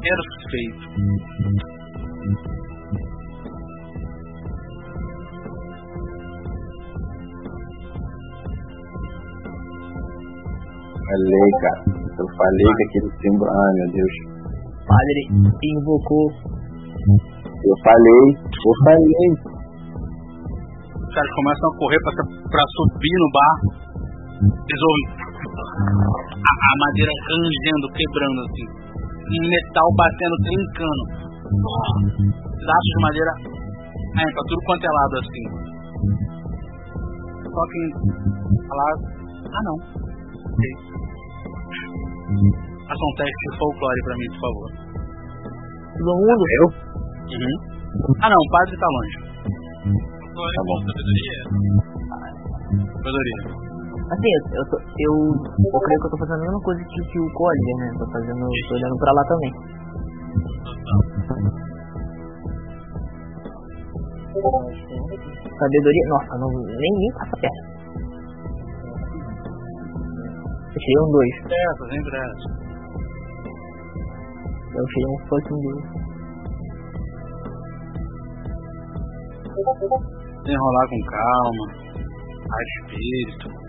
[0.00, 1.90] Perfeito.
[11.10, 11.80] Falei, cara.
[12.20, 13.50] Eu falei que aquele símbolo.
[13.50, 14.14] Ai, meu Deus.
[14.86, 15.20] Padre
[15.62, 16.26] invocou.
[17.60, 19.28] Eu falei, eu falei.
[20.96, 22.12] Os caras começam a correr pra,
[22.48, 23.68] pra subir no barco.
[24.40, 25.04] Eles ouvem
[26.40, 28.79] a, a madeira rangendo, quebrando assim.
[29.30, 31.04] Um metal batendo, trincando.
[32.60, 33.32] Pedaços de madeira
[34.14, 35.46] caindo pra tudo quanto é lado assim.
[37.50, 37.80] Só que
[38.68, 38.94] falar.
[39.46, 39.76] Ah não.
[40.50, 40.62] Ok.
[42.86, 44.68] Faça um teste de folclore pra mim, por favor.
[45.98, 46.44] Todo mundo?
[46.58, 46.66] Eu?
[47.30, 47.56] Uhum.
[48.22, 49.16] Ah não, o padre tá longe.
[50.30, 50.78] Tá bom.
[52.98, 53.69] Sabedoria.
[54.10, 55.14] Assim, eu, eu, tô, eu,
[55.70, 57.94] eu creio que eu tô fazendo a mesma coisa que, que o Collier, né?
[57.96, 59.52] Tô fazendo, tô olhando pra lá também.
[65.58, 67.70] Sabedoria, nossa, não, nem, nem passa perto.
[70.66, 71.30] Eu tirei um 2.
[71.46, 72.48] Essa, sempre essa.
[74.74, 75.86] Eu tirei um fucking 2.
[80.50, 81.64] Enrolar com calma.
[82.50, 83.59] Ar espírito.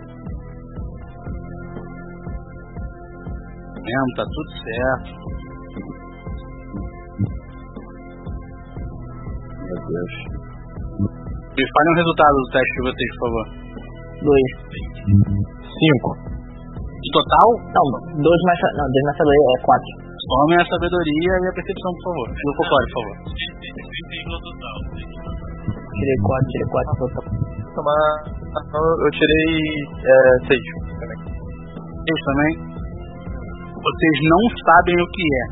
[3.81, 5.09] Mesmo, tá tudo certo.
[9.61, 10.13] Meu Deus.
[11.51, 13.45] Me falem o resultado do teste de vocês, por favor.
[14.21, 14.37] 2.
[15.65, 16.31] 5.
[17.01, 17.85] De total, Não,
[18.21, 18.61] 2 mais.
[18.77, 20.11] Não, 2 mais sabedoria é 4.
[20.21, 22.27] some a sabedoria e a percepção, por favor.
[22.29, 23.17] Do folclore, por favor.
[25.97, 27.25] Tirei 4, tirei 4 total.
[27.73, 28.29] Tomar.
[29.01, 29.49] Eu tirei
[30.45, 30.61] 6.
[32.01, 32.70] Vocês também.
[33.81, 35.45] Vocês não sabem o que é.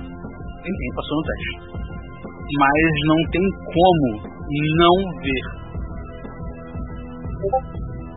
[0.62, 1.54] Ninguém passou no teste.
[2.62, 4.08] Mas não tem como
[4.54, 5.46] não ver.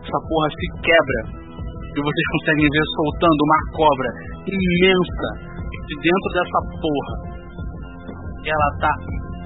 [0.05, 1.19] Essa porra se quebra.
[1.81, 4.09] E vocês conseguem ver soltando uma cobra
[4.45, 5.27] imensa
[5.81, 7.15] de dentro dessa porra.
[8.45, 8.93] Ela tá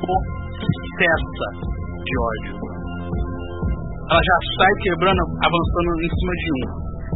[0.04, 1.48] possessa
[2.04, 2.56] de ódio.
[4.04, 6.64] Ela já sai quebrando, avançando em cima de um.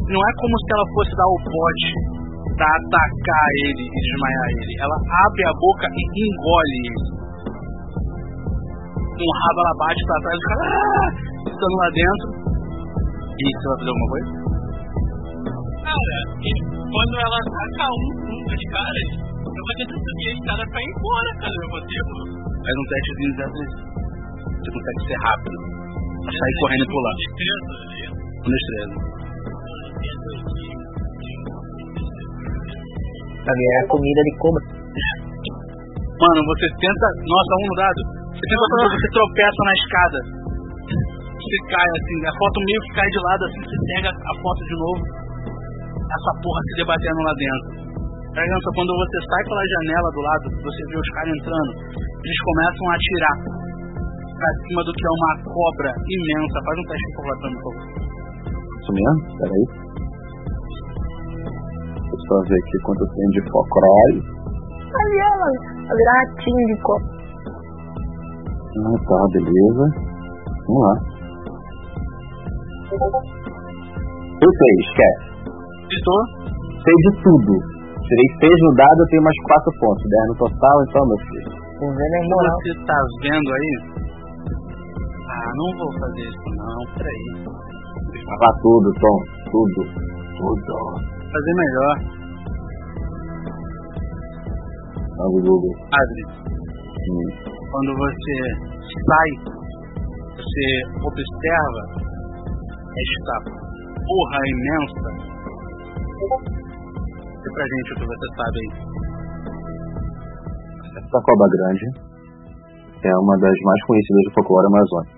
[0.08, 2.21] Não é como se ela fosse dar o bote
[2.62, 4.74] pra atacar ele e desmaiar ele.
[4.86, 7.10] Ela abre a boca e engole ele.
[9.02, 11.10] Com o rabo ela bate pra trás e fica "Ah!"
[11.42, 12.28] gritando lá dentro.
[13.34, 14.30] E você vai fazer alguma coisa?
[15.82, 16.18] Cara,
[16.86, 19.10] quando ela ataca um, um dos caras,
[19.42, 21.58] eu vou tentar subir a escada pra ir embora, cara.
[21.58, 22.02] Eu vou ter.
[22.62, 23.46] Faz um testezinho de.
[24.62, 25.58] Você consegue ser rápido.
[26.30, 27.16] Sair correndo e pular.
[28.46, 28.94] Um destreza.
[33.42, 34.62] Pra ganhar comida de cobra.
[36.22, 37.06] Mano, você tenta.
[37.26, 38.02] Nossa, um dado.
[38.32, 40.20] Você tenta fazer, você tropeça na escada.
[41.42, 44.62] Você cai assim, a foto meio que cai de lado assim, você pega a foto
[44.62, 45.02] de novo.
[45.98, 47.82] Essa porra se debatendo lá dentro.
[48.32, 52.86] Criança, quando você sai pela janela do lado, você vê os caras entrando, eles começam
[52.88, 53.38] a atirar
[54.38, 56.56] pra cima do que é uma cobra imensa.
[56.62, 57.86] Faz um teste de informação, por favor.
[58.82, 59.20] Isso mesmo?
[59.42, 59.81] Peraí.
[62.12, 64.20] Deixa eu só ver aqui quanto tem de folclore.
[64.92, 65.48] Ali ela,
[65.88, 67.10] a virar ratinho de copa.
[68.72, 69.86] Ah, tá, beleza.
[70.68, 70.96] Vamos lá.
[74.42, 75.24] Eu sei, esquece.
[75.88, 76.22] Estou?
[76.84, 77.54] Sei de tudo.
[78.04, 80.04] Tirei 6 no dado, eu tenho mais 4 pontos.
[80.04, 81.52] 10 no total, então, meu filho.
[81.80, 82.58] O vendo é moral.
[82.60, 83.72] você tá vendo aí?
[85.32, 87.24] Ah, não vou fazer isso não, peraí.
[88.28, 89.18] Fala tudo, Tom.
[89.52, 89.80] Tudo.
[90.38, 91.11] Tudo.
[91.32, 91.96] Fazer melhor.
[95.16, 95.74] Fala, Google.
[95.92, 96.22] Padre,
[97.02, 97.30] Hum.
[97.72, 98.36] quando você
[98.92, 99.30] sai,
[100.36, 100.68] você
[101.02, 101.84] observa
[102.92, 103.36] esta
[104.06, 105.08] porra imensa.
[107.42, 108.72] Diga pra gente o que você sabe aí.
[111.00, 111.86] Essa cobra grande
[113.04, 115.16] é uma das mais conhecidas do folclore amazônico.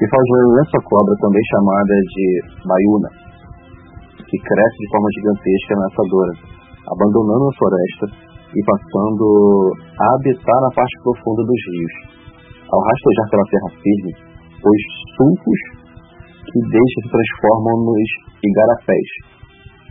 [0.00, 0.24] E faz
[0.62, 2.26] essa cobra também chamada de
[2.64, 3.08] baiuna,
[4.28, 6.34] que cresce de forma gigantesca e ameaçadora,
[6.84, 8.06] abandonando a floresta
[8.52, 9.24] e passando
[9.96, 11.94] a habitar na parte profunda dos rios.
[12.68, 14.12] Ao rastejar pela terra firme,
[14.60, 14.82] os
[15.16, 15.60] sulcos
[16.44, 18.08] que deixam se transformam nos
[18.44, 19.08] igarapés.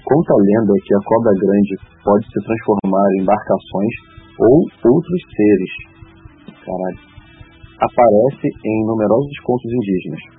[0.06, 1.74] Conta a lenda que a cobra grande
[2.06, 3.94] pode se transformar em embarcações
[4.38, 4.56] ou
[4.94, 5.74] outros seres.
[6.62, 7.02] Caralho.
[7.78, 10.37] Aparece em numerosos contos indígenas.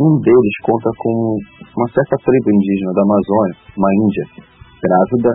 [0.00, 1.36] Um deles conta com
[1.76, 4.24] uma certa tribo indígena da Amazônia, uma índia,
[4.80, 5.28] grávida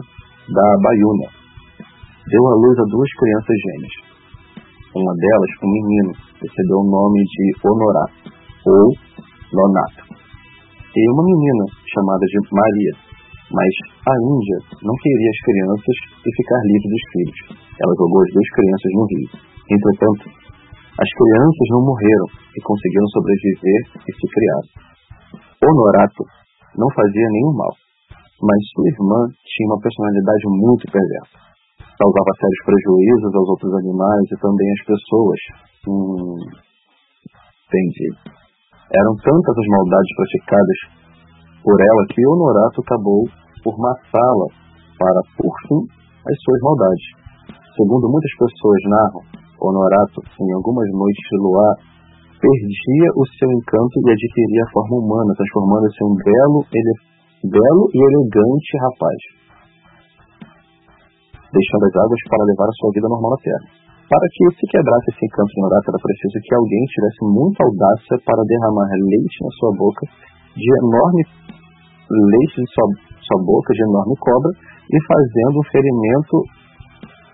[0.49, 1.29] da Baiuna.
[2.25, 3.95] Deu à luz a duas crianças gêmeas.
[4.97, 6.11] Uma delas, um menino,
[6.41, 8.25] recebeu o nome de Honorato,
[8.65, 8.89] ou
[9.53, 10.01] Nonato,
[10.97, 12.93] e uma menina chamada de Maria.
[13.53, 17.39] Mas a Índia não queria as crianças e ficar livre dos filhos.
[17.85, 19.29] Ela jogou as duas crianças no rio.
[19.69, 20.44] Entretanto,
[20.95, 24.64] as crianças não morreram e conseguiram sobreviver e se criar.
[25.59, 26.24] Honorato
[26.80, 27.74] não fazia nenhum mal,
[28.40, 31.35] mas sua irmã tinha uma personalidade muito perversa.
[31.99, 35.40] Causava sérios prejuízos aos outros animais e também às pessoas.
[35.88, 36.40] Hum,
[37.67, 38.09] entendi.
[38.95, 40.80] Eram tantas as maldades praticadas
[41.59, 43.24] por ela que Honorato acabou
[43.64, 44.48] por matá-la
[44.95, 45.82] para, por fim,
[46.24, 47.07] as suas maldades.
[47.75, 51.74] Segundo muitas pessoas narram, Honorato, em algumas noites de luar,
[52.40, 56.93] perdia o seu encanto e adquiria a forma humana, transformando-se em um belo, ele,
[57.50, 59.19] belo e elegante rapaz,
[61.50, 63.85] deixando as águas para levar a sua vida normal na Terra.
[64.06, 68.16] Para que se quebrasse esse encanto de Honorato, era preciso que alguém tivesse muita audácia
[68.22, 70.03] para derramar leite na sua boca,
[70.53, 71.22] de enorme
[72.06, 72.85] leite de sua,
[73.17, 74.51] sua boca, de enorme cobra,
[74.85, 76.35] e fazendo um ferimento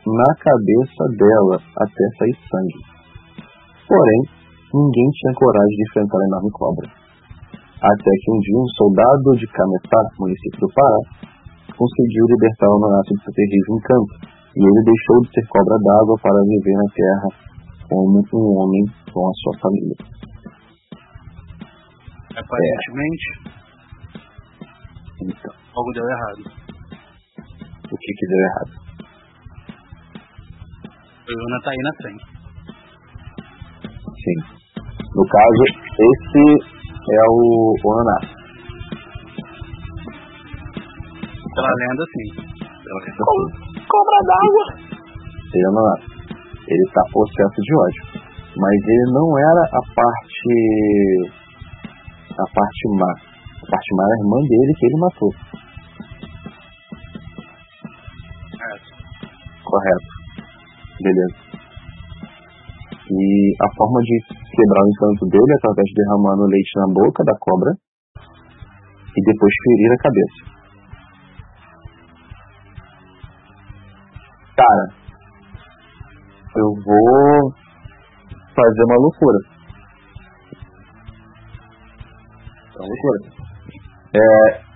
[0.08, 2.80] na cabeça dela até sair sangue.
[3.88, 4.22] Porém,
[4.74, 6.88] ninguém tinha coragem de enfrentar a enorme cobra.
[7.82, 11.02] Até que um dia um soldado de Cametá, município do Pará,
[11.76, 14.14] conseguiu libertar o Nonato de seu terrível encanto,
[14.54, 17.28] e ele deixou de ser cobra d'água para viver na terra
[17.90, 19.98] como um homem com a sua família.
[22.32, 23.28] Aparentemente,
[25.22, 26.42] Então, algo deu errado.
[27.92, 28.91] o que que deu errado?
[31.32, 32.26] O Yuna tá aí na frente.
[34.04, 34.40] Sim.
[35.16, 36.44] No caso, esse
[37.10, 38.20] é o Onaná.
[41.56, 42.28] Pela lenda, sim.
[42.84, 43.26] Pela questão
[43.88, 44.66] Cobra d'água.
[45.54, 45.96] Ele é Onaná.
[46.68, 48.04] Ele tá possesso de ódio.
[48.58, 50.54] Mas ele não era a parte.
[52.32, 53.08] a parte má.
[53.08, 55.32] A parte má era a irmã dele que ele matou.
[59.64, 60.11] Correto.
[61.02, 61.62] Beleza.
[63.10, 64.16] E a forma de
[64.56, 67.72] quebrar o encanto dele é através de derramando leite na boca da cobra
[69.18, 70.52] e depois ferir a cabeça.
[74.56, 74.86] Cara,
[76.56, 77.54] eu vou
[78.56, 79.40] fazer uma loucura.
[82.78, 83.20] Uma loucura.
[84.14, 84.72] É,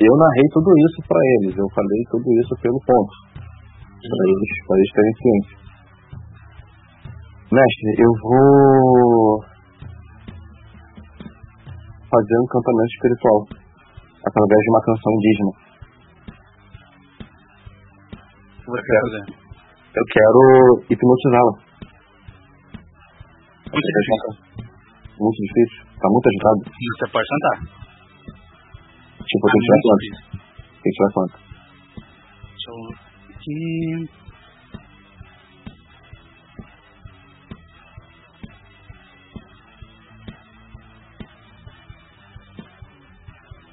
[0.00, 3.23] eu narrei tudo isso pra eles, eu falei tudo isso pelo ponto.
[4.04, 5.56] Pra eles, pra eles terem ciência.
[7.52, 9.40] Mestre, eu vou
[12.10, 13.48] fazer um encantamento espiritual
[14.26, 15.52] através de uma canção indígena.
[18.66, 19.24] Você quer fazer?
[19.94, 20.40] Eu quero
[20.90, 21.54] hipnotizá-la.
[23.72, 24.32] Muito difícil.
[25.18, 25.80] Muito difícil.
[25.96, 26.60] Tá muito agitado.
[26.68, 27.56] Você pode tentar.
[29.24, 30.04] Tipo, tem que tirar quanto?
[30.82, 31.36] Tem que tirar quanto?
[32.52, 33.03] Deixa eu
[33.44, 34.08] aqui.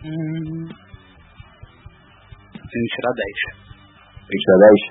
[0.03, 0.67] Hum.
[2.53, 3.27] Tem que tirar 10.
[4.15, 4.81] Tem que tirar 10?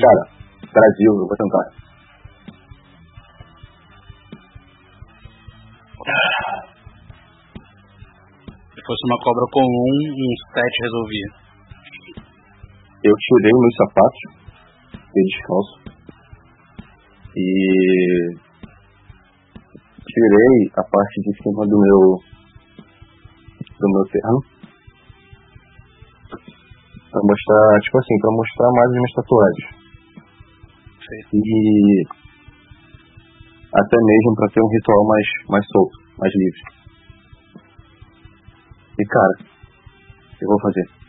[0.00, 0.22] Cara,
[0.72, 1.66] Brasil, eu vou tentar.
[8.74, 11.39] Se fosse uma cobra comum, um 7 resolvia.
[13.02, 14.20] Eu tirei meus sapatos,
[14.92, 15.80] fiquei descalço.
[17.34, 18.36] E
[20.06, 22.18] tirei a parte de cima do meu
[23.78, 24.40] do meu terno
[27.10, 29.80] pra mostrar, tipo assim, pra mostrar mais as minhas tatuagens.
[31.32, 32.04] E
[33.72, 36.62] até mesmo pra ter um ritual mais, mais solto, mais livre.
[38.98, 39.34] E cara,
[40.42, 40.99] eu vou fazer.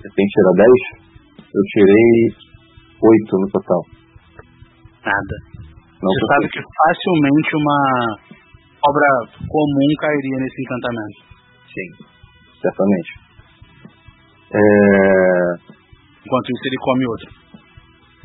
[0.00, 0.66] Eu tenho que tirar 10?
[1.52, 2.32] Eu tirei
[3.02, 3.82] 8 no total.
[5.04, 5.36] Nada.
[6.02, 7.80] Não Você sabe que facilmente uma
[8.80, 9.08] cobra
[9.48, 11.20] comum cairia nesse encantamento.
[11.68, 11.88] Sim,
[12.60, 13.12] certamente.
[14.52, 14.58] É...
[16.24, 17.28] Enquanto isso, ele come outro.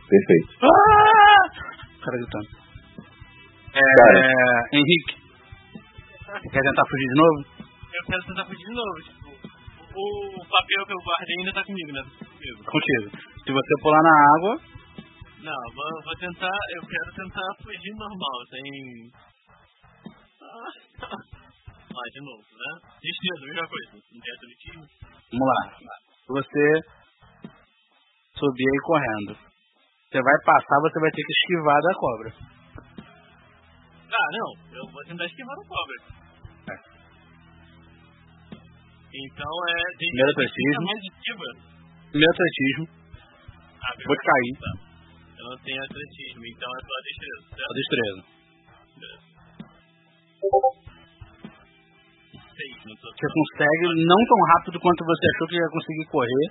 [0.08, 0.52] Perfeito.
[0.64, 1.44] Ah!
[2.00, 2.48] Cara gritando.
[3.76, 4.70] É, Cara.
[4.72, 5.16] Henrique,
[6.52, 7.38] quer tentar fugir de novo?
[7.94, 9.25] Eu quero tentar fugir de novo,
[9.96, 12.04] o papel que eu guardei ainda tá comigo, né?
[12.20, 12.64] Comigo.
[12.66, 13.08] Contigo.
[13.46, 14.62] Se você pular na água,
[15.40, 19.12] Não, vou, vou tentar, eu quero tentar fugir normal, sem...
[20.42, 20.72] Ah,
[22.12, 22.72] de novo, né?
[23.02, 23.92] Destreza, mesma coisa.
[24.12, 24.86] Não tem atletismo.
[25.32, 25.60] Vamos lá.
[26.28, 26.82] Você
[28.36, 29.38] subir aí correndo.
[30.12, 32.34] Você vai passar, você vai ter que esquivar da cobra.
[34.12, 34.78] Ah, não.
[34.78, 36.25] Eu vou tentar esquivar o cobra.
[39.16, 39.26] É.
[39.26, 39.80] Então é.
[39.96, 40.84] Tem Primeiro atletismo.
[40.86, 41.02] mais.
[42.12, 42.84] Primeiro atletismo.
[43.86, 44.54] Ah, Vou te cair.
[44.60, 44.72] Tá.
[45.40, 47.44] Eu não tenho atletismo, então é só destreza.
[47.46, 47.74] A Certo?
[47.80, 48.22] destreza.
[52.86, 56.46] Você consegue, não tão rápido quanto você achou que ia conseguir correr,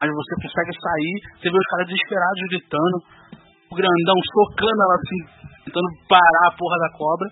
[0.00, 1.14] mas você consegue sair.
[1.36, 2.96] Você vê os caras desesperados gritando,
[3.70, 5.20] o grandão socando ela assim,
[5.66, 7.28] tentando parar a porra da cobra.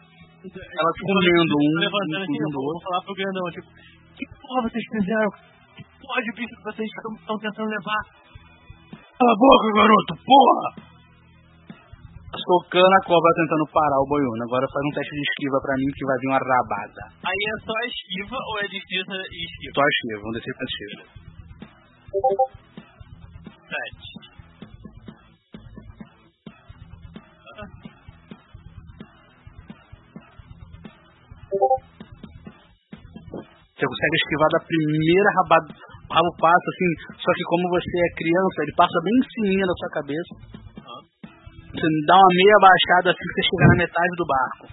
[0.48, 2.84] Ela comendo um, levantando eu incluindo o vou outro.
[2.88, 4.07] falar pro grandão, tipo, que
[4.48, 5.30] porra vocês fizeram?
[5.76, 8.02] Que porra de bicho que vocês estão tentando levar?
[8.96, 10.88] Cala a boca, garoto, porra!
[12.28, 14.44] Socando a cobra tentando parar o boiúno.
[14.44, 17.02] Agora faz um teste de esquiva pra mim que vai vir uma rabada.
[17.24, 19.74] Aí é só esquiva ou é destreza e esquiva?
[19.74, 21.04] Só esquiva, vamos descer pra esquiva.
[23.68, 24.08] Sete.
[33.78, 35.70] Você consegue esquivar da primeira rabada.
[36.10, 39.74] Rabo passa assim, só que como você é criança, ele passa bem em cima da
[39.78, 40.32] sua cabeça.
[41.70, 44.64] Você dá uma meia baixada assim você chegar na metade do barco.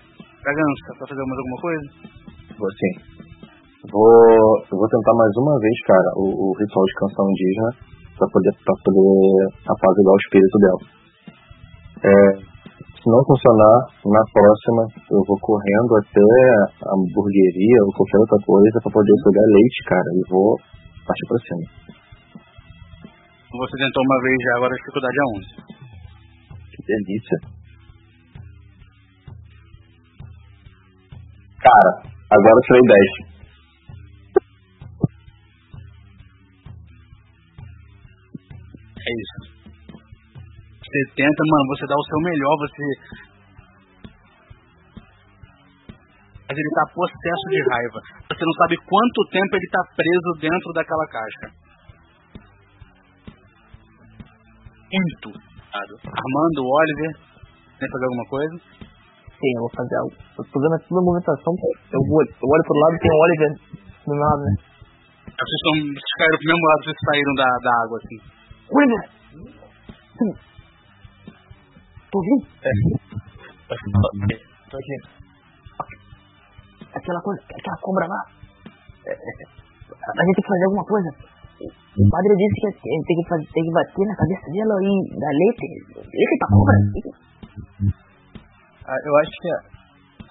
[0.42, 1.86] Bragança, pra fazer mais alguma coisa?
[2.58, 2.94] Vou sim.
[3.94, 4.10] Vou,
[4.74, 7.70] vou tentar mais uma vez, cara, o, o ritual de canção indígena
[8.18, 9.06] pra poder, pra poder
[9.70, 10.82] apaziguar o espírito dela.
[12.10, 12.55] É,
[13.06, 14.82] se não funcionar, na próxima
[15.14, 16.26] eu vou correndo até
[16.90, 20.58] a hamburgueria ou qualquer outra coisa pra poder pegar leite, cara, e vou
[21.06, 21.70] partir pra cima.
[23.46, 25.54] Você tentou uma vez já, agora a dificuldade é 11.
[26.74, 27.38] Que delícia.
[31.62, 33.36] Cara, agora eu tirei 10.
[38.98, 39.55] É isso.
[40.96, 42.86] Você tenta, mano, você dá o seu melhor, você.
[46.48, 48.00] Mas ele tá possesso de raiva.
[48.32, 51.52] Você não sabe quanto tempo ele tá preso dentro daquela caixa.
[54.88, 55.36] Muito.
[55.76, 57.12] Armando, Oliver,
[57.76, 58.56] quer fazer alguma coisa?
[59.36, 60.16] Sim, eu vou fazer algo.
[60.16, 61.52] Eu tô vendo toda a movimentação.
[61.92, 64.54] Eu, vou, eu olho pro lado e tem o Oliver do meu lado, né?
[65.28, 68.18] Vocês, estão, vocês caíram pro mesmo lado, vocês saíram da, da água, assim.
[68.72, 70.55] Oliver!
[72.16, 72.48] Ouvindo?
[74.72, 74.96] Tô aqui.
[76.96, 78.22] Aquela coisa, aquela cobra lá.
[79.04, 81.10] É, é, a gente tem que fazer alguma coisa.
[81.60, 84.76] O padre disse que a gente tem que, fazer, tem que bater na cabeça dela
[84.80, 85.68] e dar leite.
[86.08, 86.76] Leite pra cobra?
[88.88, 89.60] Ah, eu acho que a,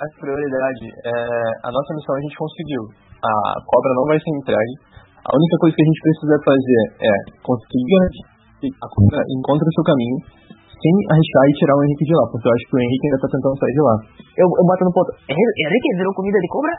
[0.01, 1.17] a prioridade é
[1.65, 2.83] a nossa missão a gente conseguiu.
[3.21, 4.75] A cobra não vai ser entregue.
[5.21, 7.13] A única coisa que a gente precisa fazer é
[7.45, 10.44] conseguir que a cobra encontre o seu caminho
[10.75, 13.21] sem arriscar e tirar o Henrique de lá, porque eu acho que o Henrique ainda
[13.23, 13.95] tá tentando sair de lá.
[14.39, 15.11] Eu, eu bato no ponto.
[15.31, 16.75] É ele que virou comida de cobra?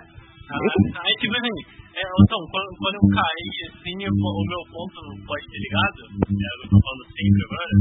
[0.46, 0.62] Ah,
[1.02, 1.56] aí tipo assim,
[1.98, 6.00] é, então, quando, quando eu caí assim, eu- o meu ponto não pode ser ligado?
[6.22, 7.72] É, eu tô falando sempre agora.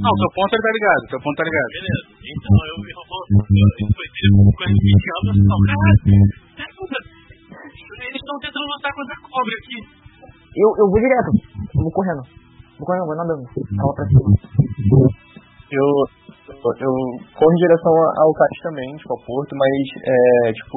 [0.00, 1.68] Não, seu ponto ele tá ligado, seu ponto tá ligado.
[1.70, 2.04] Beleza.
[2.18, 3.22] Então eu, eu vou.
[3.30, 4.06] Eu, foi
[4.58, 6.02] quando me chama, eu falo, caralho,
[8.10, 9.78] eles estão tentando lutar contra a cobra aqui.
[10.50, 11.30] Eu, eu vou direto.
[11.78, 12.22] Eu vou correndo.
[12.74, 13.44] Vou correndo, vou nadando.
[13.46, 14.30] Ela pra cima.
[15.70, 15.88] Eu,
[16.50, 16.92] eu,
[17.38, 20.76] corro em direção ao cais também, tipo, ao porto, mas, é, tipo,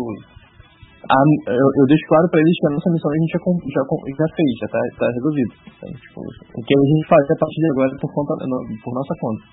[1.10, 3.84] a- eu, eu deixo claro pra eles que a nossa missão a gente já, já,
[4.14, 5.54] já fez, já tá, tá resolvido.
[5.66, 8.34] Então, tipo, o que a gente faz a partir de agora é por, conta,
[8.86, 9.44] por nossa conta.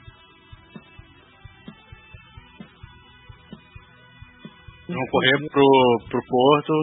[4.90, 5.68] Vão correr pro,
[6.10, 6.74] pro porto.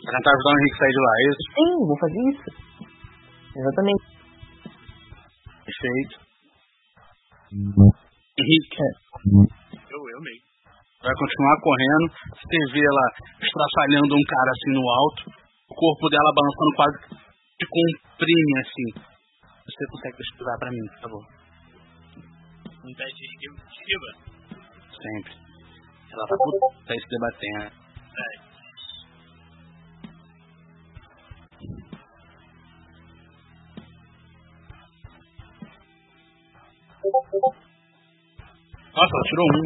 [0.00, 1.42] Pra tentar ajudar o Henrique a sair de lá, é isso?
[1.54, 2.46] Sim, vou fazer isso.
[3.54, 4.04] Exatamente.
[5.64, 6.19] Perfeito.
[7.50, 8.78] Henrique,
[9.26, 10.44] Eu, eu mesmo.
[11.02, 12.06] vai continuar correndo.
[12.30, 13.06] Você vê ela
[13.42, 15.22] estraçalhando um cara assim no alto.
[15.70, 16.96] O corpo dela balançando quase
[17.58, 18.88] que comprime assim.
[19.66, 21.24] Você consegue estudar pra mim, por favor?
[22.86, 24.10] Um teste de esquiva.
[24.94, 25.32] Sempre.
[26.12, 27.70] Ela vai puta se debatendo.
[28.10, 28.49] Sete.
[38.90, 39.64] Nossa, ela tirou um.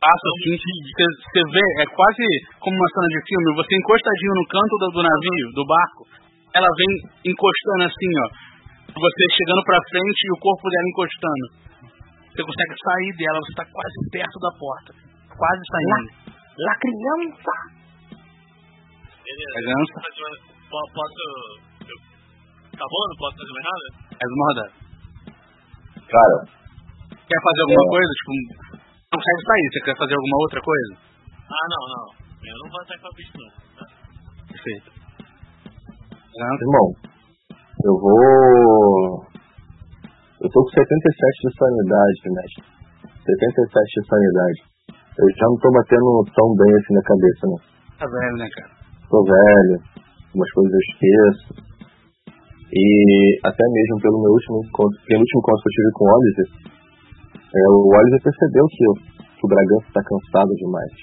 [0.00, 2.24] Passa assim, você você vê, é quase
[2.56, 6.02] como uma cena de filme, você encostadinho no canto do, do navio, do barco,
[6.56, 6.90] ela vem
[7.28, 8.26] encostando assim, ó.
[8.96, 11.44] Você chegando pra frente e o corpo dela encostando.
[12.32, 14.90] Você consegue sair dela, você tá quase perto da porta.
[15.36, 16.32] Quase saindo.
[16.64, 17.54] La criança.
[19.20, 19.52] Beleza.
[19.52, 19.92] É ganso.
[20.00, 21.22] Fazer uma- po- Posso.
[21.92, 22.02] eu-
[22.72, 23.02] Tá bom?
[23.04, 23.84] Não posso fazer mais nada?
[24.16, 24.72] Uma rodada.
[26.10, 26.36] Cara,
[27.30, 27.90] Quer fazer alguma É.
[27.94, 28.10] coisa?
[28.18, 29.66] Tipo, não consegue sair.
[29.70, 30.92] Você quer fazer alguma outra coisa?
[31.46, 32.06] Ah, não, não.
[32.42, 33.50] Eu não vou atacar o bicho, não.
[33.78, 33.84] Tá.
[34.50, 34.90] Perfeito.
[36.34, 36.62] Ganso.
[36.66, 36.86] irmão,
[37.86, 39.26] eu vou.
[40.40, 42.64] Eu tô com 77 de sanidade, mestre.
[43.14, 44.58] 77 de sanidade.
[44.90, 47.56] Eu já não tô batendo tão bem assim na cabeça, né?
[47.98, 48.70] Tá velho, né, cara?
[49.10, 49.76] Tô velho,
[50.26, 51.69] algumas coisas eu esqueço.
[52.72, 56.48] E até mesmo pelo meu último encontro, penúltimo encontro que eu tive com o Oliver,
[57.50, 58.94] é, o Oliver percebeu que, eu,
[59.26, 60.94] que o Bragança tá cansado demais.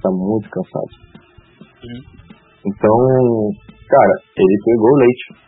[0.00, 0.92] Tá muito cansado.
[2.64, 2.96] Então,
[3.84, 5.46] cara, ele pegou o leite.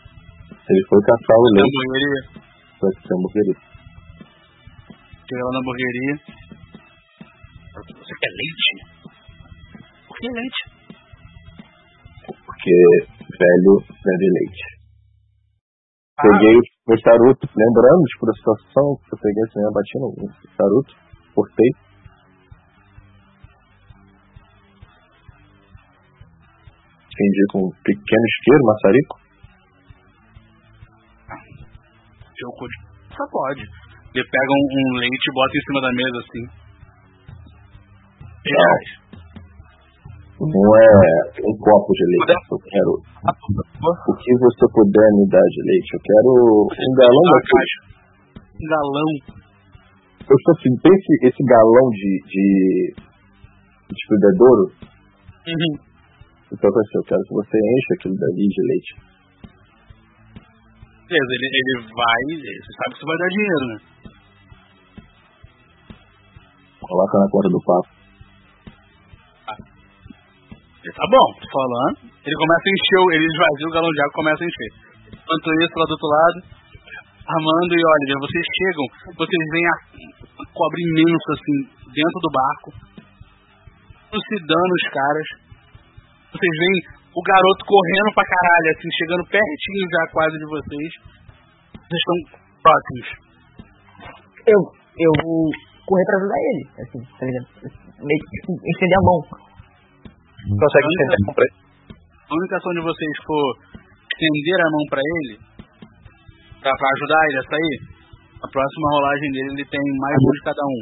[0.68, 2.20] Ele foi caçar o leite Hamburgueria.
[2.78, 3.56] pra ser hamburgueria.
[5.28, 6.14] Chega lá na hamburgueria.
[7.72, 8.68] Você quer leite?
[10.08, 10.62] Por que leite?
[12.44, 12.74] Porque
[13.38, 14.77] velho bebe leite.
[16.20, 20.10] Peguei o charuto, lembrando tipo, da situação que eu peguei assim, eu bati no
[20.56, 20.96] charuto,
[21.32, 21.70] cortei.
[27.06, 29.28] Acendi com um pequeno isqueiro, maçarico.
[32.40, 32.78] Eu curto.
[33.16, 33.62] Só pode.
[34.14, 36.44] Ele pega um, um leite e bota em cima da mesa assim.
[38.44, 39.07] Reais.
[40.38, 40.88] Não é
[41.42, 45.90] um copo de leite, eu quero o que você puder me dar de leite.
[45.94, 46.30] Eu quero
[46.70, 47.50] um galão daquele.
[47.58, 47.78] caixa.
[48.54, 49.10] Um galão.
[50.30, 52.46] Eu sou assim, tem esse, esse galão de, de,
[53.90, 54.64] de bebedouro,
[55.48, 55.74] Uhum.
[56.52, 58.92] então assim, eu quero que você encha aquilo dali de leite.
[61.08, 62.22] Beleza, ele, ele vai.
[62.36, 63.76] Você sabe que isso vai dar dinheiro, né?
[66.80, 67.97] Coloca na conta do papo.
[70.94, 71.96] Tá bom, tô falando.
[72.08, 74.70] Ele começa a encher, ele esvazia o galão de água e começa a encher.
[75.08, 76.38] Enquanto isso, lá do outro lado,
[77.28, 78.86] Armando e Oliver, vocês chegam,
[79.20, 79.76] vocês veem a
[80.48, 81.58] cobra imensa assim,
[81.92, 82.68] dentro do barco,
[84.08, 85.28] trucidando os caras.
[86.32, 86.78] Vocês veem
[87.12, 90.90] o garoto correndo pra caralho, assim, chegando pertinho já quase de vocês.
[91.84, 92.16] Vocês estão
[92.64, 93.08] próximos.
[94.48, 94.60] Eu,
[94.96, 95.52] eu vou
[95.84, 97.48] correr pra ajudar ele, assim, tá ligado?
[98.08, 99.47] Meio que tipo, estender a mão.
[100.48, 101.56] Consegue entender com preço?
[102.28, 103.44] A única ação de vocês for
[104.08, 105.34] estender a mão pra ele,
[106.60, 107.76] pra, pra ajudar ele a sair,
[108.44, 110.80] a próxima rolagem dele ele tem mais um de cada um.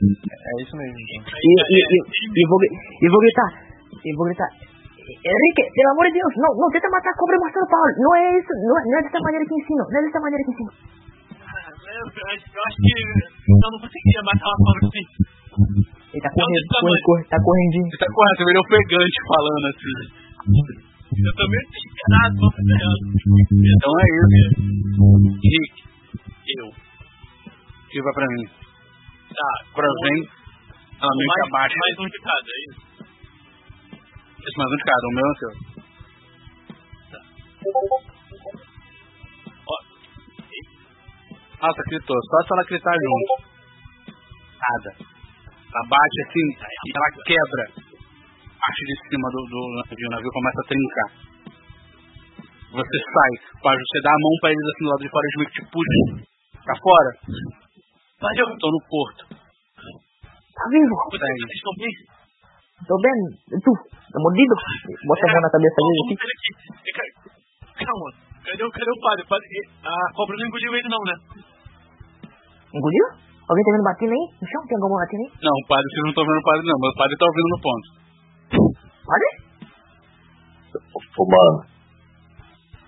[0.00, 0.96] É isso mesmo.
[0.96, 1.32] então.
[1.36, 3.50] E, e, e, e, vou, e vou gritar,
[4.04, 4.50] e vou gritar.
[5.10, 7.90] Henrique, pelo amor de Deus, não, não tenta matar a cobra Marcelo Paulo.
[7.98, 10.44] Não é isso, não é, não é dessa maneira que ensino, não é dessa maneira
[10.44, 10.72] que ensino.
[11.40, 12.92] Ah, Eu, eu acho eu acho que
[13.50, 15.04] eu não conseguiria matar uma cobra assim.
[16.10, 17.86] Ele tá correndo, corre, corre, tá correndinho.
[17.86, 19.94] Ele tá correndo, você vê ele ofegante falando assim.
[21.10, 21.34] Eu
[21.70, 23.02] desesperado, tô ferrado.
[23.50, 24.58] Então é isso.
[25.42, 25.82] Henrique,
[26.58, 26.66] eu.
[27.90, 28.46] Que vai pra mim.
[29.30, 29.50] Tá,
[31.00, 32.82] ela meio que mais, um de cada, é isso?
[34.40, 35.52] Esse mais um de cada, o meu é o seu.
[41.60, 42.16] Nossa, gritou.
[42.16, 43.34] Só se ela gritar junto.
[44.60, 45.19] Nada.
[45.70, 46.46] Ela bate assim
[46.90, 50.06] ela quebra a parte de cima do, do navio.
[50.06, 51.10] O navio começa a trincar.
[52.70, 53.32] Você sai,
[53.62, 55.58] pá, você dá a mão pra eles assim do lado de fora, eles meio que
[55.58, 56.06] te puxam
[56.64, 57.10] pra fora.
[58.20, 59.22] Valeu, Eu tô no porto.
[59.30, 60.94] Tá vivo?
[61.10, 61.92] vocês estão bem?
[62.86, 63.18] Tô bem?
[63.48, 63.72] E tu?
[63.90, 64.54] Tá mordido?
[64.54, 66.14] Bota a mão na cabeça dele aqui.
[67.80, 68.08] Calma,
[68.44, 69.24] cadê, o- cadê o padre?
[69.26, 69.48] Padre?
[69.82, 71.14] A cobra não engoliu ele não, né?
[72.74, 73.06] Engoliu?
[73.50, 74.24] Alguém tá vendo batendo aí?
[74.38, 74.62] No chão?
[74.70, 75.30] Tem alguma batendo aí?
[75.42, 77.50] Não, o padre, vocês não estão vendo o padre não, mas o padre tá ouvindo
[77.50, 77.86] no ponto.
[79.10, 79.28] Padre?
[81.18, 81.54] Ô, mano,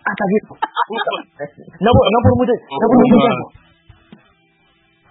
[0.07, 0.55] Ah, tá vivo.
[1.83, 3.47] Não, não por muito, não por muito tempo.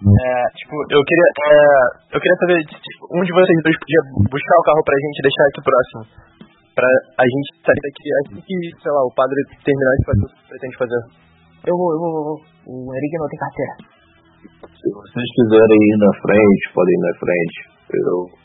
[0.02, 4.56] É, tipo, eu queria, é, eu queria saber, tipo, um de vocês dois podia buscar
[4.56, 6.02] o carro pra gente e deixar aqui próximo.
[6.74, 10.28] Pra a gente sair daqui assim que, sei lá, o padre terminar de fazer o
[10.32, 11.02] que pretende fazer.
[11.68, 12.36] Eu vou, eu vou, eu vou.
[12.66, 13.74] O Henrique não tem carteira.
[14.42, 17.58] Se vocês quiserem ir na frente, podem ir na frente.
[17.92, 18.42] Eu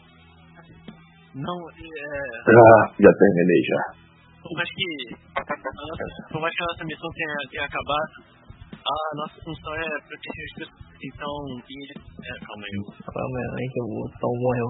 [1.38, 1.82] não, é...
[2.50, 3.82] já, já terminei já.
[4.42, 4.88] Por mais que
[6.32, 8.14] por mais que a nossa missão tenha, tenha acabado,
[8.74, 10.88] a nossa função é proteger as pessoas.
[10.98, 11.30] Então,
[11.62, 11.94] e ele...
[11.94, 12.74] É, calma aí.
[13.06, 14.70] Calma aí que o Tom morreu.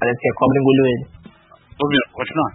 [0.00, 1.04] Parece que a cobra engoliu ele.
[1.76, 2.50] Ouvindo, continua.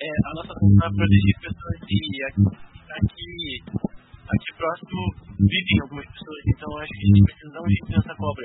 [0.00, 2.46] É, a nossa função é proteger pessoas e aqui,
[2.88, 3.34] aqui,
[4.24, 5.00] aqui próximo
[5.36, 8.44] vivem algumas pessoas, então acho que a gente precisa dar um jeito nessa cobra.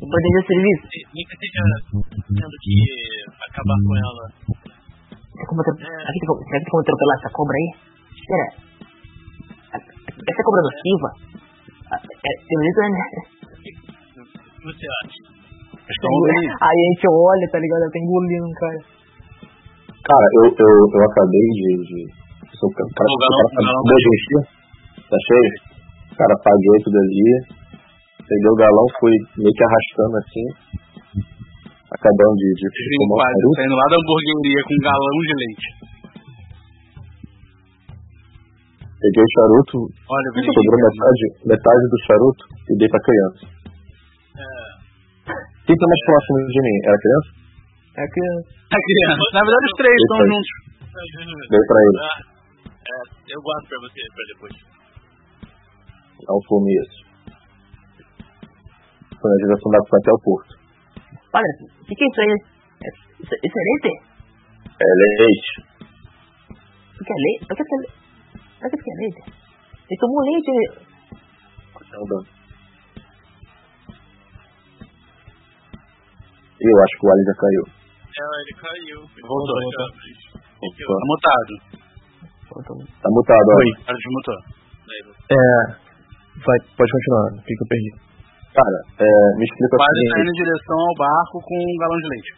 [0.00, 0.84] Pode de serviço.
[1.14, 1.62] Nem que esteja
[2.34, 2.76] tendo que
[3.50, 4.24] acabar com ela.
[5.30, 7.68] Tem como atro- Será que tem como- será que tem como atropelar essa cobra aí?
[8.10, 8.48] Espera.
[10.20, 11.08] Essa cobra nociva.
[11.90, 13.04] É, pelo jeito é, né?
[13.40, 15.20] O que você acha?
[16.60, 17.82] Aí a gente olha, tá ligado?
[17.82, 18.80] Ela tá engolindo, cara.
[20.00, 21.68] Cara, eu, eu, eu acabei de.
[21.82, 21.98] de
[22.58, 24.59] sou o cara, o cara, O galão- o o galão.
[25.10, 25.50] Tá cheio?
[26.14, 27.58] Cara, apaguei tudo ali.
[28.22, 30.46] Peguei o galão, fui meio que arrastando assim.
[31.90, 32.66] Acabando de, de
[33.02, 35.68] um quase saindo lá da hamburgueria com um galão de leite.
[39.00, 43.42] Peguei o charuto, Olha, sobrou metade, metade do charuto e dei pra criança.
[45.66, 46.76] Quem tá mais próximo de mim?
[46.86, 47.28] Era a criança?
[47.98, 48.22] É que.
[48.70, 49.22] a criança.
[49.34, 50.50] Na verdade, os três estão juntos.
[51.50, 51.98] Dei pra ele.
[51.98, 52.18] Ah,
[52.78, 54.69] é, eu guardo pra você, pra depois.
[56.48, 56.98] Fume isso.
[59.20, 60.52] Foi na direção da até o porto.
[61.32, 62.34] Olha, o que, que é isso aí?
[62.84, 63.92] É- Isso, isso é leite?
[64.80, 65.50] É leite.
[67.00, 67.44] O que é leite?
[67.44, 67.94] O que é leite?
[68.62, 69.22] O que é leite?
[69.90, 70.52] Ele tomou leite.
[71.92, 72.40] Não
[76.60, 77.64] eu acho que o alho já caiu.
[78.20, 79.00] É, ele caiu.
[79.26, 79.88] Voltou, voltou.
[80.60, 81.52] Tá mutado.
[83.00, 83.56] Tá mutado, ó.
[83.56, 84.38] Oi, cara desmutou.
[85.30, 85.89] É.
[86.38, 87.26] Vai, pode continuar.
[87.34, 87.90] O que, que eu perdi?
[88.50, 91.98] Cara, é, me explica o Quase tá indo em direção ao barco com um galão
[91.98, 92.32] de leite.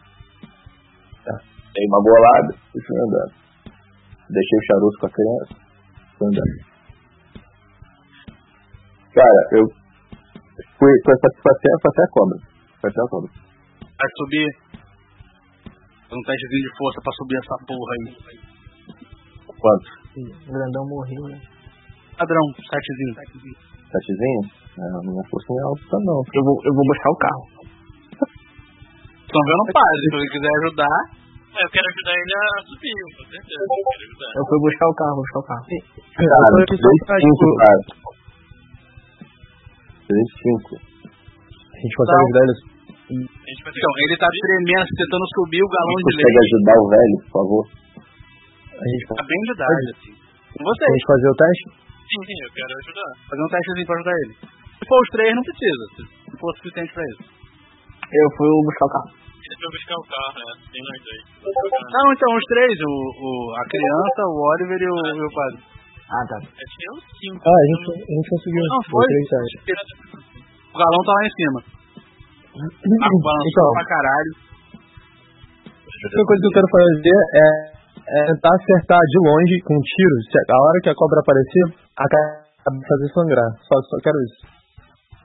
[1.73, 3.33] Dei uma bolada e fui andando.
[4.29, 5.53] Deixei o charuto com a criança.
[6.19, 6.73] Fui andando.
[9.13, 9.65] Cara, eu
[10.77, 12.39] fui, fui, até, fui, até, fui até a cobra.
[12.81, 13.31] Fui até a cobra.
[13.81, 14.49] Vai subir.
[16.13, 18.43] Faz um testezinho de força pra subir essa porra aí.
[19.49, 19.89] Quanto?
[20.13, 21.41] O grandão morreu, né?
[22.19, 23.15] Padrão, setezinho.
[23.15, 23.72] Setezinho?
[23.93, 26.19] Não, minha força não é alta não.
[26.33, 27.45] Eu vou, eu vou buscar o carro.
[29.23, 30.01] Estão vendo o padre.
[30.03, 30.99] Se ele quiser ajudar,
[31.53, 33.61] É, eu quero ajudar ele a subir, com certeza.
[33.61, 34.31] Eu ajudar.
[34.33, 35.65] Eu fui buscar o carro, vou buscar o carro.
[35.69, 37.81] Cara, eu tô aqui só dois pra, cinco, tipo, cara.
[40.09, 40.73] Três cinco.
[40.73, 42.57] A gente consegue ajudar ele.
[43.13, 46.49] A então, ele tá tremendo, tentando subir o galão de Consegue leite.
[46.49, 47.65] ajudar o velho, por favor?
[48.73, 50.13] A gente Tá bem de idade, assim.
[50.17, 50.91] Com a vocês.
[50.97, 51.65] gente fazer o teste?
[52.03, 53.11] Sim, sim, eu quero ajudar.
[53.31, 54.35] Fazer um testezinho pra ajudar ele.
[54.79, 55.85] Se for os três, não precisa.
[56.03, 57.23] Se for o suficiente pra isso.
[57.23, 59.11] Eu fui buscar o carro.
[59.43, 60.51] Ele foi buscar o carro, né?
[60.71, 61.23] Tem nós dois.
[61.43, 62.75] Não, então, os três.
[62.83, 65.59] O, o, a criança, o Oliver e o, e o padre.
[66.13, 66.39] Ah, tá.
[66.45, 67.41] É que eu cinco.
[67.41, 68.63] Ah, a gente, a gente conseguiu.
[68.69, 69.07] Não, foi.
[70.73, 71.59] O galão tá lá em cima.
[72.53, 74.33] Tá balançando Então, pra caralho.
[75.73, 77.47] a única coisa que eu quero fazer é,
[78.13, 80.17] é tentar acertar de longe com um tiro.
[80.53, 81.65] A hora que a cobra aparecer,
[81.97, 83.51] acaba de fazer sangrar.
[83.67, 84.41] Só, só quero isso.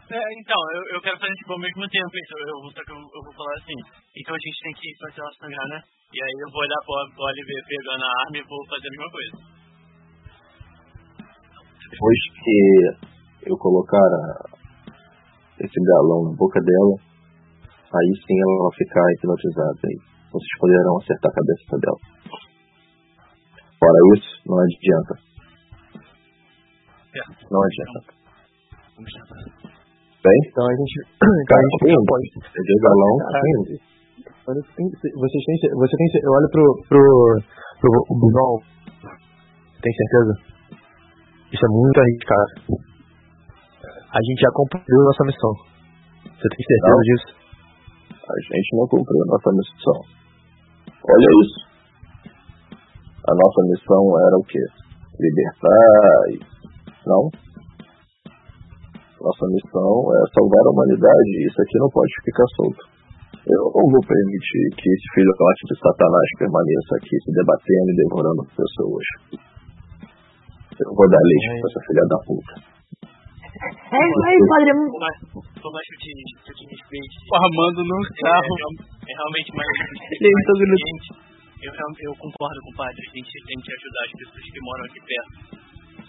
[0.07, 2.91] É, então, eu, eu quero fazer tipo ao mesmo tempo, então eu, vou- só que
[2.91, 3.77] eu, eu vou falar assim.
[4.15, 5.79] Então a gente tem que fazer ela sangrar, né?
[6.15, 8.93] E aí eu vou olhar pro, pro Oliver pegando a arma e vou fazer a
[8.95, 9.35] mesma coisa.
[11.91, 14.43] Depois que eu colocar a-
[15.59, 16.95] esse galão na boca dela,
[17.91, 19.79] aí sim ela vai ficar hipnotizada.
[19.91, 19.97] Aí
[20.31, 21.99] vocês poderão acertar a cabeça dela.
[23.75, 25.26] Fora isso, não adianta.
[27.51, 27.99] Não adianta.
[28.95, 29.41] Vamos tentar.
[30.23, 30.97] Bem, Então a gente.
[31.07, 32.27] Então a gente sim, pode.
[32.51, 33.13] peguei o galão,
[34.75, 35.57] tem- Vocês têm.
[35.77, 36.07] Você tem.
[36.23, 36.65] Eu olho pro.
[36.89, 37.03] pro.
[37.79, 38.55] pro o Bisol.
[39.81, 40.33] Tem certeza?
[41.53, 42.81] Isso é muito arriscado.
[44.11, 45.53] A gente já cumpriu nossa missão.
[46.23, 46.99] Você tem certeza Não.
[47.07, 47.29] disso?
[48.27, 49.97] A gente não cumpriu a nossa missão.
[51.07, 51.59] Olha isso.
[53.29, 54.63] A nossa missão era o quê?
[55.19, 56.31] Libertar.
[56.31, 56.56] e-
[57.07, 57.23] Não.
[59.17, 62.83] Nossa missão é salvar a humanidade e isso aqui não pode ficar solto.
[63.47, 67.97] Eu não vou permitir que esse filho classe de Satanás permaneça aqui se debatendo e
[68.03, 69.07] devorando pessoas.
[70.77, 72.53] Eu vou dar leite pra essa filha da puta.
[73.57, 74.71] É isso aí, padre.
[74.77, 76.11] Mais que eu te,
[76.43, 78.55] que eu te respeite, O Armando no carro.
[79.01, 79.95] é realmente mais, tá.
[81.57, 84.85] Eu, eu concordo com o padre, a gente tem que ajudar as pessoas que moram
[84.85, 85.66] aqui perto.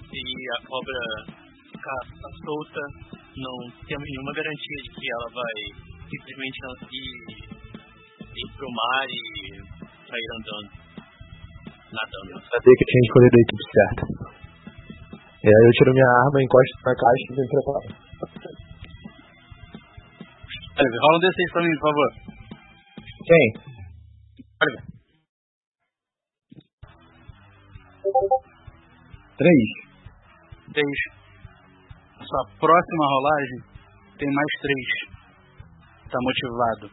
[0.09, 1.01] Se a cobra
[1.69, 2.01] ficar
[2.45, 2.81] solta,
[3.37, 3.57] não
[3.87, 5.57] temos nenhuma garantia de que ela vai
[6.09, 6.59] simplesmente
[6.93, 7.13] ir,
[8.25, 9.21] ir pro mar e
[10.09, 10.73] sair andando,
[11.93, 12.41] nadando.
[12.41, 14.03] Sabia que tinha escolhido a equipe certa.
[15.45, 17.93] E aí eu tiro minha arma, encosto na caixa e venho preparado.
[20.79, 22.11] Oliver, rola um D6 pra mim, por favor.
[23.29, 23.45] Quem?
[24.63, 24.85] Oliver.
[29.37, 29.88] Três.
[30.79, 30.99] Três.
[32.23, 33.59] sua próxima rolagem,
[34.15, 34.87] tem mais três.
[36.07, 36.87] Tá motivado.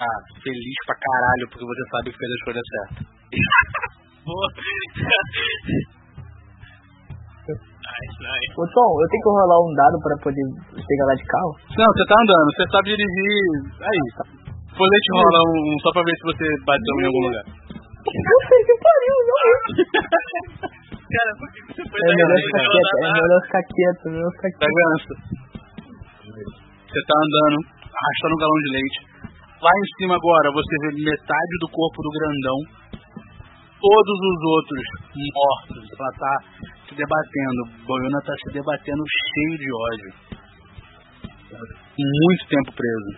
[0.00, 3.04] Ah, feliz pra caralho, porque você sabe que fez a escolha certa.
[4.24, 4.48] Boa.
[7.44, 8.52] nice, nice.
[8.56, 11.52] Ô Tom, eu tenho que rolar um dado pra poder pegar lá de carro?
[11.76, 13.68] Não, você tá andando, você sabe dirigir.
[13.84, 14.00] Aí.
[14.64, 17.44] Depois a gente rola um só pra ver se você bateu em algum lugar.
[18.00, 20.72] Puta que pariu, não.
[21.14, 24.32] Cara, por que você foi É melhor ficar quieto, é melhor ficar quieto, é melhor
[24.34, 24.74] ficar Tá quieto.
[24.74, 25.12] ganso.
[26.34, 28.98] Você tá andando, arrastando um galão de leite.
[29.62, 32.58] Lá em cima agora você vê metade do corpo do grandão.
[33.78, 34.84] Todos os outros
[35.14, 35.84] mortos.
[35.94, 36.34] Ela tá
[36.88, 37.60] se debatendo.
[37.86, 40.10] Boiona tá se debatendo cheio de ódio.
[41.94, 43.10] Muito tempo preso.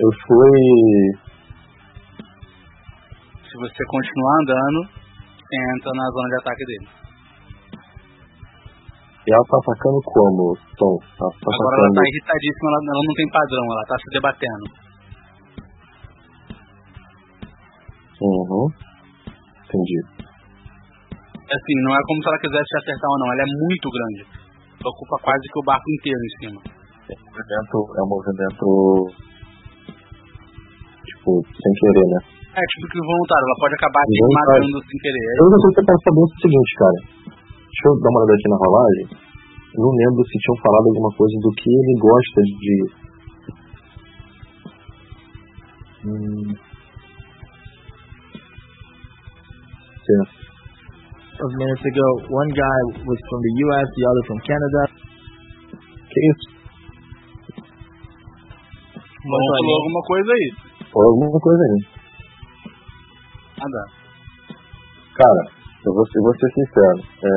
[0.00, 1.29] Eu fui.
[3.80, 6.88] Você continuar andando, você entra na zona de ataque dele.
[9.24, 11.00] E ela tá atacando como, Tom?
[11.00, 11.96] Ela tá Agora ela atacando.
[11.96, 14.66] tá irritadíssima, ela, ela não tem padrão, ela tá se debatendo.
[18.20, 18.66] Uhum.
[19.64, 19.98] Entendi.
[21.40, 24.22] Assim, não é como se ela quisesse te acertar ou não, ela é muito grande.
[24.76, 26.60] Ocupa quase que o barco inteiro em cima.
[27.08, 27.76] É um movimento.
[27.96, 28.66] É um movimento.
[31.00, 32.39] Tipo, sem querer, né?
[32.50, 35.26] É tipo que voluntário, ela pode acabar te matando sem querer.
[35.38, 36.98] Eu não sei se eu quero saber o seguinte, cara.
[37.30, 39.06] Deixa eu dar uma olhada aqui na rolagem.
[39.70, 42.76] Eu não lembro se tinham falado alguma coisa do que ele gosta de.
[46.10, 46.50] Hum.
[50.02, 50.34] Certo.
[51.40, 54.82] A minutes ago, one guy was from the U.S., the other from Canada.
[56.10, 56.46] Que isso?
[59.22, 60.48] Vamos falou alguma coisa aí.
[60.92, 61.99] Ou alguma coisa aí.
[63.60, 63.80] Nada.
[65.20, 65.42] Cara,
[65.84, 67.00] eu vou, eu vou ser sincero.
[67.04, 67.32] É,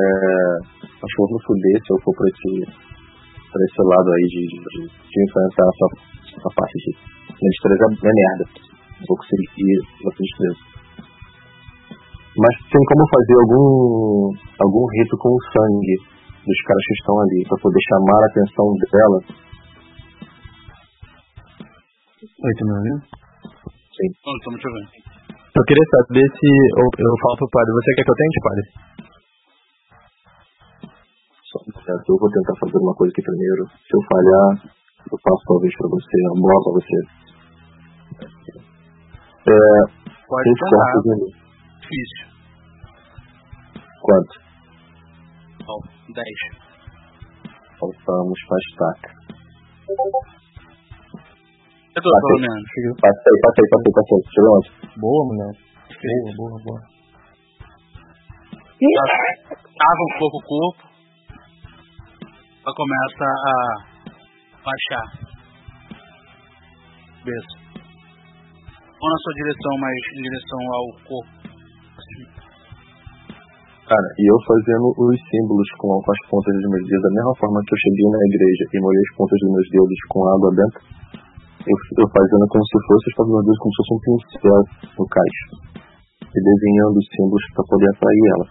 [0.80, 4.42] acho que eu vou fuder se eu for pra esse, pra esse lado aí de,
[4.48, 5.86] de, de, de enfrentar essa,
[6.32, 6.90] essa parte de
[7.28, 8.44] minha destreza é merda.
[8.64, 10.60] Não vou conseguir essa destreza.
[12.40, 14.32] Mas tem como fazer algum,
[14.64, 15.96] algum rito com o sangue
[16.40, 19.18] dos caras que estão ali, pra poder chamar a atenção dela.
[22.24, 23.00] Oi, tá me ouvindo?
[24.24, 25.13] Não, estamos te ouvindo.
[25.54, 28.66] Eu queria saber se eu, eu falo pro padre, você quer que eu tente, padre?
[31.46, 33.62] Só um Eu vou tentar fazer uma coisa aqui primeiro.
[33.70, 34.66] Se eu falhar,
[35.14, 36.98] eu passo talvez pra você, eu mostro pra você.
[39.46, 40.90] É, Pode tentar.
[41.86, 42.26] Difícil.
[44.02, 44.34] Quanto?
[45.70, 45.78] Ó,
[46.10, 46.26] 10.
[47.78, 49.08] Faltamos pra estaca.
[51.94, 52.64] Eu tô, pelo menos.
[52.98, 54.18] Passei, passei, passei, passei.
[54.34, 54.68] Chegou onde?
[54.98, 55.52] Boa, mulher.
[56.34, 56.80] Boa, boa, boa.
[59.78, 60.82] Tava um pouco o corpo.
[62.66, 63.56] Ela começa a
[64.64, 65.06] baixar.
[67.22, 67.54] Cabeça.
[69.00, 71.32] Ou na sua direção, mas em direção ao corpo.
[73.84, 77.34] Cara, e eu fazendo os símbolos com, com as pontas dos meus dedos, da mesma
[77.36, 80.50] forma que eu cheguei na igreja e molhei as pontas dos meus dedos com água
[80.56, 80.80] dentro,
[81.66, 84.62] eu, eu fazendo como se fosse os dedos como se fosse um pincel
[84.98, 85.38] no cais.
[86.34, 88.46] E desenhando os símbolos pra poder atrair ela.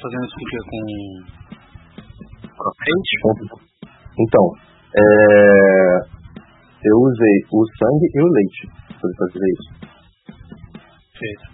[0.00, 0.64] Fazendo isso com?
[0.70, 0.84] Com.
[2.64, 3.64] As pontas-
[4.18, 4.44] Então,
[4.94, 5.02] é,
[6.84, 8.68] eu usei o sangue e o leite
[9.00, 9.70] poder fazer isso.
[11.18, 11.53] Feito.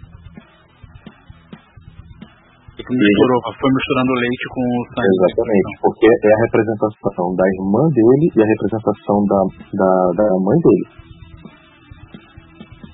[2.91, 5.15] Misturou, foi misturando o leite com o sangue.
[5.15, 9.41] Exatamente, porque é a representação da irmã dele e a representação da,
[9.79, 10.85] da, da mãe dele.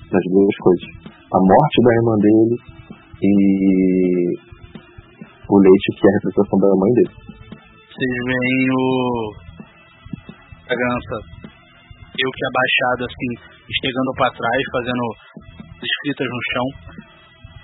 [0.06, 0.88] Das duas coisas.
[1.18, 2.56] A morte da irmã dele
[3.18, 3.32] e
[5.50, 7.14] o leite que é a representação da mãe dele.
[7.90, 8.84] Vocês veem o.
[10.68, 11.16] A gança.
[12.18, 13.30] Eu que abaixado assim,
[13.66, 15.04] estegando pra trás, fazendo
[15.82, 16.66] escritas no chão.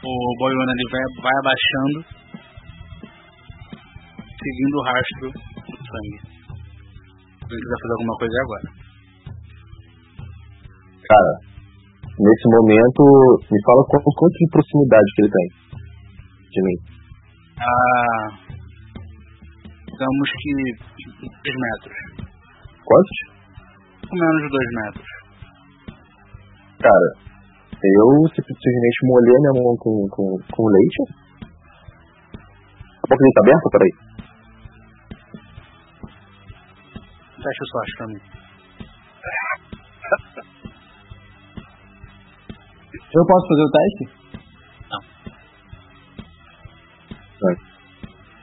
[0.05, 2.24] O boiona ali vai, vai abaixando,
[4.45, 6.21] seguindo o rastro do sangue.
[6.21, 8.69] Se ele quiser fazer alguma coisa agora.
[11.05, 11.33] Cara,
[12.05, 13.03] nesse momento,
[13.49, 15.49] me fala quanto, quanto de proximidade que ele tem
[16.55, 16.79] de mim.
[17.59, 18.29] Ah,
[19.89, 20.53] digamos que
[21.25, 21.97] 2 metros.
[22.85, 23.19] Quantos?
[24.13, 25.09] Menos de 2 metros.
[26.81, 27.09] Cara,
[27.83, 31.25] eu simplesmente molhei minha mão com, com, com leite.
[33.05, 33.69] A boca dele tá aberta?
[33.73, 34.04] Peraí.
[37.45, 38.21] Fecha o sorte pra mim.
[43.15, 44.05] Eu posso fazer o teste?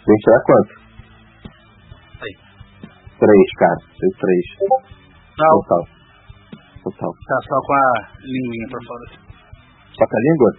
[0.06, 0.74] Tem que tirar quanto?
[2.22, 2.34] Aí.
[3.18, 3.82] Três, cara.
[3.98, 4.46] Tem três.
[4.70, 5.84] Não, Total.
[6.84, 7.12] Total.
[7.26, 7.90] tá só com a
[8.22, 9.06] linguinha pra fora.
[9.98, 10.52] Só com a língua?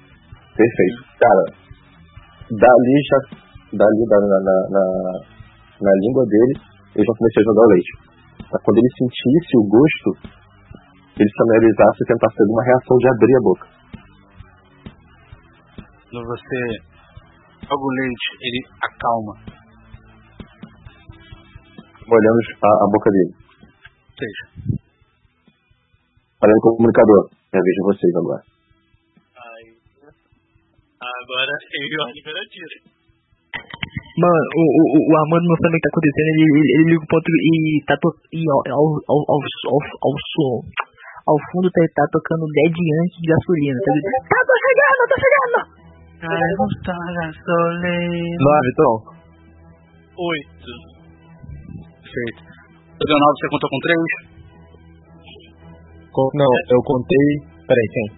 [0.57, 0.99] Perfeito.
[1.19, 1.45] Cara,
[2.51, 3.19] dali já.
[3.73, 4.85] Dali da, na, na, na,
[5.81, 6.55] na língua dele,
[6.97, 8.12] eu já comecei a jogar o leite.
[8.53, 10.11] Pra quando ele sentisse o gosto,
[11.17, 13.67] ele se analisasse e tentasse ter alguma reação de abrir a boca.
[16.13, 16.61] Quando você
[17.65, 19.33] joga o leite, ele acalma.
[22.13, 23.33] Olhando a, a boca dele.
[23.33, 24.45] Ou seja,
[26.37, 27.31] Falando com o comunicador.
[27.55, 28.43] É a vez de vocês agora.
[29.33, 29.73] Aí.
[31.01, 33.02] Agora eu e o Oliver atira.
[34.13, 37.01] Mano, o, o, o Armando não sabe o que tá acontecendo, ele, ele, ele liga
[37.01, 37.53] o ponto e
[37.89, 38.09] tá to...
[38.37, 40.55] e ao, ao, ao, ao, ao, ao som.
[41.23, 44.25] Ao fundo tá, tá tocando Dead Yankee de gasolina, tá ligado?
[44.29, 45.59] Tá, tô chegando, tô chegando!
[46.29, 48.37] Ai, gusta gasolina.
[48.43, 48.97] Nove, Tom.
[50.13, 50.73] Oito.
[52.05, 52.41] Perfeito.
[53.01, 54.07] Nove, você contou com três?
[56.13, 57.29] Co- Não, eu contei.
[57.65, 58.09] Peraí, quem?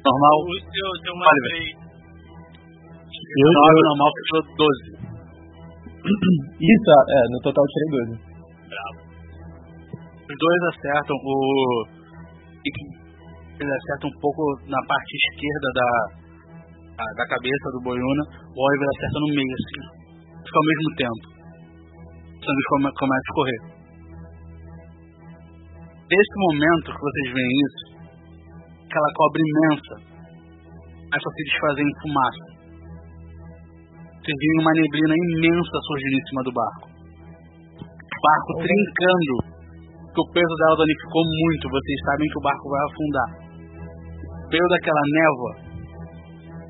[0.00, 0.36] Normal?
[0.48, 1.76] O seu, seu mais três.
[1.76, 5.05] Eu, Nove, eu, normal, tirou doze.
[6.06, 8.36] Isso, é, no total eu tirei 12.
[10.26, 11.16] Os dois acertam.
[11.16, 11.86] O.
[13.56, 15.88] Ele acerta um pouco na parte esquerda da,
[17.16, 18.24] da, cabeça do Boiuna.
[18.54, 19.82] O Oliver acerta no meio, assim.
[20.44, 21.24] Fica ao mesmo tempo.
[22.36, 23.60] O sangue come, começa a escorrer.
[26.06, 27.84] Nesse momento que vocês veem isso,
[28.86, 29.94] aquela cobra imensa
[31.06, 32.55] começa a se desfazer em fumaça.
[34.26, 36.86] Vocês veem uma neblina imensa surgindo em cima do barco.
[37.78, 39.34] O barco trincando
[40.02, 43.30] que o peso dela danificou muito, vocês sabem que o barco vai afundar.
[44.50, 45.52] Meio daquela névoa,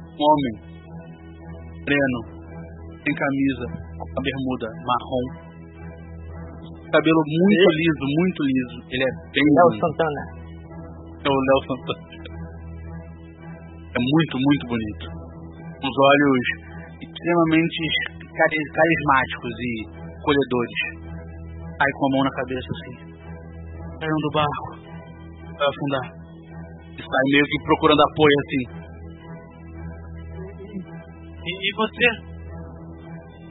[0.05, 0.55] um homem,
[1.81, 2.20] moreno,
[3.01, 3.67] sem camisa,
[4.05, 5.26] com a bermuda marrom,
[6.93, 8.76] cabelo muito liso, muito liso.
[8.93, 9.81] Ele é bem Léo.
[9.81, 10.23] Santana.
[11.25, 12.05] É o Léo Santana.
[13.81, 15.07] É muito, muito bonito.
[15.81, 16.65] Uns olhos
[17.16, 17.80] extremamente
[18.36, 19.72] cari- carismáticos e
[20.20, 20.80] colhedores.
[21.80, 22.94] Aí com a mão na cabeça assim.
[23.96, 24.68] Saiam do barco.
[25.56, 26.06] Vai afundar.
[26.96, 28.64] E sai meio que procurando apoio assim.
[31.46, 32.06] E, e você?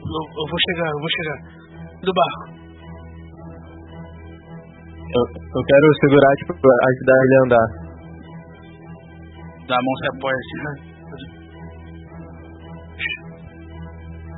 [0.06, 1.38] Eu, eu vou chegar, eu vou chegar.
[2.02, 2.56] Do barco.
[5.06, 7.68] Eu, eu quero segurar, tipo, ajudar ele a andar.
[9.66, 10.60] Da mão se apoia assim.
[10.62, 10.85] né?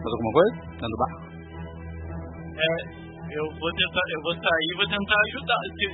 [0.09, 0.53] Faz alguma coisa?
[0.73, 1.20] Dentro do barco?
[2.59, 2.73] É,
[3.37, 5.61] eu vou tentar, eu vou sair e vou tentar ajudar.
[5.69, 5.85] Se,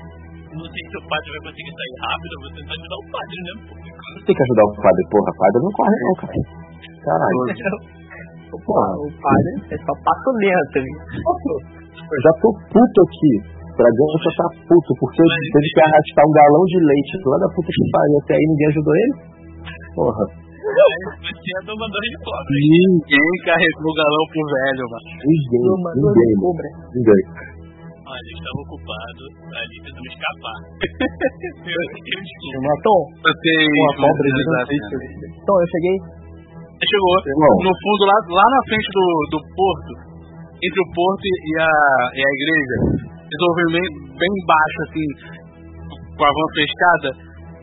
[0.55, 3.39] não sei se o padre vai conseguir sair rápido, eu vou tentar ajudar o padre,
[3.43, 3.53] né?
[3.75, 5.31] Você tem que ajudar o padre, porra.
[5.35, 6.35] O padre não corre não, cara.
[7.05, 7.43] Caralho.
[8.55, 10.95] Porra, O padre é só passo lento, viu?
[10.95, 13.33] eu já tô puto aqui.
[13.75, 17.51] Dragão já tá puto, porque eu teve que arrastar um galão de leite lá da
[17.51, 18.19] puta que pariu.
[18.23, 19.15] Até aí ninguém ajudou ele?
[19.99, 20.44] Porra.
[20.65, 22.49] Você é domador de cobra.
[22.49, 25.09] Ninguém carregou o galão pro velho, mano.
[25.29, 26.41] Ninguém, ninguém, de mano.
[26.41, 26.69] cobra.
[26.89, 27.23] ninguém.
[28.05, 29.23] Olha, eu estava ocupado
[29.61, 30.59] ali tentando escapar.
[31.69, 32.59] eu, eu desculpa.
[32.65, 34.73] Mas, Tom, Vocês Uma cobra a.
[35.45, 35.97] Tom, eu cheguei.
[36.81, 37.17] Chegou.
[37.29, 39.93] Irmão, No fundo, lá, lá na frente do, do porto,
[40.65, 41.73] entre o porto e a,
[42.13, 42.77] e a igreja,
[43.21, 43.87] resolveu bem,
[44.17, 45.09] bem baixo, assim,
[46.17, 47.09] com a van fechada,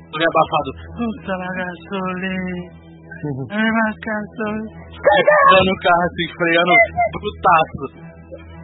[0.10, 0.70] bem abafado.
[1.02, 2.81] Puta la gasolina.
[3.22, 4.66] Ai, mas gasolina.
[4.98, 6.74] Freando o carro, assim, freando
[7.22, 7.86] putaço.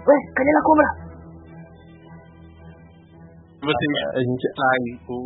[0.08, 0.90] Ué, cadê a cobra?
[3.62, 5.18] Vocês A gente, saem, o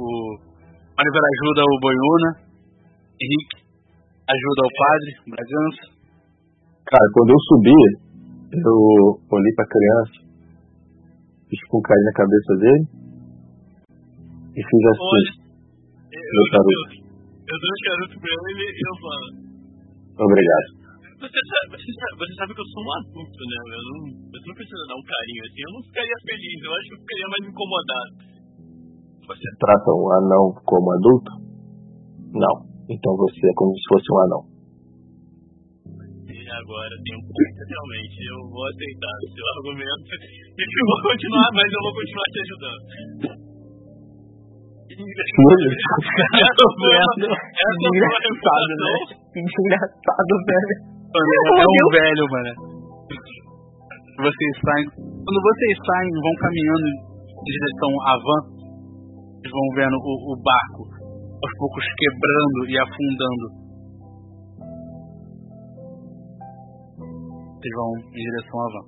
[1.00, 2.30] Oliver ajuda o Boiuna,
[3.22, 3.62] Henrique
[4.32, 5.84] ajuda o padre, Bragança.
[6.88, 7.80] cara, quando eu subi,
[8.56, 8.78] eu
[9.32, 10.18] olhei pra criança,
[11.50, 12.86] fiz com um carinho na cabeça dele
[14.56, 15.12] e fiz assim.
[15.12, 15.32] Olha,
[16.12, 17.01] eu, Meu charuto.
[17.52, 19.28] Eu dou um charuto pra ele e eu falo.
[20.24, 20.70] Obrigado.
[21.22, 23.60] Você sabe, você, sabe, você sabe que eu sou um adulto, né?
[23.62, 25.62] Eu não, eu não preciso dar um carinho assim.
[25.62, 28.12] Eu não ficaria feliz, eu acho que eu ficaria mais incomodado.
[29.22, 31.32] Você trata um anão como adulto?
[32.34, 32.56] Não.
[32.90, 34.42] Então você é como se fosse um anão.
[36.26, 38.18] E agora tem um ponto, realmente.
[38.32, 42.40] Eu vou aceitar o seu argumento e eu vou continuar, mas eu vou continuar te
[42.42, 43.51] ajudando.
[44.92, 48.94] Essa foi a, essa foi Engraçado, né?
[49.40, 50.76] engraçado, velho.
[51.12, 52.52] Mano, é um velho, mano.
[54.20, 54.86] Vocês saem.
[55.00, 58.42] Quando vocês saem, vão caminhando em direção à van,
[59.40, 60.84] vocês vão vendo o, o barco
[61.40, 63.46] aos poucos quebrando e afundando.
[67.56, 68.86] Vocês vão em direção à van.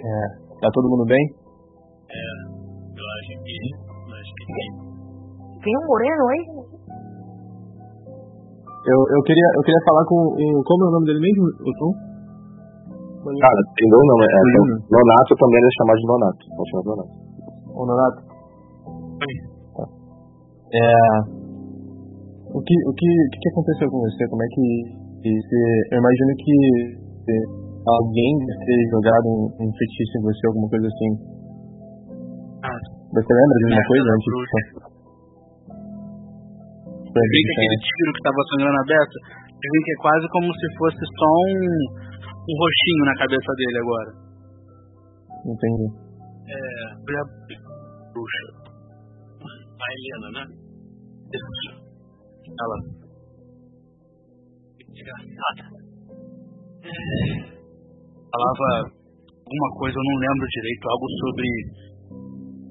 [0.00, 0.24] É,
[0.60, 1.39] tá todo mundo bem?
[3.30, 4.66] É.
[5.60, 6.42] Tem um moreno aí?
[8.80, 10.62] Eu, eu, queria, eu queria falar com o.
[10.64, 11.92] Como é o nome dele mesmo, o Tom?
[13.20, 14.24] Cara, tem dois nomes.
[14.24, 16.42] É, tem- Nonato também ele é chamado de Nonato.
[16.56, 17.12] Pode chamar de Nonato.
[17.76, 18.18] O Nonato?
[19.20, 19.34] Oi.
[19.76, 19.84] Tá.
[20.74, 20.80] É.
[22.50, 24.26] O que, o que, o que aconteceu com você?
[24.26, 24.64] Como é que.
[25.22, 26.54] que você- eu imagino que
[27.20, 27.36] que
[27.86, 31.10] alguém deve ter jogado um, um feitiço em você, alguma coisa assim.
[33.10, 34.30] Você lembra de alguma É, coisa antes
[37.10, 39.16] vê que aquele tiro que tava sangrando aberto,
[39.50, 41.66] vê que é quase como se fosse só um,
[42.46, 44.10] um roxinho na cabeça dele agora.
[45.42, 45.86] Entendi.
[46.50, 46.54] É,
[48.14, 48.46] bruxa.
[49.42, 50.44] A Helena, né?
[52.60, 52.76] Ela.
[54.86, 55.62] Desgraçada.
[58.30, 58.66] falava
[59.50, 61.46] alguma coisa, eu não lembro direito, algo sobre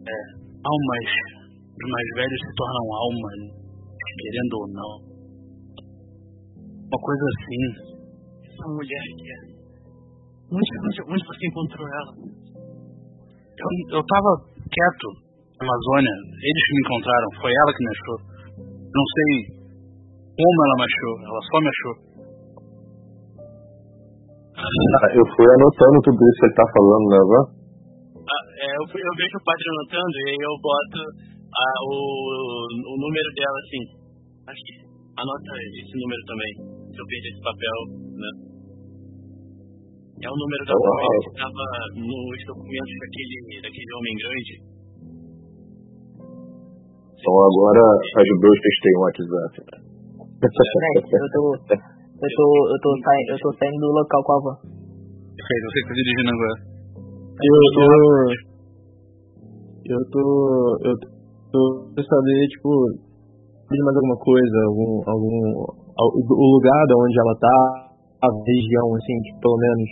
[0.09, 0.17] é,
[0.65, 1.07] almas,
[1.69, 3.39] os mais velhos se tornam almas,
[4.17, 4.93] querendo ou não.
[6.89, 7.63] Uma coisa assim.
[8.41, 9.39] Essa mulher que é.
[10.49, 12.13] Onde, onde, onde você encontrou ela?
[13.59, 14.31] Eu, eu tava
[14.65, 15.07] quieto
[15.59, 18.17] na Amazônia, eles que me encontraram, foi ela que me achou.
[18.89, 19.31] Não sei
[20.33, 21.95] como ela me achou, ela só me achou.
[24.59, 27.58] Cara, eu fui anotando tudo isso que ele tá falando, né, Van?
[28.30, 31.01] Ah, é, eu, eu vejo o padre anotando e aí eu boto
[31.49, 31.98] ah, o,
[32.69, 33.83] o número dela assim.
[34.45, 34.74] Aqui.
[35.17, 35.51] Anota
[35.82, 36.51] esse número também.
[36.93, 37.77] Se eu perder esse papel,
[38.22, 38.32] né?
[40.19, 44.53] É o número da família que estava nos documentos daquele, daquele homem grande.
[47.17, 49.53] Então agora as bruxas têm um WhatsApp.
[50.40, 51.43] Peraí, eu tô.
[52.19, 54.58] Eu tô, eu tô, saindo, eu tô saindo do local com a van.
[54.59, 56.68] Perfeito, você que tá dirigindo agora.
[57.40, 57.88] Eu tô.
[59.85, 60.24] Eu tô.
[60.84, 60.95] Eu
[61.51, 61.59] tô.
[61.95, 62.69] Eu saber, tipo.
[63.69, 64.92] De mais alguma coisa, algum.
[65.06, 65.38] algum
[65.93, 67.58] al- o lugar de onde ela tá,
[68.26, 69.90] a região, assim, tipo, pelo menos.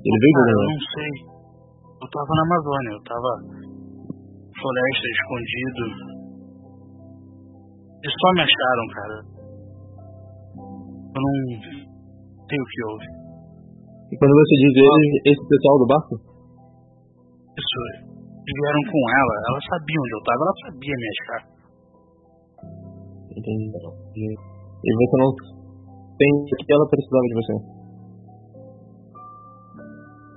[0.00, 1.12] Ele veio Cara, algum eu não sei.
[1.98, 3.30] Eu tava na Amazônia, eu tava
[4.58, 5.82] floresta, escondido.
[7.98, 9.16] Eles só me acharam, cara.
[11.14, 11.34] Eu não
[12.48, 13.08] sei o que houve.
[14.08, 16.14] E quando você diz eles, esse pessoal do barco?
[17.58, 21.42] Eles vieram com ela, ela sabia onde eu tava, ela sabia me achar.
[23.34, 24.30] Entendi.
[24.78, 25.30] E você não
[26.18, 27.54] tem o que ela precisava de você?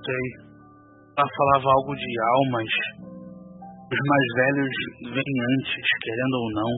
[0.02, 0.26] Sei.
[1.14, 2.70] Ela falava algo de almas.
[3.86, 4.74] Os mais velhos
[5.14, 6.72] vêm antes, querendo ou não.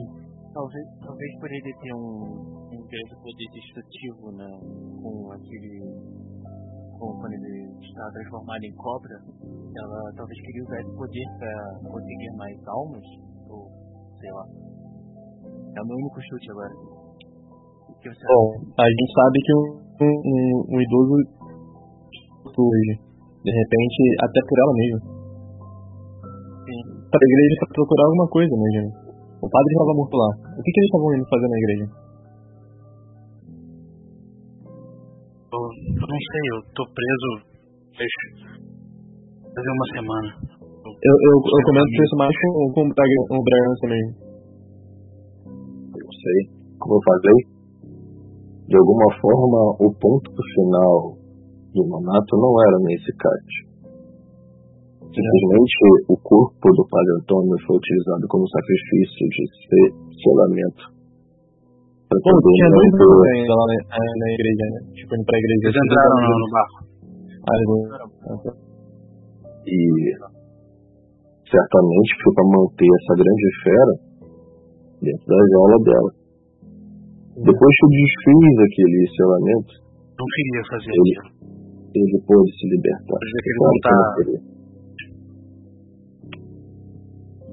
[0.53, 2.21] Talvez, talvez por ele ter um,
[2.69, 4.49] um grande poder destrutivo, né?
[5.01, 5.73] Com aquele.
[6.99, 12.31] Com, quando ele está transformado em cobra, ela talvez queria usar esse poder para conseguir
[12.37, 13.05] mais almas,
[13.49, 13.67] ou
[14.19, 14.45] sei lá.
[15.75, 16.73] É o meu único chute agora.
[17.89, 18.47] O que você Bom,
[18.79, 19.65] a gente sabe que um,
[20.01, 21.15] um, um- idoso
[22.55, 22.93] hoje,
[23.43, 24.99] de repente, até por ela mesma.
[26.65, 26.81] Sim.
[27.11, 28.89] Para a igreja pra procurar alguma coisa, imagina.
[29.43, 30.29] O padre estava morto lá.
[30.57, 31.85] O que, que eles estavam indo fazer na igreja?
[35.55, 37.54] Eu, eu não sei, eu tô preso
[37.95, 40.29] fazer uma semana.
[40.85, 44.11] Eu, eu, eu comento isso mais com, com o Braga- o Bragança mesmo.
[45.95, 46.39] Eu sei,
[46.79, 47.39] como eu falei,
[48.67, 51.17] de alguma forma o ponto final
[51.73, 53.49] do Nonato não era nesse card.
[55.15, 55.75] Simplesmente
[56.11, 60.83] o corpo do Padre Antônio foi utilizado como sacrifício de se- selamento.
[62.05, 64.79] Poder tinha dois na, na- na igreja, né?
[64.95, 65.63] Tipo, indo pra igreja.
[65.67, 66.77] Eles entraram no, no barco.
[69.65, 69.77] E
[71.49, 73.93] certamente foi para manter essa grande fera
[75.01, 76.11] dentro da jaula dela.
[77.35, 79.73] Depois que eu desfiz aquele selamento,
[80.15, 81.19] Não queria fazer Ele-
[81.91, 83.19] ele pôde se libertar.
[83.19, 83.99] Que ele não tá.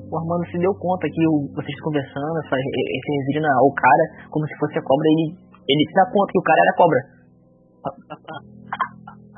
[0.07, 4.47] O Armando se deu conta que o- vocês conversando, essa, esse referindo ao cara, como
[4.47, 7.01] se fosse a cobra, ele, ele se dá conta que o cara era cobra.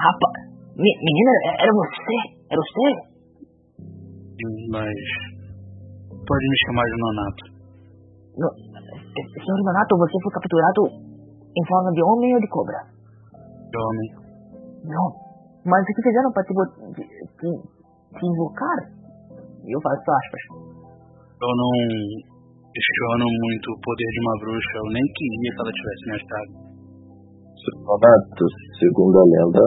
[0.05, 0.37] Rapaz,
[0.77, 2.17] me- menina, é- era você?
[2.53, 2.87] Era você?
[4.71, 5.01] Mas.
[6.25, 7.43] Pode me chamar de Nonato.
[8.37, 10.83] No, eh, senhor Nonato, você foi capturado
[11.57, 12.79] em forma de homem ou de cobra?
[13.71, 14.09] De homem.
[14.85, 15.09] Não.
[15.65, 17.05] Mas o que fizeram para te, te,
[17.41, 17.51] te,
[18.19, 18.79] te invocar?
[19.65, 20.45] Eu faço aspas.
[21.41, 21.73] Eu não
[22.75, 24.75] questiono muito o poder de uma bruxa.
[24.77, 26.74] Eu nem queria que ela tivesse me achado.
[27.85, 28.45] Nonato,
[28.79, 29.65] segundo a lenda,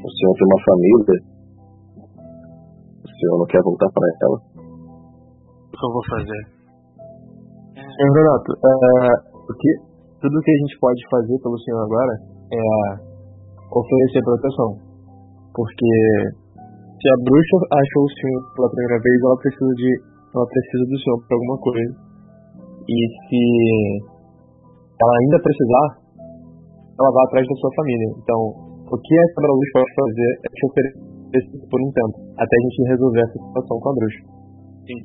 [0.00, 1.16] o senhor tem uma família.
[3.04, 4.38] O senhor não quer voltar para ela?
[4.56, 6.42] O que eu vou fazer?
[7.76, 9.70] É, Renato, é, o que,
[10.22, 12.14] tudo que a gente pode fazer pelo senhor agora
[12.52, 12.64] é
[13.74, 14.70] oferecer proteção.
[15.52, 15.92] Porque
[16.98, 19.90] se a bruxa achou o senhor pela primeira vez, ela precisa de.
[20.34, 21.92] Ela precisa do senhor para alguma coisa.
[22.88, 23.42] E se
[24.98, 26.07] ela ainda precisar,
[26.98, 28.08] ela vai atrás da sua família.
[28.18, 28.40] Então,
[28.90, 31.08] o que a quebra-luz pode fazer é te oferecer
[31.70, 34.22] por um tempo, até a gente resolver essa situação com a bruxa.
[34.82, 35.00] Sim.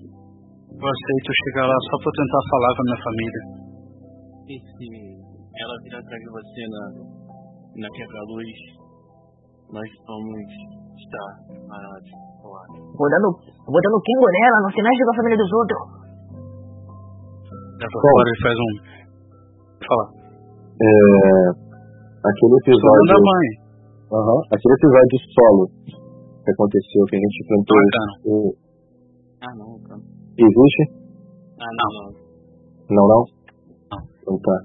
[0.73, 3.41] Eu aceito chegar lá só pra tentar falar com a minha família.
[4.43, 4.87] E se
[5.53, 6.83] ela vir atrás de você na,
[7.77, 8.57] na quebra-luz,
[9.69, 10.49] nós vamos
[10.97, 11.29] estar
[11.69, 12.11] parados.
[12.43, 13.29] Vou dando,
[13.69, 15.81] vou dando quingo nela, não se mexe com a família dos outros.
[17.83, 18.71] Fora ele faz um.
[19.83, 20.05] Fala.
[20.73, 21.72] É,
[22.23, 23.07] aquele episódio.
[23.11, 23.47] da mãe.
[24.13, 25.63] Aham, aquele episódio solo
[26.43, 27.77] que aconteceu, que a gente enfrentou.
[27.77, 28.13] Bacana.
[28.25, 28.33] o,
[29.43, 30.01] Ah, não, cara.
[30.37, 30.81] existe?
[31.59, 32.07] Ah, não, não.
[32.93, 33.21] Não, não?
[33.91, 33.99] Não.
[34.21, 34.57] Então tá.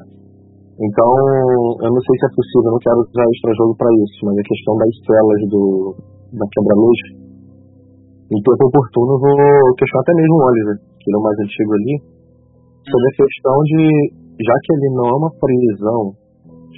[0.78, 1.10] Então,
[1.82, 4.34] eu não sei se é possível, eu não quero usar extra jogo pra isso, mas
[4.38, 5.62] a questão das celas do,
[6.38, 7.00] da quebra-luz,
[8.30, 11.38] em tempo oportuno eu vou questionar até mesmo o Oliver, que ele é o mais
[11.42, 11.94] antigo ali,
[12.86, 13.82] sobre a questão de,
[14.38, 16.02] já que ele não é uma prisão,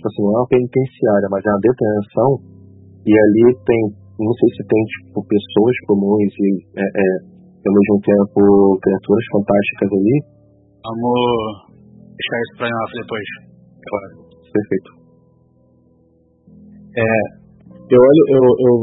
[0.00, 2.30] tipo assim, não é uma penitenciária, mas é uma detenção,
[3.04, 3.80] e ali tem,
[4.16, 6.48] não sei se tem, tipo, pessoas comuns e,
[6.80, 7.08] é, é,
[7.68, 8.40] ao mesmo tempo,
[8.80, 10.40] criaturas fantásticas ali,
[10.80, 11.68] Vamos
[12.16, 13.28] deixar isso pra off depois.
[13.84, 14.12] Claro.
[14.48, 14.90] perfeito.
[17.90, 18.74] Eu olho, eu, eu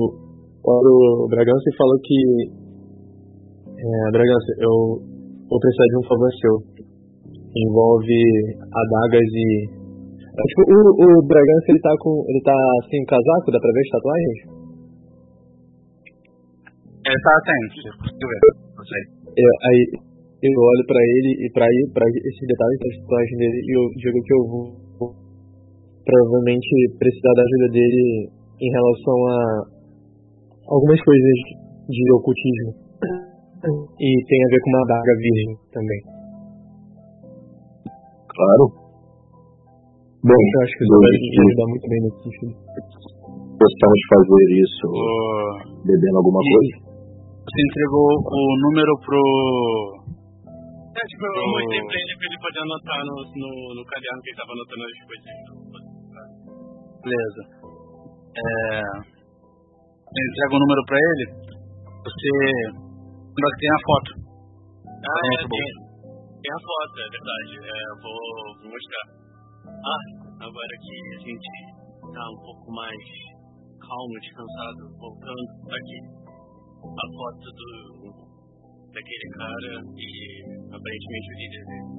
[0.61, 2.19] olho o Bragança e falo que.
[3.81, 5.01] É, Bragança, eu
[5.49, 6.55] vou precisar de um favor seu.
[7.57, 8.21] Envolve
[8.61, 9.76] adagas e.
[10.37, 12.13] É, tipo, o, o Bragança ele tá com.
[12.29, 12.57] ele tá
[12.89, 14.39] sem casaco, dá pra ver as tatuagens?
[17.07, 18.41] Ele tá atento, você conseguiu ver.
[18.77, 19.03] Não sei.
[19.37, 19.81] Eu, aí
[20.43, 23.83] eu olho pra ele e pra, ir- pra esses detalhes da tatuagem dele e eu
[23.97, 24.65] digo que eu vou
[26.05, 28.29] provavelmente precisar da ajuda dele
[28.61, 29.37] em relação a
[30.69, 31.37] algumas coisas
[31.89, 32.71] de ocultismo.
[33.99, 36.01] E tem a ver com uma adaga virgem também.
[38.29, 38.86] Claro.
[40.25, 42.53] Bem, Eu acho que isso vai ajudar muito bem nesse sentido.
[43.57, 46.75] possamos fazer isso O- bebendo alguma E- coisa?
[47.47, 49.21] Você entregou o número pro.
[50.97, 54.29] É, tipo, eu mostrei pra ele pra ele poder anotar no, no, no caderno que
[54.33, 55.27] ele tava anotando as coisas.
[57.07, 57.41] Beleza.
[58.37, 58.47] É...
[60.07, 61.25] Você entrega o número pra ele,
[62.03, 62.29] você.
[63.31, 64.09] Lembra que tem a foto.
[64.97, 65.67] Ah, é, tem,
[66.41, 67.51] tem a foto, é verdade.
[67.63, 68.21] É, eu vou,
[68.59, 69.05] vou mostrar.
[69.77, 70.03] Ah,
[70.41, 71.51] agora que a gente
[72.01, 72.97] tá um pouco mais
[73.77, 75.99] calmo, descansado, voltando aqui.
[76.77, 78.27] A foto do
[78.93, 80.09] daquele cara e
[80.73, 81.89] aparentemente o líder dele.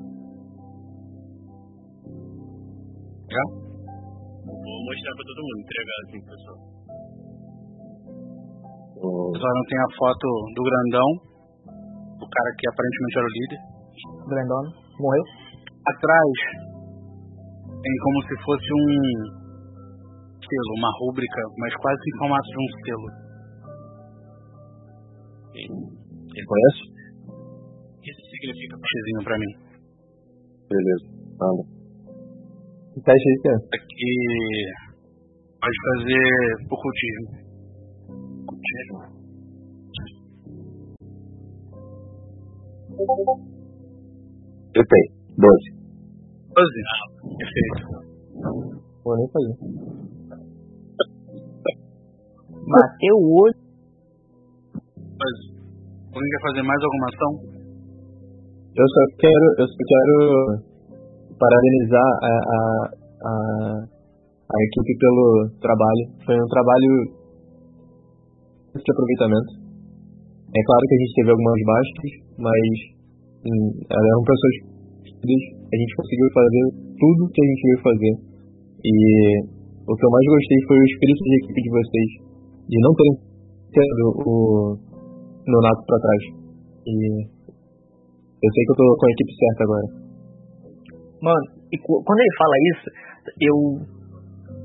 [3.28, 3.44] Já?
[4.48, 6.58] Vou mostrar pra todo mundo, entregar assim, pessoal.
[8.98, 11.08] Hum, Só não tem a foto do grandão,
[12.18, 13.60] o cara que aparentemente era o líder.
[14.28, 14.64] Brandon
[14.98, 15.24] morreu.
[15.86, 16.67] Atrás
[17.82, 18.88] tem como se fosse um
[20.48, 23.08] selo, uma rúbrica, mas quase em formato de um selo.
[25.58, 26.82] Você conhece?
[27.26, 28.76] O que isso significa?
[28.76, 29.52] Xizinho pra mim.
[30.68, 31.06] Beleza.
[31.42, 31.64] Anda.
[32.94, 33.54] Que teste aí que é?
[33.78, 34.12] Aqui
[35.60, 36.28] pode fazer
[36.70, 37.28] ocultismo.
[38.42, 38.98] Ocultismo.
[44.74, 45.08] Eu tenho.
[45.38, 45.70] Doze.
[46.54, 47.17] 12.
[47.36, 48.08] Perfeito.
[49.04, 49.56] Vou nem fazer.
[52.68, 53.54] Bateu o olho.
[55.18, 55.34] Mas
[56.14, 57.32] alguém quer fazer mais alguma ação?
[58.76, 60.16] Eu só quero, eu só quero
[61.38, 62.60] parabenizar a, a,
[63.24, 63.32] a,
[64.46, 66.04] a equipe pelo trabalho.
[66.24, 66.92] Foi um trabalho
[68.76, 69.50] de aproveitamento.
[70.48, 72.64] É claro que a gente teve algumas baixas, mas
[73.44, 74.54] hum, eram pessoas
[75.04, 75.58] queridas.
[75.72, 78.14] a gente conseguiu fazer tudo que a gente veio fazer.
[78.84, 78.94] E
[79.88, 82.10] o que eu mais gostei foi o espírito de equipe de vocês,
[82.68, 83.14] de não terem
[83.72, 84.34] tido o
[85.48, 86.22] Nonato pra trás.
[86.86, 86.92] E
[88.38, 89.86] eu sei que eu tô com a equipe certa agora.
[91.18, 92.86] Mano, e quando ele fala isso,
[93.42, 93.56] eu.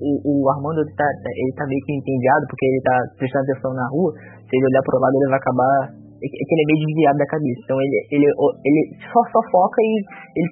[0.03, 3.71] O, o Armando ele tá, ele tá meio que entediado porque ele tá prestando atenção
[3.71, 4.11] na rua.
[4.19, 5.75] Se ele olhar pro lado, ele vai acabar.
[5.95, 7.61] É que é ele é meio desviado da cabeça.
[7.63, 8.81] Então ele, ele, ele
[9.11, 9.91] só, só foca e
[10.35, 10.49] ele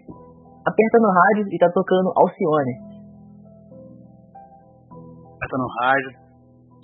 [0.66, 2.76] aperta no rádio e tá tocando Alcione.
[5.38, 6.12] aberta no rádio.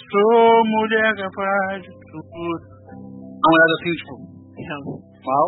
[0.08, 2.64] Sou mulher capaz de tudo.
[3.38, 4.14] Uma mulher assim, tipo,
[5.26, 5.48] mal.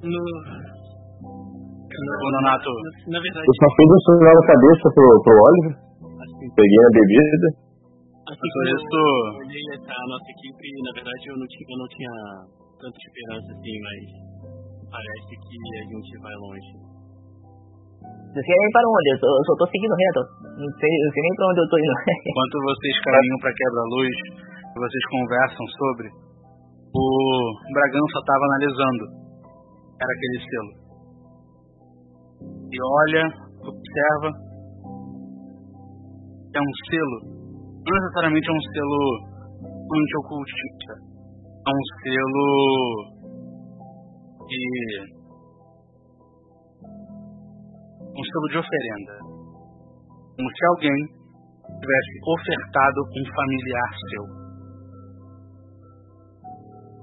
[0.00, 0.20] No,
[2.00, 2.70] O Nonato,
[3.12, 5.74] na verdade, Eu só fiz um sinal na cabeça pro, pro Oliver.
[6.24, 7.48] assim, Peguei a bebida.
[8.32, 9.00] assim eu isso,
[9.44, 12.14] olhei essa nossa equipe, na verdade eu não tinha, eu não tinha
[12.80, 14.00] tanta esperança assim, mas
[14.88, 16.72] parece que a gente vai longe.
[18.30, 19.08] Vocês querem ir para onde?
[19.10, 20.20] Eu, tô- eu só tô seguindo reto.
[20.54, 21.94] Não sei, não sei nem pra onde eu tô indo.
[22.30, 24.16] enquanto vocês caminham pra quebra-luz,
[24.70, 26.06] vocês conversam sobre,
[26.94, 27.04] o
[27.74, 29.04] Bragança estava analisando.
[30.00, 30.72] Era aquele selo.
[32.70, 33.24] E olha,
[33.66, 34.30] observa.
[36.54, 37.18] É um selo.
[37.82, 39.00] Não necessariamente é um selo
[39.90, 40.92] antiocultista.
[41.66, 42.46] É um selo
[44.46, 45.19] de.
[48.20, 49.14] Um selo de oferenda.
[50.36, 51.00] Como se alguém
[51.80, 54.24] tivesse ofertado um familiar seu.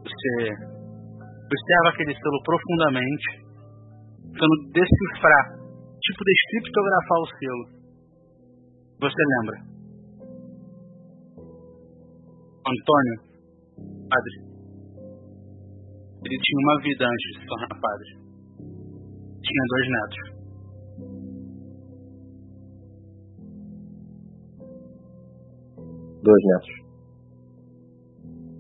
[0.06, 0.34] Você
[1.42, 3.28] observa aquele selo profundamente,
[4.30, 5.46] tentando decifrar,
[5.98, 7.66] tipo descriptografar o selo.
[9.02, 9.58] Você lembra?
[12.62, 13.18] Antônio,
[14.06, 14.36] padre.
[16.26, 18.10] Ele tinha uma vida antes de se tornar padre.
[19.42, 20.37] Tinha dois netos.
[26.24, 26.74] Dois netos.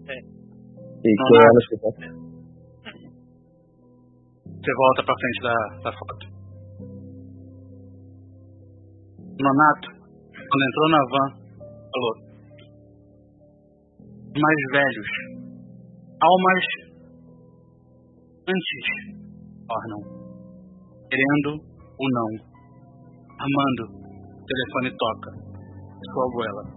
[0.07, 0.17] É.
[0.17, 2.27] E Não, quem era esse neto?
[4.45, 6.25] Você volta pra frente da, da foto.
[9.39, 9.87] Nonato,
[10.49, 11.29] quando entrou na van,
[11.93, 12.15] falou:
[14.35, 15.09] Mais velhos,
[16.21, 16.65] almas
[18.49, 18.83] antes
[19.67, 20.01] tornam,
[21.09, 21.49] querendo
[21.99, 22.29] ou não,
[23.39, 25.31] amando, o telefone toca,
[26.13, 26.76] sua abuela.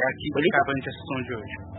[0.00, 1.78] É aqui que acaba a sessão de hoje.